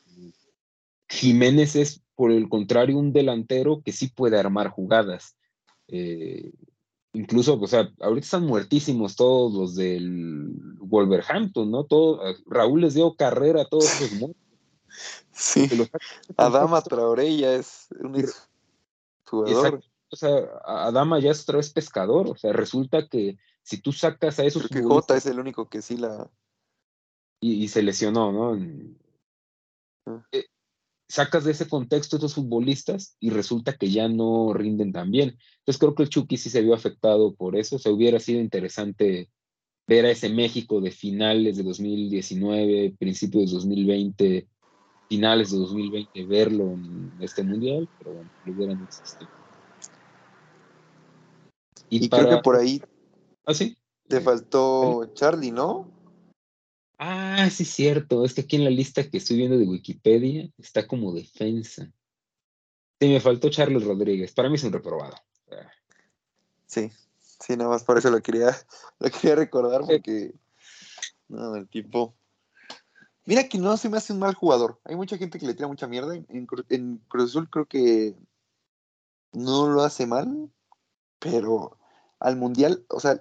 Jiménez 1.08 1.74
es, 1.74 2.02
por 2.14 2.30
el 2.30 2.48
contrario, 2.48 2.98
un 2.98 3.12
delantero 3.12 3.82
que 3.84 3.92
sí 3.92 4.08
puede 4.08 4.38
armar 4.38 4.70
jugadas. 4.70 5.36
incluso, 7.12 7.58
o 7.60 7.66
sea, 7.66 7.90
ahorita 8.00 8.24
están 8.24 8.46
muertísimos 8.46 9.16
todos 9.16 9.52
los 9.52 9.74
del 9.74 10.52
Wolverhampton, 10.78 11.70
¿no? 11.70 11.84
Todo, 11.84 12.20
Raúl 12.46 12.82
les 12.82 12.94
dio 12.94 13.14
carrera 13.14 13.62
a 13.62 13.68
todos 13.68 13.84
los 14.00 14.12
muertos. 14.12 14.46
Sí. 15.32 15.68
Adama 16.36 16.80
Traoré 16.82 17.36
ya 17.36 17.54
es 17.54 17.88
un 18.00 18.24
jugador. 19.24 19.82
O 20.08 20.16
sea, 20.16 20.30
Adama 20.64 21.18
ya 21.18 21.30
es 21.30 21.42
otra 21.42 21.58
vez 21.58 21.70
pescador. 21.70 22.30
O 22.30 22.36
sea, 22.36 22.52
resulta 22.52 23.06
que 23.08 23.36
si 23.66 23.78
tú 23.78 23.92
sacas 23.92 24.38
a 24.38 24.44
esos. 24.44 24.62
Porque 24.62 24.82
Jota 24.82 25.16
es 25.16 25.26
el 25.26 25.40
único 25.40 25.68
que 25.68 25.82
sí 25.82 25.96
la. 25.96 26.30
Y, 27.40 27.68
se 27.68 27.82
lesionó, 27.82 28.32
¿no? 28.32 28.58
Ah. 30.06 30.24
Eh, 30.32 30.44
sacas 31.08 31.44
de 31.44 31.52
ese 31.52 31.68
contexto 31.68 32.16
a 32.16 32.18
estos 32.18 32.34
futbolistas 32.34 33.16
y 33.20 33.30
resulta 33.30 33.76
que 33.76 33.90
ya 33.90 34.08
no 34.08 34.54
rinden 34.54 34.92
tan 34.92 35.10
bien. 35.10 35.36
Entonces 35.58 35.78
creo 35.78 35.94
que 35.94 36.04
el 36.04 36.08
Chucky 36.08 36.36
sí 36.36 36.48
se 36.48 36.62
vio 36.62 36.74
afectado 36.74 37.34
por 37.34 37.56
eso. 37.56 37.76
O 37.76 37.78
sea, 37.78 37.92
hubiera 37.92 38.20
sido 38.20 38.40
interesante 38.40 39.30
ver 39.86 40.06
a 40.06 40.10
ese 40.10 40.28
México 40.28 40.80
de 40.80 40.92
finales 40.92 41.56
de 41.56 41.64
2019, 41.64 42.94
principios 42.98 43.50
de 43.50 43.54
2020 43.56 44.48
finales 45.08 45.50
de 45.50 45.58
2020 45.58 46.24
verlo 46.24 46.72
en 46.72 47.12
este 47.20 47.42
mundial, 47.42 47.88
pero 47.98 48.12
bueno, 48.14 48.30
lo 48.44 48.52
hubieran 48.52 48.82
existido. 48.84 49.30
Y, 51.90 52.08
creo 52.08 52.28
que 52.28 52.38
por 52.38 52.56
ahí. 52.56 52.80
¿Ah, 53.46 53.54
sí? 53.54 53.76
Te 54.08 54.20
faltó 54.20 55.06
Charlie, 55.14 55.50
¿no? 55.50 55.90
Ah, 56.98 57.48
sí, 57.50 57.64
cierto. 57.64 58.24
Es 58.24 58.34
que 58.34 58.42
aquí 58.42 58.56
en 58.56 58.64
la 58.64 58.70
lista 58.70 59.08
que 59.08 59.18
estoy 59.18 59.36
viendo 59.38 59.56
de 59.56 59.64
Wikipedia 59.64 60.50
está 60.58 60.86
como 60.86 61.12
defensa. 61.12 61.90
Sí, 63.00 63.08
me 63.08 63.20
faltó 63.20 63.48
Charles 63.50 63.84
Rodríguez. 63.84 64.32
Para 64.32 64.48
mí 64.48 64.56
es 64.56 64.64
un 64.64 64.72
reprobado. 64.72 65.16
Sí, 66.66 66.90
sí, 67.18 67.56
nada 67.56 67.70
más 67.70 67.84
por 67.84 67.98
eso 67.98 68.10
lo 68.10 68.20
quería, 68.20 68.56
lo 68.98 69.10
quería 69.10 69.36
recordar 69.36 69.82
porque. 69.86 70.34
No, 71.28 71.56
el 71.56 71.68
tipo 71.68 72.14
Mira 73.26 73.48
que 73.48 73.58
no 73.58 73.76
se 73.76 73.88
me 73.88 73.96
hace 73.96 74.12
un 74.12 74.20
mal 74.20 74.34
jugador. 74.34 74.80
Hay 74.84 74.94
mucha 74.94 75.18
gente 75.18 75.40
que 75.40 75.46
le 75.46 75.54
tira 75.54 75.66
mucha 75.66 75.88
mierda. 75.88 76.14
En, 76.14 76.46
Cruz 76.46 77.30
Azul 77.30 77.50
creo 77.50 77.66
que 77.66 78.16
no 79.32 79.68
lo 79.68 79.82
hace 79.82 80.06
mal, 80.06 80.48
pero 81.18 81.76
al 82.20 82.36
Mundial, 82.36 82.86
o 82.88 83.00
sea, 83.00 83.20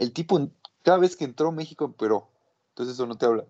el 0.00 0.12
tipo 0.12 0.50
cada 0.82 0.98
vez 0.98 1.14
que 1.14 1.24
entró 1.24 1.52
México 1.52 1.94
pero 1.96 2.28
Entonces 2.70 2.94
eso 2.94 3.06
no 3.06 3.16
te 3.16 3.26
habla 3.26 3.44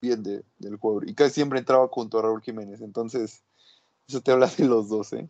bien 0.00 0.22
de, 0.22 0.44
del 0.58 0.76
jugador. 0.76 1.08
Y 1.08 1.14
casi 1.14 1.34
siempre 1.34 1.58
entraba 1.58 1.88
junto 1.88 2.18
a 2.18 2.22
Raúl 2.22 2.42
Jiménez. 2.42 2.80
Entonces, 2.80 3.42
eso 4.06 4.20
te 4.20 4.32
habla 4.32 4.46
de 4.56 4.64
los 4.66 4.88
dos, 4.88 5.12
¿eh? 5.12 5.28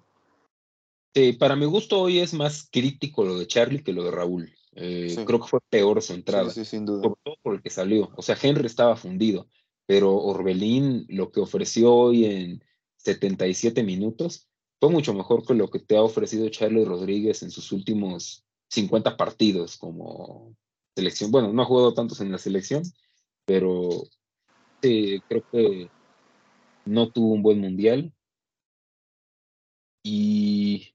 Sí, 1.15 1.33
para 1.33 1.57
mi 1.57 1.65
gusto 1.65 2.01
hoy 2.01 2.19
es 2.19 2.35
más 2.35 2.69
crítico 2.71 3.25
lo 3.25 3.39
de 3.39 3.47
Charlie 3.47 3.83
que 3.83 3.93
lo 3.93 4.05
de 4.05 4.11
Raúl. 4.11 4.53
Eh, 4.75 5.17
creo 5.27 5.41
que 5.41 5.49
fue 5.49 5.61
peor 5.69 6.01
su 6.03 6.13
entrada. 6.13 6.51
Sí, 6.51 6.65
sin 6.65 6.87
duda. 6.87 7.03
Sobre 7.03 7.21
todo 7.25 7.37
por 7.43 7.55
el 7.55 7.63
que 7.63 7.71
salió. 7.71 8.11
O 8.17 8.23
sea, 8.23 8.37
Henry 8.41 8.67
estaba 8.67 8.95
fundido, 8.95 9.49
pero 9.87 10.15
Orbelín 10.17 11.07
lo 11.09 11.33
que 11.33 11.41
ofreció 11.41 11.95
hoy 11.95 12.27
en 12.27 12.63
77 12.99 13.83
minutos 13.83 14.49
fue 14.79 14.91
mucho 14.91 15.15
mejor 15.15 15.45
que 15.45 15.55
lo 15.55 15.71
que 15.71 15.81
te 15.81 15.97
ha 15.97 16.03
ofrecido 16.03 16.49
Charlie 16.51 16.85
Rodríguez 16.85 17.43
en 17.43 17.51
sus 17.51 17.73
últimos 17.73 18.45
50 18.69 19.17
partidos 19.17 19.77
como 19.77 20.55
selección. 20.95 21.31
Bueno, 21.31 21.53
no 21.53 21.63
ha 21.63 21.67
jugado 21.67 21.95
tantos 21.95 22.21
en 22.21 22.33
la 22.33 22.39
selección, 22.39 22.83
pero 23.45 23.89
sí, 24.83 25.23
creo 25.29 25.45
que 25.51 25.91
no 26.85 27.11
tuvo 27.11 27.35
un 27.35 27.43
buen 27.43 27.61
mundial. 27.61 28.13
Y 30.03 30.93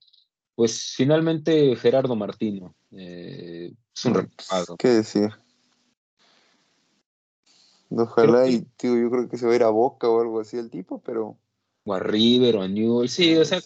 pues 0.55 0.93
finalmente 0.95 1.75
Gerardo 1.75 2.15
Martino. 2.15 2.75
Eh, 2.91 3.73
es 3.95 4.05
un 4.05 4.13
recado. 4.13 4.77
¿Qué 4.77 4.89
decir? 4.89 5.29
Ojalá 7.89 8.47
y 8.47 8.61
tío, 8.77 8.97
yo 8.97 9.09
creo 9.11 9.29
que 9.29 9.37
se 9.37 9.45
va 9.45 9.53
a 9.53 9.55
ir 9.55 9.63
a 9.63 9.69
Boca 9.69 10.09
o 10.09 10.19
algo 10.19 10.39
así 10.39 10.57
el 10.57 10.69
tipo, 10.69 11.01
pero. 11.01 11.37
O 11.85 11.93
a 11.93 11.99
River 11.99 12.57
o 12.57 12.61
a 12.61 12.67
Newell. 12.67 13.09
Sí, 13.09 13.35
o 13.35 13.43
sea, 13.43 13.59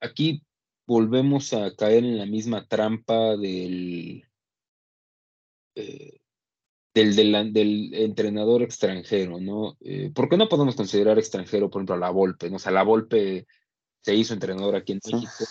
aquí 0.00 0.42
volvemos 0.90 1.52
a 1.52 1.72
caer 1.76 2.02
en 2.04 2.18
la 2.18 2.26
misma 2.26 2.66
trampa 2.66 3.36
del. 3.36 4.24
Eh, 5.76 6.18
del, 6.92 7.14
del, 7.52 7.94
entrenador 7.94 8.62
extranjero, 8.62 9.38
¿no? 9.38 9.76
Eh, 9.80 10.10
¿Por 10.12 10.28
qué 10.28 10.36
no 10.36 10.48
podemos 10.48 10.74
considerar 10.74 11.16
extranjero, 11.16 11.70
por 11.70 11.80
ejemplo, 11.80 11.94
a 11.94 11.98
la 11.98 12.10
Volpe? 12.10 12.50
¿no? 12.50 12.56
O 12.56 12.58
sea, 12.58 12.72
la 12.72 12.82
Volpe 12.82 13.46
se 14.02 14.16
hizo 14.16 14.34
entrenador 14.34 14.74
aquí 14.74 14.92
en 14.92 15.00
México. 15.04 15.44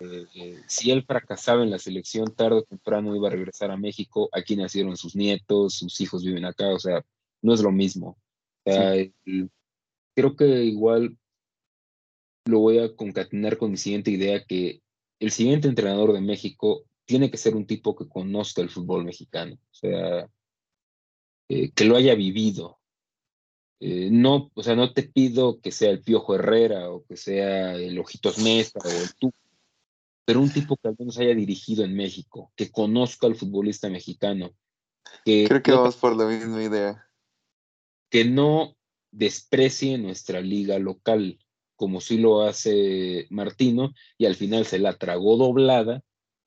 Eh, 0.00 0.60
si 0.66 0.90
él 0.90 1.04
fracasaba 1.06 1.62
en 1.62 1.70
la 1.70 1.78
selección, 1.78 2.34
tarde 2.34 2.58
o 2.58 2.62
temprano 2.62 3.16
iba 3.16 3.28
a 3.28 3.32
regresar 3.32 3.70
a 3.70 3.78
México. 3.78 4.28
Aquí 4.30 4.56
nacieron 4.56 4.98
sus 4.98 5.16
nietos, 5.16 5.72
sus 5.72 5.98
hijos 6.02 6.22
viven 6.22 6.44
acá, 6.44 6.68
o 6.68 6.78
sea, 6.78 7.02
no 7.40 7.54
es 7.54 7.62
lo 7.62 7.72
mismo. 7.72 8.18
creo 8.64 10.36
que 10.36 10.64
igual 10.64 11.16
lo 12.44 12.60
voy 12.60 12.78
a 12.78 12.94
concatenar 12.94 13.58
con 13.58 13.70
mi 13.70 13.76
siguiente 13.76 14.10
idea, 14.10 14.44
que 14.44 14.82
el 15.18 15.30
siguiente 15.30 15.68
entrenador 15.68 16.12
de 16.12 16.20
México 16.20 16.84
tiene 17.04 17.30
que 17.30 17.36
ser 17.36 17.56
un 17.56 17.66
tipo 17.66 17.96
que 17.96 18.08
conozca 18.08 18.62
el 18.62 18.70
fútbol 18.70 19.04
mexicano, 19.04 19.54
o 19.54 19.74
sea, 19.74 20.28
eh, 21.48 21.70
que 21.72 21.84
lo 21.84 21.96
haya 21.96 22.14
vivido, 22.14 22.80
eh, 23.80 24.10
no, 24.12 24.50
o 24.54 24.62
sea, 24.62 24.76
no 24.76 24.92
te 24.92 25.04
pido 25.04 25.60
que 25.60 25.72
sea 25.72 25.90
el 25.90 26.02
Piojo 26.02 26.34
Herrera 26.34 26.90
o 26.90 27.04
que 27.06 27.16
sea 27.16 27.74
el 27.74 27.98
Ojitos 27.98 28.38
Mesa 28.38 28.78
o 28.84 28.88
el 28.90 29.14
tú, 29.14 29.32
pero 30.26 30.40
un 30.40 30.52
tipo 30.52 30.76
que 30.76 30.88
al 30.88 30.96
menos 30.98 31.18
haya 31.18 31.34
dirigido 31.34 31.82
en 31.82 31.96
México, 31.96 32.52
que 32.56 32.70
conozca 32.70 33.26
al 33.26 33.36
futbolista 33.36 33.88
mexicano. 33.88 34.54
Que 35.24 35.46
Creo 35.48 35.62
que 35.62 35.72
vamos 35.72 35.96
por 35.96 36.14
la 36.14 36.26
misma 36.26 36.62
idea. 36.62 37.04
Que 38.10 38.24
no 38.24 38.76
desprecie 39.10 39.98
nuestra 39.98 40.40
liga 40.40 40.78
local, 40.78 41.38
como 41.80 42.02
sí 42.02 42.18
lo 42.18 42.42
hace 42.42 43.26
Martino, 43.30 43.94
y 44.18 44.26
al 44.26 44.34
final 44.34 44.66
se 44.66 44.78
la 44.78 44.98
tragó 44.98 45.38
doblada 45.38 46.04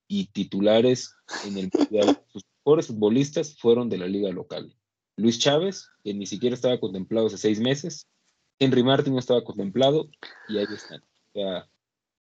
y 0.07 0.27
titulares 0.27 1.15
en 1.43 1.57
el 1.57 1.71
mundial. 1.73 2.23
Sus 2.31 2.43
mejores 2.59 2.85
futbolistas 2.85 3.57
fueron 3.57 3.89
de 3.89 3.97
la 3.97 4.05
liga 4.05 4.29
local. 4.29 4.77
Luis 5.17 5.39
Chávez, 5.39 5.89
que 6.03 6.13
ni 6.13 6.27
siquiera 6.27 6.53
estaba 6.53 6.79
contemplado 6.79 7.25
hace 7.25 7.39
seis 7.39 7.59
meses. 7.59 8.07
Henry 8.59 8.83
Martin 8.83 9.13
no 9.13 9.19
estaba 9.19 9.43
contemplado 9.43 10.07
y 10.49 10.59
ahí 10.59 10.67
están. 10.71 11.01
O 11.01 11.39
sea, 11.39 11.67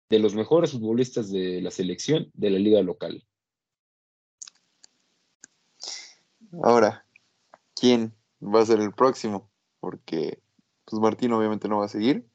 de 0.08 0.18
los 0.18 0.34
mejores 0.34 0.70
futbolistas 0.70 1.30
de 1.30 1.60
la 1.60 1.70
selección 1.70 2.30
de 2.32 2.48
la 2.48 2.58
liga 2.58 2.80
local. 2.80 3.22
Ahora, 6.62 7.04
¿quién 7.76 8.14
va 8.40 8.62
a 8.62 8.66
ser 8.66 8.80
el 8.80 8.94
próximo? 8.94 9.50
Porque 9.78 10.40
pues 10.86 11.02
Martín 11.02 11.34
obviamente 11.34 11.68
no 11.68 11.80
va 11.80 11.84
a 11.84 11.88
seguir. 11.88 12.26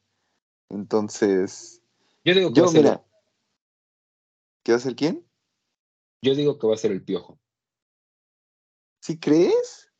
Entonces, 0.70 1.82
Yo 2.24 2.34
digo 2.34 2.52
que 2.52 2.60
va 2.60 2.66
a 2.66 2.70
ser. 2.70 2.82
Mira, 2.82 3.04
¿Qué 4.62 4.72
va 4.72 4.78
a 4.78 4.80
ser 4.80 4.94
quién? 4.94 5.26
Yo 6.22 6.34
digo 6.34 6.58
que 6.58 6.66
va 6.66 6.74
a 6.74 6.78
ser 6.78 6.92
el 6.92 7.04
piojo. 7.04 7.40
¿Sí 9.02 9.18
crees? 9.18 9.90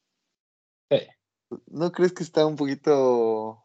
Sí. 0.90 0.98
¿No 1.66 1.90
crees 1.90 2.12
que 2.12 2.22
está 2.22 2.46
un 2.46 2.56
poquito 2.56 3.62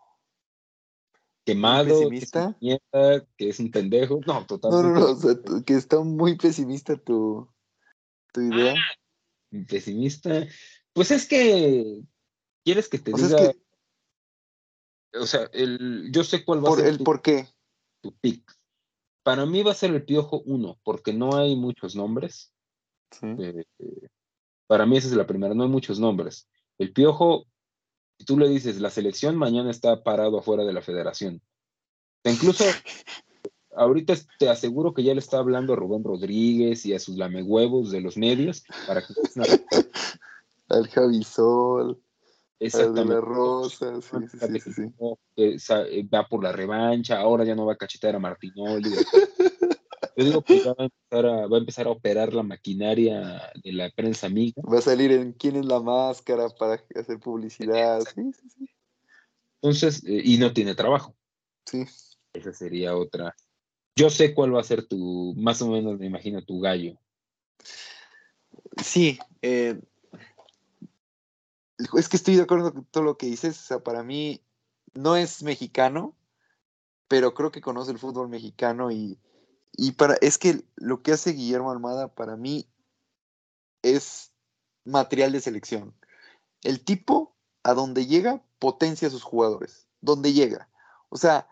quemado, 1.46 1.86
pesimista? 1.86 2.58
Que, 2.60 3.50
es 3.50 3.60
un 3.60 3.70
pendejo? 3.72 4.22
No, 4.26 4.46
totalmente. 4.46 5.00
No, 5.00 5.16
no, 5.16 5.34
no, 5.58 5.66
que 5.66 5.74
está 5.74 6.00
muy 6.00 6.38
pesimista 6.38 6.96
tu, 6.96 7.48
tu 8.34 8.42
idea. 8.42 8.74
Ah, 8.74 9.66
pesimista. 9.68 10.48
Pues 10.94 11.12
es 11.12 11.28
que 11.28 12.02
quieres 12.64 12.88
que 12.88 13.00
te 13.00 13.12
diga. 13.12 13.54
O 15.20 15.26
sea, 15.26 15.50
el, 15.54 16.10
yo 16.12 16.24
sé 16.24 16.44
cuál 16.44 16.64
va 16.64 16.70
a 16.70 16.76
ser. 16.76 16.88
El 16.88 17.00
por 17.00 17.22
qué. 17.22 17.48
Tu 18.02 18.14
pick. 18.20 18.52
Para 19.24 19.46
mí 19.46 19.64
va 19.64 19.72
a 19.72 19.76
ser 19.76 19.92
el 19.92 20.06
Piojo 20.06 20.42
1, 20.46 20.80
porque 20.84 21.12
no 21.12 21.36
hay 21.36 21.56
muchos 21.56 21.96
nombres. 21.96 22.54
Eh, 23.22 23.66
para 24.68 24.86
mí 24.86 24.98
esa 24.98 25.08
es 25.08 25.16
la 25.16 25.26
primera, 25.26 25.56
no 25.56 25.64
hay 25.64 25.70
muchos 25.70 26.00
nombres. 26.00 26.48
El 26.78 26.94
Piojo, 26.94 27.46
si 28.20 28.26
tú 28.26 28.38
le 28.38 28.48
dices, 28.48 28.80
la 28.80 28.90
selección 28.90 29.36
mañana 29.36 29.72
está 29.72 30.04
parado 30.04 30.40
afuera 30.40 30.64
de 30.64 30.74
la 30.74 30.82
federación. 30.82 31.42
Incluso 32.24 32.64
ahorita 33.76 34.14
te 34.40 34.50
aseguro 34.50 34.94
que 34.94 35.04
ya 35.04 35.14
le 35.14 35.20
está 35.20 35.40
hablando 35.40 35.74
a 35.74 35.76
Rubén 35.76 36.04
Rodríguez 36.04 36.86
y 36.86 36.94
a 36.94 37.00
sus 37.00 37.18
lamehuevos 37.18 37.92
de 37.92 38.02
los 38.02 38.18
medios 38.18 38.64
para 38.88 39.02
que 39.02 39.14
al 40.70 40.88
Javi 40.88 41.24
Exactamente. 42.60 43.02
de 43.02 43.16
la 43.16 43.22
Rosa, 43.22 44.02
sí, 44.02 44.18
sí, 44.62 44.72
sí, 44.72 44.94
eh, 45.36 46.08
va 46.14 46.26
por 46.28 46.42
la 46.44 46.52
revancha, 46.52 47.20
ahora 47.20 47.44
ya 47.44 47.56
no 47.56 47.66
va 47.66 47.74
a 47.74 47.78
cachetar 47.78 48.16
a 48.16 48.20
Martinoli. 48.20 48.90
Yo 50.18 50.24
digo 50.24 50.42
que 50.44 50.62
va 50.64 50.74
a, 50.78 50.84
empezar 50.84 51.26
a, 51.26 51.48
va 51.48 51.58
a 51.58 51.60
empezar 51.60 51.88
a 51.88 51.90
operar 51.90 52.34
la 52.34 52.44
maquinaria 52.44 53.52
de 53.62 53.74
la 53.74 53.90
prensa 53.90 54.28
amiga. 54.28 54.62
Va 54.62 54.80
a 54.80 54.82
salir 54.82 55.12
en 55.12 55.34
quién 55.34 55.58
es 55.58 55.66
la 55.66 55.82
máscara 55.82 56.48
para 56.48 56.82
hacer 56.96 57.20
publicidad. 57.20 58.02
Sí, 58.16 58.32
sí, 58.32 58.50
sí. 58.50 58.70
Entonces, 59.62 60.04
eh, 60.06 60.22
y 60.24 60.38
no 60.38 60.54
tiene 60.54 60.74
trabajo. 60.74 61.16
Sí. 61.66 61.86
Esa 62.32 62.54
sería 62.54 62.96
otra. 62.96 63.36
Yo 63.98 64.10
sé 64.10 64.34
cuál 64.34 64.56
va 64.56 64.62
a 64.62 64.64
ser 64.64 64.86
tu, 64.86 65.34
más 65.38 65.62
o 65.62 65.70
menos 65.70 66.00
me 66.00 66.06
imagino, 66.06 66.42
tu 66.44 66.62
gallo. 66.62 66.98
Sí, 68.82 69.20
eh, 69.42 69.80
es 71.78 72.10
que 72.10 72.18
estoy 72.18 72.36
de 72.36 72.44
acuerdo 72.44 72.74
con 72.74 72.86
todo 72.86 73.04
lo 73.04 73.18
que 73.18 73.28
dices. 73.28 73.60
O 73.60 73.64
sea, 73.64 73.80
para 73.80 74.04
mí 74.04 74.42
no 74.94 75.16
es 75.16 75.44
mexicano, 75.44 76.16
pero 77.08 77.34
creo 77.34 77.52
que 77.52 77.62
conoce 77.62 77.92
el 77.92 78.00
fútbol 78.00 78.30
mexicano 78.30 78.92
y, 78.92 79.20
y 79.74 79.94
para, 79.94 80.16
es 80.16 80.38
que 80.38 80.64
lo 80.76 81.02
que 81.02 81.12
hace 81.12 81.32
Guillermo 81.32 81.72
Almada 81.72 82.14
para 82.14 82.36
mí 82.36 82.68
es 83.82 84.32
material 84.84 85.32
de 85.32 85.42
selección. 85.42 85.94
El 86.64 86.84
tipo, 86.84 87.36
a 87.64 87.74
donde 87.74 88.06
llega, 88.06 88.42
potencia 88.60 89.08
a 89.08 89.12
sus 89.12 89.24
jugadores. 89.24 89.88
Donde 90.02 90.34
llega. 90.34 90.70
O 91.10 91.18
sea, 91.18 91.48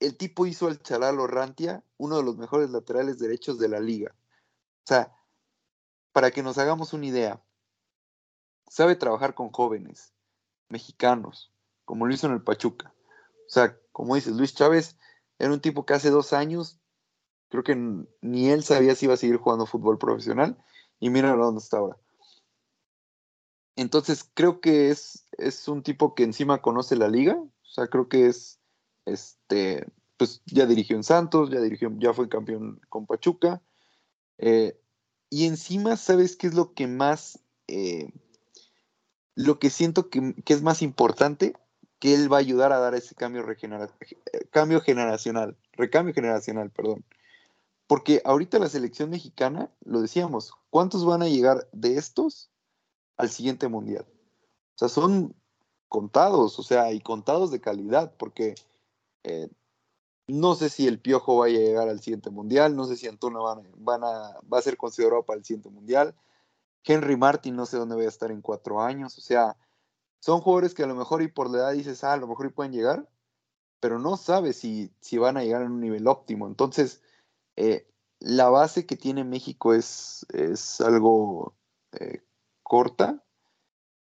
el 0.00 0.16
tipo 0.16 0.46
hizo 0.46 0.66
al 0.66 0.82
Chalalo 0.82 1.26
Rantia 1.26 1.84
uno 1.96 2.16
de 2.16 2.24
los 2.24 2.36
mejores 2.36 2.70
laterales 2.70 3.18
derechos 3.18 3.58
de 3.58 3.68
la 3.68 3.80
liga. 3.80 4.14
O 4.84 4.86
sea, 4.86 5.16
para 6.12 6.30
que 6.30 6.42
nos 6.42 6.58
hagamos 6.58 6.92
una 6.92 7.06
idea, 7.06 7.40
sabe 8.72 8.96
trabajar 8.96 9.34
con 9.34 9.50
jóvenes, 9.50 10.14
mexicanos, 10.70 11.52
como 11.84 12.06
lo 12.06 12.14
hizo 12.14 12.26
en 12.26 12.32
el 12.32 12.42
Pachuca. 12.42 12.94
O 13.46 13.50
sea, 13.50 13.78
como 13.92 14.14
dices, 14.14 14.34
Luis 14.34 14.54
Chávez 14.54 14.96
era 15.38 15.52
un 15.52 15.60
tipo 15.60 15.84
que 15.84 15.92
hace 15.92 16.08
dos 16.08 16.32
años, 16.32 16.80
creo 17.50 17.64
que 17.64 17.76
ni 18.22 18.48
él 18.48 18.64
sabía 18.64 18.94
si 18.94 19.04
iba 19.04 19.12
a 19.12 19.18
seguir 19.18 19.36
jugando 19.36 19.66
fútbol 19.66 19.98
profesional, 19.98 20.56
y 21.00 21.10
mira 21.10 21.36
dónde 21.36 21.58
está 21.58 21.76
ahora. 21.76 21.98
Entonces, 23.76 24.24
creo 24.32 24.62
que 24.62 24.88
es, 24.88 25.26
es 25.32 25.68
un 25.68 25.82
tipo 25.82 26.14
que 26.14 26.22
encima 26.22 26.62
conoce 26.62 26.96
la 26.96 27.08
liga, 27.08 27.34
o 27.34 27.66
sea, 27.66 27.88
creo 27.88 28.08
que 28.08 28.26
es, 28.26 28.58
este, 29.04 29.86
pues 30.16 30.40
ya 30.46 30.64
dirigió 30.64 30.96
en 30.96 31.04
Santos, 31.04 31.50
ya 31.50 31.60
dirigió, 31.60 31.92
ya 31.98 32.14
fue 32.14 32.30
campeón 32.30 32.80
con 32.88 33.04
Pachuca, 33.04 33.60
eh, 34.38 34.80
y 35.28 35.44
encima, 35.46 35.98
¿sabes 35.98 36.36
qué 36.36 36.46
es 36.46 36.54
lo 36.54 36.72
que 36.72 36.86
más 36.86 37.38
eh, 37.68 38.10
lo 39.34 39.58
que 39.58 39.70
siento 39.70 40.10
que, 40.10 40.34
es 40.46 40.62
más 40.62 40.82
importante, 40.82 41.54
que 41.98 42.14
él 42.14 42.32
va 42.32 42.38
a 42.38 42.40
ayudar 42.40 42.72
a 42.72 42.78
dar 42.78 42.94
ese 42.94 43.14
cambio, 43.14 43.44
cambio 44.50 44.80
generacional, 44.80 45.56
recambio 45.72 46.14
generacional, 46.14 46.70
perdón. 46.70 47.04
Porque 47.86 48.22
ahorita 48.24 48.58
la 48.58 48.68
selección 48.68 49.10
mexicana, 49.10 49.70
lo 49.84 50.00
decíamos, 50.00 50.54
¿cuántos 50.70 51.04
van 51.04 51.22
a 51.22 51.28
llegar 51.28 51.68
de 51.72 51.96
estos 51.96 52.50
al 53.16 53.30
siguiente 53.30 53.68
mundial? 53.68 54.06
O 54.74 54.78
sea, 54.78 54.88
son 54.88 55.34
contados, 55.88 56.58
o 56.58 56.62
sea, 56.62 56.92
y 56.92 57.00
contados 57.00 57.50
de 57.50 57.60
calidad, 57.60 58.14
porque 58.16 58.54
eh, 59.24 59.48
no 60.26 60.54
sé 60.54 60.70
si 60.70 60.86
el 60.86 60.98
Piojo 60.98 61.36
vaya 61.36 61.58
a 61.58 61.62
llegar 61.62 61.88
al 61.88 62.00
siguiente 62.00 62.30
mundial, 62.30 62.74
no 62.74 62.86
sé 62.86 62.96
si 62.96 63.06
Antuna 63.06 63.40
van 63.76 64.04
a, 64.04 64.38
va 64.50 64.58
a 64.58 64.62
ser 64.62 64.76
considerado 64.76 65.22
para 65.22 65.38
el 65.38 65.44
siguiente 65.44 65.68
mundial, 65.68 66.14
Henry 66.84 67.16
Martin 67.16 67.56
no 67.56 67.66
sé 67.66 67.76
dónde 67.76 67.96
va 67.96 68.02
a 68.02 68.08
estar 68.08 68.30
en 68.30 68.42
cuatro 68.42 68.80
años. 68.80 69.18
O 69.18 69.20
sea, 69.20 69.56
son 70.20 70.40
jugadores 70.40 70.74
que 70.74 70.82
a 70.84 70.86
lo 70.86 70.94
mejor 70.94 71.22
y 71.22 71.28
por 71.28 71.50
la 71.50 71.58
edad 71.58 71.72
dices, 71.72 72.04
ah, 72.04 72.12
a 72.14 72.16
lo 72.16 72.28
mejor 72.28 72.46
y 72.46 72.50
pueden 72.50 72.72
llegar, 72.72 73.08
pero 73.80 73.98
no 73.98 74.16
sabes 74.16 74.56
si, 74.56 74.92
si 75.00 75.18
van 75.18 75.36
a 75.36 75.42
llegar 75.42 75.62
a 75.62 75.66
un 75.66 75.80
nivel 75.80 76.06
óptimo. 76.06 76.46
Entonces, 76.46 77.02
eh, 77.56 77.88
la 78.20 78.48
base 78.48 78.86
que 78.86 78.96
tiene 78.96 79.24
México 79.24 79.74
es, 79.74 80.26
es 80.32 80.80
algo 80.80 81.54
eh, 81.92 82.22
corta. 82.62 83.22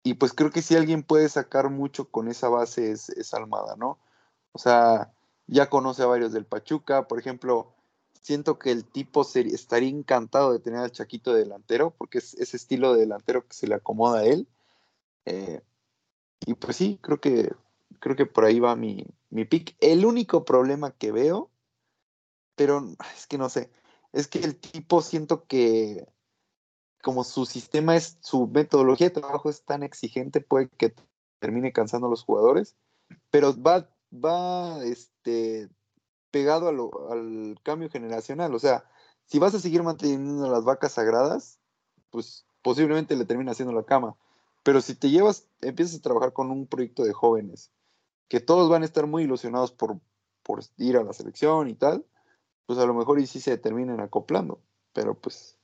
Y 0.03 0.15
pues 0.15 0.33
creo 0.33 0.51
que 0.51 0.63
si 0.63 0.77
alguien 0.77 1.03
puede 1.03 1.29
sacar 1.29 1.71
mucho 1.71 2.11
con 2.11 2.29
esa 2.29 2.49
base 2.49 2.91
es, 2.93 3.11
es 3.11 3.35
Almada, 3.35 3.77
¿no? 3.77 3.99
O 4.53 4.59
sea, 4.59 5.13
ya 5.47 5.71
conoce 5.71 6.03
a 6.03 6.07
varios 6.07 6.33
del 6.33 6.47
Pachuca. 6.47 7.09
Por 7.09 7.19
ejemplo, 7.19 7.75
siento 8.23 8.59
que 8.59 8.71
el 8.71 8.85
tipo 8.85 9.23
estaría 9.23 9.89
encantado 9.89 10.53
de 10.53 10.61
tener 10.61 10.81
al 10.81 10.93
Chaquito 10.93 11.33
delantero, 11.35 11.95
porque 11.97 12.19
es 12.19 12.35
ese 12.35 12.57
estilo 12.57 12.95
de 12.95 13.01
delantero 13.01 13.47
que 13.47 13.55
se 13.55 13.67
le 13.67 13.75
acomoda 13.75 14.21
a 14.21 14.25
él. 14.25 14.49
Eh, 15.25 15.61
y 16.47 16.55
pues 16.55 16.77
sí, 16.77 16.99
creo 17.03 17.21
que, 17.21 17.53
creo 18.01 18.17
que 18.17 18.27
por 18.27 18.45
ahí 18.45 18.61
va 18.61 18.77
mi, 18.77 19.07
mi 19.31 19.45
pick. 19.45 19.77
El 19.81 20.05
único 20.07 20.45
problema 20.45 20.93
que 20.93 21.13
veo, 21.13 21.51
pero 22.55 22.83
es 23.17 23.27
que 23.27 23.39
no 23.39 23.49
sé, 23.49 23.71
es 24.13 24.29
que 24.29 24.41
el 24.41 24.57
tipo 24.57 25.03
siento 25.03 25.47
que 25.47 26.07
como 27.03 27.25
su 27.25 27.47
sistema 27.47 27.97
es, 27.97 28.19
su 28.21 28.49
metodología 28.49 29.09
de 29.09 29.21
trabajo 29.21 29.51
es 29.51 29.65
tan 29.65 29.83
exigente, 29.83 30.41
puede 30.41 30.69
que 30.69 30.95
termine 31.39 31.73
cansando 31.73 32.07
a 32.09 32.11
los 32.11 32.25
jugadores, 32.25 32.77
pero 33.31 33.55
va, 33.61 33.89
va, 34.13 34.83
este, 34.85 35.69
pegado 36.31 36.69
al 37.11 37.59
cambio 37.63 37.91
generacional. 37.91 38.55
O 38.55 38.59
sea, 38.59 38.85
si 39.25 39.39
vas 39.39 39.55
a 39.55 39.61
seguir 39.61 39.83
manteniendo 39.83 40.51
las 40.51 40.65
vacas 40.65 40.93
sagradas, 40.93 41.59
pues 42.11 42.47
posiblemente 42.63 43.17
le 43.17 43.25
termina 43.25 43.53
haciendo 43.53 43.75
la 43.75 43.85
cama. 43.85 44.17
Pero 44.63 44.81
si 44.81 44.95
te 44.95 45.11
llevas, 45.11 45.49
empiezas 45.61 45.99
a 45.99 46.03
trabajar 46.03 46.33
con 46.33 46.51
un 46.51 46.67
proyecto 46.67 47.05
de 47.05 47.13
jóvenes, 47.13 47.71
que 48.29 48.41
todos 48.41 48.69
van 48.69 48.83
a 48.83 48.85
estar 48.85 49.07
muy 49.07 49.25
ilusionados 49.25 49.73
por, 49.73 50.01
por 50.43 50.61
ir 50.77 50.97
a 50.97 51.05
la 51.05 51.13
selección 51.13 51.69
y 51.69 51.75
tal, 51.75 52.05
pues 52.67 52.79
a 52.79 52.87
lo 52.87 52.95
mejor 52.95 53.21
y 53.21 53.27
sí 53.27 53.41
se 53.41 53.57
terminen 53.59 54.01
acoplando. 54.01 54.61
Pero 54.93 55.15
pues, 55.15 55.57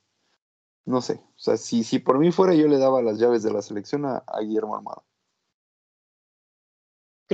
no 0.85 1.03
sé. 1.03 1.15
O 1.15 1.39
sea, 1.39 1.57
si, 1.57 1.85
si 1.85 1.99
por 1.99 2.19
mí 2.19 2.33
fuera, 2.33 2.55
yo 2.55 2.69
le 2.69 2.79
daba 2.79 3.03
las 3.03 3.19
llaves 3.19 3.43
de 3.43 3.53
la 3.53 3.63
selección 3.63 4.07
a, 4.07 4.19
a 4.27 4.41
Guillermo 4.41 4.77
Armada 4.77 5.03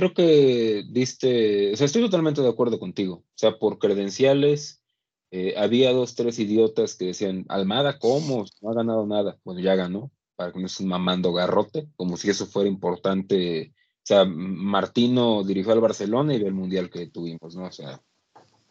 creo 0.01 0.15
que 0.15 0.83
diste, 0.89 1.73
o 1.73 1.77
sea, 1.77 1.85
estoy 1.85 2.01
totalmente 2.01 2.41
de 2.41 2.49
acuerdo 2.49 2.79
contigo. 2.79 3.17
O 3.17 3.35
sea, 3.35 3.59
por 3.59 3.77
credenciales, 3.77 4.81
eh, 5.29 5.53
había 5.55 5.93
dos, 5.93 6.15
tres 6.15 6.39
idiotas 6.39 6.95
que 6.95 7.05
decían, 7.05 7.45
Almada, 7.49 7.99
¿cómo? 7.99 8.45
No 8.61 8.71
ha 8.71 8.73
ganado 8.73 9.05
nada. 9.05 9.37
Bueno, 9.43 9.61
ya 9.61 9.75
ganó, 9.75 10.09
para 10.35 10.51
que 10.51 10.59
no 10.59 10.65
estés 10.65 10.87
mamando 10.87 11.33
garrote, 11.33 11.87
como 11.97 12.17
si 12.17 12.31
eso 12.31 12.47
fuera 12.47 12.67
importante. 12.67 13.75
O 13.97 14.01
sea, 14.01 14.25
Martino 14.25 15.43
dirigió 15.43 15.71
al 15.71 15.81
Barcelona 15.81 16.33
y 16.33 16.39
ve 16.39 16.47
el 16.47 16.55
mundial 16.55 16.89
que 16.89 17.05
tuvimos, 17.05 17.55
¿no? 17.55 17.65
O 17.65 17.71
sea, 17.71 18.01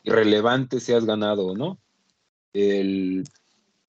irrelevante 0.03 0.81
si 0.81 0.95
has 0.95 1.05
ganado 1.05 1.47
o 1.47 1.57
no. 1.57 1.79
El 2.53 3.23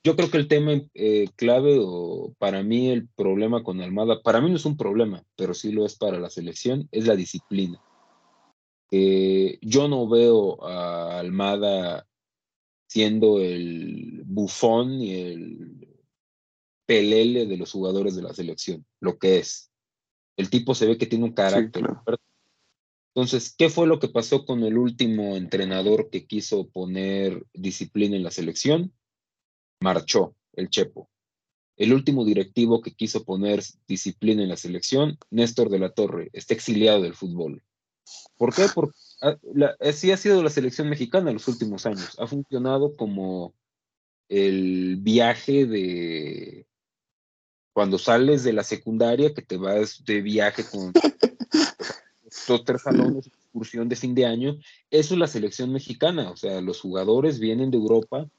yo 0.04 0.16
creo 0.16 0.32
que 0.32 0.38
el 0.38 0.48
tema 0.48 0.82
eh, 0.94 1.28
clave 1.36 1.78
o 1.80 2.34
para 2.40 2.64
mí 2.64 2.90
el 2.90 3.08
problema 3.10 3.64
con 3.64 3.82
Almada, 3.82 4.22
para 4.22 4.42
mí 4.42 4.50
no 4.50 4.56
es 4.56 4.66
un 4.66 4.78
problema, 4.78 5.24
pero 5.36 5.54
sí 5.54 5.72
lo 5.72 5.86
es 5.86 5.96
para 5.96 6.20
la 6.20 6.30
selección, 6.30 6.88
es 6.92 7.06
la 7.06 7.16
disciplina. 7.16 7.80
Eh, 8.90 9.60
yo 9.62 9.88
no 9.88 10.08
veo 10.10 10.64
a 10.64 11.20
Almada 11.20 12.08
siendo 12.88 13.40
el 13.40 14.24
bufón 14.26 15.02
y 15.02 15.14
el 15.14 15.88
pelele 16.86 17.46
de 17.46 17.58
los 17.58 17.72
jugadores 17.72 18.16
de 18.16 18.24
la 18.24 18.34
selección, 18.34 18.86
lo 19.00 19.18
que 19.18 19.38
es. 19.38 19.72
El 20.36 20.50
tipo 20.50 20.76
se 20.76 20.88
ve 20.88 20.98
que 20.98 21.06
tiene 21.06 21.26
un 21.26 21.34
carácter. 21.34 21.86
Entonces, 23.14 23.54
¿qué 23.56 23.70
fue 23.70 23.88
lo 23.88 24.00
que 24.00 24.08
pasó 24.08 24.46
con 24.46 24.64
el 24.64 24.78
último 24.78 25.36
entrenador 25.36 26.10
que 26.10 26.26
quiso 26.26 26.70
poner 26.70 27.46
disciplina 27.54 28.16
en 28.16 28.24
la 28.24 28.32
selección? 28.32 28.94
Marchó 29.82 30.36
el 30.54 30.70
Chepo. 30.70 31.10
El 31.76 31.94
último 31.94 32.24
directivo 32.24 32.82
que 32.82 32.94
quiso 32.94 33.24
poner 33.24 33.64
disciplina 33.88 34.44
en 34.44 34.50
la 34.50 34.58
selección, 34.58 35.18
Néstor 35.32 35.70
de 35.70 35.80
la 35.80 35.90
Torre, 35.90 36.30
está 36.34 36.54
exiliado 36.54 37.02
del 37.02 37.16
fútbol. 37.16 37.64
¿Por 38.38 38.54
qué? 38.54 38.68
Porque 38.74 38.98
sí 39.94 40.12
ha 40.12 40.18
sido 40.18 40.44
la 40.44 40.50
selección 40.50 40.90
mexicana 40.90 41.30
en 41.30 41.36
los 41.36 41.48
últimos 41.48 41.86
años. 41.86 42.16
Ha 42.20 42.28
funcionado 42.28 42.96
como 42.96 43.54
el 44.30 44.98
viaje 44.98 45.66
de 45.66 46.68
cuando 47.74 47.98
sales 47.98 48.44
de 48.44 48.54
la 48.54 48.64
secundaria, 48.64 49.34
que 49.34 49.42
te 49.42 49.58
vas 49.58 50.04
de 50.06 50.22
viaje 50.22 50.64
con 50.66 50.94
dos, 52.48 52.64
tres 52.66 52.82
salones, 52.82 53.28
excursión 53.28 53.90
de 53.90 53.96
fin 53.96 54.14
de 54.14 54.26
año. 54.26 54.58
Eso 54.90 55.14
es 55.16 55.20
la 55.20 55.28
selección 55.28 55.72
mexicana. 55.72 56.30
O 56.30 56.36
sea, 56.36 56.62
los 56.62 56.82
jugadores 56.82 57.40
vienen 57.40 57.72
de 57.72 57.78
Europa 57.78 58.30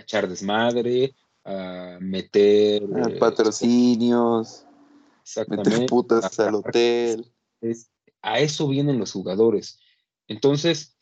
a 0.00 0.02
echar 0.02 0.28
desmadre, 0.28 1.14
a 1.44 1.98
meter 2.00 2.82
eh, 2.82 3.16
patrocinios, 3.18 4.64
meter 5.46 5.86
putas 5.86 6.38
al 6.40 6.56
hotel. 6.56 7.32
a 8.22 8.40
eso 8.40 8.68
vienen 8.68 8.98
los 8.98 9.12
jugadores. 9.12 9.78
Entonces, 10.28 10.96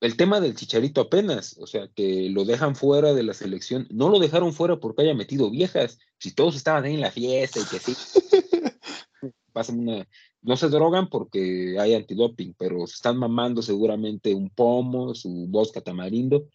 el 0.00 0.16
tema 0.16 0.40
del 0.40 0.54
chicharito 0.54 1.00
apenas, 1.00 1.56
o 1.58 1.66
sea, 1.66 1.88
que 1.94 2.28
lo 2.30 2.44
dejan 2.44 2.76
fuera 2.76 3.14
de 3.14 3.22
la 3.22 3.34
selección, 3.34 3.86
no 3.90 4.08
lo 4.08 4.18
dejaron 4.18 4.52
fuera 4.52 4.78
porque 4.78 5.02
haya 5.02 5.14
metido 5.14 5.50
viejas, 5.50 5.98
si 6.18 6.34
todos 6.34 6.56
estaban 6.56 6.84
ahí 6.84 6.94
en 6.94 7.00
la 7.00 7.10
fiesta 7.10 7.60
y 7.60 7.64
que 7.64 7.78
sí, 7.78 7.94
pasan 9.52 9.80
una, 9.80 10.06
no 10.42 10.56
se 10.56 10.68
drogan 10.68 11.08
porque 11.08 11.76
hay 11.80 11.94
antidoping, 11.94 12.54
pero 12.58 12.86
se 12.86 12.94
están 12.94 13.16
mamando 13.16 13.62
seguramente 13.62 14.34
un 14.34 14.50
pomo, 14.50 15.14
su 15.14 15.46
vodka 15.48 15.80
tamarindo, 15.80 16.48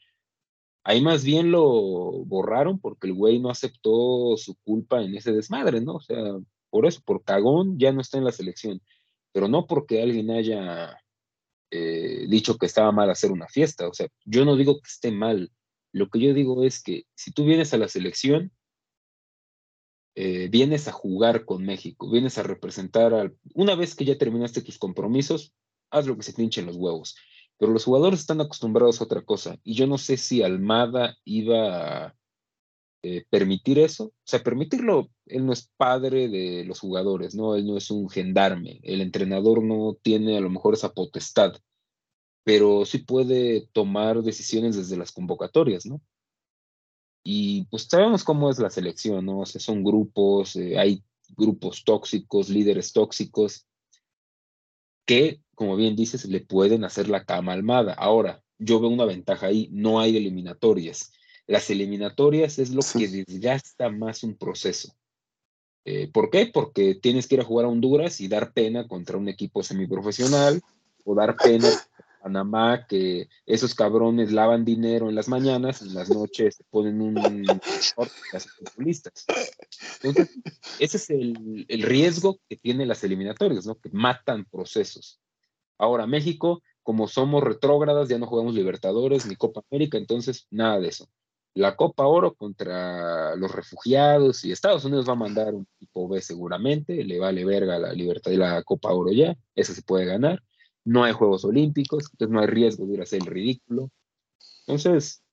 Ahí 0.84 1.02
más 1.02 1.24
bien 1.24 1.52
lo 1.52 1.64
borraron 2.26 2.80
porque 2.80 3.08
el 3.08 3.14
güey 3.14 3.40
no 3.40 3.50
aceptó 3.50 4.36
su 4.38 4.56
culpa 4.64 5.04
en 5.04 5.16
ese 5.16 5.32
desmadre, 5.32 5.82
¿no? 5.82 5.96
O 5.96 6.02
sea, 6.02 6.18
por 6.70 6.86
eso, 6.86 7.02
por 7.06 7.24
cagón 7.24 7.78
ya 7.78 7.92
no 7.92 8.02
está 8.02 8.18
en 8.18 8.26
la 8.26 8.32
selección, 8.32 8.82
pero 9.32 9.48
no 9.48 9.68
porque 9.68 10.02
alguien 10.02 10.32
haya 10.32 10.98
eh, 11.72 12.26
dicho 12.28 12.58
que 12.58 12.66
estaba 12.66 12.92
mal 12.92 13.10
hacer 13.10 13.32
una 13.32 13.48
fiesta. 13.48 13.88
O 13.88 13.94
sea, 13.94 14.08
yo 14.26 14.44
no 14.46 14.56
digo 14.56 14.76
que 14.82 14.88
esté 14.88 15.12
mal. 15.12 15.52
Lo 15.94 16.10
que 16.10 16.20
yo 16.20 16.34
digo 16.34 16.64
es 16.64 16.82
que 16.82 17.04
si 17.16 17.32
tú 17.32 17.46
vienes 17.46 17.74
a 17.74 17.78
la 17.78 17.88
selección, 17.88 18.52
eh, 20.16 20.50
vienes 20.50 20.88
a 20.88 20.92
jugar 20.92 21.46
con 21.46 21.64
México, 21.64 22.10
vienes 22.10 22.38
a 22.38 22.44
representar 22.44 23.14
al... 23.14 23.38
Una 23.54 23.76
vez 23.76 23.96
que 23.96 24.06
ya 24.06 24.18
terminaste 24.18 24.62
tus 24.62 24.78
compromisos, 24.78 25.54
haz 25.90 26.08
lo 26.08 26.18
que 26.18 26.24
se 26.24 26.34
te 26.34 26.62
los 26.62 26.76
huevos. 26.76 27.16
Pero 27.62 27.74
los 27.74 27.86
jugadores 27.86 28.22
están 28.22 28.42
acostumbrados 28.42 29.00
a 29.00 29.04
otra 29.04 29.22
cosa. 29.22 29.60
Y 29.64 29.76
yo 29.76 29.86
no 29.86 30.00
sé 30.00 30.18
si 30.18 30.42
Almada 30.42 31.16
iba 31.24 32.08
a 32.08 32.16
eh, 33.04 33.24
permitir 33.30 33.78
eso. 33.78 34.06
O 34.06 34.14
sea, 34.24 34.42
permitirlo, 34.42 35.12
él 35.28 35.46
no 35.46 35.54
es 35.54 35.70
padre 35.78 36.28
de 36.28 36.66
los 36.66 36.80
jugadores, 36.80 37.36
¿no? 37.36 37.56
Él 37.56 37.68
no 37.68 37.78
es 37.78 37.92
un 37.92 38.10
gendarme. 38.10 38.80
El 38.82 39.00
entrenador 39.00 39.64
no 39.64 39.96
tiene 40.02 40.38
a 40.38 40.42
lo 40.42 40.50
mejor 40.50 40.74
esa 40.74 40.92
potestad. 40.92 41.54
Pero 42.44 42.84
sí 42.84 42.98
puede 42.98 43.68
tomar 43.74 44.24
decisiones 44.24 44.76
desde 44.76 44.98
las 44.98 45.12
convocatorias, 45.12 45.86
¿no? 45.86 46.02
Y 47.24 47.66
pues 47.66 47.84
sabemos 47.84 48.24
cómo 48.24 48.50
es 48.50 48.58
la 48.58 48.72
selección, 48.72 49.24
¿no? 49.24 49.42
O 49.42 49.46
sea, 49.46 49.62
son 49.62 49.84
grupos, 49.84 50.56
eh, 50.56 50.80
hay 50.80 51.04
grupos 51.38 51.84
tóxicos, 51.84 52.50
líderes 52.50 52.92
tóxicos, 52.92 53.68
que 55.06 55.42
como 55.62 55.76
bien 55.76 55.96
dices, 55.96 56.26
le 56.26 56.40
pueden 56.40 56.84
hacer 56.84 57.08
la 57.08 57.24
cama 57.24 57.54
almada. 57.54 57.94
Ahora, 57.94 58.42
yo 58.58 58.80
veo 58.80 58.90
una 58.90 59.06
ventaja 59.06 59.46
ahí, 59.46 59.70
no 59.72 60.00
hay 60.00 60.18
eliminatorias. 60.18 61.14
Las 61.46 61.70
eliminatorias 61.70 62.58
es 62.58 62.72
lo 62.72 62.82
que 62.82 63.08
desgasta 63.08 63.92
más 63.92 64.24
un 64.24 64.36
proceso. 64.36 64.92
Eh, 65.86 66.10
¿Por 66.12 66.32
qué? 66.32 66.48
Porque 66.52 66.96
tienes 66.96 67.28
que 67.28 67.36
ir 67.36 67.42
a 67.42 67.44
jugar 67.44 67.68
a 67.68 67.70
Honduras 67.70 68.22
y 68.22 68.28
dar 68.28 68.54
pena 68.54 68.88
contra 68.88 69.18
un 69.18 69.30
equipo 69.30 69.62
semiprofesional 69.62 70.64
o 71.04 71.14
dar 71.14 71.38
pena 71.38 71.68
a 71.68 72.24
Panamá 72.24 72.88
que 72.88 73.30
esos 73.46 73.76
cabrones 73.76 74.32
lavan 74.32 74.66
dinero 74.66 75.10
en 75.10 75.16
las 75.16 75.28
mañanas 75.28 75.84
y 75.84 75.90
en 75.90 75.94
las 75.94 76.10
noches 76.10 76.64
ponen 76.72 77.00
un 77.02 77.20
futbolistas. 78.58 79.28
Entonces, 80.02 80.40
ese 80.80 80.98
es 80.98 81.10
el, 81.12 81.68
el 81.68 81.84
riesgo 81.84 82.40
que 82.50 82.58
tienen 82.58 82.88
las 82.88 83.04
eliminatorias, 83.04 83.68
¿no? 83.68 83.76
Que 83.76 83.92
matan 83.92 84.46
procesos. 84.46 85.21
Ahora, 85.82 86.06
México, 86.06 86.62
como 86.84 87.08
somos 87.08 87.44
retrógradas, 87.44 88.08
ya 88.08 88.20
no 88.20 88.28
jugamos 88.28 88.54
Libertadores 88.54 89.26
ni 89.26 89.36
Copa 89.36 89.64
América, 89.72 89.98
entonces 89.98 90.46
nada 90.52 90.80
de 90.80 90.90
eso. 90.90 91.10
La 91.56 91.76
Copa 91.76 92.06
Oro 92.06 92.36
contra 92.36 93.36
los 93.36 93.52
refugiados 93.52 94.46
y 94.46 94.52
Estados 94.52 94.86
Unidos 94.86 95.10
va 95.10 95.14
a 95.14 95.16
mandar 95.16 95.56
un 95.56 95.66
tipo 95.80 96.08
B 96.08 96.22
seguramente, 96.22 97.04
le 97.04 97.18
vale 97.18 97.44
verga 97.46 97.80
la 97.80 97.94
libertad 97.94 98.30
de 98.30 98.38
la 98.38 98.62
Copa 98.62 98.94
Oro 98.94 99.12
ya, 99.12 99.36
eso 99.56 99.74
se 99.74 99.82
puede 99.82 100.06
ganar. 100.06 100.44
No 100.86 101.04
hay 101.04 101.14
Juegos 101.14 101.46
Olímpicos, 101.46 102.04
entonces 102.12 102.32
no 102.32 102.42
hay 102.42 102.48
riesgo 102.48 102.86
de 102.86 102.94
ir 102.94 103.00
a 103.00 103.04
hacer 103.04 103.22
el 103.24 103.28
ridículo. 103.28 103.90
Entonces, 104.68 105.24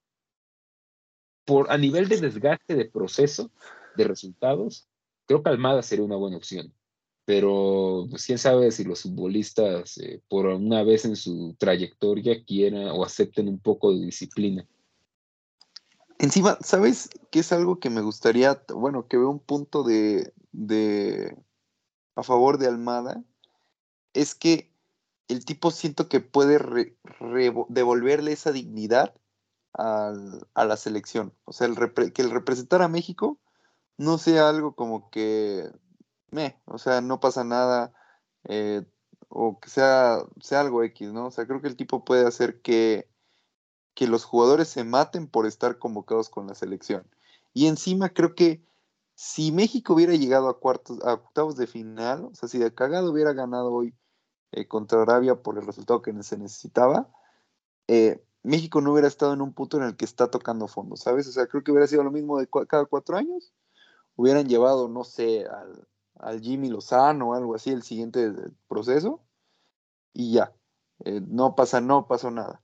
por, 1.45 1.71
a 1.71 1.77
nivel 1.77 2.09
de 2.09 2.23
desgaste 2.23 2.75
de 2.75 2.87
proceso, 2.87 3.51
de 3.97 4.05
resultados, 4.05 4.89
creo 5.27 5.43
que 5.43 5.51
Almada 5.51 5.83
sería 5.83 6.07
una 6.07 6.17
buena 6.17 6.39
opción 6.39 6.73
pero 7.29 8.07
pues, 8.09 8.25
quién 8.25 8.39
sabe 8.39 8.73
si 8.73 8.85
los 8.85 9.03
futbolistas 9.03 9.99
eh, 9.99 10.23
por 10.31 10.47
una 10.47 10.83
vez 10.83 11.05
en 11.05 11.15
su 11.15 11.55
trayectoria 11.59 12.43
quieran 12.43 12.89
o 12.89 13.05
acepten 13.05 13.49
un 13.49 13.59
poco 13.59 13.93
de 13.93 14.07
disciplina. 14.07 14.67
Encima, 16.19 16.57
¿sabes 16.63 17.11
qué 17.31 17.41
es 17.41 17.53
algo 17.53 17.81
que 17.81 17.91
me 17.91 18.01
gustaría, 18.01 18.63
bueno, 18.75 19.09
que 19.09 19.19
veo 19.19 19.29
un 19.29 19.41
punto 19.41 19.83
de, 19.83 20.33
de 20.53 21.37
a 22.17 22.23
favor 22.23 22.57
de 22.57 22.69
Almada? 22.69 23.23
Es 24.15 24.35
que 24.35 24.73
el 25.29 25.45
tipo 25.45 25.71
siento 25.71 26.09
que 26.09 26.21
puede 26.21 26.97
devolverle 27.69 28.33
esa 28.33 28.53
dignidad 28.53 29.15
a 29.75 30.65
la 30.65 30.77
selección. 30.79 31.35
O 31.45 31.53
sea, 31.53 31.69
que 32.15 32.23
el 32.23 32.31
representar 32.31 32.81
a 32.81 32.89
México 32.89 33.39
no 33.99 34.17
sea 34.17 34.49
algo 34.49 34.75
como 34.75 35.11
que 35.11 35.71
o 36.67 36.79
sea, 36.79 37.01
no 37.01 37.21
pasa 37.21 37.45
nada, 37.45 37.93
eh, 38.45 38.85
o 39.29 39.59
que 39.61 39.69
sea, 39.69 40.25
sea 40.41 40.61
algo 40.61 40.83
X, 40.83 41.13
¿no? 41.13 41.27
O 41.27 41.31
sea, 41.31 41.47
creo 41.47 41.61
que 41.61 41.69
el 41.69 41.77
tipo 41.77 42.05
puede 42.05 42.27
hacer 42.27 42.61
que, 42.61 43.09
que 43.95 44.07
los 44.07 44.25
jugadores 44.25 44.69
se 44.69 44.85
maten 44.85 45.29
por 45.29 45.47
estar 45.47 45.79
convocados 45.79 46.29
con 46.29 46.47
la 46.47 46.55
selección. 46.55 47.07
Y 47.55 47.67
encima 47.67 48.11
creo 48.11 48.35
que 48.35 48.63
si 49.15 49.53
México 49.53 49.95
hubiera 49.95 50.15
llegado 50.15 50.49
a 50.49 50.61
cuartos, 50.61 51.01
a 51.05 51.15
octavos 51.15 51.57
de 51.57 51.67
final, 51.67 52.27
o 52.27 52.35
sea, 52.35 52.49
si 52.49 52.59
de 52.59 52.73
cagado 52.75 53.11
hubiera 53.11 53.33
ganado 53.33 53.73
hoy 53.73 53.95
eh, 54.53 54.69
contra 54.69 55.03
Arabia 55.03 55.43
por 55.43 55.59
el 55.59 55.67
resultado 55.67 56.03
que 56.03 56.13
se 56.23 56.39
necesitaba, 56.39 57.11
eh, 57.89 58.23
México 58.43 58.81
no 58.81 58.93
hubiera 58.93 59.09
estado 59.09 59.35
en 59.35 59.43
un 59.43 59.53
punto 59.53 59.77
en 59.77 59.83
el 59.83 59.97
que 59.97 60.05
está 60.05 60.31
tocando 60.31 60.69
fondo, 60.69 60.97
¿sabes? 60.97 61.27
O 61.27 61.33
sea, 61.33 61.47
creo 61.49 61.65
que 61.65 61.73
hubiera 61.73 61.89
sido 61.89 62.05
lo 62.05 62.13
mismo 62.13 62.39
de 62.39 62.49
cada 62.69 62.85
cuatro 62.87 63.17
años. 63.17 63.53
Hubieran 64.17 64.49
llevado, 64.49 64.89
no 64.89 65.05
sé, 65.05 65.45
al, 65.47 65.87
al 66.21 66.41
Jimmy 66.41 66.69
Lozano 66.69 67.31
o 67.31 67.35
algo 67.35 67.55
así 67.55 67.71
el 67.71 67.83
siguiente 67.83 68.33
proceso 68.69 69.21
y 70.13 70.33
ya, 70.33 70.53
eh, 71.05 71.21
no 71.27 71.55
pasa, 71.55 71.81
no 71.81 72.07
pasó 72.07 72.31
nada. 72.31 72.63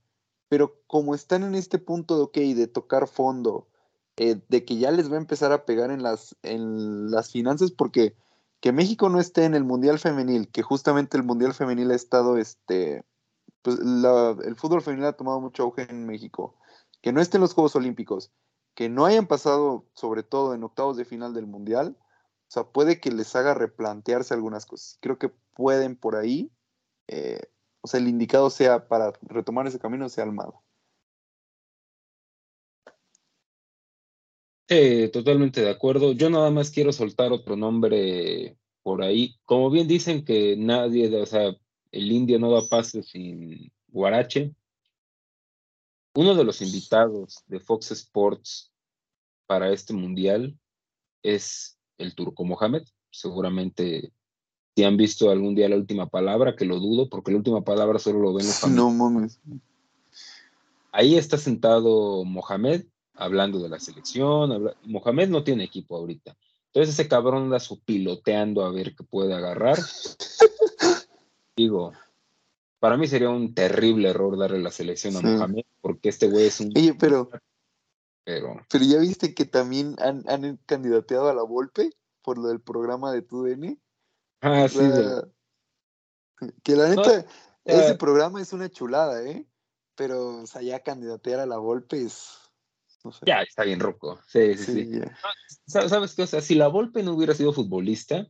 Pero 0.49 0.81
como 0.87 1.15
están 1.15 1.45
en 1.45 1.55
este 1.55 1.79
punto 1.79 2.17
de, 2.17 2.23
ok, 2.23 2.37
de 2.57 2.67
tocar 2.67 3.09
fondo, 3.09 3.69
eh, 4.17 4.41
de 4.49 4.65
que 4.65 4.77
ya 4.77 4.91
les 4.91 5.11
va 5.11 5.17
a 5.17 5.21
empezar 5.21 5.53
a 5.53 5.65
pegar 5.65 5.91
en 5.91 6.03
las, 6.03 6.37
en 6.43 7.11
las 7.11 7.31
finanzas, 7.31 7.71
porque 7.73 8.17
que 8.61 8.73
México 8.73 9.09
no 9.09 9.21
esté 9.21 9.45
en 9.45 9.55
el 9.55 9.65
Mundial 9.65 9.99
Femenil, 9.99 10.49
que 10.49 10.63
justamente 10.63 11.17
el 11.17 11.23
Mundial 11.23 11.53
Femenil 11.53 11.91
ha 11.91 11.95
estado, 11.95 12.39
este, 12.39 13.05
pues 13.63 13.79
el 13.79 14.57
fútbol 14.57 14.83
femenil 14.83 15.07
ha 15.07 15.13
tomado 15.13 15.41
mucho 15.41 15.65
auge 15.65 15.87
en 15.91 16.07
México, 16.07 16.55
que 17.03 17.13
no 17.13 17.21
esté 17.21 17.37
en 17.37 17.43
los 17.43 17.55
Juegos 17.55 17.77
Olímpicos, 17.77 18.33
que 18.75 18.89
no 18.89 19.05
hayan 19.05 19.27
pasado, 19.27 19.85
sobre 19.95 20.23
todo 20.23 20.55
en 20.55 20.65
octavos 20.65 20.97
de 20.97 21.05
final 21.05 21.35
del 21.35 21.47
Mundial, 21.47 21.97
sea, 22.55 22.65
puede 22.65 23.01
que 23.01 23.11
les 23.11 23.35
haga 23.37 23.55
replantearse 23.55 24.35
algunas 24.35 24.67
cosas. 24.67 24.99
Creo 25.01 25.19
que 25.19 25.31
pueden 25.55 25.97
por 25.97 26.17
ahí, 26.17 26.51
eh, 27.09 27.41
o 27.81 27.89
sea, 27.89 28.01
el 28.01 28.09
indicado 28.09 28.51
sea 28.51 28.89
para 28.89 29.13
retomar 29.23 29.67
ese 29.67 29.79
camino 29.79 30.09
sea 30.09 30.25
Almada. 30.25 30.55
Sí, 34.69 35.11
totalmente 35.13 35.61
de 35.61 35.71
acuerdo. 35.71 36.13
Yo 36.13 36.31
nada 36.31 36.51
más 36.51 36.71
quiero 36.71 36.93
soltar 36.93 37.33
otro 37.33 37.55
nombre 37.57 38.57
por 38.83 39.03
ahí. 39.03 39.37
Como 39.45 39.71
bien 39.71 39.87
dicen 39.87 40.25
que 40.25 40.57
nadie, 40.57 41.15
o 41.21 41.27
sea, 41.27 41.55
el 41.93 42.13
indio 42.13 42.39
no 42.39 42.51
da 42.51 42.67
paso 42.69 43.03
sin 43.03 43.71
Guarache. 43.89 44.55
Uno 46.15 46.35
de 46.35 46.45
los 46.45 46.63
invitados 46.63 47.43
de 47.47 47.61
Fox 47.61 47.91
Sports 47.91 48.73
para 49.47 49.71
este 49.71 49.93
mundial 49.93 50.59
es 51.23 51.74
el 51.99 52.15
turco 52.15 52.45
Mohamed. 52.45 52.83
Seguramente 53.11 54.13
si 54.77 54.83
han 54.83 54.97
visto 54.97 55.31
algún 55.31 55.55
día 55.55 55.69
la 55.69 55.77
última 55.77 56.09
palabra, 56.09 56.57
que 56.57 56.65
lo 56.65 56.81
dudo, 56.81 57.09
porque 57.09 57.31
la 57.31 57.39
última 57.39 57.63
palabra 57.63 57.99
solo 57.99 58.19
lo 58.21 58.35
ven 58.35 58.47
los 58.47 58.67
No 58.71 58.91
mames. 58.91 59.41
Ahí 60.91 61.17
está 61.17 61.39
sentado 61.39 62.25
Mohamed 62.25 62.85
hablando 63.15 63.61
de 63.61 63.69
la 63.69 63.79
selección. 63.79 64.73
Mohamed 64.85 65.29
no 65.29 65.45
tiene 65.45 65.65
equipo 65.65 65.97
ahorita. 65.97 66.37
Entonces 66.67 66.95
ese 66.95 67.09
cabrón 67.09 67.45
anda 67.45 67.61
su 67.61 67.81
piloteando 67.81 68.65
a 68.65 68.73
ver 68.73 68.97
qué 68.97 69.05
puede 69.05 69.35
agarrar. 69.35 69.79
Digo, 71.57 71.93
para 72.81 72.97
mí 72.97 73.07
sería 73.07 73.31
un 73.31 73.55
terrible 73.55 74.09
error 74.09 74.37
darle 74.37 74.59
la 74.59 74.73
selección 74.73 75.17
a 75.17 75.21
Mohamed, 75.21 75.65
porque 75.81 76.09
este 76.09 76.29
güey 76.29 76.47
es 76.47 76.59
un. 76.61 76.73
Oye, 76.77 76.95
pero. 76.99 77.31
Pero. 78.25 78.57
Pero 78.71 78.85
ya 78.85 78.99
viste 78.99 79.35
que 79.35 79.45
también 79.45 79.97
han, 79.99 80.25
han 80.29 80.57
candidateado 80.67 81.29
a 81.29 81.35
la 81.35 81.43
Volpe 81.43 81.91
por 82.23 82.39
lo 82.39 82.49
del 82.49 82.61
programa 82.61 83.13
de 83.13 83.23
TUDN. 83.23 83.79
Ah, 84.41 84.67
sí. 84.69 84.79
Que 86.63 86.77
la 86.77 86.89
neta, 86.89 87.27
ese 87.65 87.95
programa 87.95 88.41
es 88.43 88.53
una 88.53 88.69
chulada, 88.69 89.23
¿eh? 89.23 89.47
Pero, 89.95 90.43
o 90.43 90.47
sea, 90.47 90.63
ya 90.63 90.81
candidatear 90.81 91.41
a 91.41 91.47
la 91.47 91.59
Volpe 91.59 92.03
es. 92.03 92.41
Ya, 93.27 93.43
está 93.43 93.65
bien 93.65 93.81
roco. 93.81 94.19
Sí, 94.27 94.57
sí, 94.57 94.87
sí. 94.87 95.01
¿Sabes 95.67 96.15
qué? 96.15 96.23
O 96.23 96.27
sea, 96.27 96.41
si 96.41 96.55
la 96.55 96.69
Volpe 96.69 97.03
no 97.03 97.13
hubiera 97.13 97.35
sido 97.35 97.53
futbolista, 97.53 98.27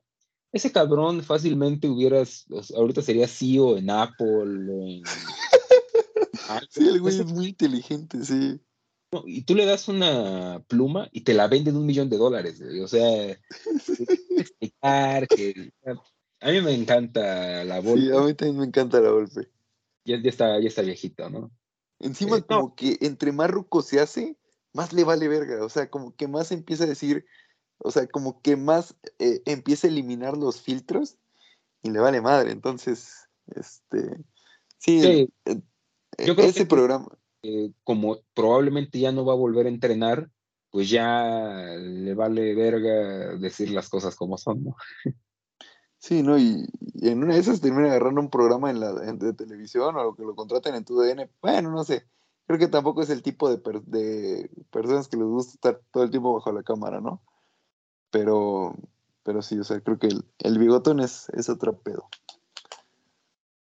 ese 0.53 0.73
cabrón 0.73 1.23
fácilmente 1.23 1.89
hubieras, 1.89 2.47
ahorita 2.77 3.01
sería 3.03 3.29
CEO 3.29 3.77
en 3.77 3.91
Apple. 3.91 5.03
sí, 6.71 6.89
el 6.89 7.01
güey 7.01 7.21
es 7.21 7.27
muy 7.27 7.47
inteligente, 7.47 8.25
sí. 8.25 8.61
Y 9.27 9.43
tú 9.43 9.55
le 9.55 9.67
das 9.67 9.89
una 9.89 10.63
pluma 10.67 11.09
y 11.13 11.23
te 11.23 11.35
la 11.35 11.47
venden 11.47 11.77
un 11.77 11.87
millón 11.87 12.09
de 12.09 12.17
dólares. 12.17 12.61
O 12.83 12.89
sea, 12.89 13.39
explicar 14.37 15.29
que... 15.29 15.73
A 16.41 16.51
mí 16.51 16.61
me 16.61 16.75
encanta 16.75 17.65
la 17.65 17.81
Volpe. 17.81 18.03
Sí, 18.03 18.13
a 18.13 18.21
mí 18.21 18.35
también 18.35 18.59
me 18.59 18.67
encanta 18.67 19.01
la 19.01 19.11
Volpe. 19.11 19.49
Ya, 20.05 20.21
ya, 20.21 20.29
está, 20.29 20.61
ya 20.61 20.69
está 20.69 20.83
viejito, 20.83 21.31
¿no? 21.31 21.51
Encima, 22.01 22.37
eh, 22.39 22.43
como 22.43 22.75
que 22.75 22.99
entre 23.01 23.33
más 23.33 23.51
ruco 23.51 23.81
se 23.81 24.01
hace, 24.01 24.37
más 24.75 24.93
le 24.93 25.05
vale 25.05 25.29
verga. 25.29 25.65
O 25.65 25.71
sea, 25.71 25.89
como 25.89 26.15
que 26.15 26.29
más 26.29 26.53
empieza 26.53 26.85
a 26.85 26.89
decir, 26.89 27.25
o 27.79 27.91
sea, 27.91 28.07
como 28.07 28.43
que 28.43 28.57
más 28.57 28.95
eh, 29.19 29.41
empieza 29.47 29.87
a 29.87 29.91
eliminar 29.91 30.37
los 30.37 30.61
filtros 30.61 31.17
y 31.83 31.91
le 31.91 32.01
vale 32.01 32.21
madre. 32.21 32.51
Entonces, 32.53 33.29
este, 33.55 34.23
sí, 34.79 35.29
eh, 35.47 35.61
yo 36.27 36.37
creo 36.37 36.49
ese 36.49 36.61
que, 36.61 36.67
programa. 36.67 37.09
Como 37.85 38.19
probablemente 38.35 38.99
ya 39.01 39.13
no 39.13 39.25
va 39.25 39.33
a 39.35 39.37
volver 39.37 39.67
a 39.67 39.71
entrenar, 39.71 40.31
pues 40.71 40.91
ya 40.91 41.77
le 41.79 42.15
vale 42.15 42.55
verga 42.55 43.37
decir 43.37 43.71
las 43.71 43.89
cosas 43.89 44.17
como 44.17 44.39
son, 44.39 44.65
¿no? 44.65 44.77
Sí, 46.05 46.23
¿no? 46.23 46.37
Y, 46.37 46.67
en 47.01 47.23
una 47.23 47.33
de 47.33 47.41
esas 47.41 47.63
termina 47.63 47.89
agarrando 47.89 48.21
un 48.21 48.29
programa 48.29 48.71
en 48.71 48.79
la 48.79 48.93
de 48.93 49.33
televisión 49.33 49.97
o 49.97 50.15
que 50.15 50.23
lo 50.23 50.35
contraten 50.37 50.75
en 50.75 50.85
tu 50.85 50.99
DN. 50.99 51.31
Bueno, 51.41 51.71
no 51.71 51.83
sé. 51.83 52.07
Creo 52.47 52.59
que 52.59 52.69
tampoco 52.69 53.01
es 53.01 53.09
el 53.09 53.23
tipo 53.23 53.49
de, 53.49 53.57
de 53.87 54.51
personas 54.71 55.09
que 55.09 55.17
les 55.17 55.27
gusta 55.27 55.55
estar 55.55 55.81
todo 55.91 56.05
el 56.05 56.11
tiempo 56.11 56.35
bajo 56.35 56.53
la 56.53 56.63
cámara, 56.63 57.01
¿no? 57.01 57.23
Pero, 58.11 58.77
pero 59.23 59.41
sí, 59.41 59.59
o 59.59 59.65
sea, 59.65 59.81
creo 59.81 59.99
que 59.99 60.09
el, 60.41 60.59
bigotón 60.59 61.01
es, 61.01 61.31
es 61.31 61.49
otro 61.49 61.79
pedo. 61.79 62.07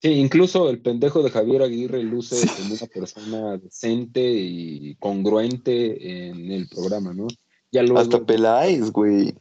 Sí, 0.05 0.11
incluso 0.11 0.69
el 0.69 0.83
pendejo 0.83 1.23
de 1.23 1.31
Javier 1.31 1.63
Aguirre 1.63 2.03
luce 2.03 2.37
como 2.59 2.75
una 2.75 2.87
persona 2.89 3.57
decente 3.57 4.21
y 4.21 4.97
congruente 4.97 6.27
en 6.29 6.53
el 6.53 6.69
programa, 6.69 7.15
¿no? 7.15 7.27
Ya 7.73 7.81
Hasta 7.97 8.23
Peláez, 8.23 8.91
güey. 8.91 9.35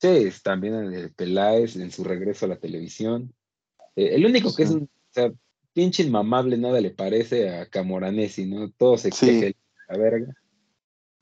Sí, 0.00 0.30
también 0.42 0.74
el 0.92 1.14
Peláez 1.14 1.76
en 1.76 1.92
su 1.92 2.02
regreso 2.02 2.46
a 2.46 2.48
la 2.48 2.58
televisión. 2.58 3.32
Eh, 3.94 4.16
el 4.16 4.26
único 4.26 4.52
que 4.52 4.64
es 4.64 4.70
un 4.70 4.82
o 4.82 5.12
sea, 5.12 5.32
pinche 5.72 6.02
inmamable, 6.02 6.58
nada 6.58 6.80
le 6.80 6.90
parece 6.90 7.48
a 7.48 7.66
Camoranesi, 7.66 8.46
¿no? 8.46 8.72
Todo 8.72 8.98
se 8.98 9.10
queja 9.10 9.56
la 9.88 9.96
verga. 9.96 10.34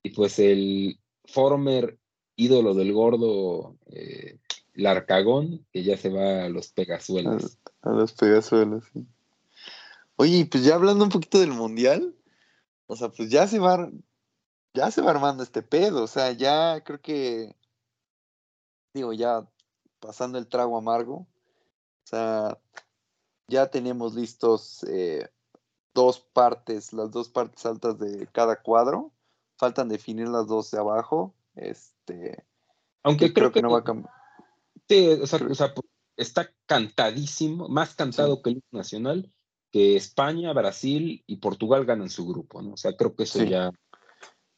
Y 0.03 0.09
pues 0.13 0.39
el 0.39 0.99
former 1.27 1.99
ídolo 2.37 2.73
del 2.73 2.91
gordo 2.95 3.77
eh, 3.89 4.39
Larcagón, 4.75 5.65
que 5.73 5.83
ya 5.85 5.97
se 5.97 6.11
va 6.11 6.45
a 6.45 6.49
los 6.49 6.69
Pegazuelos. 6.69 7.59
A, 7.83 7.91
los 7.91 8.13
Pegazuelos, 8.13 8.85
sí. 8.93 9.07
Oye, 10.17 10.47
pues 10.47 10.65
ya 10.65 10.75
hablando 10.75 11.05
un 11.05 11.11
poquito 11.11 11.41
del 11.41 11.51
Mundial, 11.51 12.15
o 12.87 12.97
sea, 12.97 13.09
pues 13.09 13.31
ya 13.31 13.47
se 13.47 13.59
va, 13.59 13.91
ya 14.73 14.91
se 14.91 15.03
va 15.03 15.11
armando 15.11 15.43
este 15.43 15.63
pedo, 15.63 16.05
o 16.05 16.07
sea, 16.07 16.33
ya 16.33 16.83
creo 16.85 17.01
que, 17.01 17.57
digo, 18.93 19.13
ya 19.13 19.49
pasando 19.99 20.39
el 20.39 20.47
trago 20.47 20.77
amargo, 20.77 21.15
o 21.15 22.07
sea, 22.07 22.59
ya 23.49 23.71
tenemos 23.71 24.15
listos 24.15 24.85
eh, 24.89 25.29
dos 25.95 26.21
partes, 26.21 26.93
las 26.93 27.11
dos 27.11 27.29
partes 27.29 27.65
altas 27.67 27.99
de 27.99 28.27
cada 28.29 28.61
cuadro, 28.61 29.13
faltan 29.57 29.89
definir 29.89 30.29
las 30.29 30.47
dos 30.47 30.71
de 30.71 30.79
abajo, 30.79 31.35
este, 31.57 32.45
aunque 33.03 33.33
creo, 33.33 33.51
que, 33.53 33.63
no 33.63 33.71
va 33.71 33.81
a 33.81 33.85
cambiar. 33.85 34.24
O 34.91 35.27
sea, 35.55 35.75
está 36.17 36.51
cantadísimo, 36.67 37.69
más 37.69 37.95
cantado 37.95 38.43
que 38.43 38.51
el 38.51 38.65
nacional, 38.71 39.33
que 39.71 39.97
España, 39.97 40.53
Brasil 40.53 41.25
y 41.27 41.37
Portugal 41.37 41.85
ganan 41.85 42.11
su 42.11 42.27
grupo, 42.27 42.63
¿no? 42.63 42.75
O 42.75 42.77
sea, 42.77 42.97
creo 42.97 43.15
que 43.15 43.25
eso 43.25 43.43
ya. 43.43 43.71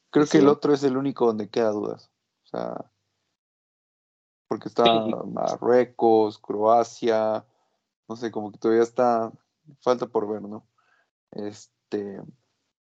Creo 0.09 0.25
que 0.25 0.37
el 0.37 0.47
otro 0.47 0.73
es 0.73 0.83
el 0.83 0.97
único 0.97 1.25
donde 1.25 1.49
queda 1.49 1.71
dudas. 1.71 2.11
O 2.45 2.47
sea, 2.47 2.91
porque 4.47 4.69
está 4.69 4.85
Marruecos, 5.25 6.37
Croacia, 6.39 7.45
no 8.07 8.15
sé, 8.15 8.31
como 8.31 8.51
que 8.51 8.57
todavía 8.57 8.83
está, 8.83 9.31
falta 9.81 10.07
por 10.07 10.29
ver, 10.29 10.41
¿no? 10.41 10.67
Este, 11.31 12.21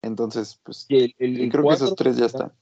entonces, 0.01 0.59
pues, 0.63 0.85
creo 0.87 1.67
que 1.67 1.73
esos 1.73 1.95
tres 1.95 2.17
ya 2.17 2.27
están. 2.27 2.53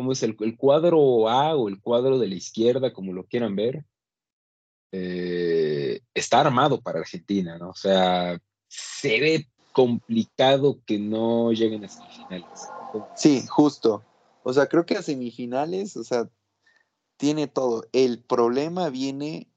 ¿cómo 0.00 0.12
es 0.12 0.22
el, 0.22 0.34
cuadro 0.56 1.28
A 1.28 1.54
o 1.54 1.68
el 1.68 1.78
cuadro 1.78 2.18
de 2.18 2.26
la 2.26 2.34
izquierda, 2.34 2.90
como 2.92 3.12
lo 3.12 3.26
quieran 3.26 3.54
ver? 3.54 3.84
Eh, 4.92 6.00
está 6.14 6.40
armado 6.40 6.80
para 6.80 7.00
Argentina, 7.00 7.58
¿no? 7.58 7.70
O 7.70 7.74
sea, 7.74 8.40
se 8.68 9.20
ve 9.20 9.48
complicado 9.72 10.80
que 10.84 10.98
no 10.98 11.52
lleguen 11.52 11.84
a 11.84 11.88
semifinales. 11.88 12.68
Sí, 13.14 13.44
justo. 13.48 14.04
O 14.42 14.52
sea, 14.52 14.66
creo 14.66 14.86
que 14.86 14.96
a 14.96 15.02
semifinales, 15.02 15.96
o 15.96 16.04
sea, 16.04 16.28
tiene 17.16 17.46
todo. 17.46 17.84
El 17.92 18.22
problema 18.22 18.88
viene 18.88 19.48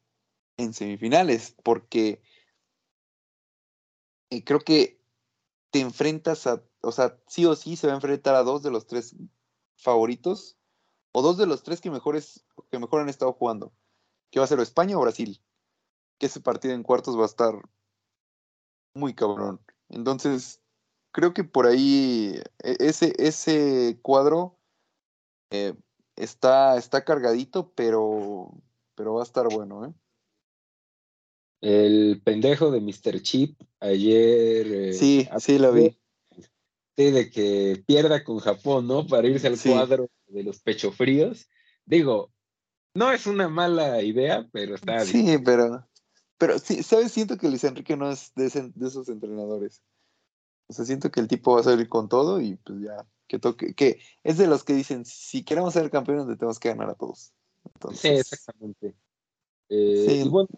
en 0.57 0.73
semifinales, 0.73 1.55
porque 1.63 2.21
eh, 4.29 4.43
creo 4.43 4.59
que 4.59 4.99
te 5.71 5.79
enfrentas 5.79 6.45
a, 6.45 6.63
o 6.81 6.91
sea, 6.91 7.17
sí 7.27 7.45
o 7.45 7.55
sí 7.55 7.75
se 7.75 7.87
va 7.87 7.93
a 7.93 7.95
enfrentar 7.95 8.35
a 8.35 8.43
dos 8.43 8.61
de 8.61 8.69
los 8.69 8.85
tres 8.85 9.15
favoritos, 9.75 10.57
o 11.11 11.21
dos 11.21 11.37
de 11.37 11.45
los 11.45 11.63
tres 11.63 11.81
que, 11.81 11.89
mejores, 11.89 12.45
que 12.69 12.79
mejor 12.79 13.01
han 13.01 13.09
estado 13.09 13.33
jugando, 13.33 13.73
que 14.33 14.39
va 14.39 14.45
a 14.45 14.47
ser 14.47 14.59
España 14.59 14.97
o 14.97 15.01
Brasil, 15.01 15.39
que 16.17 16.25
ese 16.25 16.41
partido 16.41 16.73
en 16.73 16.81
cuartos 16.81 17.15
va 17.15 17.21
a 17.21 17.27
estar 17.27 17.53
muy 18.95 19.13
cabrón. 19.13 19.61
Entonces, 19.89 20.59
creo 21.11 21.35
que 21.35 21.43
por 21.43 21.67
ahí 21.67 22.41
e, 22.63 22.77
ese, 22.79 23.13
ese 23.19 23.99
cuadro 24.01 24.57
eh, 25.51 25.75
está, 26.15 26.77
está 26.77 27.05
cargadito, 27.05 27.71
pero, 27.75 28.51
pero 28.95 29.13
va 29.13 29.21
a 29.21 29.25
estar 29.25 29.47
bueno, 29.53 29.85
¿eh? 29.85 29.93
El 31.61 32.19
pendejo 32.25 32.71
de 32.71 32.81
Mr. 32.81 33.21
Chip 33.21 33.61
ayer. 33.79 34.65
Eh, 34.67 34.93
sí, 34.93 35.29
sí 35.37 35.59
lo 35.59 35.71
vi 35.71 35.95
de 36.95 37.29
que 37.29 37.83
pierda 37.85 38.23
con 38.23 38.39
Japón, 38.39 38.87
¿no? 38.87 39.05
Para 39.05 39.27
irse 39.27 39.45
al 39.45 39.59
cuadro 39.59 40.09
de 40.27 40.43
los 40.43 40.59
pechofríos. 40.59 41.47
Digo, 41.85 42.31
no 42.93 43.11
es 43.11 43.25
una 43.27 43.49
mala 43.49 44.01
idea, 44.01 44.47
pero 44.51 44.75
está 44.75 45.03
bien. 45.03 45.07
Sí, 45.07 45.37
pero, 45.43 45.87
pero 46.37 46.59
sí, 46.59 46.83
¿sabes? 46.83 47.11
Siento 47.11 47.37
que 47.37 47.49
Luis 47.49 47.63
Enrique 47.63 47.97
no 47.97 48.11
es 48.11 48.31
de, 48.35 48.45
esos 48.45 49.09
entrenadores. 49.09 49.81
O 50.67 50.73
sea, 50.73 50.85
siento 50.85 51.11
que 51.11 51.19
el 51.19 51.27
tipo 51.27 51.53
va 51.53 51.61
a 51.61 51.63
salir 51.63 51.89
con 51.89 52.07
todo 52.07 52.39
y 52.39 52.55
pues 52.55 52.81
ya, 52.81 53.05
que 53.27 53.39
toque, 53.39 53.73
que 53.73 53.99
es 54.23 54.37
de 54.37 54.47
los 54.47 54.63
que 54.63 54.73
dicen, 54.73 55.05
si 55.05 55.43
queremos 55.43 55.73
ser 55.73 55.89
campeones, 55.89 56.25
tenemos 56.37 56.59
que 56.59 56.69
ganar 56.69 56.89
a 56.89 56.95
todos. 56.95 57.33
Sí, 57.93 58.09
exactamente. 58.09 58.95
Eh, 59.69 60.05
sí. 60.07 60.29
bueno, 60.29 60.49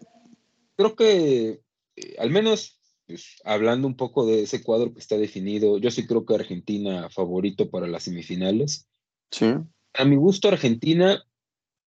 creo 0.76 0.94
que 0.94 1.62
eh, 1.96 2.16
al 2.18 2.30
menos 2.30 2.78
pues, 3.06 3.36
hablando 3.44 3.86
un 3.86 3.96
poco 3.96 4.26
de 4.26 4.42
ese 4.42 4.62
cuadro 4.62 4.92
que 4.92 5.00
está 5.00 5.16
definido, 5.16 5.78
yo 5.78 5.90
sí 5.90 6.06
creo 6.06 6.26
que 6.26 6.34
Argentina 6.34 7.08
favorito 7.08 7.70
para 7.70 7.86
las 7.86 8.04
semifinales. 8.04 8.88
Sí. 9.30 9.54
A 9.94 10.04
mi 10.04 10.16
gusto, 10.16 10.48
Argentina, 10.48 11.24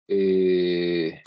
eh, 0.09 1.23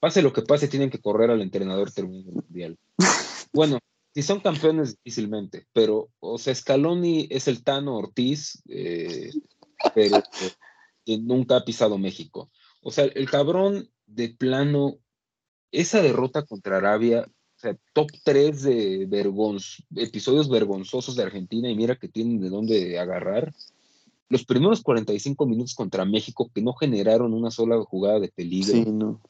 pase 0.00 0.22
lo 0.22 0.32
que 0.32 0.42
pase, 0.42 0.68
tienen 0.68 0.90
que 0.90 1.00
correr 1.00 1.30
al 1.30 1.42
entrenador 1.42 1.90
terminando 1.90 2.30
el 2.30 2.36
mundial. 2.36 2.78
bueno, 3.52 3.78
si 4.14 4.22
son 4.22 4.40
campeones, 4.40 4.96
difícilmente, 4.96 5.66
pero, 5.72 6.10
o 6.20 6.38
sea, 6.38 6.54
Scaloni 6.54 7.28
es 7.30 7.48
el 7.48 7.62
Tano 7.64 7.96
Ortiz, 7.96 8.62
eh, 8.68 9.30
pero 9.94 10.22
que 11.04 11.18
nunca 11.18 11.56
ha 11.56 11.64
pisado 11.64 11.98
México. 11.98 12.50
O 12.82 12.90
sea, 12.90 13.04
el 13.04 13.30
cabrón 13.30 13.88
de 14.06 14.30
plano 14.30 14.98
esa 15.72 16.02
derrota 16.02 16.44
contra 16.44 16.76
Arabia, 16.76 17.26
o 17.26 17.58
sea, 17.58 17.76
top 17.94 18.10
3 18.22 18.62
de 18.62 19.08
episodios 19.96 20.50
vergonzosos 20.50 21.16
de 21.16 21.22
Argentina 21.22 21.70
y 21.70 21.74
mira 21.74 21.96
que 21.96 22.08
tienen 22.08 22.40
de 22.40 22.50
dónde 22.50 22.98
agarrar. 22.98 23.52
Los 24.32 24.46
primeros 24.46 24.80
45 24.80 25.44
minutos 25.44 25.74
contra 25.74 26.06
México 26.06 26.50
que 26.54 26.62
no 26.62 26.72
generaron 26.72 27.34
una 27.34 27.50
sola 27.50 27.78
jugada 27.82 28.18
de 28.18 28.28
peligro. 28.28 28.72
Sí, 28.72 28.86
no. 28.86 29.20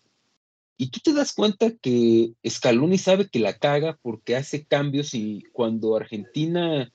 Y 0.77 0.91
tú 0.91 1.01
te 1.03 1.13
das 1.13 1.33
cuenta 1.33 1.73
que 1.73 2.35
Scaloni 2.49 2.99
sabe 2.99 3.29
que 3.29 3.41
la 3.41 3.59
caga 3.59 3.99
porque 4.01 4.37
hace 4.37 4.65
cambios 4.65 5.13
y 5.15 5.43
cuando 5.53 5.97
Argentina 5.97 6.93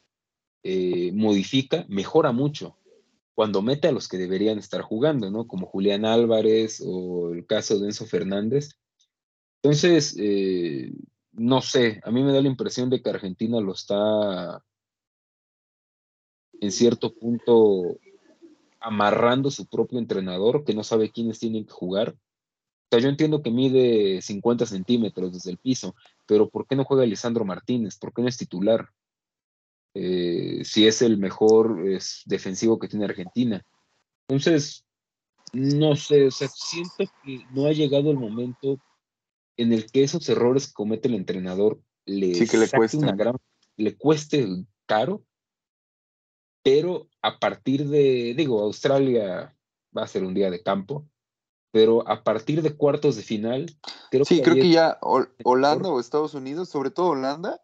eh, 0.64 1.12
modifica, 1.14 1.86
mejora 1.90 2.32
mucho. 2.32 2.78
Cuando 3.36 3.62
mete 3.62 3.90
a 3.90 3.92
los 3.92 4.08
que 4.08 4.18
deberían 4.18 4.58
estar 4.58 4.84
jugando, 4.84 5.30
¿no? 5.30 5.46
Como 5.46 5.68
Julián 5.68 6.06
Álvarez 6.06 6.82
o 6.86 7.34
el 7.34 7.46
caso 7.46 7.78
de 7.78 7.88
Enzo 7.88 8.06
Fernández. 8.06 8.70
Entonces, 9.62 10.16
eh, 10.18 10.94
no 11.34 11.62
sé, 11.62 12.00
a 12.06 12.12
mí 12.12 12.24
me 12.24 12.32
da 12.32 12.40
la 12.40 12.48
impresión 12.48 12.90
de 12.90 13.02
que 13.02 13.10
Argentina 13.10 13.60
lo 13.60 13.74
está 13.74 14.64
en 16.62 16.72
cierto 16.72 17.14
punto 17.14 17.98
amarrando 18.80 19.52
su 19.52 19.66
propio 19.66 20.00
entrenador, 20.00 20.64
que 20.64 20.74
no 20.74 20.84
sabe 20.84 21.12
quiénes 21.12 21.40
tienen 21.40 21.66
que 21.66 21.72
jugar. 21.72 22.12
O 22.12 22.90
sea, 22.92 23.00
yo 23.00 23.10
entiendo 23.10 23.42
que 23.42 23.52
mide 23.52 24.22
50 24.22 24.66
centímetros 24.66 25.34
desde 25.34 25.52
el 25.52 25.58
piso, 25.58 25.96
pero 26.26 26.50
¿por 26.50 26.68
qué 26.68 26.76
no 26.76 26.86
juega 26.86 27.06
Lisandro 27.06 27.44
Martínez? 27.44 27.98
¿Por 27.98 28.14
qué 28.14 28.22
no 28.22 28.30
es 28.30 28.38
titular? 28.38 28.90
Eh, 29.94 30.62
si 30.64 30.88
es 30.88 31.02
el 31.02 31.18
mejor 31.18 31.84
defensivo 32.26 32.80
que 32.80 32.88
tiene 32.88 33.06
Argentina. 33.06 33.66
Entonces, 34.28 34.86
no 35.54 35.96
sé, 35.96 36.28
o 36.28 36.32
sea, 36.32 36.48
siento 36.48 37.06
que 37.24 37.46
no 37.52 37.66
ha 37.66 37.72
llegado 37.72 38.12
el 38.12 38.18
momento 38.18 38.80
en 39.58 39.74
el 39.74 39.90
que 39.92 40.04
esos 40.04 40.28
errores 40.30 40.68
que 40.68 40.74
comete 40.74 41.08
el 41.08 41.16
entrenador 41.16 41.82
le, 42.06 42.34
le, 42.34 42.70
cueste. 42.70 42.98
Una 42.98 43.16
gran, 43.16 43.36
le 43.76 43.96
cueste 43.96 44.48
caro, 44.86 45.24
pero 46.68 47.08
a 47.22 47.40
partir 47.40 47.88
de, 47.88 48.34
digo, 48.36 48.62
Australia 48.62 49.56
va 49.98 50.04
a 50.04 50.08
ser 50.08 50.26
un 50.26 50.34
día 50.34 50.52
de 50.52 50.62
campo, 50.62 51.08
pero 51.72 52.06
a 52.10 52.26
partir 52.26 52.62
de 52.62 52.76
cuartos 52.76 53.16
de 53.16 53.24
final, 53.24 53.74
creo 54.12 54.26
sí, 54.26 54.42
creo 54.42 54.56
que 54.56 54.70
ya 54.70 55.00
Holanda 55.46 55.88
o 55.90 56.02
Estados 56.02 56.34
Unidos, 56.34 56.68
sobre 56.68 56.92
todo 56.92 57.12
Holanda, 57.12 57.62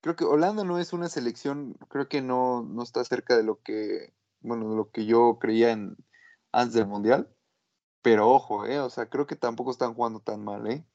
creo 0.00 0.16
que 0.16 0.24
Holanda 0.24 0.64
no 0.64 0.78
es 0.78 0.94
una 0.94 1.10
selección, 1.10 1.76
creo 1.90 2.08
que 2.08 2.22
no, 2.22 2.62
no 2.62 2.82
está 2.82 3.04
cerca 3.04 3.36
de 3.36 3.42
lo 3.42 3.60
que, 3.60 4.14
bueno, 4.40 4.70
de 4.70 4.76
lo 4.76 4.90
que 4.90 5.04
yo 5.04 5.36
creía 5.38 5.70
en, 5.72 5.98
antes 6.52 6.72
del 6.72 6.86
Mundial, 6.86 7.28
pero 8.00 8.30
ojo, 8.30 8.64
eh, 8.64 8.80
o 8.80 8.88
sea, 8.88 9.10
creo 9.10 9.26
que 9.26 9.36
tampoco 9.36 9.72
están 9.72 9.92
jugando 9.92 10.20
tan 10.20 10.42
mal, 10.42 10.66
eh. 10.68 10.86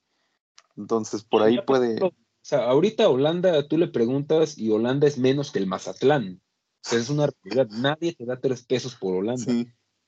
Entonces, 0.75 1.23
por 1.23 1.43
ahí 1.43 1.61
puede. 1.61 2.03
O 2.03 2.11
sea, 2.41 2.67
ahorita 2.67 3.07
Holanda, 3.09 3.67
tú 3.67 3.77
le 3.77 3.89
preguntas 3.89 4.57
y 4.57 4.71
Holanda 4.71 5.05
es 5.05 5.19
menos 5.19 5.51
que 5.51 5.59
el 5.59 5.67
Mazatlán. 5.67 6.41
O 6.85 6.89
sea, 6.89 6.99
es 6.99 7.09
una 7.09 7.27
realidad. 7.43 7.67
Nadie 7.69 8.13
te 8.13 8.25
da 8.25 8.39
tres 8.39 8.63
pesos 8.65 8.95
por 8.95 9.15
Holanda. 9.15 9.51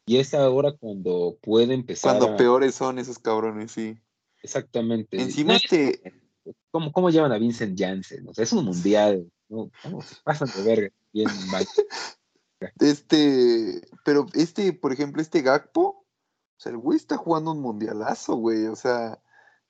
Y 0.05 0.17
es 0.17 0.33
ahora 0.33 0.71
cuando 0.71 1.37
puede 1.41 1.73
empezar. 1.73 2.17
Cuando 2.17 2.37
peores 2.37 2.75
son 2.75 2.99
esos 2.99 3.19
cabrones, 3.19 3.71
sí. 3.71 3.97
Exactamente. 4.41 5.21
Encima 5.21 5.55
este. 5.55 6.01
¿Cómo, 6.71 6.91
¿Cómo 6.91 7.09
llevan 7.09 7.31
a 7.31 7.37
Vincent 7.37 7.79
Janssen? 7.79 8.27
O 8.27 8.33
sea, 8.33 8.43
es 8.43 8.53
un 8.53 8.65
mundial. 8.65 9.29
¿no? 9.49 9.71
¿Cómo 9.83 10.01
se 10.01 10.15
pasan 10.23 10.49
de 10.55 10.63
verga? 10.63 10.89
Bien 11.11 11.27
mal. 11.51 11.65
Este, 12.81 13.87
pero 14.03 14.25
este, 14.33 14.73
por 14.73 14.91
ejemplo, 14.91 15.21
este 15.21 15.41
Gakpo, 15.41 15.81
o 15.81 16.05
sea, 16.57 16.73
el 16.73 16.77
güey 16.77 16.97
está 16.97 17.15
jugando 17.15 17.51
un 17.53 17.61
mundialazo, 17.61 18.35
güey. 18.35 18.65
O 18.65 18.75
sea, 18.75 19.17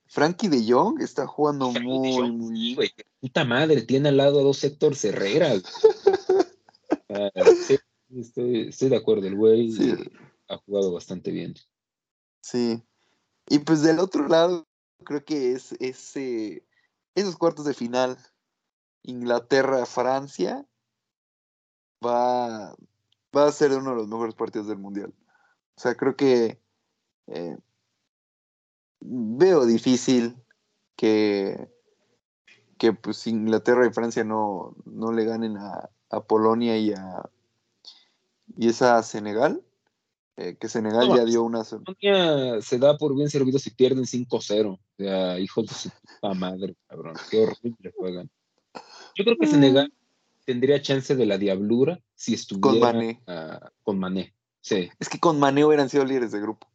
Frankie 0.08 0.48
de 0.48 0.66
Jong 0.68 1.00
está 1.00 1.28
jugando 1.28 1.72
muy, 1.72 2.32
muy. 2.32 2.74
Güey, 2.74 2.92
puta 3.22 3.46
madre, 3.46 3.84
tiene 3.84 4.10
al 4.10 4.18
lado 4.18 4.40
a 4.40 4.44
dos 4.44 4.64
Héctor 4.64 4.96
Herrera. 5.04 5.54
Ah, 7.10 7.32
estoy, 8.10 8.72
de 8.90 8.96
acuerdo, 8.96 9.28
el 9.28 9.36
güey 9.36 9.72
ha 10.48 10.58
jugado 10.58 10.94
bastante 10.94 11.32
bien. 11.32 11.56
Sí. 12.42 12.84
Y 13.48 13.60
pues 13.60 13.82
del 13.82 14.00
otro 14.00 14.28
lado, 14.28 14.68
creo 15.04 15.24
que 15.24 15.54
es 15.54 15.74
ese, 15.80 16.64
esos 17.16 17.38
cuartos 17.38 17.66
de 17.66 17.74
final, 17.74 18.18
Inglaterra-Francia, 19.04 20.66
va, 22.06 22.76
va 23.36 23.48
a 23.48 23.52
ser 23.52 23.72
uno 23.72 23.92
de 23.92 23.96
los 23.96 24.08
mejores 24.08 24.36
partidos 24.36 24.68
del 24.68 24.78
Mundial. 24.78 25.14
O 25.76 25.82
sea, 25.82 25.96
creo 25.96 26.16
que 26.16 26.62
eh, 27.28 27.58
veo 29.00 29.66
difícil 29.66 30.36
que, 30.96 31.72
que 32.78 32.94
pues 32.94 33.26
Inglaterra 33.26 33.88
y 33.88 33.94
Francia 33.94 34.24
no, 34.24 34.76
no 34.86 35.12
le 35.12 35.26
ganen 35.26 35.58
a, 35.58 35.90
Polonia 36.10 36.78
y 36.78 36.92
a 36.92 37.24
y 38.58 38.70
esa 38.70 39.02
Senegal. 39.04 39.62
Eh, 40.38 40.56
que 40.58 40.70
Senegal 40.70 41.10
ya 41.10 41.26
dio 41.26 41.44
una. 41.44 41.64
Polonia 41.64 42.62
se 42.62 42.78
da 42.80 42.98
por 42.98 43.14
bien 43.14 43.30
servido 43.30 43.60
si 43.60 43.72
pierden 43.72 44.06
5-0. 44.06 44.68
O 44.72 44.80
sea, 44.98 45.40
hijos 45.40 45.68
de 45.68 45.74
su 45.74 45.90
puta 45.90 46.34
madre, 46.34 46.76
cabrón. 46.88 47.16
Qué 47.30 47.40
horrible 47.44 47.94
juegan. 47.98 48.30
Yo 49.16 49.26
creo 49.26 49.38
que 49.38 49.48
Senegal 49.48 49.94
tendría 50.46 50.82
chance 50.82 51.16
de 51.16 51.26
la 51.26 51.38
diablura 51.38 52.00
si 52.16 52.34
estuviera 52.34 52.70
con 52.70 52.80
Mané. 52.80 53.22
con 53.84 54.00
Mané. 54.00 54.34
Sí. 54.62 54.90
Es 55.00 55.10
que 55.10 55.20
con 55.20 55.40
Mané 55.40 55.66
hubieran 55.66 55.90
sido 55.90 56.06
líderes 56.06 56.32
de 56.32 56.40
grupo. 56.40 56.68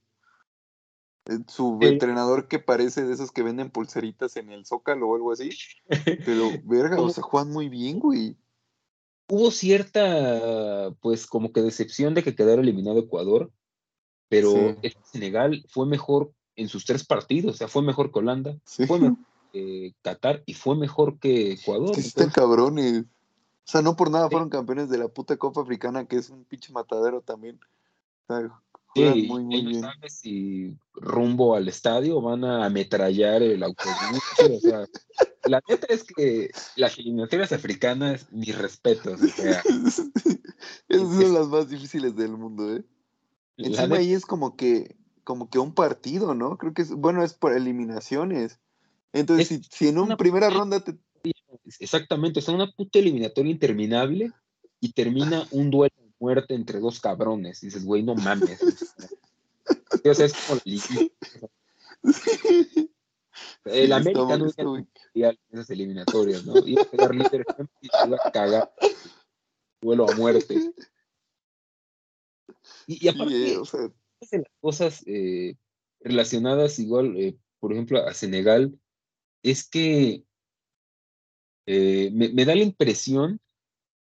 Eh, 1.27 1.39
su 1.48 1.78
entrenador 1.81 2.48
que 2.48 2.59
parece 2.59 3.05
de 3.05 3.15
esos 3.15 3.32
que 3.32 3.43
venden 3.43 3.70
pulseritas 3.70 4.36
en 4.36 4.51
el 4.51 4.66
Zócalo 4.66 5.09
o 5.09 5.15
algo 5.15 5.32
así. 5.32 5.51
Pero, 6.27 6.51
verga, 6.65 7.01
o 7.01 7.09
sea, 7.09 7.23
juegan 7.23 7.51
muy 7.51 7.70
bien, 7.70 7.98
güey. 7.98 8.36
Hubo 9.28 9.51
cierta, 9.51 10.92
pues, 11.01 11.26
como 11.26 11.52
que 11.52 11.62
decepción 11.62 12.14
de 12.14 12.22
que 12.22 12.34
quedara 12.34 12.60
eliminado 12.60 12.98
Ecuador, 12.98 13.51
pero 14.28 14.76
Senegal 15.05 15.64
fue 15.68 15.86
mejor 15.86 16.32
en 16.56 16.68
sus 16.68 16.84
tres 16.84 17.05
partidos, 17.05 17.55
o 17.55 17.59
sea, 17.59 17.68
fue 17.68 17.82
mejor 17.82 18.12
que 18.12 18.18
Holanda, 18.18 18.56
fue 18.64 19.01
mejor 19.01 19.18
que 19.52 19.94
Qatar 20.02 20.42
y 20.46 20.55
fue 20.55 20.76
mejor 20.76 21.18
que 21.18 21.52
Ecuador. 21.52 21.98
están 21.98 22.30
cabrones. 22.30 23.02
O 23.02 23.70
sea, 23.70 23.80
no 23.80 23.96
por 23.96 24.10
nada 24.10 24.28
fueron 24.28 24.51
campeones 24.51 24.90
de 24.90 24.98
la 24.98 25.09
puta 25.09 25.36
Copa 25.36 25.62
Africana, 25.62 26.05
que 26.05 26.16
es 26.16 26.28
un 26.28 26.44
pinche 26.44 26.72
matadero 26.72 27.22
también. 27.22 27.59
O 28.26 28.34
sea, 28.34 28.60
Sí, 28.95 29.27
muy, 29.29 29.43
muy 29.43 29.62
bien. 29.62 29.81
sabes 29.81 30.21
si 30.21 30.77
rumbo 30.95 31.57
al 31.57 31.69
estadio 31.69 32.21
van 32.21 32.45
a 32.45 32.65
ametrallar 32.65 33.43
el 33.43 33.62
autobús. 33.62 34.23
o 34.39 34.61
sea, 34.61 34.87
la 35.47 35.61
neta 35.69 35.87
es 35.91 36.05
que 36.05 36.51
las 36.77 36.97
eliminatorias 36.99 37.53
africanas, 37.53 38.27
mis 38.31 38.57
respetos. 38.57 39.21
O 39.21 39.27
sea, 39.27 39.62
Esas 40.89 41.15
son 41.15 41.35
las 41.35 41.49
más 41.49 41.69
difíciles 41.69 42.15
del 42.16 42.33
mundo, 42.33 42.77
¿eh? 42.77 42.85
Encima 43.57 43.97
ahí 43.97 44.12
es 44.12 44.27
como 44.27 44.57
que, 44.57 44.97
como 45.25 45.51
que 45.51 45.59
un 45.59 45.75
partido, 45.75 46.35
¿no? 46.35 46.57
Creo 46.59 46.73
que 46.73 46.83
es, 46.83 46.91
bueno, 46.91 47.23
es 47.23 47.35
por 47.35 47.53
eliminaciones. 47.53 48.61
Entonces, 49.12 49.49
si, 49.49 49.62
si, 49.71 49.89
en 49.89 49.99
una 49.99 50.16
primera 50.16 50.51
ronda 50.51 50.81
te... 50.81 50.97
Exactamente, 51.79 52.41
o 52.41 52.43
sea, 52.43 52.55
una 52.55 52.71
puta 52.71 52.99
eliminatoria 52.99 53.51
interminable 53.51 54.33
y 54.81 54.93
termina 54.93 55.47
un 55.51 55.71
duelo 55.71 56.03
muerte 56.24 56.55
entre 56.55 56.80
dos 56.80 57.01
cabrones. 57.01 57.60
dices, 57.60 57.84
güey, 57.84 58.02
no 58.02 58.14
mames. 58.14 58.59
o 60.05 60.14
sea, 60.14 60.26
es 60.26 60.32
como 60.32 60.60
El 63.64 63.92
América 63.92 64.38
no 64.38 64.86
iba 65.14 65.28
a 65.28 65.36
esas 65.51 65.70
eliminatorias, 65.70 66.46
¿no? 66.46 66.55
Iba 66.66 66.82
a 66.82 66.90
quedar 66.90 67.14
líder 67.14 67.44
y 67.80 67.88
iba 68.06 68.18
a 68.24 68.30
cagar. 68.30 68.72
Duelo 69.82 70.09
a 70.09 70.14
muerte. 70.14 70.72
Y, 72.86 73.09
aparte, 73.09 73.52
eh, 73.52 73.59
o 73.59 73.64
sea... 73.66 73.80
las 74.30 74.46
cosas 74.60 75.02
eh, 75.06 75.56
relacionadas 76.01 76.78
igual, 76.78 77.16
eh, 77.18 77.36
por 77.60 77.72
ejemplo, 77.72 77.98
a 78.06 78.14
Senegal, 78.14 78.78
es 79.42 79.68
que 79.68 80.24
me, 81.66 82.30
me, 82.32 82.44
da 82.44 82.55
la 82.55 82.62
impresión 82.62 83.40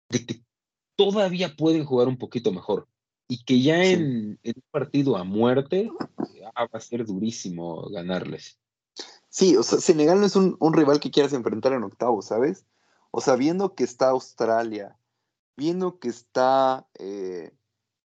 de 0.09 0.25
que 0.25 0.43
todavía 0.95 1.56
pueden 1.56 1.86
jugar 1.86 2.07
un 2.07 2.18
poquito 2.18 2.52
mejor. 2.52 2.88
Y 3.28 3.44
que 3.44 3.61
ya 3.61 3.84
en, 3.84 4.40
un 4.44 4.64
partido 4.72 5.18
a 5.18 5.24
muerte 5.24 5.90
ah, 6.56 6.65
va 6.65 6.78
a 6.78 6.80
ser 6.80 7.06
durísimo 7.06 7.90
ganarles. 7.90 8.60
Sí, 9.30 9.56
o 9.56 9.64
sea, 9.64 9.80
Senegal 9.80 10.20
no 10.20 10.26
es 10.26 10.36
un, 10.36 10.57
rival 10.74 10.99
que 10.99 11.10
quieras 11.10 11.34
enfrentar 11.34 11.74
en 11.74 11.84
octavo, 11.84 12.22
¿sabes? 12.22 12.65
O 13.11 13.22
sea, 13.22 13.36
viendo 13.36 13.74
que 13.74 13.84
está 13.84 14.10
Australia, 14.10 14.98
viendo 15.57 15.99
que 15.99 16.10
está 16.10 16.88
eh, 16.99 17.52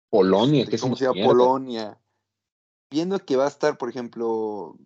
Polonia, 0.09 0.65
que 0.67 0.77
es 0.77 0.83
como 0.83 0.97
sea 0.97 1.13
Polonia, 1.13 2.01
viendo 2.91 3.19
que 3.19 3.37
va 3.37 3.45
a 3.45 3.49
estar, 3.49 3.77
por 3.77 3.91
ejemplo, 3.91 4.79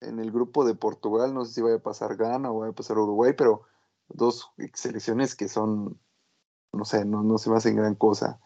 en 0.00 0.18
el 0.18 0.30
grupo 0.30 0.64
de 0.64 0.74
Portugal, 0.74 1.32
no 1.32 1.44
sé 1.44 1.54
si 1.54 1.62
vaya 1.62 1.76
a 1.76 1.82
pasar 1.82 2.16
Ghana 2.16 2.50
o 2.50 2.60
vaya 2.60 2.72
a 2.72 2.74
pasar 2.74 2.98
Uruguay, 2.98 3.32
pero 3.36 3.62
dos 4.08 4.50
selecciones 4.74 5.34
que 5.34 5.48
son 5.48 5.98
no 6.72 6.84
sé, 6.84 7.04
no, 7.04 7.22
no 7.22 7.38
se 7.38 7.50
me 7.50 7.56
hacen 7.56 7.76
gran 7.76 7.94
cosa. 7.94 8.40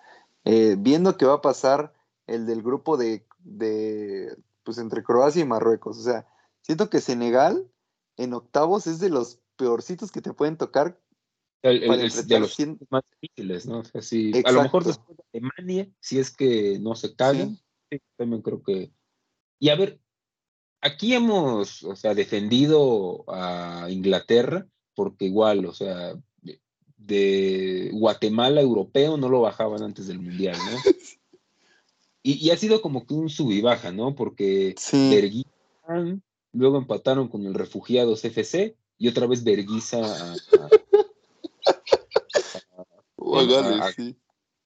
Eh, 0.44 0.76
viendo 0.78 1.16
que 1.16 1.26
va 1.26 1.34
a 1.34 1.42
pasar 1.42 1.92
el 2.26 2.46
del 2.46 2.62
grupo 2.62 2.96
de, 2.96 3.26
de, 3.38 4.36
pues 4.62 4.78
entre 4.78 5.02
Croacia 5.02 5.42
y 5.42 5.46
Marruecos, 5.46 5.98
o 5.98 6.02
sea, 6.02 6.26
Siento 6.66 6.90
que 6.90 7.00
Senegal 7.00 7.70
en 8.16 8.34
octavos 8.34 8.88
es 8.88 8.98
de 8.98 9.08
los 9.08 9.38
peorcitos 9.54 10.10
que 10.10 10.20
te 10.20 10.32
pueden 10.32 10.56
tocar. 10.56 11.00
El, 11.62 11.80
de 11.80 12.40
los 12.40 12.58
más 12.90 13.04
difíciles, 13.20 13.66
¿no? 13.66 13.78
O 13.78 13.84
sea, 13.84 14.00
a 14.44 14.50
lo 14.50 14.62
mejor 14.64 14.82
después 14.82 15.16
de 15.16 15.24
Alemania, 15.32 15.88
si 16.00 16.18
es 16.18 16.34
que 16.34 16.80
no 16.80 16.96
se 16.96 17.14
cagan, 17.14 17.60
también 18.16 18.42
creo 18.42 18.64
que. 18.64 18.90
Y 19.60 19.68
a 19.68 19.76
ver, 19.76 20.00
aquí 20.80 21.14
hemos, 21.14 21.84
o 21.84 21.94
sea, 21.94 22.14
defendido 22.14 23.24
a 23.28 23.86
Inglaterra, 23.88 24.66
porque 24.96 25.26
igual, 25.26 25.66
o 25.66 25.72
sea, 25.72 26.16
de, 26.96 27.90
Guatemala 27.92 28.60
europeo 28.60 29.16
no 29.16 29.28
lo 29.28 29.40
bajaban 29.40 29.82
antes 29.82 30.06
del 30.06 30.20
Mundial, 30.20 30.56
¿no? 30.56 30.78
Y, 32.28 32.50
ha 32.50 32.56
sido 32.56 32.82
como 32.82 33.06
que 33.06 33.14
un 33.14 33.30
sub 33.30 33.52
y 33.52 33.60
baja, 33.60 33.92
¿no? 33.92 34.16
Porque 34.16 34.74
sí. 34.76 35.46
luego 36.50 36.76
empataron 36.76 37.28
con 37.28 37.46
el 37.46 37.54
Refugiados 37.54 38.24
FC 38.24 38.74
y 38.98 39.06
otra 39.06 39.28
vez 39.28 39.44
Berguisa 39.44 39.98
a, 39.98 40.32
a, 40.32 40.36
sí. 43.96 44.16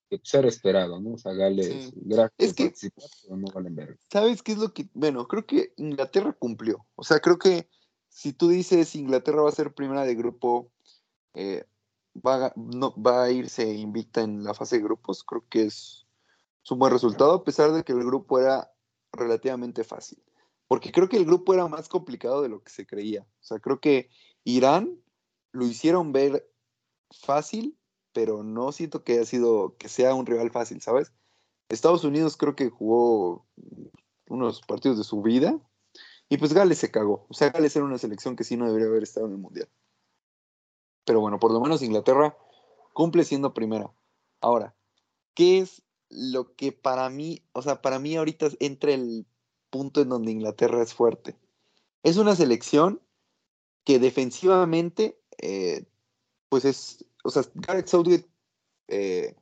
que 0.08 0.20
ser 0.22 0.46
esperado, 0.46 1.02
¿no? 1.02 1.12
O 1.12 1.18
sea, 1.18 1.34
Gales, 1.34 1.92
gracias 1.96 2.58
es 2.58 2.80
que, 2.80 2.90
no 3.28 3.52
valen 3.52 3.76
ver. 3.76 3.98
¿Sabes 4.10 4.42
qué 4.42 4.52
es 4.52 4.58
lo 4.58 4.72
que, 4.72 4.88
bueno, 4.94 5.28
creo 5.28 5.44
que 5.44 5.74
Inglaterra 5.76 6.32
cumplió. 6.32 6.86
O 6.94 7.04
sea, 7.04 7.20
creo 7.20 7.38
que 7.38 7.68
si 8.08 8.32
tú 8.32 8.48
dices 8.48 8.94
Inglaterra 8.94 9.42
va 9.42 9.50
a 9.50 9.52
ser 9.52 9.74
primera 9.74 10.04
de 10.04 10.14
grupo, 10.14 10.72
eh, 11.34 11.66
va, 12.26 12.52
no, 12.56 12.94
va 13.00 13.24
a 13.24 13.30
irse 13.30 13.74
invicta 13.74 14.22
en 14.22 14.44
la 14.44 14.54
fase 14.54 14.76
de 14.76 14.82
grupos, 14.82 15.24
creo 15.24 15.44
que 15.48 15.64
es, 15.64 16.06
es 16.62 16.70
un 16.70 16.78
buen 16.78 16.92
resultado, 16.92 17.32
a 17.34 17.44
pesar 17.44 17.72
de 17.72 17.84
que 17.84 17.92
el 17.92 18.04
grupo 18.04 18.38
era 18.38 18.72
relativamente 19.12 19.84
fácil. 19.84 20.22
Porque 20.68 20.92
creo 20.92 21.08
que 21.08 21.16
el 21.16 21.24
grupo 21.24 21.52
era 21.52 21.66
más 21.66 21.88
complicado 21.88 22.42
de 22.42 22.48
lo 22.48 22.62
que 22.62 22.70
se 22.70 22.86
creía. 22.86 23.22
O 23.22 23.44
sea, 23.44 23.58
creo 23.58 23.80
que 23.80 24.08
Irán 24.44 25.00
lo 25.52 25.66
hicieron 25.66 26.12
ver 26.12 26.48
fácil, 27.10 27.76
pero 28.12 28.44
no 28.44 28.70
siento 28.72 29.02
que 29.02 29.14
haya 29.14 29.24
sido, 29.24 29.76
que 29.78 29.88
sea 29.88 30.14
un 30.14 30.26
rival 30.26 30.50
fácil, 30.50 30.80
¿sabes? 30.80 31.12
Estados 31.68 32.04
Unidos 32.04 32.36
creo 32.36 32.56
que 32.56 32.68
jugó 32.68 33.46
unos 34.28 34.60
partidos 34.62 34.98
de 34.98 35.04
su 35.04 35.22
vida 35.22 35.58
y 36.28 36.38
pues 36.38 36.52
Gales 36.52 36.78
se 36.78 36.90
cagó. 36.90 37.26
O 37.28 37.34
sea, 37.34 37.50
Gales 37.50 37.74
era 37.74 37.84
una 37.84 37.98
selección 37.98 38.36
que 38.36 38.44
sí 38.44 38.56
no 38.56 38.66
debería 38.66 38.88
haber 38.88 39.02
estado 39.02 39.26
en 39.26 39.32
el 39.32 39.38
Mundial. 39.38 39.68
Pero 41.04 41.20
bueno, 41.20 41.38
por 41.38 41.52
lo 41.52 41.60
menos 41.60 41.82
Inglaterra 41.82 42.36
cumple 42.92 43.24
siendo 43.24 43.54
primera. 43.54 43.90
Ahora, 44.40 44.74
¿qué 45.34 45.58
es 45.58 45.82
lo 46.08 46.54
que 46.54 46.72
para 46.72 47.08
mí, 47.08 47.42
o 47.52 47.62
sea, 47.62 47.82
para 47.82 47.98
mí 47.98 48.16
ahorita 48.16 48.48
entra 48.58 48.92
el 48.92 49.26
punto 49.70 50.00
en 50.00 50.08
donde 50.08 50.32
Inglaterra 50.32 50.82
es 50.82 50.94
fuerte? 50.94 51.36
Es 52.02 52.16
una 52.16 52.34
selección 52.34 53.00
que 53.84 53.98
defensivamente, 53.98 55.20
eh, 55.38 55.84
pues 56.48 56.64
es, 56.64 57.04
o 57.24 57.30
sea, 57.30 57.42
Gareth 57.54 57.88
Southgate 57.88 58.28
eh, 58.88 59.36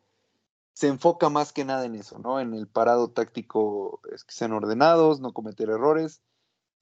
se 0.74 0.86
enfoca 0.86 1.28
más 1.28 1.52
que 1.52 1.64
nada 1.64 1.86
en 1.86 1.96
eso, 1.96 2.18
¿no? 2.18 2.38
En 2.38 2.54
el 2.54 2.68
parado 2.68 3.10
táctico, 3.10 4.00
es 4.14 4.24
que 4.24 4.32
sean 4.32 4.52
ordenados, 4.52 5.20
no 5.20 5.32
cometer 5.32 5.70
errores 5.70 6.22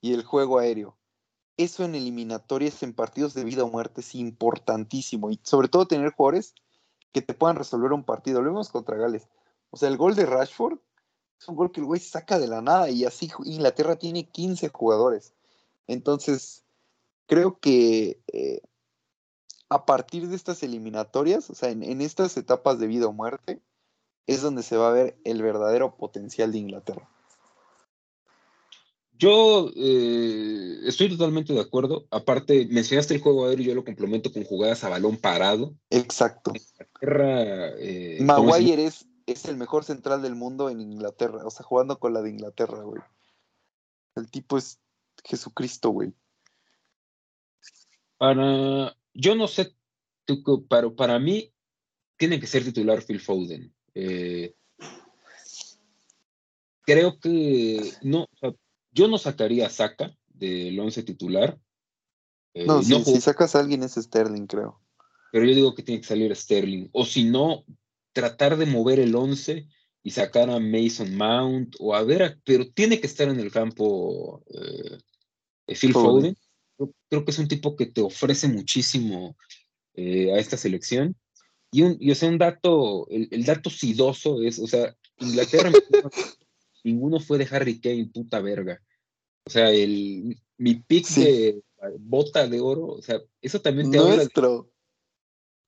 y 0.00 0.12
el 0.12 0.22
juego 0.22 0.58
aéreo. 0.58 0.98
Eso 1.56 1.84
en 1.84 1.94
eliminatorias, 1.94 2.82
en 2.82 2.92
partidos 2.92 3.34
de 3.34 3.44
vida 3.44 3.64
o 3.64 3.70
muerte, 3.70 4.02
es 4.02 4.14
importantísimo 4.14 5.30
y 5.30 5.40
sobre 5.42 5.68
todo 5.68 5.86
tener 5.86 6.12
jugadores 6.12 6.54
que 7.12 7.22
te 7.22 7.34
puedan 7.34 7.56
resolver 7.56 7.92
un 7.92 8.04
partido. 8.04 8.42
Lo 8.42 8.50
vemos 8.50 8.68
contra 8.68 8.96
Gales. 8.96 9.28
O 9.70 9.76
sea, 9.76 9.88
el 9.88 9.96
gol 9.96 10.14
de 10.14 10.26
Rashford 10.26 10.78
es 11.40 11.48
un 11.48 11.56
gol 11.56 11.72
que 11.72 11.80
el 11.80 11.86
güey 11.86 12.00
saca 12.00 12.38
de 12.38 12.46
la 12.46 12.62
nada 12.62 12.90
y 12.90 13.04
así 13.04 13.30
Inglaterra 13.44 13.96
tiene 13.96 14.28
15 14.28 14.68
jugadores. 14.68 15.34
Entonces, 15.86 16.64
creo 17.26 17.58
que 17.58 18.20
eh, 18.32 18.60
a 19.68 19.84
partir 19.84 20.28
de 20.28 20.36
estas 20.36 20.62
eliminatorias, 20.62 21.50
o 21.50 21.54
sea, 21.54 21.70
en, 21.70 22.00
estas 22.00 22.36
etapas 22.36 22.78
de 22.78 22.86
vida 22.86 23.06
o 23.06 23.12
muerte, 23.12 23.60
es 24.26 24.42
donde 24.42 24.62
se 24.62 24.76
va 24.76 24.88
a 24.88 24.92
ver 24.92 25.18
el 25.24 25.42
verdadero 25.42 25.96
potencial 25.96 26.52
de 26.52 26.58
Inglaterra. 26.58 27.08
Yo 29.18 29.70
eh, 29.74 30.80
estoy 30.84 31.08
totalmente 31.08 31.52
de 31.52 31.60
acuerdo. 31.60 32.06
Aparte, 32.10 32.66
mencionaste 32.70 33.14
el 33.14 33.20
juego 33.20 33.46
aéreo 33.46 33.64
y 33.64 33.68
yo 33.68 33.74
lo 33.74 33.84
complemento 33.84 34.32
con 34.32 34.44
jugadas 34.44 34.84
a 34.84 34.90
balón 34.90 35.16
parado. 35.16 35.74
Exacto. 35.90 36.52
Inglaterra. 36.54 37.70
Eh, 37.78 38.18
Maguire 38.20 38.84
es, 38.84 39.06
es 39.26 39.46
el 39.46 39.56
mejor 39.56 39.84
central 39.84 40.22
del 40.22 40.34
mundo 40.34 40.68
en 40.68 40.80
Inglaterra. 40.80 41.46
O 41.46 41.50
sea, 41.50 41.64
jugando 41.64 41.98
con 41.98 42.12
la 42.12 42.22
de 42.22 42.30
Inglaterra, 42.30 42.82
güey. 42.82 43.02
El 44.16 44.30
tipo 44.30 44.58
es 44.58 44.80
Jesucristo, 45.24 45.90
güey. 45.90 46.12
Para, 48.18 48.96
yo 49.12 49.34
no 49.34 49.46
sé, 49.46 49.74
pero 50.68 50.94
para 50.94 51.18
mí 51.18 51.52
tiene 52.16 52.40
que 52.40 52.46
ser 52.46 52.64
titular 52.64 53.02
Phil 53.02 53.20
Foden. 53.20 53.74
Eh, 53.94 54.54
creo 56.82 57.18
que 57.18 57.92
no, 58.02 58.26
yo 58.96 59.08
no 59.08 59.18
sacaría 59.18 59.66
a 59.66 59.70
Saka 59.70 60.16
del 60.28 60.80
once 60.80 61.02
titular. 61.02 61.58
Eh, 62.54 62.66
no, 62.66 62.82
si, 62.82 63.20
sacas 63.20 63.54
a 63.54 63.60
alguien 63.60 63.82
es 63.82 63.94
Sterling, 63.94 64.46
creo. 64.46 64.80
Pero 65.30 65.44
yo 65.44 65.54
digo 65.54 65.74
que 65.74 65.82
tiene 65.82 66.00
que 66.00 66.06
salir 66.06 66.34
Sterling. 66.34 66.88
O 66.92 67.04
si 67.04 67.24
no, 67.24 67.64
tratar 68.12 68.56
de 68.56 68.66
mover 68.66 68.98
el 68.98 69.14
once 69.14 69.68
y 70.02 70.10
sacar 70.10 70.48
a 70.50 70.58
Mason 70.58 71.14
Mount 71.14 71.76
o 71.78 71.94
a 71.94 72.02
ver, 72.02 72.40
pero 72.44 72.66
tiene 72.70 73.00
que 73.00 73.06
estar 73.06 73.28
en 73.28 73.38
el 73.38 73.52
campo 73.52 74.42
eh, 74.48 75.74
Phil 75.74 75.92
Foden 75.92 76.36
creo 77.08 77.24
que 77.24 77.30
es 77.30 77.38
un 77.38 77.48
tipo 77.48 77.76
que 77.76 77.86
te 77.86 78.02
ofrece 78.02 78.48
muchísimo 78.48 79.36
eh, 79.94 80.32
a 80.32 80.38
esta 80.38 80.56
selección. 80.56 81.16
Y, 81.72 81.82
un, 81.82 81.96
y 82.00 82.10
o 82.10 82.14
sea, 82.14 82.28
un 82.28 82.38
dato, 82.38 83.06
el, 83.10 83.44
dato 83.44 83.70
sidoso 83.70 84.42
es, 84.42 84.58
o 84.58 84.66
sea, 84.66 84.94
Inglaterra, 85.18 85.70
ninguno 86.86 87.20
fue 87.20 87.38
de 87.38 87.48
Harry 87.50 87.80
Kane, 87.80 88.10
puta 88.12 88.40
verga. 88.40 88.80
O 89.44 89.50
sea, 89.50 89.70
el, 89.70 90.40
mi 90.56 90.76
pick 90.76 91.08
de 91.08 91.62
bota 91.98 92.48
de 92.48 92.60
oro, 92.60 92.86
o 92.86 93.02
sea, 93.02 93.20
eso 93.40 93.60
también 93.60 93.90
te 93.90 93.98
nuestro. 93.98 94.46
habla. 94.46 94.70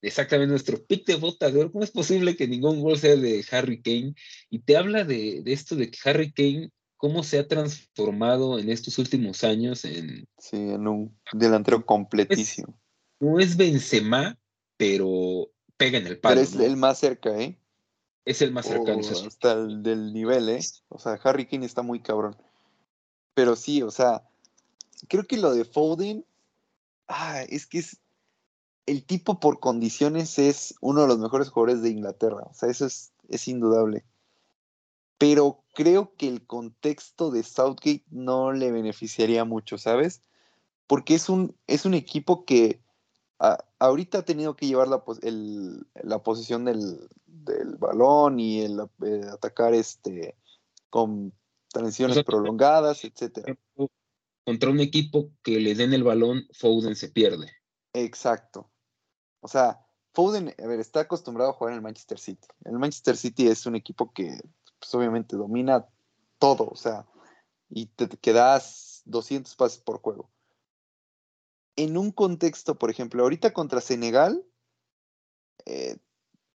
exactamente, 0.03 0.51
nuestro 0.51 0.85
pick 0.85 1.07
de 1.07 1.16
bota 1.16 1.51
de 1.51 1.61
oro. 1.61 1.73
¿Cómo 1.73 1.85
es 1.85 1.90
posible 1.90 2.36
que 2.36 2.49
ningún 2.49 2.81
gol 2.81 2.99
sea 2.99 3.16
de 3.16 3.45
Harry 3.51 3.82
Kane? 3.82 4.15
Y 4.51 4.61
te 4.61 4.77
habla 4.77 5.05
de, 5.05 5.43
de 5.43 5.53
esto 5.53 5.77
de 5.77 5.90
que 5.90 5.99
Harry 6.09 6.32
Kane 6.32 6.70
cómo 6.99 7.23
se 7.23 7.39
ha 7.39 7.49
transformado 7.49 8.59
en 8.59 8.69
estos 8.69 8.99
últimos 8.99 9.45
años 9.45 9.85
en... 9.85 10.28
Sí, 10.36 10.57
en 10.57 10.86
un 10.86 11.19
delantero 11.32 11.86
completísimo. 11.86 12.78
no 13.20 13.39
es 13.39 13.57
Benzema, 13.57 14.36
pero 14.77 15.51
pega 15.77 15.99
en 15.99 16.09
el 16.09 16.19
palo. 16.19 16.35
Pero 16.35 16.40
es 16.43 16.55
el 16.57 16.77
más 16.77 16.99
cerca, 16.99 17.40
¿eh? 17.40 17.59
Es 18.29 18.43
el 18.43 18.53
más 18.53 18.67
cercano. 18.67 19.01
Oh, 19.03 19.27
hasta 19.27 19.53
el 19.53 19.83
del 19.83 20.13
nivel, 20.13 20.49
¿eh? 20.49 20.61
O 20.89 20.99
sea, 20.99 21.19
Harry 21.25 21.47
Kane 21.47 21.67
está 21.67 21.83
muy 21.83 22.01
cabrón. 22.01 22.37
Pero 23.35 23.57
sí, 23.57 23.83
o 23.83 23.91
sea, 23.91 24.23
creo 25.09 25.25
que 25.25 25.39
lo 25.39 25.53
de 25.53 25.65
Foden, 25.65 26.25
ah, 27.09 27.43
es 27.49 27.67
que 27.67 27.79
es, 27.79 27.99
el 28.87 29.05
tipo 29.05 29.41
por 29.41 29.61
condiciones 29.61 30.39
es 30.39 30.75
uno 30.81 31.03
de 31.03 31.09
los 31.09 31.19
mejores 31.19 31.49
jugadores 31.49 31.83
de 31.83 31.91
Inglaterra. 31.91 32.47
O 32.51 32.55
sea, 32.55 32.69
eso 32.69 32.87
es, 32.87 33.13
es 33.29 33.49
indudable 33.49 34.05
pero 35.19 35.65
creo 35.75 36.15
que 36.17 36.29
el 36.29 36.47
contexto 36.47 37.31
de 37.31 37.43
Southgate 37.43 38.05
no 38.11 38.53
le 38.53 38.71
beneficiaría 38.71 39.45
mucho, 39.45 39.77
¿sabes? 39.77 40.23
Porque 40.87 41.15
es 41.15 41.29
un, 41.29 41.57
es 41.67 41.85
un 41.85 41.95
equipo 41.95 42.45
que 42.45 42.81
ahorita 43.39 44.19
ha 44.19 44.24
tenido 44.24 44.56
que 44.56 44.66
llevar 44.66 44.89
la, 44.89 45.02
la 46.02 46.23
posición 46.23 46.65
del, 46.65 47.09
balón 47.78 48.40
y 48.40 48.60
el, 48.60 48.81
eh, 49.05 49.23
atacar 49.32 49.74
este 49.74 50.36
con 50.90 51.32
transiciones 51.69 52.24
prolongadas, 52.24 53.05
etcétera. 53.05 53.56
Contra 54.44 54.70
un 54.70 54.81
equipo 54.81 55.31
que 55.43 55.60
le 55.60 55.74
den 55.74 55.93
el 55.93 56.02
balón, 56.02 56.47
Foden 56.52 56.97
se 56.97 57.10
pierde. 57.10 57.52
Exacto. 57.93 58.70
O 59.40 59.48
sea, 59.48 59.85
Foden, 60.12 60.55
a 60.59 60.66
ver, 60.66 60.81
está 60.81 61.01
acostumbrado 61.01 61.51
a 61.51 61.52
jugar 61.52 61.73
en 61.73 61.77
el 61.77 61.82
Manchester 61.82 62.19
City. 62.19 62.48
El 62.65 62.78
Manchester 62.78 63.16
City 63.16 63.48
es 63.48 63.66
un 63.66 63.77
equipo 63.77 64.12
que 64.12 64.40
pues 64.78 64.94
obviamente 64.94 65.36
domina 65.36 65.86
todo, 66.39 66.69
o 66.69 66.77
sea, 66.77 67.06
y 67.69 67.86
te 67.86 68.09
quedas 68.09 69.02
200 69.05 69.55
pases 69.56 69.78
por 69.78 70.01
juego. 70.01 70.31
En 71.79 71.97
un 71.97 72.11
contexto, 72.11 72.77
por 72.77 72.91
ejemplo, 72.91 73.23
ahorita 73.23 73.53
contra 73.53 73.81
Senegal, 73.81 74.45
eh, 75.65 75.97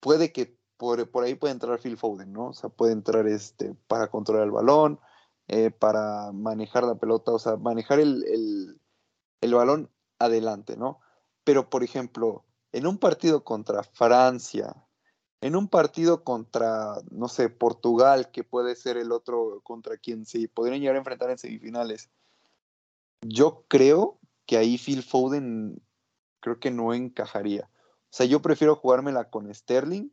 puede 0.01 0.33
que 0.33 0.59
por, 0.77 1.09
ahí 1.23 1.37
puede 1.37 1.53
entrar 1.53 1.79
Phil 1.79 1.97
Foden, 1.97 2.33
¿no? 2.33 2.49
O 2.49 2.53
sea, 2.55 2.71
puede 2.71 2.93
entrar 2.93 3.29
este, 3.29 3.77
para 3.87 4.11
controlar 4.11 4.47
el 4.47 4.51
balón, 4.51 4.99
eh, 5.47 5.71
para 5.71 6.33
manejar 6.33 6.83
la 6.83 6.97
pelota, 6.97 7.31
o 7.31 7.39
sea, 7.39 7.57
manejar 7.57 8.01
el, 8.01 8.81
el 9.41 9.55
balón 9.55 9.91
adelante, 10.19 10.77
¿no? 10.77 10.99
Pero, 11.45 11.71
por 11.71 11.85
ejemplo, 11.85 12.45
en 12.73 12.89
un 12.89 12.99
partido 12.99 13.45
contra 13.45 13.85
Francia, 13.85 14.75
en 15.41 15.55
un 15.55 15.69
partido 15.69 16.25
contra, 16.25 16.97
no 17.13 17.29
sé, 17.29 17.49
Portugal, 17.49 18.33
que 18.33 18.43
puede 18.43 18.75
ser 18.75 18.97
el 18.97 19.13
otro 19.13 19.61
contra 19.63 19.99
quien 19.99 20.27
se 20.27 20.49
podrían 20.49 20.81
llegar 20.81 20.97
a 20.97 20.99
enfrentar 20.99 21.31
en 21.31 21.39
semifinales, 21.39 22.11
yo 23.23 23.65
creo 23.69 24.19
que 24.47 24.57
ahí 24.57 24.79
Phil 24.79 25.03
Foden 25.03 25.81
creo 26.41 26.59
que 26.59 26.71
no 26.71 26.93
encajaría. 26.95 27.69
O 27.75 28.15
sea, 28.15 28.27
yo 28.27 28.43
prefiero 28.43 28.77
jugármela 28.77 29.31
con 29.31 29.53
Sterling, 29.53 30.11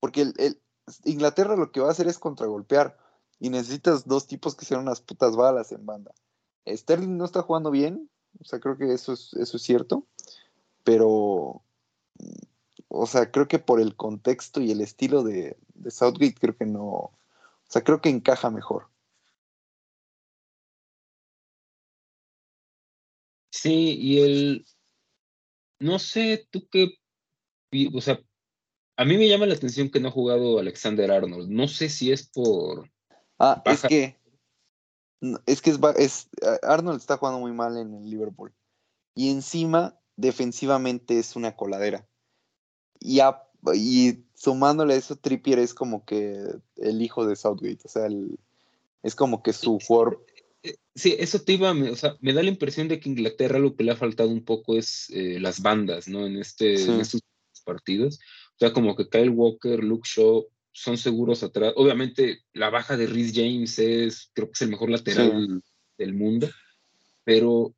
porque 0.00 0.32
el, 0.36 0.60
Inglaterra 1.04 1.56
lo 1.56 1.72
que 1.72 1.80
va 1.80 1.88
a 1.88 1.90
hacer 1.90 2.06
es 2.06 2.18
contragolpear 2.18 2.96
y 3.40 3.50
necesitas 3.50 4.06
dos 4.06 4.26
tipos 4.26 4.54
que 4.54 4.64
sean 4.64 4.80
unas 4.82 5.00
putas 5.00 5.36
balas 5.36 5.72
en 5.72 5.86
banda. 5.86 6.12
Sterling 6.66 7.16
no 7.16 7.24
está 7.24 7.42
jugando 7.42 7.70
bien, 7.70 8.10
o 8.40 8.44
sea, 8.44 8.60
creo 8.60 8.76
que 8.76 8.92
eso 8.92 9.12
es, 9.12 9.34
eso 9.34 9.56
es 9.56 9.62
cierto, 9.62 10.06
pero, 10.82 11.62
o 12.88 13.06
sea, 13.06 13.30
creo 13.30 13.48
que 13.48 13.58
por 13.58 13.80
el 13.80 13.96
contexto 13.96 14.60
y 14.60 14.70
el 14.70 14.80
estilo 14.80 15.22
de, 15.22 15.58
de 15.74 15.90
Southgate, 15.90 16.36
creo 16.40 16.56
que 16.56 16.66
no, 16.66 16.84
o 16.84 17.12
sea, 17.68 17.82
creo 17.82 18.00
que 18.00 18.08
encaja 18.08 18.50
mejor. 18.50 18.88
Sí, 23.64 23.96
y 23.98 24.20
el, 24.20 24.66
no 25.78 25.98
sé, 25.98 26.46
tú 26.50 26.68
qué, 26.68 26.98
o 27.94 28.00
sea, 28.02 28.20
a 28.98 29.06
mí 29.06 29.16
me 29.16 29.26
llama 29.26 29.46
la 29.46 29.54
atención 29.54 29.88
que 29.88 30.00
no 30.00 30.08
ha 30.08 30.10
jugado 30.10 30.58
Alexander 30.58 31.10
Arnold. 31.10 31.48
No 31.48 31.66
sé 31.66 31.88
si 31.88 32.12
es 32.12 32.28
por. 32.28 32.90
Ah, 33.38 33.62
es 33.64 33.80
que. 33.80 34.18
Es 35.46 35.62
que 35.62 35.74
es, 35.96 36.28
Arnold 36.62 37.00
está 37.00 37.16
jugando 37.16 37.40
muy 37.40 37.52
mal 37.52 37.78
en 37.78 37.94
el 37.94 38.10
Liverpool. 38.10 38.52
Y 39.14 39.30
encima, 39.30 39.98
defensivamente 40.16 41.18
es 41.18 41.34
una 41.34 41.56
coladera. 41.56 42.06
Y, 43.00 43.20
y 43.72 44.26
sumándole 44.34 44.92
a 44.92 44.98
eso, 44.98 45.16
Trippier 45.16 45.58
es 45.58 45.72
como 45.72 46.04
que 46.04 46.44
el 46.76 47.00
hijo 47.00 47.26
de 47.26 47.34
Southgate. 47.34 47.80
O 47.82 47.88
sea, 47.88 48.08
es 49.02 49.14
como 49.14 49.42
que 49.42 49.54
su 49.54 49.78
jugador. 49.80 50.22
Eh, 50.64 50.76
sí, 50.94 51.14
eso 51.18 51.40
te 51.40 51.52
iba, 51.52 51.70
o 51.72 51.96
sea, 51.96 52.16
me 52.20 52.32
da 52.32 52.42
la 52.42 52.48
impresión 52.48 52.88
de 52.88 52.98
que 52.98 53.10
Inglaterra 53.10 53.58
lo 53.58 53.76
que 53.76 53.84
le 53.84 53.92
ha 53.92 53.96
faltado 53.96 54.30
un 54.30 54.44
poco 54.44 54.76
es 54.76 55.10
eh, 55.10 55.38
las 55.38 55.60
bandas, 55.60 56.08
¿no? 56.08 56.26
En, 56.26 56.36
este, 56.36 56.82
en 56.82 57.00
estos 57.00 57.20
partidos. 57.64 58.18
O 58.54 58.58
sea, 58.58 58.72
como 58.72 58.96
que 58.96 59.08
Kyle 59.08 59.30
Walker, 59.30 59.84
Luke 59.84 60.08
Shaw 60.10 60.46
son 60.72 60.96
seguros 60.98 61.42
atrás. 61.42 61.74
Obviamente, 61.76 62.40
la 62.52 62.70
baja 62.70 62.96
de 62.96 63.06
Rhys 63.06 63.32
James 63.34 63.78
es, 63.78 64.30
creo 64.32 64.48
que 64.48 64.54
es 64.54 64.62
el 64.62 64.70
mejor 64.70 64.90
lateral 64.90 65.62
del 65.98 66.14
mundo, 66.14 66.48
pero 67.24 67.74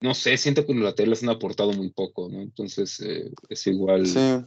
no 0.00 0.14
sé, 0.14 0.36
siento 0.36 0.66
que 0.66 0.74
los 0.74 0.84
laterales 0.84 1.22
han 1.22 1.30
aportado 1.30 1.72
muy 1.72 1.90
poco, 1.90 2.28
¿no? 2.28 2.42
Entonces, 2.42 3.00
eh, 3.00 3.32
es 3.48 3.66
igual. 3.66 4.06
Sí. 4.06 4.44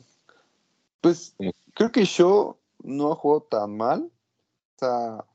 Pues 1.02 1.36
creo 1.74 1.92
que 1.92 2.06
Shaw 2.06 2.56
no 2.84 3.12
ha 3.12 3.16
jugado 3.16 3.48
tan 3.50 3.76
mal. 3.76 4.02
O 4.02 4.80
sea, 4.80 5.26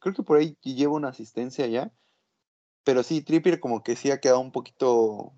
creo 0.00 0.14
que 0.14 0.22
por 0.22 0.38
ahí 0.38 0.56
lleva 0.62 0.94
una 0.94 1.08
asistencia 1.08 1.66
ya. 1.66 1.92
Pero 2.84 3.02
sí, 3.02 3.22
Trippier 3.22 3.60
como 3.60 3.82
que 3.82 3.96
sí 3.96 4.10
ha 4.10 4.20
quedado 4.20 4.40
un 4.40 4.52
poquito, 4.52 5.32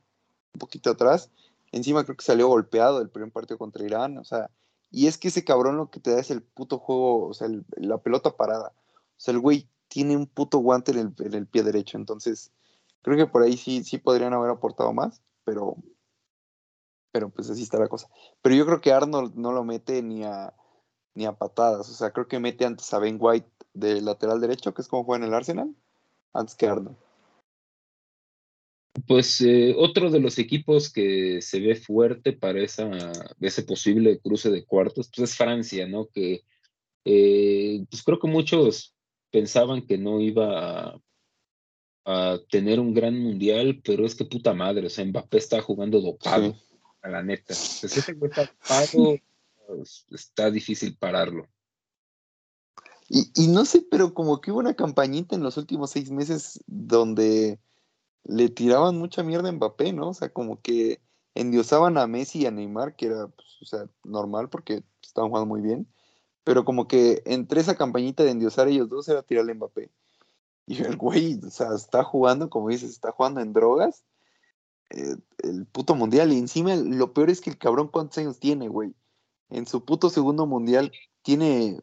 un 0.55 0.59
poquito 0.59 0.91
atrás. 0.91 1.31
Encima 1.73 2.05
creo 2.05 2.17
que 2.17 2.25
salió 2.25 2.49
golpeado 2.49 3.01
el 3.01 3.11
primer 3.11 3.33
partido 3.33 3.59
contra 3.59 3.85
Irán, 3.85 4.19
o 4.19 4.25
sea, 4.25 4.51
y 4.91 5.07
es 5.07 5.19
que 5.19 5.29
ese 5.29 5.45
cabrón 5.45 5.79
lo 5.79 5.91
que 5.91 6.01
te 6.01 6.13
da 6.13 6.21
es 6.21 6.31
el 6.31 6.43
puto 6.43 6.79
juego, 6.79 7.27
o 7.29 7.35
sea, 7.35 7.49
la 7.77 7.99
pelota 7.99 8.37
parada. 8.37 8.73
O 8.77 9.21
sea, 9.25 9.33
el 9.33 9.41
güey 9.41 9.69
tiene 9.89 10.17
un 10.17 10.27
puto 10.27 10.59
guante 10.59 10.93
en 10.93 11.15
el, 11.35 11.47
pie 11.47 11.63
derecho, 11.63 11.97
entonces 11.97 12.53
creo 13.03 13.17
que 13.17 13.27
por 13.27 13.43
ahí 13.43 13.57
sí, 13.57 13.85
sí 13.85 13.99
podrían 13.99 14.35
haber 14.35 14.51
aportado 14.51 14.93
más, 14.93 15.23
pero, 15.45 15.77
pero 17.11 17.31
pues 17.31 17.49
así 17.51 17.63
está 17.63 17.79
la 17.79 17.89
cosa. 17.89 18.09
Pero 18.43 18.55
yo 18.55 18.67
creo 18.67 18.81
que 18.81 18.93
Arnold 18.93 19.35
no 19.35 19.53
lo 19.53 19.65
mete 19.65 20.03
ni 20.03 20.25
a, 20.25 20.55
ni 21.15 21.25
a 21.25 21.33
patadas, 21.33 21.89
o 21.89 21.95
sea, 21.95 22.11
creo 22.11 22.29
que 22.29 22.39
mete 22.39 22.67
antes 22.67 22.93
a 22.93 22.99
Ben 22.99 23.17
White 23.19 23.51
de 23.75 24.01
lateral 24.01 24.41
derecho, 24.41 24.75
que 24.75 24.83
es 24.83 24.89
como 24.89 25.05
juega 25.05 25.25
en 25.25 25.29
el 25.29 25.35
Arsenal, 25.35 25.75
antes 26.33 26.55
que 26.55 26.67
Arnold. 26.67 26.97
Pues 29.07 29.41
eh, 29.41 29.75
otro 29.77 30.11
de 30.11 30.21
los 30.21 30.39
equipos 30.39 30.93
que 30.93 31.41
se 31.41 31.61
ve 31.61 31.77
fuerte 31.77 32.35
para 32.35 32.61
esa, 32.61 32.91
ese 33.41 33.63
posible 33.63 34.21
cruce 34.21 34.51
de 34.51 34.65
cuartos 34.65 35.11
pues 35.15 35.31
es 35.31 35.37
Francia, 35.37 35.89
¿no? 35.89 36.09
Que 36.09 36.43
eh, 37.05 37.85
pues 37.91 38.03
creo 38.03 38.19
que 38.19 38.29
muchos 38.29 38.95
pensaban 39.31 39.87
que 39.87 39.97
no 39.99 40.21
iba 40.21 41.01
a, 42.05 42.39
tener 42.51 42.81
un 42.81 42.93
gran 42.93 43.19
mundial, 43.19 43.81
pero 43.83 44.05
es 44.05 44.15
que 44.15 44.25
puta 44.25 44.53
madre, 44.53 44.87
o 44.87 44.91
sea, 44.91 45.05
Mbappé 45.05 45.39
está 45.39 45.63
jugando 45.63 46.01
dopado, 46.01 46.57
a 47.01 47.09
la 47.09 47.23
neta. 47.23 47.55
Si 47.55 47.87
ese 47.87 47.99
está 47.99 48.13
dopado, 48.13 49.19
pues, 49.69 50.05
está 50.11 50.51
difícil 50.51 50.97
pararlo. 50.97 51.49
Y, 53.15 53.31
y 53.35 53.49
no 53.49 53.67
sé, 53.67 53.87
pero 53.91 54.15
como 54.15 54.41
que 54.41 54.51
hubo 54.51 54.61
una 54.61 54.73
campañita 54.73 55.37
en 55.37 55.43
los 55.43 55.59
últimos 55.59 55.91
seis 55.91 56.11
meses 56.11 56.65
donde 56.67 57.61
le 58.25 58.49
tiraban 58.49 58.97
mucha 58.97 59.23
mierda 59.23 59.51
a 59.51 59.53
Mbappé, 59.53 59.93
¿no? 59.93 60.09
O 60.09 60.15
sea, 60.15 60.31
como 60.33 60.63
que 60.63 61.03
endiosaban 61.35 61.99
a 61.99 62.07
Messi 62.07 62.41
y 62.41 62.47
a 62.47 62.51
Neymar, 62.51 62.97
que 62.97 63.07
era, 63.07 63.29
pues, 63.29 63.49
o 63.61 63.67
sea, 63.67 63.87
normal 64.03 64.49
porque 64.49 64.83
estaban 65.03 65.29
jugando 65.29 65.47
muy 65.47 65.61
bien, 65.61 65.87
pero 66.43 66.65
como 66.65 66.89
que 66.89 67.23
entre 67.27 67.61
esa 67.61 67.77
campañita 67.77 68.25
de 68.25 68.31
endiosar 68.31 68.67
a 68.67 68.71
ellos 68.71 68.89
dos 68.89 69.07
era 69.11 69.23
tirarle 69.23 69.53
a 69.53 69.57
Mbappé. 69.57 69.91
Y 70.67 70.83
el 70.83 70.97
güey, 70.97 71.39
o 71.47 71.51
sea, 71.51 71.75
está 71.75 72.05
jugando, 72.05 72.49
como 72.49 72.71
dices, 72.71 72.93
está 72.93 73.13
jugando 73.13 73.43
en 73.43 73.53
drogas, 73.53 74.05
eh, 74.89 75.17
el 75.43 75.67
puto 75.67 75.95
mundial, 75.95 76.33
y 76.33 76.39
encima 76.39 76.75
lo 76.77 77.13
peor 77.13 77.29
es 77.29 77.43
que 77.43 77.51
el 77.51 77.59
cabrón, 77.59 77.89
¿cuántos 77.89 78.17
años 78.17 78.39
tiene, 78.39 78.69
güey? 78.69 78.95
En 79.51 79.67
su 79.67 79.85
puto 79.85 80.09
segundo 80.09 80.47
mundial 80.47 80.93
tiene... 81.21 81.79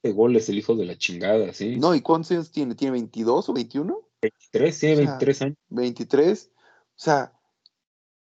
Siete 0.00 0.12
goles, 0.12 0.48
el 0.48 0.58
hijo 0.58 0.74
de 0.74 0.84
la 0.84 0.96
chingada, 0.96 1.52
¿sí? 1.52 1.76
No, 1.76 1.94
¿y 1.94 2.00
cuántos 2.00 2.32
años 2.32 2.50
tiene? 2.50 2.74
¿Tiene 2.74 2.92
22 2.92 3.48
o 3.48 3.52
21? 3.52 4.00
23, 4.22 4.76
sí, 4.76 4.94
23 4.94 5.42
años. 5.42 5.58
23. 5.68 6.50
O 6.54 6.92
sea, 6.96 7.32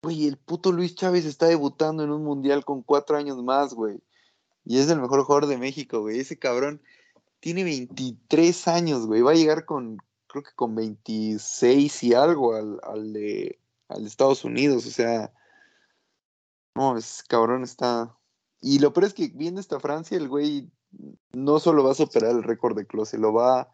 güey, 0.01 0.27
el 0.27 0.37
puto 0.37 0.71
Luis 0.71 0.95
Chávez 0.95 1.25
está 1.25 1.47
debutando 1.47 2.03
en 2.03 2.11
un 2.11 2.23
mundial 2.23 2.65
con 2.65 2.81
cuatro 2.81 3.17
años 3.17 3.41
más, 3.43 3.73
güey. 3.73 3.99
Y 4.65 4.79
es 4.79 4.89
el 4.89 5.01
mejor 5.01 5.23
jugador 5.23 5.47
de 5.47 5.57
México, 5.57 6.01
güey. 6.01 6.19
Ese 6.19 6.37
cabrón 6.37 6.81
tiene 7.39 7.63
23 7.63 8.67
años, 8.67 9.05
güey. 9.05 9.21
Va 9.21 9.31
a 9.31 9.35
llegar 9.35 9.65
con, 9.65 9.97
creo 10.27 10.43
que 10.43 10.51
con 10.55 10.75
26 10.75 12.03
y 12.03 12.13
algo 12.13 12.55
al, 12.55 12.79
al, 12.83 13.13
de, 13.13 13.59
al 13.87 14.05
Estados 14.05 14.43
Unidos. 14.43 14.85
O 14.85 14.91
sea, 14.91 15.33
no, 16.75 16.97
ese 16.97 17.23
cabrón 17.27 17.63
está. 17.63 18.15
Y 18.61 18.79
lo 18.79 18.93
peor 18.93 19.05
es 19.05 19.13
que 19.13 19.27
viendo 19.29 19.59
esta 19.61 19.79
Francia, 19.79 20.17
el 20.17 20.27
güey 20.27 20.69
no 21.33 21.59
solo 21.59 21.83
va 21.83 21.91
a 21.91 21.95
superar 21.95 22.31
el 22.31 22.43
récord 22.43 22.75
de 22.77 22.85
Close, 22.85 23.17
lo 23.17 23.33
va 23.33 23.69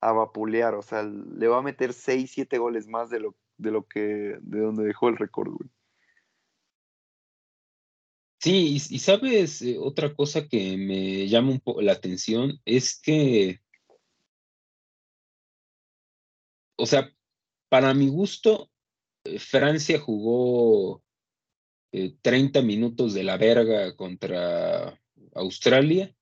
a 0.00 0.12
vapulear, 0.12 0.74
o 0.74 0.82
sea, 0.82 1.02
le 1.02 1.48
va 1.48 1.58
a 1.58 1.62
meter 1.62 1.92
6, 1.92 2.30
7 2.32 2.58
goles 2.58 2.86
más 2.86 3.10
de 3.10 3.20
lo, 3.20 3.36
de 3.58 3.70
lo 3.70 3.86
que, 3.86 4.38
de 4.40 4.60
donde 4.60 4.84
dejó 4.84 5.08
el 5.08 5.16
récord. 5.16 5.54
Sí, 8.40 8.76
y, 8.90 8.98
sabes, 9.00 9.62
eh, 9.62 9.76
otra 9.78 10.14
cosa 10.14 10.46
que 10.46 10.76
me 10.76 11.26
llama 11.26 11.50
un 11.50 11.60
poco 11.60 11.82
la 11.82 11.92
atención 11.92 12.60
es 12.64 13.00
que, 13.00 13.60
o 16.76 16.86
sea, 16.86 17.10
para 17.68 17.92
mi 17.94 18.08
gusto, 18.08 18.70
eh, 19.24 19.38
Francia 19.38 19.98
jugó 19.98 21.02
30 22.22 22.60
eh, 22.60 22.62
minutos 22.62 23.14
de 23.14 23.24
la 23.24 23.36
verga 23.36 23.96
contra 23.96 25.00
Australia, 25.34 26.15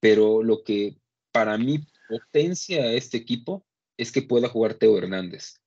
pero 0.00 0.42
lo 0.42 0.62
que 0.62 0.96
para 1.32 1.58
mí 1.58 1.86
potencia 2.08 2.82
a 2.82 2.92
este 2.92 3.16
equipo 3.16 3.64
es 3.96 4.12
que 4.12 4.22
pueda 4.22 4.48
jugar 4.48 4.74
Teo 4.74 4.96
Hernández. 4.96 5.60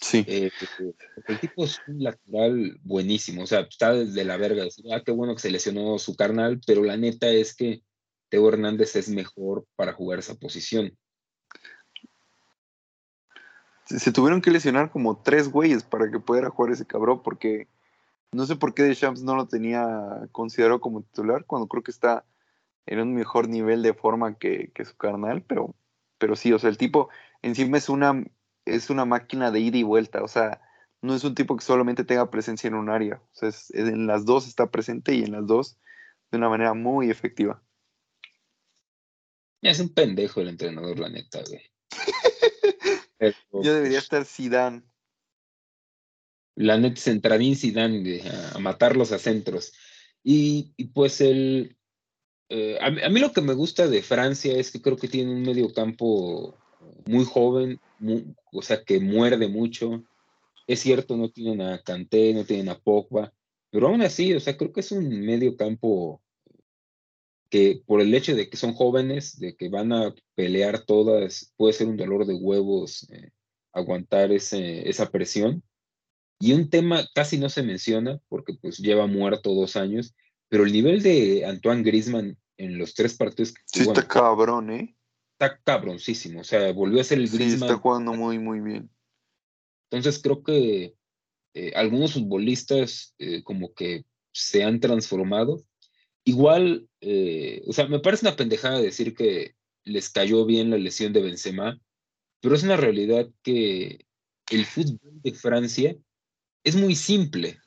Sí. 0.00 0.24
Eh, 0.28 0.50
el 1.26 1.40
tipo 1.40 1.64
es 1.64 1.80
un 1.88 2.02
lateral 2.02 2.78
buenísimo, 2.82 3.42
o 3.42 3.46
sea, 3.46 3.60
está 3.60 3.92
desde 3.92 4.24
la 4.24 4.36
verga. 4.36 4.64
Ah, 4.92 5.02
qué 5.04 5.10
bueno 5.10 5.34
que 5.34 5.40
se 5.40 5.50
lesionó 5.50 5.98
su 5.98 6.14
carnal, 6.14 6.60
pero 6.66 6.84
la 6.84 6.96
neta 6.96 7.28
es 7.28 7.54
que 7.54 7.82
Teo 8.28 8.48
Hernández 8.48 8.94
es 8.96 9.08
mejor 9.08 9.66
para 9.74 9.92
jugar 9.92 10.18
esa 10.18 10.34
posición. 10.36 10.96
Se, 13.86 14.12
tuvieron 14.12 14.42
que 14.42 14.50
lesionar 14.50 14.90
como 14.90 15.22
tres 15.22 15.48
güeyes 15.48 15.82
para 15.82 16.10
que 16.10 16.20
pudiera 16.20 16.50
jugar 16.50 16.72
ese 16.72 16.86
cabrón, 16.86 17.22
porque 17.22 17.68
no 18.32 18.44
sé 18.44 18.54
por 18.54 18.74
qué 18.74 18.82
Deschamps 18.82 19.22
no 19.22 19.34
lo 19.34 19.48
tenía 19.48 20.28
considerado 20.30 20.80
como 20.80 21.02
titular, 21.02 21.46
cuando 21.46 21.66
creo 21.66 21.82
que 21.82 21.90
está 21.90 22.24
en 22.88 23.00
un 23.00 23.14
mejor 23.14 23.48
nivel 23.48 23.82
de 23.82 23.92
forma 23.92 24.38
que, 24.38 24.72
su 24.84 24.96
carnal, 24.96 25.42
pero, 25.42 25.76
pero 26.16 26.36
sí, 26.36 26.52
o 26.52 26.58
sea, 26.58 26.70
el 26.70 26.78
tipo 26.78 27.10
encima 27.42 27.76
es 27.76 27.88
una, 27.88 28.24
es 28.64 28.88
una 28.88 29.04
máquina 29.04 29.50
de 29.50 29.60
ida 29.60 29.76
y 29.76 29.82
vuelta, 29.82 30.22
o 30.22 30.28
sea, 30.28 30.62
no 31.02 31.14
es 31.14 31.22
un 31.22 31.34
tipo 31.34 31.54
que 31.56 31.64
solamente 31.64 32.04
tenga 32.04 32.30
presencia 32.30 32.66
en 32.66 32.74
un 32.74 32.88
área, 32.88 33.16
o 33.16 33.34
sea, 33.34 33.50
en 33.74 34.06
las 34.06 34.24
dos 34.24 34.48
está 34.48 34.70
presente 34.70 35.14
y 35.14 35.22
en 35.22 35.32
las 35.32 35.46
dos 35.46 35.78
de 36.30 36.38
una 36.38 36.48
manera 36.48 36.72
muy 36.72 37.10
efectiva. 37.10 37.62
Es 39.60 39.80
un 39.80 39.90
pendejo 39.90 40.40
el 40.40 40.48
entrenador, 40.48 40.98
la 40.98 41.10
neta, 41.10 41.42
güey. 41.46 41.60
Yo 43.64 43.74
debería 43.74 43.98
estar 43.98 44.24
Zidane. 44.24 44.82
La 46.54 46.78
neta, 46.78 47.00
Centradín 47.00 47.56
Zidane, 47.56 48.22
a, 48.22 48.56
a 48.56 48.58
matarlos 48.60 49.12
a 49.12 49.18
centros. 49.18 49.72
Y, 50.22 50.74
y 50.76 50.86
pues 50.86 51.20
el, 51.20 51.77
a, 52.80 53.10
mí, 53.10 53.20
lo 53.20 53.32
que 53.32 53.40
me 53.40 53.52
gusta 53.54 53.86
de 53.88 54.02
Francia 54.02 54.54
es 54.54 54.70
que 54.70 54.80
creo 54.80 54.96
que 54.96 55.08
tiene 55.08 55.32
un 55.32 55.42
medio 55.42 55.72
campo 55.72 56.56
muy 57.06 57.24
joven, 57.24 57.80
o 58.52 58.62
sea, 58.62 58.82
que 58.84 59.00
muerde 59.00 59.48
mucho. 59.48 60.04
Es 60.66 60.80
cierto, 60.80 61.16
no 61.16 61.30
tienen 61.30 61.60
a 61.60 61.82
Kanté, 61.82 62.32
no 62.34 62.44
tienen 62.44 62.68
a 62.68 62.78
Pogba, 62.78 63.32
pero 63.70 63.88
aún 63.88 64.02
así, 64.02 64.34
o 64.34 64.40
sea, 64.40 64.56
creo 64.56 64.72
que 64.72 64.80
es 64.80 64.92
un 64.92 65.08
medio 65.20 65.56
campo 65.56 66.22
que 67.50 67.82
por 67.86 68.00
el 68.00 68.14
hecho 68.14 68.34
de 68.34 68.48
que 68.48 68.56
son 68.56 68.74
jóvenes, 68.74 69.38
de 69.38 69.56
que 69.56 69.68
van 69.68 69.92
a 69.92 70.14
pelear 70.34 70.84
todas, 70.84 71.52
puede 71.56 71.72
ser 71.72 71.88
un 71.88 71.96
dolor 71.96 72.26
de 72.26 72.34
huevos 72.34 73.08
eh, 73.10 73.30
aguantar 73.72 74.32
ese, 74.32 74.88
esa 74.88 75.10
presión. 75.10 75.62
Y 76.40 76.52
un 76.52 76.70
tema 76.70 77.06
casi 77.14 77.38
no 77.38 77.48
se 77.48 77.62
menciona 77.62 78.20
porque 78.28 78.54
pues 78.54 78.78
lleva 78.78 79.06
muerto 79.06 79.54
dos 79.54 79.76
años, 79.76 80.14
pero 80.48 80.64
el 80.64 80.72
nivel 80.72 81.02
de 81.02 81.44
Antoine 81.44 81.82
Grisman 81.82 82.36
en 82.56 82.78
los 82.78 82.94
tres 82.94 83.14
partidos 83.14 83.52
que 83.52 83.60
Sí, 83.66 83.80
está 83.82 84.06
cabrón, 84.06 84.70
¿eh? 84.70 84.96
Está 85.32 85.58
cabroncísimo, 85.62 86.40
o 86.40 86.44
sea, 86.44 86.72
volvió 86.72 87.00
a 87.00 87.04
ser 87.04 87.18
el 87.18 87.28
Griezmann. 87.28 87.58
Sí, 87.58 87.64
está 87.64 87.76
jugando 87.76 88.12
muy, 88.14 88.38
muy 88.38 88.60
bien. 88.60 88.90
Entonces 89.90 90.20
creo 90.20 90.42
que 90.42 90.94
eh, 91.54 91.72
algunos 91.74 92.12
futbolistas 92.12 93.14
eh, 93.18 93.42
como 93.42 93.72
que 93.72 94.04
se 94.32 94.64
han 94.64 94.80
transformado. 94.80 95.64
Igual, 96.24 96.88
eh, 97.00 97.62
o 97.66 97.72
sea, 97.72 97.86
me 97.86 98.00
parece 98.00 98.26
una 98.26 98.36
pendejada 98.36 98.80
decir 98.80 99.14
que 99.14 99.54
les 99.84 100.10
cayó 100.10 100.44
bien 100.44 100.70
la 100.70 100.78
lesión 100.78 101.12
de 101.12 101.22
Benzema, 101.22 101.80
pero 102.40 102.54
es 102.54 102.62
una 102.62 102.76
realidad 102.76 103.28
que 103.42 104.06
el 104.50 104.66
fútbol 104.66 105.22
de 105.22 105.32
Francia 105.32 105.96
es 106.64 106.76
muy 106.76 106.94
simple. 106.94 107.58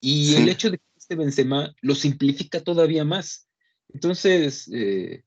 Y 0.00 0.34
el 0.36 0.48
hecho 0.48 0.70
de 0.70 0.78
que 0.78 0.91
este 1.12 1.22
Benzema 1.22 1.74
lo 1.82 1.94
simplifica 1.94 2.62
todavía 2.62 3.04
más. 3.04 3.46
Entonces, 3.88 4.70
eh, 4.72 5.24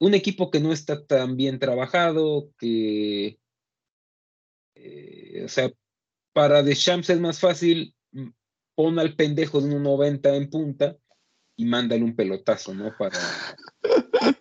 un 0.00 0.14
equipo 0.14 0.50
que 0.50 0.58
no 0.58 0.72
está 0.72 1.06
tan 1.06 1.36
bien 1.36 1.60
trabajado, 1.60 2.50
que, 2.58 3.38
eh, 4.74 5.42
o 5.44 5.48
sea, 5.48 5.70
para 6.32 6.64
Deschamps 6.64 7.10
es 7.10 7.20
más 7.20 7.38
fácil, 7.38 7.94
mm, 8.10 8.30
pon 8.74 8.98
al 8.98 9.14
pendejo 9.14 9.60
de 9.60 9.72
un 9.72 9.82
90 9.84 10.34
en 10.34 10.50
punta 10.50 10.96
y 11.56 11.66
mándale 11.66 12.02
un 12.02 12.16
pelotazo, 12.16 12.74
¿no? 12.74 12.92
Para... 12.98 13.16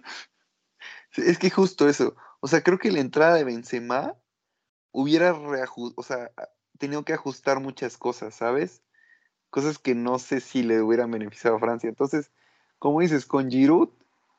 es 1.17 1.37
que 1.37 1.51
justo 1.51 1.87
eso. 1.87 2.15
O 2.39 2.47
sea, 2.47 2.63
creo 2.63 2.79
que 2.79 2.91
la 2.91 3.01
entrada 3.01 3.35
de 3.35 3.43
Benzema 3.43 4.17
hubiera 4.91 5.33
o 5.35 6.03
sea, 6.03 6.31
tenido 6.79 7.05
que 7.05 7.13
ajustar 7.13 7.59
muchas 7.59 7.97
cosas, 7.97 8.33
¿sabes? 8.33 8.81
Cosas 9.51 9.77
que 9.77 9.93
no 9.93 10.17
sé 10.17 10.39
si 10.39 10.63
le 10.63 10.81
hubieran 10.81 11.11
beneficiado 11.11 11.57
a 11.57 11.59
Francia. 11.59 11.87
Entonces, 11.87 12.31
como 12.79 13.01
dices, 13.01 13.27
con 13.27 13.51
Giroud, 13.51 13.89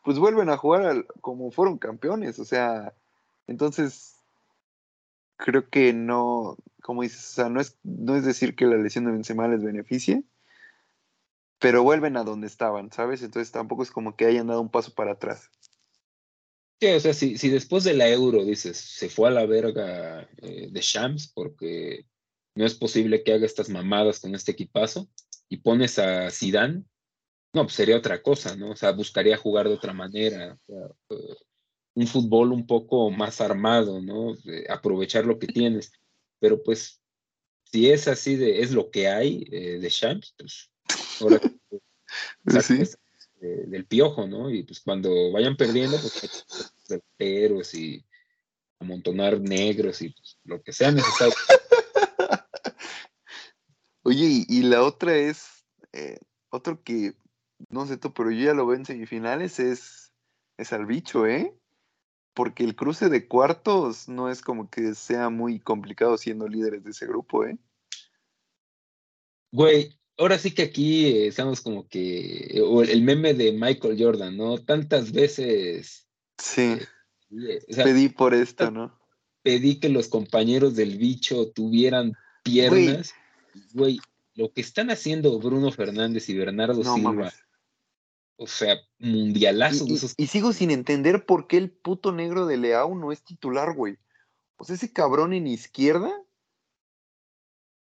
pues 0.02 0.18
vuelven 0.18 0.48
a 0.48 0.56
jugar 0.56 1.06
como 1.20 1.50
fueron 1.50 1.78
campeones, 1.78 2.38
o 2.38 2.44
sea, 2.44 2.92
entonces 3.46 4.16
creo 5.36 5.68
que 5.68 5.92
no, 5.92 6.56
como 6.82 7.02
dices, 7.02 7.30
o 7.30 7.34
sea, 7.34 7.48
no 7.48 7.60
es, 7.60 7.78
no 7.82 8.16
es 8.16 8.24
decir 8.24 8.54
que 8.54 8.66
la 8.66 8.76
lesión 8.76 9.04
de 9.04 9.12
Benzema 9.12 9.48
les 9.48 9.62
beneficie, 9.62 10.24
pero 11.58 11.82
vuelven 11.82 12.16
a 12.16 12.24
donde 12.24 12.46
estaban, 12.46 12.90
¿sabes? 12.92 13.22
Entonces 13.22 13.52
tampoco 13.52 13.82
es 13.82 13.90
como 13.90 14.16
que 14.16 14.26
hayan 14.26 14.48
dado 14.48 14.60
un 14.60 14.70
paso 14.70 14.94
para 14.94 15.12
atrás. 15.12 15.50
Sí, 16.80 16.88
o 16.88 16.98
sea, 16.98 17.14
si, 17.14 17.38
si 17.38 17.48
después 17.48 17.84
de 17.84 17.94
la 17.94 18.08
Euro 18.08 18.44
dices, 18.44 18.76
se 18.76 19.08
fue 19.08 19.28
a 19.28 19.32
la 19.32 19.46
verga 19.46 20.28
eh, 20.38 20.68
de 20.70 20.80
Shams 20.80 21.28
porque 21.28 22.06
no 22.54 22.66
es 22.66 22.74
posible 22.74 23.22
que 23.22 23.32
haga 23.32 23.46
estas 23.46 23.68
mamadas 23.68 24.20
con 24.20 24.34
este 24.34 24.52
equipazo 24.52 25.08
y 25.48 25.58
pones 25.58 25.98
a 25.98 26.30
Zidane, 26.30 26.84
no, 27.54 27.64
pues 27.64 27.74
sería 27.74 27.96
otra 27.96 28.22
cosa, 28.22 28.56
¿no? 28.56 28.70
O 28.70 28.76
sea, 28.76 28.92
buscaría 28.92 29.36
jugar 29.36 29.68
de 29.68 29.74
otra 29.74 29.92
manera, 29.92 30.58
eh, 30.68 31.16
un 31.94 32.06
fútbol 32.06 32.52
un 32.52 32.66
poco 32.66 33.10
más 33.10 33.40
armado, 33.40 34.00
¿no? 34.00 34.34
aprovechar 34.70 35.26
lo 35.26 35.38
que 35.38 35.46
tienes. 35.46 35.92
Pero 36.38 36.62
pues, 36.62 37.00
si 37.64 37.90
es 37.90 38.08
así 38.08 38.36
de, 38.36 38.62
es 38.62 38.72
lo 38.72 38.90
que 38.90 39.08
hay 39.08 39.46
eh, 39.52 39.78
de 39.78 39.88
Shams, 39.90 40.34
pues 40.38 40.70
ahora 41.20 41.40
¿Sí? 42.62 42.82
del 43.40 43.86
piojo, 43.86 44.26
¿no? 44.26 44.50
Y 44.50 44.62
pues 44.62 44.80
cuando 44.80 45.32
vayan 45.32 45.56
perdiendo, 45.56 45.98
pues 45.98 47.02
peros 47.16 47.74
y 47.74 48.04
amontonar 48.78 49.40
negros 49.40 50.00
y 50.02 50.10
pues, 50.10 50.38
lo 50.44 50.62
que 50.62 50.72
sea 50.72 50.90
necesario. 50.90 51.34
Oye, 54.02 54.44
y, 54.48 54.62
la 54.62 54.82
otra 54.82 55.14
es, 55.14 55.64
eh, 55.92 56.18
otro 56.50 56.82
que 56.82 57.14
no 57.68 57.86
sé 57.86 57.96
tú, 57.96 58.12
pero 58.12 58.30
yo 58.30 58.46
ya 58.46 58.54
lo 58.54 58.66
veo 58.66 58.76
en 58.76 58.86
semifinales, 58.86 59.58
es, 59.60 60.12
es 60.58 60.72
al 60.72 60.86
bicho, 60.86 61.26
¿eh? 61.26 61.54
Porque 62.34 62.64
el 62.64 62.74
cruce 62.74 63.08
de 63.08 63.28
cuartos 63.28 64.08
no 64.08 64.30
es 64.30 64.40
como 64.40 64.70
que 64.70 64.94
sea 64.94 65.28
muy 65.28 65.60
complicado 65.60 66.16
siendo 66.16 66.48
líderes 66.48 66.82
de 66.82 66.90
ese 66.90 67.06
grupo, 67.06 67.44
¿eh? 67.44 67.58
Güey, 69.52 69.98
ahora 70.16 70.38
sí 70.38 70.52
que 70.52 70.62
aquí 70.62 71.06
eh, 71.06 71.26
estamos 71.26 71.60
como 71.60 71.86
que, 71.86 72.60
o 72.64 72.82
el 72.82 73.02
meme 73.02 73.34
de 73.34 73.52
Michael 73.52 74.02
Jordan, 74.02 74.36
¿no? 74.36 74.58
Tantas 74.58 75.12
veces. 75.12 76.08
Sí. 76.38 76.78
Eh, 77.30 77.60
pedí 77.76 78.08
por 78.08 78.34
esto, 78.34 78.70
¿no? 78.70 78.98
Pedí 79.42 79.78
que 79.78 79.88
los 79.88 80.08
compañeros 80.08 80.74
del 80.74 80.96
bicho 80.96 81.50
tuvieran 81.50 82.14
piernas. 82.42 83.12
Güey, 83.12 83.21
lo 84.34 84.52
que 84.52 84.60
están 84.60 84.90
haciendo 84.90 85.38
Bruno 85.38 85.70
Fernández 85.70 86.28
y 86.28 86.36
Bernardo 86.36 86.82
Silva 86.82 87.32
o 88.42 88.46
sea, 88.46 88.76
mundialazo. 88.98 89.86
Y, 90.16 90.26
sigo 90.26 90.52
sin 90.52 90.72
entender 90.72 91.26
por 91.26 91.46
qué 91.46 91.58
el 91.58 91.70
puto 91.70 92.10
negro 92.10 92.46
de 92.46 92.56
Leao 92.56 92.94
no 92.94 93.12
es 93.12 93.22
titular, 93.22 93.74
güey. 93.74 93.98
O 94.56 94.64
sea, 94.64 94.74
ese 94.74 94.92
cabrón 94.92 95.32
en 95.32 95.46
izquierda. 95.46 96.10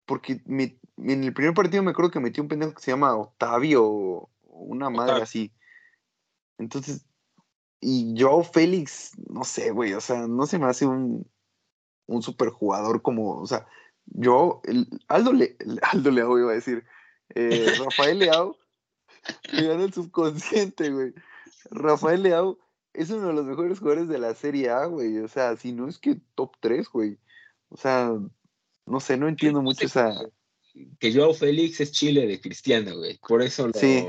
Porque 0.06 0.42
en 0.46 1.24
el 1.24 1.34
primer 1.34 1.54
partido 1.54 1.82
me 1.82 1.90
acuerdo 1.90 2.10
que 2.10 2.20
metió 2.20 2.42
un 2.42 2.48
pendejo 2.48 2.74
que 2.74 2.82
se 2.82 2.92
llama 2.92 3.16
Octavio 3.16 3.84
o 3.84 4.30
una 4.42 4.90
madre 4.90 5.22
así. 5.22 5.52
Entonces, 6.58 7.04
y 7.80 8.14
Joao 8.16 8.44
Félix, 8.44 9.12
no 9.28 9.44
sé, 9.44 9.70
güey, 9.72 9.94
o 9.94 10.00
sea, 10.00 10.28
no 10.28 10.46
se 10.46 10.58
me 10.58 10.66
hace 10.66 10.86
un, 10.86 11.28
un 12.06 12.22
super 12.22 12.50
jugador 12.50 13.02
como, 13.02 13.40
o 13.40 13.46
sea, 13.46 13.66
yo, 14.06 14.60
el, 14.64 14.88
Aldo, 15.08 15.32
Le, 15.32 15.56
Aldo 15.82 16.10
Leao 16.10 16.38
iba 16.38 16.52
a 16.52 16.54
decir, 16.54 16.84
eh, 17.34 17.66
Rafael 17.78 18.18
Leao 18.18 18.56
me 19.52 19.62
ganó 19.62 19.84
el 19.84 19.92
subconsciente, 19.92 20.90
güey. 20.90 21.14
Rafael 21.70 22.22
Leao 22.22 22.58
es 22.92 23.10
uno 23.10 23.28
de 23.28 23.32
los 23.32 23.44
mejores 23.44 23.78
jugadores 23.78 24.08
de 24.08 24.18
la 24.18 24.34
Serie 24.34 24.70
A, 24.70 24.86
güey. 24.86 25.18
O 25.18 25.28
sea, 25.28 25.56
si 25.56 25.72
no 25.72 25.88
es 25.88 25.98
que 25.98 26.20
top 26.34 26.52
3, 26.60 26.88
güey. 26.88 27.18
O 27.68 27.76
sea, 27.76 28.12
no 28.86 29.00
sé, 29.00 29.16
no 29.16 29.28
entiendo 29.28 29.62
mucho 29.62 29.86
esa. 29.86 30.14
Que 30.98 31.12
Joao 31.12 31.34
Félix 31.34 31.80
es 31.80 31.92
Chile 31.92 32.26
de 32.26 32.40
Cristiano, 32.40 32.96
güey. 32.96 33.18
Por 33.18 33.42
eso 33.42 33.66
lo. 33.66 33.74
Sí. 33.74 34.04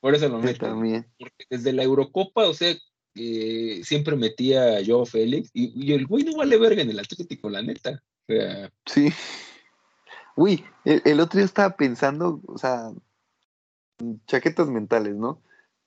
Por 0.00 0.14
eso 0.14 0.28
lo 0.28 0.38
meto. 0.38 0.66
también. 0.66 1.06
Porque 1.18 1.44
desde 1.50 1.72
la 1.72 1.82
Eurocopa, 1.82 2.48
o 2.48 2.54
sea, 2.54 2.74
eh, 3.14 3.80
siempre 3.84 4.16
metía 4.16 4.78
a 4.78 4.84
Joao 4.84 5.04
Félix. 5.04 5.50
Y, 5.52 5.92
el 5.92 6.06
güey 6.06 6.24
no 6.24 6.36
vale 6.36 6.56
verga 6.58 6.82
en 6.82 6.90
el 6.90 6.98
Atlético, 6.98 7.50
la 7.50 7.62
neta. 7.62 8.02
Sí. 8.86 9.12
Uy, 10.36 10.64
el 10.84 11.20
otro 11.20 11.38
día 11.38 11.44
estaba 11.44 11.76
pensando, 11.76 12.40
o 12.46 12.58
sea, 12.58 12.90
chaquetas 14.26 14.68
mentales, 14.68 15.16
¿no? 15.16 15.42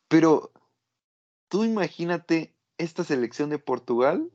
Pero 0.07 0.51
tú 1.47 1.63
imagínate 1.63 2.55
esta 2.77 3.03
selección 3.03 3.49
de 3.49 3.59
Portugal, 3.59 4.29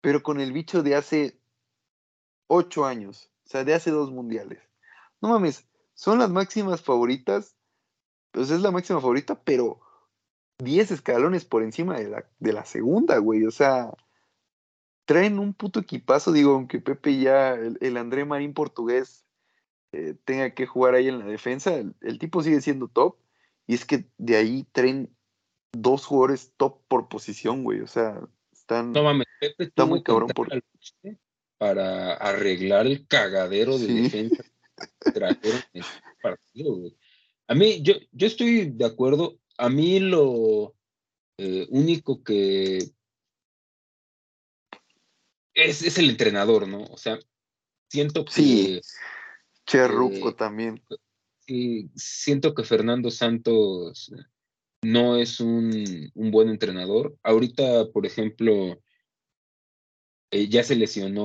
pero 0.00 0.22
con 0.22 0.40
el 0.40 0.52
bicho 0.52 0.82
de 0.82 0.96
hace 0.96 1.38
ocho 2.46 2.84
años, 2.84 3.30
o 3.46 3.48
sea, 3.48 3.64
de 3.64 3.74
hace 3.74 3.90
dos 3.90 4.10
mundiales. 4.10 4.60
No 5.20 5.28
mames, 5.28 5.66
son 5.94 6.18
las 6.18 6.30
máximas 6.30 6.82
favoritas, 6.82 7.56
pues 8.32 8.50
es 8.50 8.60
la 8.60 8.70
máxima 8.70 9.00
favorita, 9.00 9.40
pero 9.42 9.80
diez 10.58 10.90
escalones 10.90 11.44
por 11.44 11.62
encima 11.62 11.98
de 11.98 12.08
la, 12.08 12.24
de 12.38 12.52
la 12.52 12.64
segunda, 12.64 13.18
güey, 13.18 13.46
o 13.46 13.50
sea, 13.50 13.92
traen 15.12 15.38
un 15.38 15.52
puto 15.52 15.80
equipazo, 15.80 16.32
digo, 16.32 16.54
aunque 16.54 16.80
Pepe 16.80 17.18
ya, 17.18 17.54
el 17.54 17.96
André 17.98 18.24
Marín 18.24 18.54
portugués, 18.54 19.26
eh, 19.92 20.14
tenga 20.24 20.54
que 20.54 20.64
jugar 20.64 20.94
ahí 20.94 21.08
en 21.08 21.18
la 21.18 21.26
defensa, 21.26 21.74
el, 21.74 22.18
tipo 22.18 22.42
sigue 22.42 22.62
siendo 22.62 22.88
top. 22.88 23.16
Y 23.66 23.74
es 23.74 23.84
que 23.84 24.06
de 24.16 24.36
ahí 24.36 24.66
traen 24.72 25.14
dos 25.70 26.06
jugadores 26.06 26.54
top 26.56 26.80
por 26.88 27.10
posición, 27.10 27.62
güey. 27.62 27.80
O 27.80 27.86
sea, 27.86 28.20
están. 28.52 28.92
No 28.92 29.02
mames, 29.02 29.26
está 29.58 29.84
muy 29.84 30.02
cabrón 30.02 30.30
por. 30.30 30.48
Para 31.58 32.14
arreglar 32.14 32.86
el 32.86 33.06
cagadero 33.06 33.78
de 33.78 33.86
defensa 33.86 34.42
A 37.46 37.54
mí, 37.54 37.82
yo, 37.82 37.94
yo 38.12 38.26
estoy 38.26 38.70
de 38.70 38.86
acuerdo. 38.86 39.38
A 39.58 39.68
mí 39.68 40.00
lo 40.00 40.74
eh, 41.36 41.66
único 41.70 42.24
que 42.24 42.78
es, 45.54 45.82
es, 45.82 45.98
el 45.98 46.10
entrenador, 46.10 46.68
¿no? 46.68 46.84
O 46.84 46.96
sea, 46.96 47.18
siento 47.88 48.24
que 48.24 48.80
Cherruco 49.66 50.30
eh, 50.30 50.34
también. 50.34 50.82
Sí, 51.46 51.90
siento 51.94 52.54
que 52.54 52.64
Fernando 52.64 53.10
Santos 53.10 54.12
no 54.82 55.16
es 55.16 55.40
un, 55.40 56.10
buen 56.14 56.48
entrenador. 56.48 57.16
Ahorita, 57.22 57.86
por 57.92 58.06
ejemplo, 58.06 58.80
eh, 60.30 60.48
ya 60.48 60.64
se 60.64 60.76
lesionó, 60.76 61.24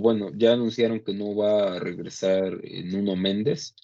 bueno, 0.00 0.30
ya 0.34 0.52
anunciaron 0.52 1.00
que 1.00 1.14
no 1.14 1.34
va 1.34 1.76
a 1.76 1.80
regresar 1.80 2.60
Nuno 2.84 3.16
Méndez, 3.16 3.74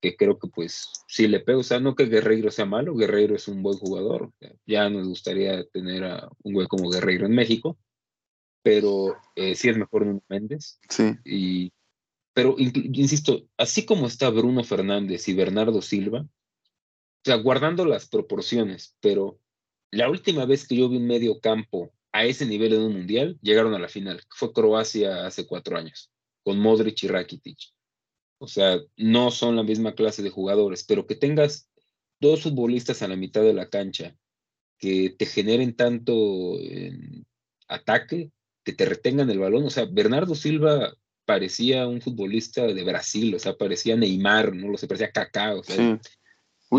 que 0.00 0.16
creo 0.16 0.38
que 0.38 0.48
pues 0.48 0.88
sí 1.06 1.28
le 1.28 1.40
pega, 1.40 1.58
o 1.58 1.62
sea, 1.62 1.78
no 1.78 1.94
que 1.94 2.06
Guerreiro 2.06 2.50
sea 2.50 2.66
malo, 2.66 2.96
Guerreiro 2.96 3.36
es 3.36 3.46
un 3.48 3.62
buen 3.62 3.78
jugador, 3.78 4.32
ya 4.66 4.90
nos 4.90 5.06
gustaría 5.06 5.64
tener 5.66 6.04
a 6.04 6.28
un 6.42 6.54
güey 6.54 6.66
como 6.66 6.90
Guerreiro 6.90 7.26
en 7.26 7.34
México, 7.34 7.78
pero 8.62 9.16
eh, 9.36 9.54
sí 9.54 9.68
es 9.68 9.76
mejor 9.76 10.06
Nuno 10.06 10.22
Méndez. 10.28 10.78
Sí. 10.88 11.14
Y, 11.24 11.72
pero 12.34 12.56
insisto, 12.58 13.46
así 13.56 13.84
como 13.84 14.06
está 14.06 14.30
Bruno 14.30 14.64
Fernández 14.64 15.28
y 15.28 15.34
Bernardo 15.34 15.82
Silva, 15.82 16.20
o 16.20 17.24
sea, 17.24 17.36
guardando 17.36 17.84
las 17.84 18.08
proporciones, 18.08 18.96
pero 19.00 19.38
la 19.90 20.08
última 20.08 20.44
vez 20.46 20.66
que 20.66 20.76
yo 20.76 20.88
vi 20.88 20.96
un 20.96 21.06
medio 21.06 21.40
campo 21.40 21.92
a 22.12 22.24
ese 22.24 22.46
nivel 22.46 22.74
en 22.74 22.82
un 22.82 22.92
mundial, 22.92 23.38
llegaron 23.42 23.74
a 23.74 23.78
la 23.78 23.88
final, 23.88 24.22
fue 24.30 24.52
Croacia 24.52 25.26
hace 25.26 25.46
cuatro 25.46 25.76
años, 25.76 26.10
con 26.42 26.58
Modric 26.58 27.02
y 27.02 27.08
Rakitic. 27.08 27.58
O 28.38 28.48
sea, 28.48 28.80
no 28.96 29.30
son 29.30 29.54
la 29.54 29.62
misma 29.62 29.94
clase 29.94 30.22
de 30.22 30.30
jugadores, 30.30 30.84
pero 30.84 31.06
que 31.06 31.14
tengas 31.14 31.68
dos 32.20 32.42
futbolistas 32.42 33.02
a 33.02 33.08
la 33.08 33.16
mitad 33.16 33.42
de 33.42 33.54
la 33.54 33.68
cancha 33.68 34.16
que 34.78 35.14
te 35.16 35.26
generen 35.26 35.76
tanto 35.76 36.56
ataque, 37.68 38.32
que 38.64 38.72
te 38.72 38.84
retengan 38.84 39.30
el 39.30 39.38
balón. 39.38 39.64
O 39.64 39.70
sea, 39.70 39.86
Bernardo 39.90 40.34
Silva 40.34 40.92
parecía 41.24 41.86
un 41.86 42.00
futbolista 42.00 42.66
de 42.66 42.84
Brasil, 42.84 43.34
o 43.34 43.38
sea, 43.38 43.56
parecía 43.56 43.96
Neymar, 43.96 44.54
no 44.54 44.68
lo 44.68 44.78
sé, 44.78 44.86
parecía 44.86 45.12
Kaká. 45.12 45.54
O 45.54 45.62
sea, 45.62 46.00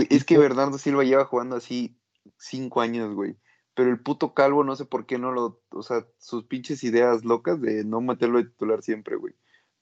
es 0.09 0.23
que 0.23 0.37
Bernardo 0.37 0.77
Silva 0.77 1.03
lleva 1.03 1.25
jugando 1.25 1.55
así 1.55 1.97
cinco 2.37 2.81
años, 2.81 3.13
güey. 3.13 3.35
Pero 3.75 3.89
el 3.89 4.01
puto 4.01 4.33
calvo, 4.33 4.63
no 4.63 4.75
sé 4.75 4.85
por 4.85 5.05
qué 5.05 5.17
no 5.17 5.31
lo. 5.31 5.61
O 5.71 5.81
sea, 5.81 6.05
sus 6.19 6.45
pinches 6.45 6.83
ideas 6.83 7.25
locas 7.25 7.59
de 7.59 7.83
no 7.83 8.01
meterlo 8.01 8.37
de 8.37 8.49
titular 8.49 8.83
siempre, 8.83 9.15
güey. 9.15 9.33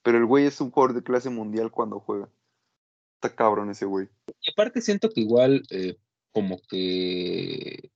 Pero 0.02 0.18
el 0.18 0.26
güey 0.26 0.46
es 0.46 0.60
un 0.60 0.70
jugador 0.70 0.96
de 0.96 1.02
clase 1.02 1.30
mundial 1.30 1.70
cuando 1.70 2.00
juega. 2.00 2.28
Está 3.16 3.34
cabrón 3.34 3.70
ese 3.70 3.84
güey. 3.84 4.08
Y 4.40 4.50
aparte 4.50 4.80
siento 4.80 5.10
que 5.10 5.20
igual, 5.20 5.62
eh, 5.70 5.96
como 6.32 6.60
que 6.68 7.90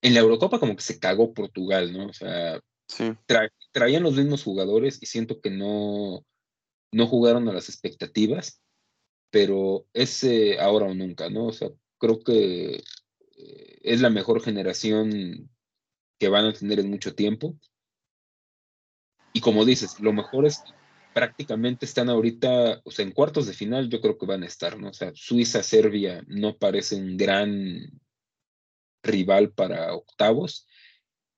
en 0.00 0.14
la 0.14 0.20
Eurocopa 0.20 0.58
como 0.58 0.76
que 0.76 0.82
se 0.82 0.98
cagó 0.98 1.34
Portugal, 1.34 1.92
¿no? 1.92 2.06
O 2.06 2.12
sea, 2.12 2.60
traían 3.72 4.02
los 4.02 4.14
mismos 4.14 4.42
jugadores 4.42 5.02
y 5.02 5.06
siento 5.06 5.40
que 5.40 5.50
no, 5.50 6.24
no 6.92 7.06
jugaron 7.06 7.48
a 7.48 7.52
las 7.52 7.68
expectativas, 7.68 8.62
pero 9.30 9.86
es 9.92 10.24
ahora 10.60 10.86
o 10.86 10.94
nunca, 10.94 11.28
¿no? 11.28 11.46
O 11.46 11.52
sea, 11.52 11.70
creo 11.98 12.20
que 12.20 12.76
eh, 13.36 13.78
es 13.82 14.00
la 14.00 14.10
mejor 14.10 14.42
generación 14.42 15.50
que 16.18 16.28
van 16.28 16.46
a 16.46 16.52
tener 16.52 16.78
en 16.80 16.90
mucho 16.90 17.14
tiempo. 17.14 17.58
Y 19.32 19.40
como 19.40 19.64
dices, 19.64 19.98
lo 19.98 20.12
mejor 20.12 20.46
es 20.46 20.62
prácticamente 21.12 21.86
están 21.86 22.08
ahorita, 22.08 22.80
o 22.84 22.90
sea, 22.90 23.04
en 23.04 23.12
cuartos 23.12 23.46
de 23.46 23.54
final 23.54 23.88
yo 23.88 24.00
creo 24.00 24.18
que 24.18 24.26
van 24.26 24.42
a 24.42 24.46
estar, 24.46 24.78
¿no? 24.78 24.90
O 24.90 24.92
sea, 24.92 25.12
Suiza, 25.14 25.62
Serbia 25.62 26.24
no 26.26 26.56
parece 26.56 26.96
un 26.96 27.16
gran 27.16 28.00
rival 29.02 29.52
para 29.52 29.94
octavos 29.94 30.66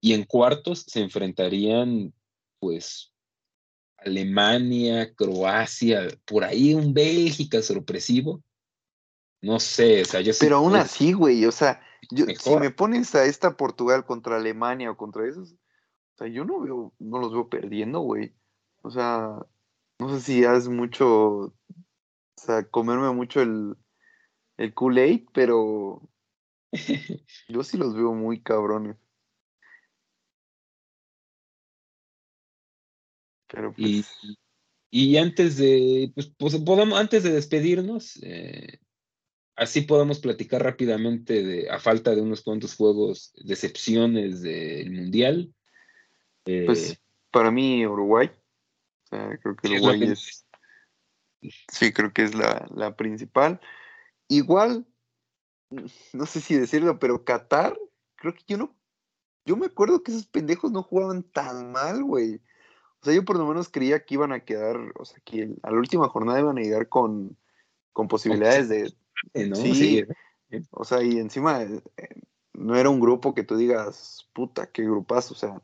y 0.00 0.12
en 0.14 0.24
cuartos 0.24 0.84
se 0.86 1.00
enfrentarían 1.00 2.12
pues 2.58 3.12
Alemania, 3.98 5.14
Croacia, 5.14 6.08
por 6.24 6.44
ahí 6.44 6.74
un 6.74 6.94
Bélgica 6.94 7.62
sorpresivo. 7.62 8.42
No 9.42 9.60
sé, 9.60 10.02
o 10.02 10.04
sea, 10.04 10.20
yo 10.20 10.32
Pero 10.40 10.56
aún 10.56 10.76
así, 10.76 11.12
güey, 11.12 11.44
o 11.44 11.52
sea, 11.52 11.80
si 12.10 12.56
me 12.56 12.70
pones 12.70 13.14
a 13.14 13.24
esta 13.24 13.56
Portugal 13.56 14.04
contra 14.04 14.36
Alemania 14.36 14.90
o 14.90 14.96
contra 14.96 15.28
esos, 15.28 15.52
o 15.52 16.18
sea, 16.18 16.26
yo 16.28 16.44
no 16.44 16.60
veo, 16.60 16.92
no 16.98 17.18
los 17.18 17.32
veo 17.32 17.48
perdiendo, 17.48 18.00
güey. 18.00 18.34
O 18.82 18.90
sea, 18.90 19.38
no 19.98 20.14
sé 20.14 20.20
si 20.20 20.44
haces 20.44 20.68
mucho, 20.68 21.08
o 21.08 21.54
sea, 22.36 22.64
comerme 22.68 23.10
mucho 23.12 23.42
el, 23.42 23.76
el 24.56 24.72
Kool-Aid, 24.74 25.28
pero 25.32 26.08
yo 27.48 27.62
sí 27.62 27.76
los 27.76 27.94
veo 27.94 28.12
muy 28.14 28.40
cabrones. 28.42 28.96
Pero 33.48 33.74
y, 33.76 34.02
pues 34.02 34.38
y, 34.90 35.16
antes 35.16 35.56
de, 35.56 36.10
pues, 36.14 36.32
pues, 36.38 36.56
podemos, 36.56 36.98
antes 36.98 37.22
de 37.22 37.32
despedirnos, 37.32 38.18
eh, 38.22 38.80
así 39.56 39.82
podemos 39.82 40.20
platicar 40.20 40.62
rápidamente 40.62 41.42
de, 41.42 41.70
a 41.70 41.78
falta 41.78 42.14
de 42.14 42.22
unos 42.22 42.42
cuantos 42.42 42.74
juegos, 42.74 43.32
decepciones 43.44 44.42
del 44.42 44.90
Mundial. 44.92 45.54
pues 46.44 46.92
eh, 46.92 46.98
para 47.30 47.50
mí 47.50 47.86
Uruguay 47.86 48.30
creo 49.10 49.56
que 49.56 49.68
Uruguay 49.68 50.02
es. 50.04 50.46
Sí, 51.68 51.92
creo 51.92 52.12
que 52.12 52.24
es 52.24 52.34
la, 52.34 52.96
principal. 52.96 53.60
Igual, 54.28 54.86
no 56.12 56.26
sé 56.26 56.40
si 56.40 56.56
decirlo, 56.56 56.98
pero 56.98 57.24
Qatar, 57.24 57.78
creo 58.16 58.34
que 58.34 58.44
yo 58.46 58.56
no. 58.56 58.76
Yo 59.44 59.56
me 59.56 59.66
acuerdo 59.66 60.02
que 60.02 60.10
esos 60.10 60.26
pendejos 60.26 60.72
no 60.72 60.82
jugaban 60.82 61.22
tan 61.22 61.70
mal, 61.70 62.02
güey. 62.02 62.40
O 63.00 63.04
sea, 63.04 63.14
yo 63.14 63.24
por 63.24 63.38
lo 63.38 63.46
menos 63.46 63.68
creía 63.68 64.04
que 64.04 64.14
iban 64.14 64.32
a 64.32 64.40
quedar, 64.40 64.76
o 64.98 65.04
sea, 65.04 65.18
que 65.24 65.54
a 65.62 65.70
la 65.70 65.76
última 65.76 66.08
jornada 66.08 66.40
iban 66.40 66.58
a 66.58 66.62
llegar 66.62 66.88
con, 66.88 67.36
con 67.92 68.08
posibilidades 68.08 68.68
de. 68.68 68.94
Sí, 69.54 70.04
O 70.70 70.84
sea, 70.84 71.02
y 71.02 71.18
encima 71.18 71.62
eh, 71.62 71.80
no 72.52 72.76
era 72.76 72.90
un 72.90 73.00
grupo 73.00 73.34
que 73.34 73.44
tú 73.44 73.56
digas, 73.56 74.28
puta, 74.32 74.66
qué 74.66 74.82
grupazo, 74.82 75.34
o 75.34 75.36
sea, 75.36 75.62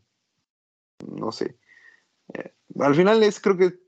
no 1.06 1.32
sé. 1.32 1.58
Eh, 2.34 2.54
al 2.80 2.94
final 2.94 3.22
es, 3.22 3.40
creo 3.40 3.56
que, 3.56 3.78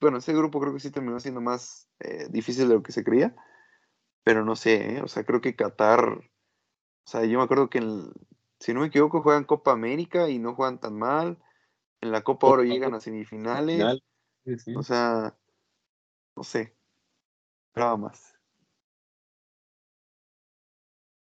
bueno, 0.00 0.18
ese 0.18 0.32
grupo 0.32 0.60
creo 0.60 0.72
que 0.72 0.80
sí 0.80 0.90
terminó 0.90 1.18
siendo 1.20 1.40
más 1.40 1.88
eh, 2.00 2.26
difícil 2.30 2.68
de 2.68 2.74
lo 2.74 2.82
que 2.82 2.92
se 2.92 3.04
creía, 3.04 3.34
pero 4.22 4.44
no 4.44 4.56
sé, 4.56 4.96
¿eh? 4.96 5.02
o 5.02 5.08
sea, 5.08 5.24
creo 5.24 5.40
que 5.40 5.56
Qatar, 5.56 6.08
o 6.08 7.06
sea, 7.06 7.24
yo 7.24 7.38
me 7.38 7.44
acuerdo 7.44 7.70
que, 7.70 7.80
si 8.60 8.72
no 8.72 8.80
me 8.80 8.86
equivoco, 8.86 9.22
juegan 9.22 9.44
Copa 9.44 9.72
América 9.72 10.28
y 10.28 10.38
no 10.38 10.54
juegan 10.54 10.80
tan 10.80 10.98
mal, 10.98 11.38
en 12.04 12.12
la 12.12 12.22
Copa 12.22 12.48
Oro 12.48 12.62
llegan 12.62 12.92
a 12.94 13.00
semifinales, 13.00 14.02
o 14.76 14.82
sea, 14.82 15.34
no 16.36 16.44
sé, 16.44 16.76
nada 17.74 17.96
más. 17.96 18.34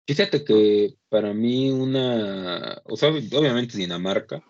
Fíjate 0.08 0.44
que 0.44 0.96
para 1.10 1.34
mí 1.34 1.70
una, 1.70 2.82
o 2.86 2.96
sea, 2.96 3.10
obviamente 3.10 3.78
Dinamarca. 3.78 4.42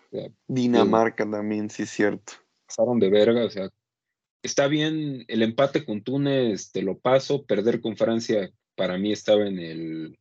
Dinamarca 0.46 1.28
también, 1.28 1.68
sí 1.68 1.82
es 1.82 1.90
cierto. 1.90 2.34
Pasaron 2.64 3.00
de 3.00 3.10
verga, 3.10 3.44
o 3.44 3.50
sea, 3.50 3.68
está 4.42 4.68
bien, 4.68 5.24
el 5.26 5.42
empate 5.42 5.84
con 5.84 6.02
Túnez 6.02 6.70
te 6.70 6.82
lo 6.82 6.98
paso, 6.98 7.44
perder 7.44 7.80
con 7.80 7.96
Francia 7.96 8.50
para 8.76 8.96
mí 8.96 9.12
estaba 9.12 9.46
en 9.46 9.58
el 9.58 10.18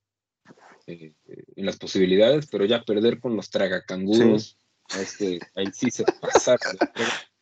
eh, 0.87 1.13
en 1.55 1.65
las 1.65 1.77
posibilidades, 1.77 2.47
pero 2.47 2.65
ya 2.65 2.83
perder 2.83 3.19
con 3.19 3.35
los 3.35 3.51
tragacanguros, 3.51 4.57
este, 4.97 5.39
ahí 5.55 5.67
sí 5.73 5.91
se 5.91 6.03
pasaron. 6.03 6.77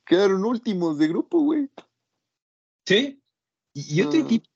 Quedaron 0.05 0.45
últimos 0.45 0.97
de 0.97 1.07
grupo, 1.07 1.39
güey. 1.41 1.69
Sí, 2.85 3.21
y, 3.73 4.01
otro 4.01 4.19
ah. 4.19 4.23
equipo 4.23 4.47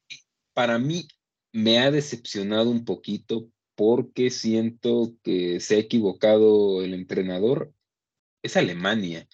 para 0.53 0.79
mí 0.79 1.07
me 1.51 1.79
ha 1.79 1.91
decepcionado 1.91 2.69
un 2.69 2.85
poquito 2.85 3.49
porque 3.75 4.29
siento 4.29 5.13
que 5.23 5.59
se 5.59 5.75
ha 5.75 5.79
equivocado 5.79 6.81
el 6.81 6.93
entrenador, 6.93 7.73
es 8.43 8.57
Alemania. 8.57 9.27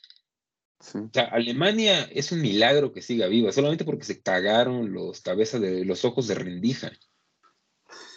O 0.80 1.10
sea, 1.12 1.24
Alemania 1.26 2.04
es 2.12 2.32
un 2.32 2.42
milagro 2.42 2.92
que 2.94 3.02
siga 3.02 3.28
viva, 3.28 3.52
solamente 3.52 3.84
porque 3.84 4.06
se 4.06 4.22
cagaron 4.22 4.94
los 4.94 5.22
cabezas 5.22 5.60
de 5.60 5.86
los 5.86 6.06
ojos 6.06 6.28
de 6.28 6.36
rendija. 6.36 6.92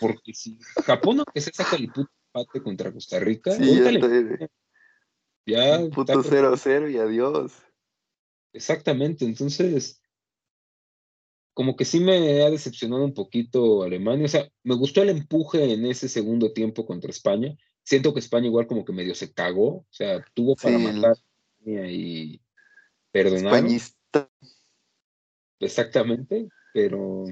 Porque 0.00 0.34
si 0.34 0.58
Japón 0.84 1.24
que 1.32 1.40
se 1.40 1.52
saca 1.52 1.76
el 1.76 1.88
puto 1.88 2.10
empate 2.32 2.62
contra 2.62 2.92
Costa 2.92 3.18
Rica, 3.18 3.52
ya, 5.46 5.80
puto 5.90 6.22
0-0 6.22 6.90
y 6.90 6.98
adiós. 6.98 7.52
Exactamente, 8.52 9.24
entonces 9.24 10.00
como 11.60 11.76
que 11.76 11.84
sí 11.84 12.00
me 12.00 12.42
ha 12.42 12.50
decepcionado 12.50 13.04
un 13.04 13.12
poquito 13.12 13.82
Alemania. 13.82 14.24
O 14.24 14.28
sea, 14.28 14.50
me 14.62 14.74
gustó 14.74 15.02
el 15.02 15.10
empuje 15.10 15.74
en 15.74 15.84
ese 15.84 16.08
segundo 16.08 16.52
tiempo 16.52 16.86
contra 16.86 17.10
España. 17.10 17.54
Siento 17.82 18.14
que 18.14 18.20
España 18.20 18.46
igual 18.46 18.66
como 18.66 18.84
que 18.84 18.92
medio 18.92 19.14
se 19.14 19.32
cagó. 19.32 19.66
O 19.66 19.86
sea, 19.90 20.24
tuvo 20.32 20.56
para 20.56 20.78
matar 20.78 21.16
y 21.66 22.40
perdonar. 23.10 23.56
Españista. 23.56 24.30
Exactamente, 25.58 26.48
pero 26.72 27.24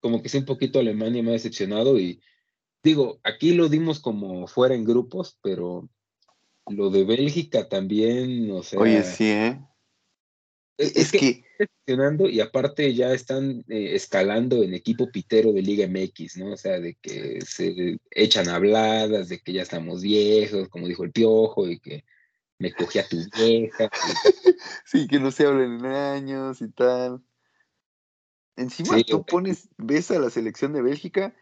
como 0.00 0.20
que 0.20 0.28
sí 0.28 0.38
un 0.38 0.44
poquito 0.44 0.80
Alemania 0.80 1.22
me 1.22 1.30
ha 1.30 1.34
decepcionado 1.34 2.00
y 2.00 2.20
digo, 2.82 3.20
aquí 3.22 3.54
lo 3.54 3.68
dimos 3.68 4.00
como 4.00 4.48
fuera 4.48 4.74
en 4.74 4.84
grupos, 4.84 5.38
pero 5.40 5.88
lo 6.66 6.90
de 6.90 7.04
Bélgica 7.04 7.68
también, 7.68 8.50
o 8.50 8.62
sea... 8.62 8.80
Oye, 8.80 9.02
sí, 9.02 9.30
¿eh? 9.30 9.60
Es, 10.76 11.12
que, 11.12 11.44
y 11.86 12.40
aparte 12.40 12.94
ya 12.94 13.12
están 13.12 13.64
eh, 13.68 13.94
escalando 13.94 14.64
en 14.64 14.74
equipo 14.74 15.08
pitero 15.08 15.52
de 15.52 15.62
Liga 15.62 15.86
MX, 15.86 16.38
¿no? 16.38 16.52
O 16.52 16.56
sea, 16.56 16.80
de 16.80 16.96
que 17.00 17.40
se 17.42 17.98
echan 18.10 18.48
habladas, 18.48 19.28
de 19.28 19.38
que 19.38 19.52
ya 19.52 19.62
estamos 19.62 20.02
viejos, 20.02 20.68
como 20.68 20.88
dijo 20.88 21.04
el 21.04 21.12
Piojo, 21.12 21.68
y 21.68 21.78
que 21.78 22.04
me 22.58 22.72
cogí 22.72 22.98
a 22.98 23.06
tu 23.06 23.16
vieja. 23.36 23.88
sí, 24.84 25.06
que 25.06 25.20
no 25.20 25.30
se 25.30 25.46
hablen 25.46 25.74
en 25.74 25.86
años 25.86 26.60
y 26.60 26.68
tal. 26.70 27.22
Encima 28.56 29.00
tú 29.02 29.24
pones, 29.24 29.68
ves 29.76 30.10
a 30.10 30.18
la 30.18 30.30
selección 30.30 30.72
de 30.72 30.82
Bélgica, 30.82 31.36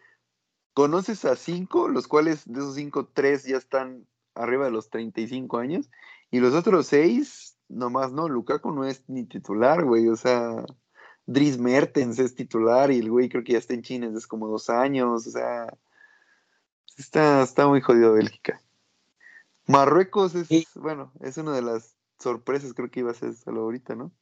conoces 0.75 1.25
a 1.25 1.37
cinco, 1.37 1.89
los 1.89 2.07
cuales 2.07 2.43
de 2.45 2.61
esos 2.61 2.75
cinco, 2.75 3.07
tres 3.07 3.45
ya 3.45 3.57
están 3.57 4.07
arriba 4.35 4.67
de 4.67 4.71
los 4.71 4.91
35 4.91 5.59
años, 5.59 5.91
y 6.31 6.41
los 6.41 6.55
otros 6.55 6.87
seis, 6.87 7.57
nomás 7.69 8.13
no, 8.13 8.29
Lukaku 8.29 8.73
no 8.73 8.85
es 8.85 9.05
ni 9.09 9.25
titular, 9.25 9.85
güey, 9.85 10.09
o 10.09 10.17
sea, 10.17 10.65
Dries 11.27 11.59
Mertens 11.59 12.19
es 12.19 12.35
titular 12.35 12.91
y 12.91 12.99
el 12.99 13.11
güey 13.11 13.29
creo 13.29 13.45
que 13.45 13.53
ya 13.53 13.59
está 13.59 13.75
en 13.75 13.83
China 13.83 14.09
desde 14.11 14.27
como 14.27 14.49
dos 14.49 14.71
años, 14.71 15.27
o 15.27 15.31
sea, 15.31 15.67
está, 16.97 17.43
está 17.43 17.69
muy 17.69 17.81
jodido 17.81 18.15
Bélgica. 18.15 18.61
Marruecos 19.67 20.35
es, 20.35 20.49
bueno, 20.75 21.13
es 21.21 21.37
una 21.37 21.55
de 21.55 21.63
las 21.63 21.97
sorpresas, 22.19 22.75
creo 22.75 22.91
que 22.91 23.01
iba 23.01 23.11
a 23.11 23.15
ser 23.15 23.35
solo 23.35 23.63
ahorita, 23.63 23.95
¿no? 23.95 24.13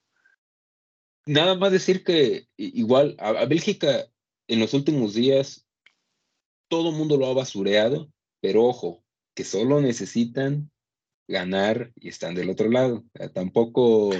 Nada 1.26 1.54
más 1.54 1.72
decir 1.72 2.02
que 2.02 2.48
igual 2.56 3.16
a, 3.18 3.44
Bélgica 3.44 4.06
en 4.48 4.58
los 4.58 4.74
últimos 4.74 5.14
días 5.14 5.66
todo 6.68 6.90
el 6.90 6.96
mundo 6.96 7.16
lo 7.16 7.26
ha 7.26 7.34
basureado, 7.34 8.10
pero 8.40 8.64
ojo, 8.64 9.02
que 9.34 9.44
solo 9.44 9.80
necesitan 9.80 10.70
ganar 11.28 11.92
y 11.94 12.08
están 12.08 12.34
del 12.34 12.50
otro 12.50 12.68
lado. 12.68 13.04
tampoco. 13.32 14.10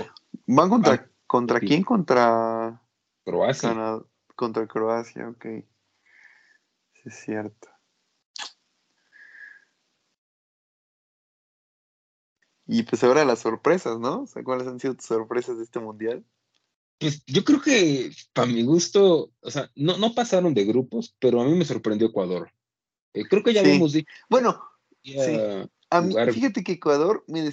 ¿Van 0.47 0.71
contra, 0.71 1.11
contra 1.27 1.61
quién? 1.61 1.83
Contra 1.83 2.83
Croacia. 3.25 4.03
contra 4.37 4.67
Croacia, 4.67 5.29
ok. 5.29 5.45
Sí, 5.45 7.01
es 7.05 7.15
cierto. 7.15 7.69
Y 12.73 12.85
pues 12.85 13.03
ahora 13.03 13.25
las 13.25 13.41
sorpresas, 13.41 13.99
¿no? 13.99 14.23
O 14.23 14.27
sea, 14.29 14.45
¿cuáles 14.45 14.69
han 14.69 14.79
sido 14.79 14.95
tus 14.95 15.07
sorpresas 15.07 15.59
de 15.59 15.65
este 15.65 15.81
mundial? 15.81 16.25
Pues 16.99 17.25
yo 17.27 17.43
creo 17.43 17.61
que, 17.61 18.13
para 18.33 18.47
mi 18.47 18.63
gusto, 18.63 19.33
o 19.41 19.51
sea, 19.51 19.69
no, 19.75 19.99
no 19.99 20.15
pasaron 20.15 20.55
de 20.55 20.65
grupos, 20.65 21.17
pero 21.19 21.41
a 21.41 21.45
mí 21.45 21.53
me 21.55 21.65
sorprendió 21.65 22.07
Ecuador. 22.07 22.53
Eh, 23.13 23.25
creo 23.29 23.43
que 23.43 23.53
ya 23.53 23.63
vimos 23.63 23.97
Bueno, 24.29 24.63
sí. 25.03 25.39
a 25.91 26.01
mí, 26.01 26.15
fíjate 26.33 26.63
que 26.63 26.73
Ecuador 26.73 27.25
me, 27.27 27.51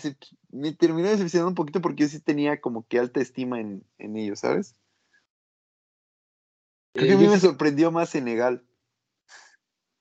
me 0.49 0.73
terminó 0.73 1.09
decepcionando 1.09 1.49
un 1.49 1.55
poquito 1.55 1.81
porque 1.81 2.03
yo 2.03 2.09
sí 2.09 2.19
tenía 2.19 2.59
como 2.59 2.85
que 2.87 2.99
alta 2.99 3.21
estima 3.21 3.59
en, 3.59 3.83
ellos, 3.97 4.39
¿sabes? 4.39 4.75
Creo 6.93 7.07
que 7.07 7.13
a 7.13 7.17
mí 7.17 7.27
me 7.27 7.39
sorprendió 7.39 7.91
más 7.91 8.09
Senegal 8.09 8.67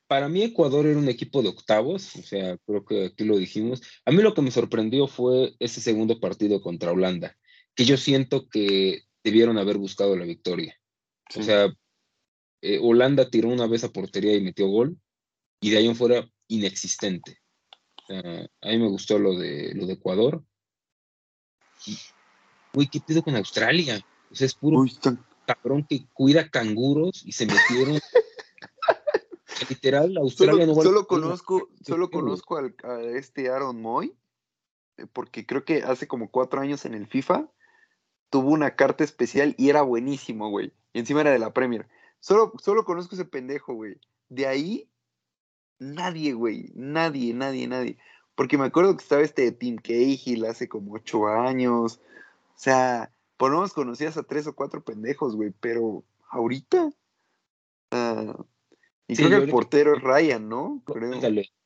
para 0.06 0.28
mí 0.28 0.42
Ecuador 0.42 0.86
era 0.86 0.98
un 0.98 1.08
equipo 1.08 1.42
de 1.42 1.48
octavos, 1.48 2.14
o 2.16 2.22
sea, 2.22 2.56
creo 2.58 2.84
que 2.84 3.06
aquí 3.06 3.24
lo 3.24 3.36
dijimos. 3.36 3.82
A 4.04 4.12
mí 4.12 4.22
lo 4.22 4.34
que 4.34 4.42
me 4.42 4.50
sorprendió 4.50 5.06
fue 5.06 5.54
ese 5.58 5.80
segundo 5.80 6.20
partido 6.20 6.60
contra 6.60 6.92
Holanda, 6.92 7.36
que 7.74 7.84
yo 7.84 7.96
siento 7.96 8.48
que 8.48 9.02
debieron 9.24 9.58
haber 9.58 9.78
buscado 9.78 10.16
la 10.16 10.24
victoria. 10.24 10.78
O 11.36 11.42
sea, 11.42 11.74
eh, 12.62 12.78
Holanda 12.80 13.30
tiró 13.30 13.48
una 13.48 13.66
vez 13.66 13.82
a 13.84 13.92
portería 13.92 14.34
y 14.34 14.40
metió 14.40 14.68
gol, 14.68 14.96
y 15.60 15.70
de 15.70 15.78
ahí 15.78 15.86
en 15.86 15.96
fuera 15.96 16.30
inexistente. 16.48 17.40
a 18.08 18.68
mí 18.68 18.78
me 18.78 18.88
gustó 18.88 19.18
lo 19.18 19.36
de, 19.36 19.72
lo 19.74 19.86
de 19.86 19.94
Ecuador. 19.94 20.42
uy, 22.74 22.88
¿qué 22.88 23.00
pido 23.00 23.22
con 23.22 23.36
Australia? 23.36 24.04
O 24.30 24.34
sea, 24.34 24.46
es 24.46 24.54
puro 24.54 24.84
cabrón 25.46 25.86
que 25.88 26.06
cuida 26.12 26.50
canguros 26.50 27.22
y 27.24 27.32
se 27.32 27.46
metieron 27.46 28.00
literal, 29.70 30.16
Australia 30.18 30.66
solo, 30.66 30.74
no 30.74 30.82
Solo 30.82 31.06
conozco, 31.06 31.68
solo 31.82 32.10
conozco 32.10 32.56
al, 32.56 32.74
a 32.82 33.00
este 33.00 33.48
Aaron 33.48 33.80
Moy, 33.80 34.14
eh, 34.96 35.06
porque 35.12 35.46
creo 35.46 35.64
que 35.64 35.82
hace 35.82 36.06
como 36.06 36.30
cuatro 36.30 36.60
años 36.60 36.84
en 36.84 36.94
el 36.94 37.06
FIFA 37.06 37.48
tuvo 38.30 38.50
una 38.50 38.74
carta 38.74 39.04
especial 39.04 39.54
y 39.56 39.70
era 39.70 39.82
buenísimo, 39.82 40.50
güey. 40.50 40.72
Y 40.92 40.98
encima 40.98 41.20
era 41.20 41.30
de 41.30 41.38
la 41.38 41.52
Premier. 41.52 41.88
Solo, 42.20 42.52
solo 42.62 42.84
conozco 42.84 43.14
ese 43.14 43.24
pendejo, 43.24 43.74
güey. 43.74 44.00
De 44.28 44.46
ahí, 44.46 44.90
nadie, 45.78 46.32
güey. 46.32 46.70
Nadie, 46.74 47.34
nadie, 47.34 47.66
nadie. 47.66 47.98
Porque 48.34 48.58
me 48.58 48.66
acuerdo 48.66 48.96
que 48.96 49.02
estaba 49.02 49.22
este 49.22 49.50
Tim 49.52 49.76
Cahill 49.76 50.44
hace 50.44 50.68
como 50.68 50.94
ocho 50.94 51.26
años. 51.26 52.00
O 52.54 52.58
sea, 52.58 53.10
por 53.36 53.50
lo 53.50 53.58
menos 53.58 53.72
conocías 53.72 54.16
a 54.16 54.22
tres 54.22 54.46
o 54.46 54.54
cuatro 54.54 54.84
pendejos, 54.84 55.36
güey. 55.36 55.52
Pero 55.60 56.04
ahorita. 56.30 56.90
Uh, 57.92 58.44
y 59.08 59.14
creo 59.14 59.28
que 59.30 59.36
el 59.36 59.50
portero 59.50 59.96
es 59.96 60.02
Ryan, 60.02 60.48
¿no? 60.48 60.82
Creo. 60.84 61.12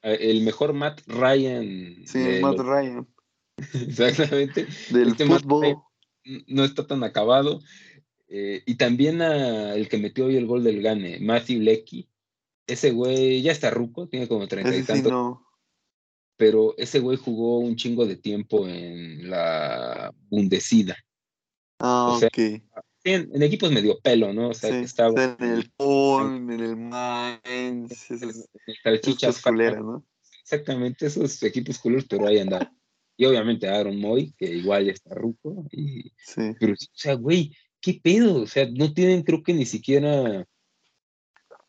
el 0.03 0.43
mejor 0.43 0.74
Matt 0.74 1.01
Ryan. 1.07 2.07
Sí, 2.07 2.39
Matt 2.43 2.59
Ryan. 2.59 3.07
Exactamente. 3.74 4.66
Del 4.91 5.09
este 5.09 5.27
fútbol. 5.27 5.77
no 6.47 6.65
está 6.65 6.87
tan 6.87 7.03
acabado. 7.03 7.61
Eh, 8.28 8.62
y 8.65 8.77
también 8.77 9.20
el 9.20 9.89
que 9.89 9.99
metió 9.99 10.27
hoy 10.27 10.37
el 10.37 10.47
gol 10.47 10.62
del 10.62 10.82
Gane, 10.82 11.19
Matthew 11.20 11.62
Lecky. 11.62 12.09
Ese 12.70 12.90
güey 12.92 13.42
ya 13.42 13.52
está 13.52 13.70
ruco, 13.70 14.09
tiene 14.09 14.28
como 14.28 14.47
treinta 14.48 14.74
y 14.74 14.82
tantos. 14.82 15.12
no. 15.12 15.47
Pero 16.36 16.74
ese 16.78 17.01
güey 17.01 17.18
jugó 17.18 17.59
un 17.59 17.76
chingo 17.76 18.06
de 18.06 18.16
tiempo 18.16 18.66
en 18.66 19.28
la 19.28 20.12
Bundesliga. 20.30 20.97
Ah, 21.78 22.16
ok 22.16 22.38
en, 23.05 23.42
equipos 23.42 23.72
medio 23.72 23.98
pelo, 24.01 24.32
¿no? 24.32 24.48
O 24.51 24.55
sea, 24.55 24.70
que 24.70 24.82
estaba. 24.82 25.36
En 25.38 25.44
el 25.44 25.72
Ulm, 25.78 26.51
en 26.51 26.60
el 26.60 26.76
Mainz, 26.76 28.10
esos, 28.10 28.48
culeras, 29.42 29.82
¿no? 29.82 30.05
Exactamente, 30.42 31.06
esos 31.06 31.42
equipos 31.42 31.78
culeros, 31.78 32.06
pero 32.09 32.26
ahí 32.26 32.38
andan. 32.38 32.68
Y 33.16 33.26
obviamente 33.26 33.68
Aaron 33.68 33.98
Moy, 33.98 34.32
que 34.36 34.47
igual 34.47 34.86
ya 34.86 34.92
está 34.92 35.14
ruco. 35.14 35.66
Y, 35.70 36.12
sí. 36.24 36.55
Pero, 36.59 36.72
o 36.72 36.76
sea, 36.92 37.14
güey, 37.14 37.55
¿qué 37.80 38.01
pedo? 38.02 38.42
O 38.42 38.47
sea, 38.47 38.68
no 38.70 38.92
tienen, 38.92 39.22
creo 39.22 39.42
que 39.42 39.52
ni 39.52 39.66
siquiera. 39.66 40.47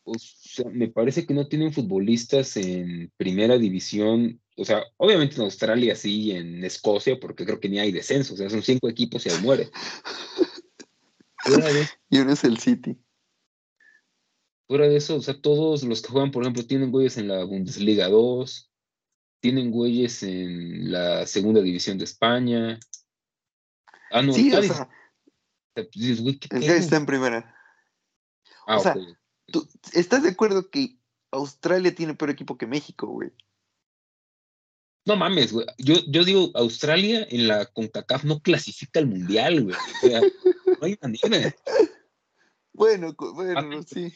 O 0.04 0.14
sea, 0.18 0.68
me 0.70 0.88
parece 0.88 1.26
que 1.26 1.34
no 1.34 1.46
tienen 1.46 1.72
futbolistas 1.72 2.56
en 2.56 3.12
primera 3.16 3.56
división. 3.56 4.40
O 4.56 4.64
sea, 4.64 4.84
obviamente 4.96 5.36
en 5.36 5.42
Australia 5.42 5.94
sí, 5.94 6.32
en 6.32 6.64
Escocia, 6.64 7.18
porque 7.20 7.44
creo 7.44 7.60
que 7.60 7.68
ni 7.68 7.78
hay 7.78 7.92
descenso. 7.92 8.34
O 8.34 8.36
sea, 8.36 8.50
son 8.50 8.62
cinco 8.62 8.88
equipos 8.88 9.24
y 9.24 9.30
ahí 9.30 9.40
muere. 9.42 9.70
y 12.10 12.18
uno 12.18 12.32
es 12.32 12.44
el 12.44 12.58
City. 12.58 12.98
Fuera 14.66 14.88
de 14.88 14.96
eso, 14.96 15.16
o 15.16 15.20
sea, 15.20 15.40
todos 15.40 15.82
los 15.82 16.02
que 16.02 16.08
juegan, 16.08 16.30
por 16.30 16.42
ejemplo, 16.42 16.66
tienen 16.66 16.90
güeyes 16.90 17.18
en 17.18 17.28
la 17.28 17.44
Bundesliga 17.44 18.08
2, 18.08 18.70
tienen 19.40 19.70
güeyes 19.70 20.22
en 20.22 20.90
la 20.90 21.26
segunda 21.26 21.60
división 21.60 21.98
de 21.98 22.04
España. 22.04 22.80
Ah, 24.10 24.22
no, 24.22 24.32
sí, 24.32 24.52
o 24.52 24.62
sea, 24.62 24.88
el 25.74 25.88
está 26.50 26.96
en 26.96 27.06
primera. 27.06 27.54
Ah, 28.66 28.78
o 28.78 28.80
sea, 28.80 28.94
¿tú 29.52 29.68
estás 29.92 30.24
de 30.24 30.30
acuerdo 30.30 30.70
que 30.70 30.96
Australia 31.30 31.94
tiene 31.94 32.14
peor 32.14 32.30
equipo 32.30 32.58
que 32.58 32.66
México, 32.66 33.06
güey? 33.06 33.30
No 35.04 35.16
mames, 35.16 35.52
güey. 35.52 35.66
Yo, 35.78 35.94
yo 36.08 36.24
digo, 36.24 36.50
Australia 36.54 37.26
en 37.30 37.48
la 37.48 37.66
CONCACAF 37.66 38.24
no 38.24 38.40
clasifica 38.40 39.00
al 39.00 39.06
mundial, 39.06 39.64
güey. 39.64 39.76
O 39.76 40.06
sea, 40.06 40.20
no 40.80 40.86
hay 40.86 40.98
manera. 41.02 41.54
Bueno, 42.72 43.14
bueno, 43.34 43.82
sí. 43.82 44.12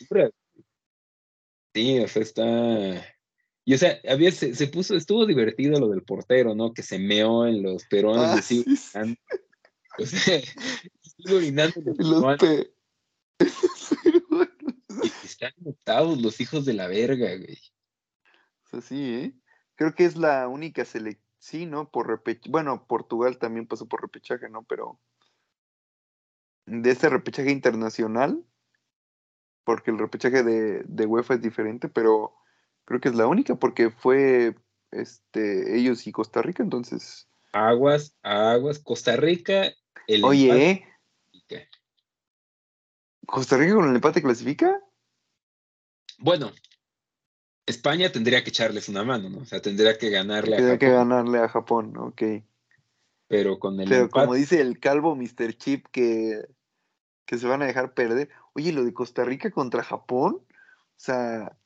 Sí, 1.74 1.98
o 1.98 2.08
sea, 2.08 2.22
está. 2.22 3.16
Y 3.64 3.74
o 3.74 3.78
sea, 3.78 4.00
había, 4.08 4.30
se, 4.30 4.54
se, 4.54 4.68
puso, 4.68 4.94
estuvo 4.94 5.26
divertido 5.26 5.80
lo 5.80 5.88
del 5.88 6.02
portero, 6.02 6.54
¿no? 6.54 6.72
Que 6.72 6.84
se 6.84 7.00
meó 7.00 7.46
en 7.46 7.62
los 7.62 7.84
peruanos 7.86 8.26
ah, 8.26 8.36
de 8.36 8.42
sí, 8.42 8.64
O 9.98 10.06
sea, 10.06 10.36
estuvo 11.04 11.36
orinando 11.36 11.74
en 11.84 11.96
los, 11.98 12.38
pe... 12.38 12.72
están 15.24 15.52
octavos 15.64 16.20
los 16.20 16.40
hijos 16.40 16.64
de 16.64 16.74
la 16.74 16.86
verga, 16.86 17.34
güey. 17.36 17.58
O 18.64 18.68
sea, 18.68 18.80
sí, 18.80 19.14
¿eh? 19.14 19.34
Creo 19.74 19.94
que 19.94 20.04
es 20.04 20.16
la 20.16 20.48
única 20.48 20.84
selección, 20.84 21.26
sí, 21.38 21.66
¿no? 21.66 21.90
Por 21.90 22.08
repechaje. 22.08 22.50
Bueno, 22.50 22.86
Portugal 22.86 23.38
también 23.38 23.66
pasó 23.66 23.86
por 23.86 24.02
repechaje, 24.02 24.48
¿no? 24.48 24.64
Pero 24.64 25.00
de 26.66 26.90
este 26.90 27.08
repechaje 27.08 27.50
internacional, 27.50 28.44
porque 29.64 29.90
el 29.90 29.98
repechaje 29.98 30.42
de, 30.42 30.82
de 30.84 31.06
UEFA 31.06 31.34
es 31.34 31.42
diferente, 31.42 31.88
pero 31.88 32.34
creo 32.84 33.00
que 33.00 33.08
es 33.08 33.14
la 33.14 33.26
única 33.26 33.54
porque 33.56 33.90
fue 33.90 34.56
este 34.90 35.76
ellos 35.76 36.06
y 36.06 36.12
Costa 36.12 36.42
Rica, 36.42 36.62
entonces. 36.62 37.28
Aguas, 37.52 38.16
aguas, 38.22 38.78
Costa 38.78 39.16
Rica. 39.16 39.72
El 40.06 40.24
Oye, 40.24 40.84
¿Costa 43.26 43.56
Rica 43.56 43.74
con 43.74 43.88
el 43.88 43.96
empate 43.96 44.22
clasifica? 44.22 44.80
Bueno, 46.18 46.52
España 47.66 48.10
tendría 48.10 48.42
que 48.42 48.50
echarles 48.50 48.88
una 48.88 49.04
mano, 49.04 49.28
¿no? 49.28 49.38
O 49.38 49.44
sea, 49.44 49.60
tendría 49.60 49.98
que 49.98 50.10
ganarle 50.10 50.56
a 50.56 50.60
Japón. 50.60 50.78
que 50.78 50.90
ganarle 50.90 51.38
a 51.38 51.48
Japón, 51.48 51.96
ok. 51.96 52.22
Pero 53.28 53.58
con 53.58 53.80
el 53.80 53.88
Pero 53.88 54.08
como 54.08 54.34
dice 54.34 54.60
el 54.60 54.78
calvo 54.78 55.16
Mr. 55.16 55.54
Chip 55.56 55.86
que, 55.90 56.46
que 57.24 57.38
se 57.38 57.46
van 57.46 57.62
a 57.62 57.66
dejar 57.66 57.92
perder. 57.92 58.30
Oye, 58.54 58.72
lo 58.72 58.84
de 58.84 58.94
Costa 58.94 59.24
Rica 59.24 59.50
contra 59.50 59.82
Japón, 59.82 60.36
o 60.36 60.98
sea, 60.98 61.56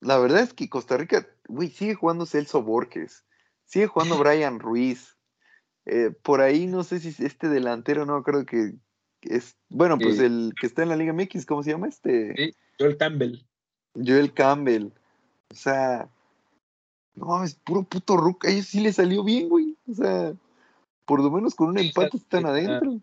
la 0.00 0.18
verdad 0.18 0.40
es 0.40 0.52
que 0.52 0.68
Costa 0.68 0.98
Rica, 0.98 1.26
güey, 1.48 1.70
sigue 1.70 1.94
jugando 1.94 2.26
Celso 2.26 2.62
Borges, 2.62 3.24
Sigue 3.64 3.86
jugando 3.86 4.18
Brian 4.24 4.58
Ruiz. 4.58 5.16
Eh, 5.86 6.10
por 6.22 6.40
ahí 6.40 6.66
no 6.66 6.84
sé 6.84 7.00
si 7.00 7.24
este 7.24 7.48
delantero, 7.48 8.04
no 8.04 8.22
creo 8.22 8.44
que 8.44 8.74
es. 9.22 9.56
Bueno, 9.68 9.96
pues 9.98 10.18
el 10.18 10.52
que 10.60 10.66
está 10.66 10.82
en 10.82 10.90
la 10.90 10.96
Liga 10.96 11.12
MX, 11.12 11.46
¿cómo 11.46 11.62
se 11.62 11.70
llama 11.70 11.88
este? 11.88 12.34
Sí, 12.36 12.56
Joel 12.80 12.96
Campbell. 12.96 13.44
Joel 13.94 14.32
Campbell. 14.32 14.92
O 15.50 15.54
sea, 15.54 16.08
no, 17.14 17.44
es 17.44 17.54
puro 17.54 17.82
puto 17.82 18.16
rook. 18.16 18.46
A 18.46 18.50
ellos 18.50 18.66
sí 18.66 18.80
le 18.80 18.92
salió 18.92 19.22
bien, 19.22 19.48
güey. 19.48 19.76
O 19.86 19.94
sea, 19.94 20.34
por 21.04 21.22
lo 21.22 21.30
menos 21.30 21.54
con 21.54 21.68
un 21.68 21.78
empate 21.78 22.16
están 22.16 22.46
adentro. 22.46 23.00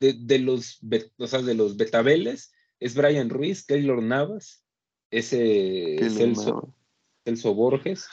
De, 0.00 0.38
los, 0.38 0.80
o 1.18 1.26
sea, 1.26 1.42
de 1.42 1.54
los 1.54 1.76
betabeles, 1.76 2.52
es 2.80 2.94
Brian 2.94 3.28
Ruiz, 3.28 3.66
Taylor 3.66 4.02
Navas, 4.02 4.64
ese 5.10 5.98
Celso, 6.10 6.74
Celso, 7.24 7.54
Borges. 7.54 8.08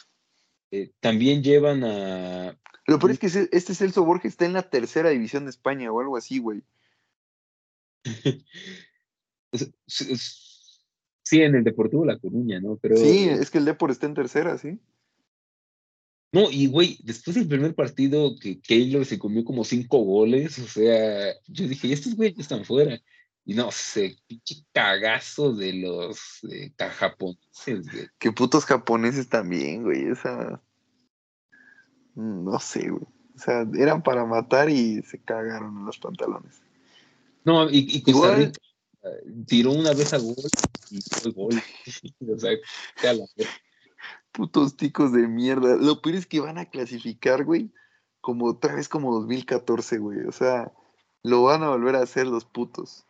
Eh, 0.72 0.92
también 1.00 1.42
llevan 1.42 1.86
a. 1.86 2.60
Lo 2.86 3.00
peor 3.00 3.12
es 3.12 3.20
que 3.20 3.28
este 3.28 3.74
Celso 3.74 4.04
Borges 4.04 4.34
está 4.34 4.46
en 4.46 4.54
la 4.54 4.70
tercera 4.70 5.10
división 5.10 5.46
de 5.46 5.52
España 5.52 5.92
o 5.92 6.02
algo 6.02 6.18
así, 6.18 6.40
güey. 6.40 6.62
sí, 11.28 11.42
en 11.42 11.56
el 11.56 11.64
Deportivo 11.64 12.06
La 12.06 12.18
Coruña, 12.18 12.60
¿no? 12.60 12.78
Pero, 12.78 12.98
sí, 12.98 13.28
es 13.30 13.50
que 13.50 13.58
el 13.58 13.66
Depor 13.66 13.92
está 13.92 14.06
en 14.06 14.14
tercera, 14.14 14.58
sí. 14.58 14.80
No, 16.32 16.52
y 16.52 16.68
güey, 16.68 17.00
después 17.04 17.36
del 17.36 17.48
primer 17.48 17.74
partido 17.74 18.36
que 18.38 18.60
Keylor 18.60 19.06
se 19.06 19.18
comió 19.18 19.44
como 19.46 19.64
cinco 19.64 20.00
goles, 20.00 20.60
o 20.60 20.68
sea, 20.68 21.34
yo 21.48 21.68
dije, 21.68 21.92
estos 21.92 22.16
güeyes 22.16 22.40
están 22.40 22.66
fuera. 22.66 23.00
Y 23.46 23.54
no 23.54 23.72
sé, 23.72 24.18
pinche 24.28 24.56
cagazo 24.74 25.54
de 25.56 25.72
los 25.74 26.42
japoneses, 26.78 27.92
güey. 27.92 28.08
Qué 28.20 28.34
putos 28.34 28.66
japoneses 28.66 29.30
también, 29.30 29.84
güey, 29.84 30.04
esa... 30.04 30.62
No 32.14 32.60
sé, 32.60 32.90
güey. 32.90 33.04
O 33.36 33.40
sea, 33.40 33.66
eran 33.78 34.04
para 34.04 34.26
matar 34.26 34.70
y 34.70 35.02
se 35.04 35.20
cagaron 35.20 35.78
en 35.78 35.86
los 35.86 35.98
pantalones. 35.98 36.62
No, 37.46 37.70
y, 37.70 37.88
y 37.90 38.02
Costa 38.02 38.36
Rica 38.36 38.60
tiró 39.48 39.72
una 39.72 39.94
vez 39.94 40.14
a 40.14 40.18
gol 40.18 40.36
y 40.90 41.02
fue 41.02 41.32
gol. 41.32 41.54
o 42.36 42.38
sea, 42.38 42.52
Putos 44.32 44.78
ticos 44.78 45.14
de 45.14 45.28
mierda. 45.28 45.76
Lo 45.78 46.02
peor 46.02 46.16
es 46.16 46.26
que 46.26 46.40
van 46.40 46.58
a 46.58 46.70
clasificar, 46.70 47.44
güey, 47.44 47.72
como 48.22 48.46
otra 48.46 48.76
vez 48.76 48.88
como 48.88 49.14
2014, 49.14 49.98
güey. 49.98 50.20
O 50.28 50.32
sea, 50.32 50.72
lo 51.24 51.44
van 51.44 51.64
a 51.64 51.70
volver 51.70 51.96
a 51.96 52.02
hacer 52.02 52.28
los 52.28 52.46
putos. 52.46 53.06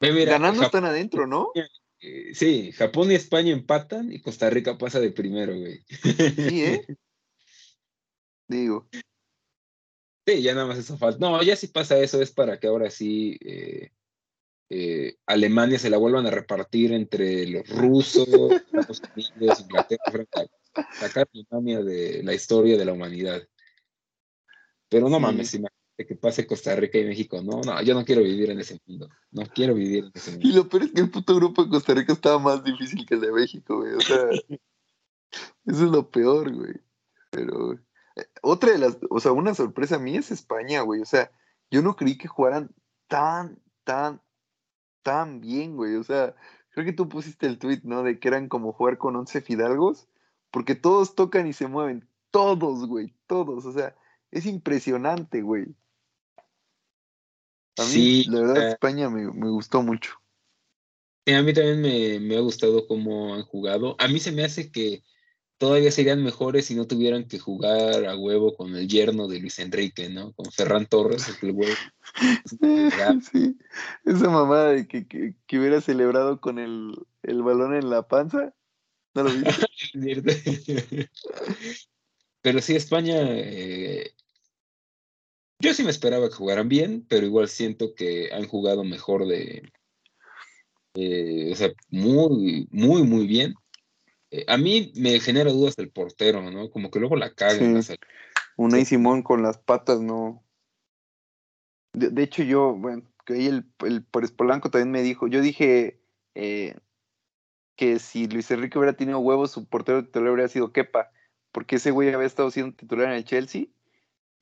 Ganando 0.00 0.62
están 0.62 0.84
adentro, 0.84 1.26
¿no? 1.26 1.50
Eh, 2.00 2.34
sí, 2.34 2.72
Japón 2.72 3.10
y 3.10 3.14
España 3.14 3.52
empatan 3.52 4.12
y 4.12 4.20
Costa 4.20 4.50
Rica 4.50 4.76
pasa 4.76 5.00
de 5.00 5.10
primero, 5.10 5.56
güey. 5.56 5.82
Sí, 5.88 6.64
¿eh? 6.64 6.86
Digo. 8.48 8.86
Sí, 10.26 10.42
ya 10.42 10.54
nada 10.54 10.66
más 10.66 10.78
eso 10.78 10.98
falta. 10.98 11.18
No, 11.18 11.42
ya 11.42 11.56
si 11.56 11.68
pasa 11.68 11.96
eso 11.98 12.20
es 12.20 12.32
para 12.32 12.60
que 12.60 12.66
ahora 12.66 12.90
sí 12.90 13.38
eh, 13.40 13.92
eh, 14.68 15.16
Alemania 15.26 15.78
se 15.78 15.90
la 15.90 15.96
vuelvan 15.96 16.26
a 16.26 16.30
repartir 16.30 16.92
entre 16.92 17.46
los 17.46 17.68
rusos, 17.68 18.26
Estados 18.28 19.02
Unidos, 19.36 19.60
Inglaterra, 19.60 20.02
Francia, 20.10 20.50
sacar 20.92 21.28
Alemania 21.32 21.82
de 21.82 22.22
la 22.22 22.34
historia 22.34 22.76
de 22.76 22.84
la 22.84 22.92
humanidad. 22.92 23.42
Pero 24.88 25.08
no 25.08 25.20
mames, 25.20 25.54
imagínate 25.54 26.06
que 26.06 26.16
pase 26.16 26.46
Costa 26.46 26.74
Rica 26.76 26.98
y 26.98 27.04
México. 27.04 27.40
No, 27.42 27.60
no, 27.60 27.80
yo 27.82 27.94
no 27.94 28.04
quiero 28.04 28.22
vivir 28.22 28.50
en 28.50 28.60
ese 28.60 28.80
mundo. 28.86 29.08
No 29.30 29.44
quiero 29.46 29.74
vivir 29.74 30.04
en 30.04 30.12
ese 30.14 30.32
mundo. 30.32 30.48
Y 30.48 30.52
lo 30.52 30.68
peor 30.68 30.84
es 30.84 30.92
que 30.92 31.00
el 31.00 31.10
puto 31.10 31.34
grupo 31.34 31.64
de 31.64 31.70
Costa 31.70 31.94
Rica 31.94 32.12
estaba 32.12 32.38
más 32.38 32.62
difícil 32.62 33.06
que 33.06 33.14
el 33.14 33.20
de 33.20 33.32
México, 33.32 33.78
güey. 33.78 33.94
O 33.94 34.00
sea, 34.00 34.28
eso 35.64 35.84
es 35.84 35.90
lo 35.90 36.10
peor, 36.10 36.52
güey. 36.52 36.74
Pero 37.30 37.74
eh, 38.16 38.26
otra 38.42 38.72
de 38.72 38.78
las, 38.78 38.98
o 39.10 39.20
sea, 39.20 39.32
una 39.32 39.54
sorpresa 39.54 39.96
a 39.96 40.00
mí 40.00 40.16
es 40.16 40.30
España, 40.30 40.82
güey. 40.82 41.00
O 41.00 41.06
sea, 41.06 41.30
yo 41.70 41.82
no 41.82 41.96
creí 41.96 42.16
que 42.16 42.28
jugaran 42.28 42.70
tan, 43.08 43.60
tan, 43.84 44.20
tan 45.06 45.40
bien, 45.40 45.76
güey. 45.76 45.94
O 45.94 46.02
sea, 46.02 46.34
creo 46.70 46.84
que 46.84 46.92
tú 46.92 47.08
pusiste 47.08 47.46
el 47.46 47.60
tweet, 47.60 47.82
¿no? 47.84 48.02
De 48.02 48.18
que 48.18 48.26
eran 48.26 48.48
como 48.48 48.72
jugar 48.72 48.98
con 48.98 49.14
11 49.14 49.40
fidalgos, 49.40 50.08
porque 50.50 50.74
todos 50.74 51.14
tocan 51.14 51.46
y 51.46 51.52
se 51.52 51.68
mueven. 51.68 52.08
Todos, 52.32 52.88
güey, 52.88 53.14
todos. 53.28 53.64
O 53.66 53.72
sea, 53.72 53.94
es 54.32 54.46
impresionante, 54.46 55.42
güey. 55.42 55.66
A 57.78 57.82
mí, 57.82 57.88
sí, 57.88 58.24
la 58.28 58.40
verdad, 58.40 58.68
España 58.70 59.08
me, 59.08 59.48
gustó 59.48 59.80
mucho. 59.80 60.14
a 61.26 61.42
mí 61.42 61.52
también 61.52 61.80
me, 61.80 62.18
me 62.18 62.36
ha 62.36 62.40
gustado 62.40 62.88
cómo 62.88 63.32
han 63.32 63.44
jugado. 63.44 63.94
A 64.00 64.08
mí 64.08 64.18
se 64.18 64.32
me 64.32 64.42
hace 64.42 64.72
que 64.72 65.04
todavía 65.58 65.90
serían 65.90 66.22
mejores 66.22 66.66
si 66.66 66.74
no 66.74 66.86
tuvieran 66.86 67.26
que 67.26 67.38
jugar 67.38 68.04
a 68.06 68.16
huevo 68.16 68.54
con 68.54 68.74
el 68.76 68.88
yerno 68.88 69.26
de 69.28 69.40
Luis 69.40 69.58
Enrique, 69.58 70.08
¿no? 70.08 70.32
Con 70.32 70.50
Ferran 70.52 70.86
Torres, 70.86 71.26
el 71.42 71.52
huevo. 71.52 71.74
sí, 73.32 73.56
esa 74.04 74.30
mamada 74.30 74.72
de 74.72 74.86
que, 74.86 75.06
que, 75.06 75.58
hubiera 75.58 75.80
celebrado 75.80 76.40
con 76.40 76.58
el, 76.58 76.94
el, 77.22 77.42
balón 77.42 77.74
en 77.74 77.90
la 77.90 78.06
panza. 78.06 78.54
No 79.14 79.22
lo 79.22 79.30
vi. 79.30 79.44
pero 82.42 82.60
sí, 82.60 82.76
España. 82.76 83.16
Eh, 83.22 84.12
yo 85.58 85.72
sí 85.72 85.82
me 85.82 85.90
esperaba 85.90 86.28
que 86.28 86.34
jugaran 86.34 86.68
bien, 86.68 87.06
pero 87.08 87.24
igual 87.24 87.48
siento 87.48 87.94
que 87.94 88.30
han 88.32 88.46
jugado 88.46 88.84
mejor 88.84 89.26
de. 89.26 89.70
Eh, 90.94 91.50
o 91.52 91.56
sea, 91.56 91.72
muy, 91.88 92.68
muy, 92.70 93.02
muy 93.04 93.26
bien. 93.26 93.54
Eh, 94.30 94.44
a 94.48 94.56
mí 94.56 94.92
me 94.96 95.20
genera 95.20 95.50
dudas 95.50 95.78
el 95.78 95.90
portero, 95.90 96.42
¿no? 96.50 96.70
Como 96.70 96.90
que 96.90 96.98
luego 96.98 97.16
la 97.16 97.34
caga. 97.34 97.82
Sí. 97.82 97.94
Unai 98.56 98.84
Simón 98.84 99.22
con 99.22 99.42
las 99.42 99.58
patas, 99.58 100.00
no. 100.00 100.42
De, 101.92 102.22
hecho, 102.22 102.42
yo, 102.42 102.74
bueno, 102.74 103.02
que 103.24 103.34
ahí 103.34 103.46
el, 103.46 103.64
el 103.84 104.04
Pérez 104.04 104.30
Polanco 104.30 104.70
también 104.70 104.90
me 104.90 105.02
dijo, 105.02 105.28
yo 105.28 105.40
dije 105.40 105.98
eh, 106.34 106.76
que 107.74 107.98
si 107.98 108.26
Luis 108.28 108.50
Enrique 108.50 108.78
hubiera 108.78 108.96
tenido 108.96 109.18
huevos, 109.18 109.50
su 109.50 109.66
portero 109.66 110.04
titular 110.04 110.28
habría 110.28 110.48
sido 110.48 110.72
Kepa, 110.72 111.10
porque 111.52 111.76
ese 111.76 111.90
güey 111.90 112.12
había 112.12 112.26
estado 112.26 112.50
siendo 112.50 112.76
titular 112.76 113.08
en 113.08 113.14
el 113.14 113.24
Chelsea 113.24 113.66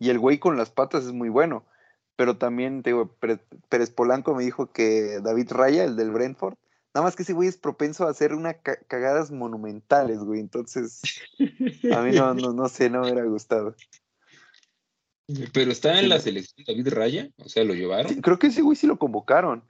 y 0.01 0.11
el 0.11 0.19
güey 0.19 0.39
con 0.39 0.57
las 0.57 0.71
patas 0.71 1.05
es 1.05 1.13
muy 1.13 1.29
bueno. 1.29 1.65
Pero 2.17 2.39
también, 2.39 2.83
te 2.83 2.91
digo, 2.91 3.17
Pérez 3.69 3.91
Polanco 3.91 4.35
me 4.35 4.45
dijo 4.45 4.73
que 4.73 5.21
David 5.21 5.51
Raya, 5.51 5.85
el 5.85 5.97
del 5.97 6.13
Brentford, 6.13 6.57
Nada 6.95 7.07
más 7.07 7.17
que 7.17 7.25
ese 7.25 7.33
güey 7.33 7.49
es 7.49 7.57
propenso 7.57 8.07
a 8.07 8.11
hacer 8.11 8.33
unas 8.35 8.57
cagadas 8.87 9.33
monumentales, 9.33 10.21
güey. 10.21 10.39
Entonces, 10.39 11.03
a 11.93 12.03
mí 12.03 12.13
no, 12.13 12.35
no, 12.35 12.69
sé, 12.69 12.89
no 12.89 13.01
me 13.01 13.11
hubiera 13.11 13.29
gustado. 13.29 13.75
Pero 15.53 15.73
está 15.73 15.99
en 15.99 16.09
la 16.09 16.21
selección 16.21 16.65
David 16.65 16.89
Raya, 16.91 17.31
o 17.39 17.49
sea, 17.49 17.65
lo 17.65 17.75
llevaron. 17.75 18.21
creo 18.21 18.39
que 18.39 18.47
ese 18.49 18.63
güey 18.63 18.77
sí 18.77 18.87
lo 18.87 18.99
convocaron, 18.99 19.65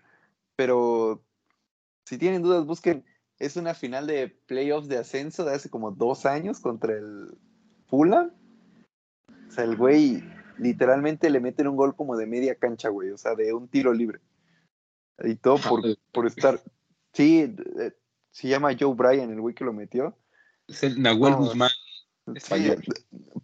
pero 0.54 1.24
si 2.04 2.18
tienen 2.18 2.42
dudas, 2.42 2.66
busquen. 2.66 3.04
Es 3.38 3.56
una 3.56 3.74
final 3.74 4.06
de 4.06 4.28
playoffs 4.28 4.88
de 4.88 4.98
ascenso 4.98 5.44
de 5.44 5.54
hace 5.54 5.70
como 5.70 5.90
dos 5.92 6.26
años 6.26 6.60
contra 6.60 6.92
el 6.92 7.36
Fulham. 7.86 8.32
O 9.48 9.50
sea, 9.50 9.64
el 9.64 9.76
güey 9.76 10.22
literalmente 10.58 11.30
le 11.30 11.40
meten 11.40 11.68
un 11.68 11.76
gol 11.76 11.96
como 11.96 12.16
de 12.16 12.26
media 12.26 12.54
cancha, 12.54 12.90
güey, 12.90 13.10
o 13.10 13.18
sea, 13.18 13.34
de 13.34 13.54
un 13.54 13.68
tiro 13.68 13.92
libre. 13.92 14.20
Y 15.22 15.36
todo 15.36 15.58
por, 15.58 15.82
por 16.12 16.26
estar, 16.26 16.60
Sí, 17.14 17.54
se 18.32 18.48
llama 18.48 18.76
Joe 18.78 18.94
Bryan, 18.94 19.30
el 19.30 19.40
güey 19.40 19.54
que 19.54 19.64
lo 19.64 19.72
metió. 19.72 20.18
Es 20.66 20.82
el 20.82 21.00
Nahuel 21.00 21.36
Guzmán. 21.36 21.70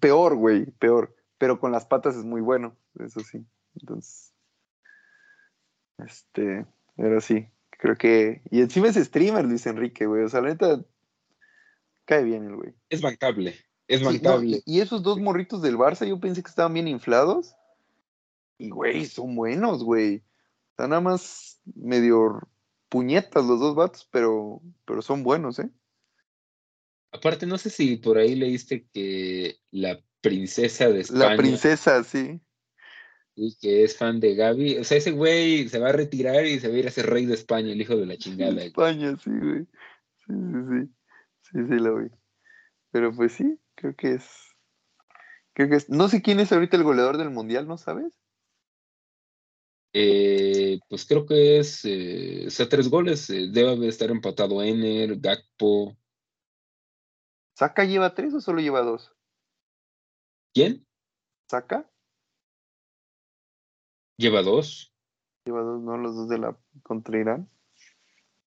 peor, 0.00 0.34
güey, 0.34 0.66
peor. 0.66 1.14
Pero 1.38 1.60
con 1.60 1.70
las 1.72 1.86
patas 1.86 2.16
es 2.16 2.24
muy 2.24 2.40
bueno, 2.40 2.76
eso 2.98 3.20
sí. 3.20 3.46
Entonces, 3.80 4.34
este, 5.98 6.66
pero 6.96 7.20
sí, 7.20 7.46
creo 7.70 7.96
que. 7.96 8.42
Y 8.50 8.60
encima 8.60 8.88
es 8.88 8.96
streamer, 8.96 9.44
Luis 9.44 9.66
Enrique, 9.66 10.06
güey. 10.06 10.24
O 10.24 10.28
sea, 10.28 10.40
la 10.40 10.48
neta, 10.48 10.84
cae 12.04 12.24
bien 12.24 12.44
el 12.44 12.56
güey. 12.56 12.74
Es 12.88 13.00
bancable, 13.00 13.54
es 13.86 14.02
bancable. 14.02 14.62
y 14.66 14.80
esos 14.80 15.02
dos 15.02 15.20
morritos 15.20 15.62
del 15.62 15.78
Barça, 15.78 16.06
yo 16.06 16.18
pensé 16.18 16.42
que 16.42 16.50
estaban 16.50 16.74
bien 16.74 16.88
inflados. 16.88 17.54
Y, 18.58 18.68
güey, 18.68 19.06
son 19.06 19.36
buenos, 19.36 19.84
güey. 19.84 20.22
Están 20.70 20.90
nada 20.90 21.00
más 21.00 21.60
medio 21.74 22.40
puñetas 22.90 23.46
los 23.46 23.58
dos 23.58 23.74
vatos, 23.74 24.06
pero, 24.10 24.60
pero 24.84 25.00
son 25.00 25.22
buenos, 25.22 25.58
¿eh? 25.58 25.70
Aparte, 27.12 27.46
no 27.46 27.56
sé 27.56 27.70
si 27.70 27.96
por 27.96 28.18
ahí 28.18 28.34
leíste 28.34 28.86
que 28.92 29.56
la 29.70 29.98
princesa 30.20 30.90
de 30.90 31.00
España. 31.00 31.30
La 31.30 31.36
princesa, 31.36 32.04
sí. 32.04 32.40
Y 33.34 33.56
que 33.56 33.84
es 33.84 33.96
fan 33.96 34.20
de 34.20 34.34
Gaby. 34.34 34.78
O 34.78 34.84
sea, 34.84 34.98
ese 34.98 35.12
güey 35.12 35.68
se 35.68 35.78
va 35.78 35.88
a 35.88 35.92
retirar 35.92 36.44
y 36.44 36.60
se 36.60 36.68
va 36.68 36.74
a 36.74 36.78
ir 36.78 36.86
a 36.86 36.90
ser 36.90 37.06
rey 37.06 37.26
de 37.26 37.34
España, 37.34 37.72
el 37.72 37.80
hijo 37.80 37.96
de 37.96 38.06
la 38.06 38.16
chingada. 38.18 38.62
España, 38.62 39.16
sí, 39.16 39.30
güey. 39.30 39.66
Sí, 40.26 40.32
sí, 40.34 40.60
sí. 40.68 40.94
Sí, 41.42 41.58
sí, 41.68 41.74
lo 41.78 41.96
vi. 41.96 42.10
Pero 42.90 43.14
pues 43.14 43.32
sí, 43.32 43.58
creo 43.74 43.94
que 43.96 44.14
es. 44.14 44.26
Creo 45.54 45.68
que 45.68 45.76
es. 45.76 45.88
No 45.88 46.08
sé 46.08 46.22
quién 46.22 46.38
es 46.38 46.52
ahorita 46.52 46.76
el 46.76 46.84
goleador 46.84 47.18
del 47.18 47.30
mundial, 47.30 47.66
¿no 47.66 47.76
sabes? 47.76 48.12
Eh, 49.92 50.78
pues 50.88 51.04
creo 51.04 51.26
que 51.26 51.58
es, 51.58 51.84
eh, 51.84 52.44
o 52.46 52.50
sea, 52.50 52.68
tres 52.68 52.88
goles. 52.88 53.28
Eh, 53.30 53.48
debe 53.50 53.88
estar 53.88 54.10
empatado 54.10 54.62
Ener, 54.62 55.18
Gakpo. 55.18 55.96
¿Saca 57.56 57.84
lleva 57.84 58.14
tres 58.14 58.32
o 58.34 58.40
solo 58.40 58.60
lleva 58.60 58.82
dos? 58.82 59.12
¿Quién? 60.54 60.86
¿Saca? 61.48 61.90
Lleva 64.16 64.42
dos. 64.42 64.94
Lleva 65.44 65.62
dos, 65.62 65.82
¿no? 65.82 65.96
Los 65.96 66.14
dos 66.14 66.28
de 66.28 66.38
la 66.38 66.58
contra 66.82 67.18
Irán. 67.18 67.50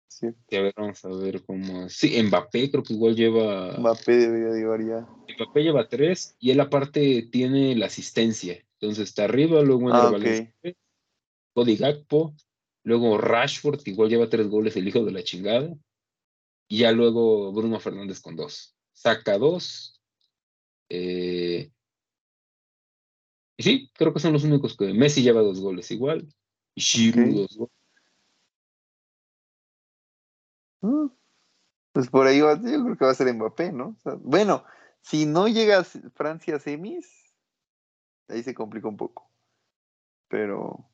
Sí. 0.09 0.29
a 0.29 0.61
ver, 0.61 0.75
vamos 0.77 1.05
a 1.05 1.09
ver 1.09 1.45
cómo. 1.45 1.89
Sí, 1.89 2.23
Mbappé 2.23 2.71
creo 2.71 2.85
que 2.85 2.93
igual 2.93 3.17
lleva. 3.17 3.77
Mbappé 3.79 4.13
debería 4.13 4.55
llevar 4.55 4.87
ya. 4.87 5.09
Mbappé 5.37 5.63
lleva 5.63 5.89
tres 5.89 6.37
y 6.39 6.53
él 6.53 6.61
aparte 6.61 7.29
tiene 7.33 7.75
la 7.75 7.87
asistencia. 7.87 8.65
Entonces 8.79 9.09
está 9.09 9.25
arriba, 9.25 9.63
luego 9.63 9.91
en 9.91 9.97
ah, 9.97 10.13
el 10.15 10.77
Cody 11.55 11.77
Gakpo, 11.77 12.35
luego 12.83 13.17
Rashford, 13.17 13.83
que 13.83 13.93
igual 13.93 14.11
lleva 14.11 14.29
tres 14.29 14.49
goles, 14.49 14.77
el 14.77 14.89
hijo 14.89 15.05
de 15.05 15.13
la 15.13 15.23
chingada. 15.23 15.75
Y 16.69 16.79
ya 16.79 16.93
luego 16.93 17.53
Bruno 17.53 17.79
Fernández 17.81 18.21
con 18.21 18.37
dos. 18.37 18.77
Saca 18.93 19.39
dos. 19.39 20.01
Eh, 20.89 21.71
y 23.57 23.63
sí, 23.63 23.91
creo 23.95 24.13
que 24.13 24.21
son 24.21 24.33
los 24.33 24.45
únicos 24.45 24.77
que. 24.77 24.93
Messi 24.93 25.23
lleva 25.23 25.43
dos 25.43 25.61
goles 25.61 25.91
igual. 25.91 26.27
Y 26.75 26.81
Shiru 26.81 27.33
dos 27.33 27.57
goles. 27.57 27.75
Mm. 30.81 31.07
Pues 31.93 32.09
por 32.09 32.27
ahí 32.27 32.41
va, 32.41 32.57
yo 32.57 32.83
creo 32.83 32.97
que 32.97 33.05
va 33.05 33.13
a 33.13 33.15
ser 33.15 33.33
Mbappé, 33.33 33.73
¿no? 33.73 33.97
bueno, 34.23 34.65
si 35.01 35.27
no 35.27 35.47
llega 35.47 35.85
Francia 35.85 36.57
a 36.57 36.59
semis, 36.59 37.33
ahí 38.27 38.43
se 38.43 38.53
complica 38.53 38.89
un 38.89 38.97
poco. 38.97 39.31
Pero 40.29 40.91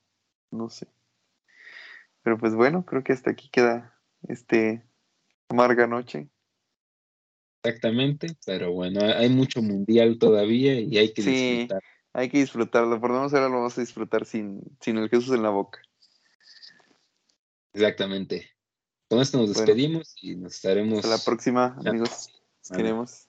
no 0.50 0.68
sé. 0.68 0.86
Pero 2.22 2.38
pues 2.38 2.54
bueno, 2.54 2.84
creo 2.84 3.02
que 3.02 3.12
hasta 3.12 3.30
aquí 3.30 3.48
queda 3.50 3.98
este 4.28 4.84
amarga 5.48 5.86
noche. 5.86 6.28
Exactamente, 7.62 8.36
pero 8.46 8.72
bueno, 8.72 9.00
hay 9.02 9.28
mucho 9.28 9.60
mundial 9.60 10.18
todavía 10.18 10.80
y 10.80 10.96
hay 10.96 11.12
que 11.12 11.22
sí, 11.22 11.68
Hay 12.14 12.30
que 12.30 12.38
disfrutarlo, 12.38 12.98
por 13.00 13.10
lo 13.10 13.16
menos 13.16 13.34
ahora 13.34 13.48
lo 13.48 13.56
vamos 13.56 13.76
a 13.76 13.82
disfrutar 13.82 14.24
sin, 14.24 14.62
sin 14.80 14.96
el 14.96 15.10
Jesús 15.10 15.34
en 15.34 15.42
la 15.42 15.50
boca. 15.50 15.80
Exactamente. 17.74 18.50
Con 19.08 19.20
esto 19.20 19.38
nos 19.38 19.54
despedimos 19.54 20.14
y 20.22 20.36
nos 20.36 20.54
estaremos. 20.54 20.98
Hasta 21.00 21.16
la 21.16 21.22
próxima, 21.22 21.76
amigos. 21.84 22.30
queremos. 22.74 23.28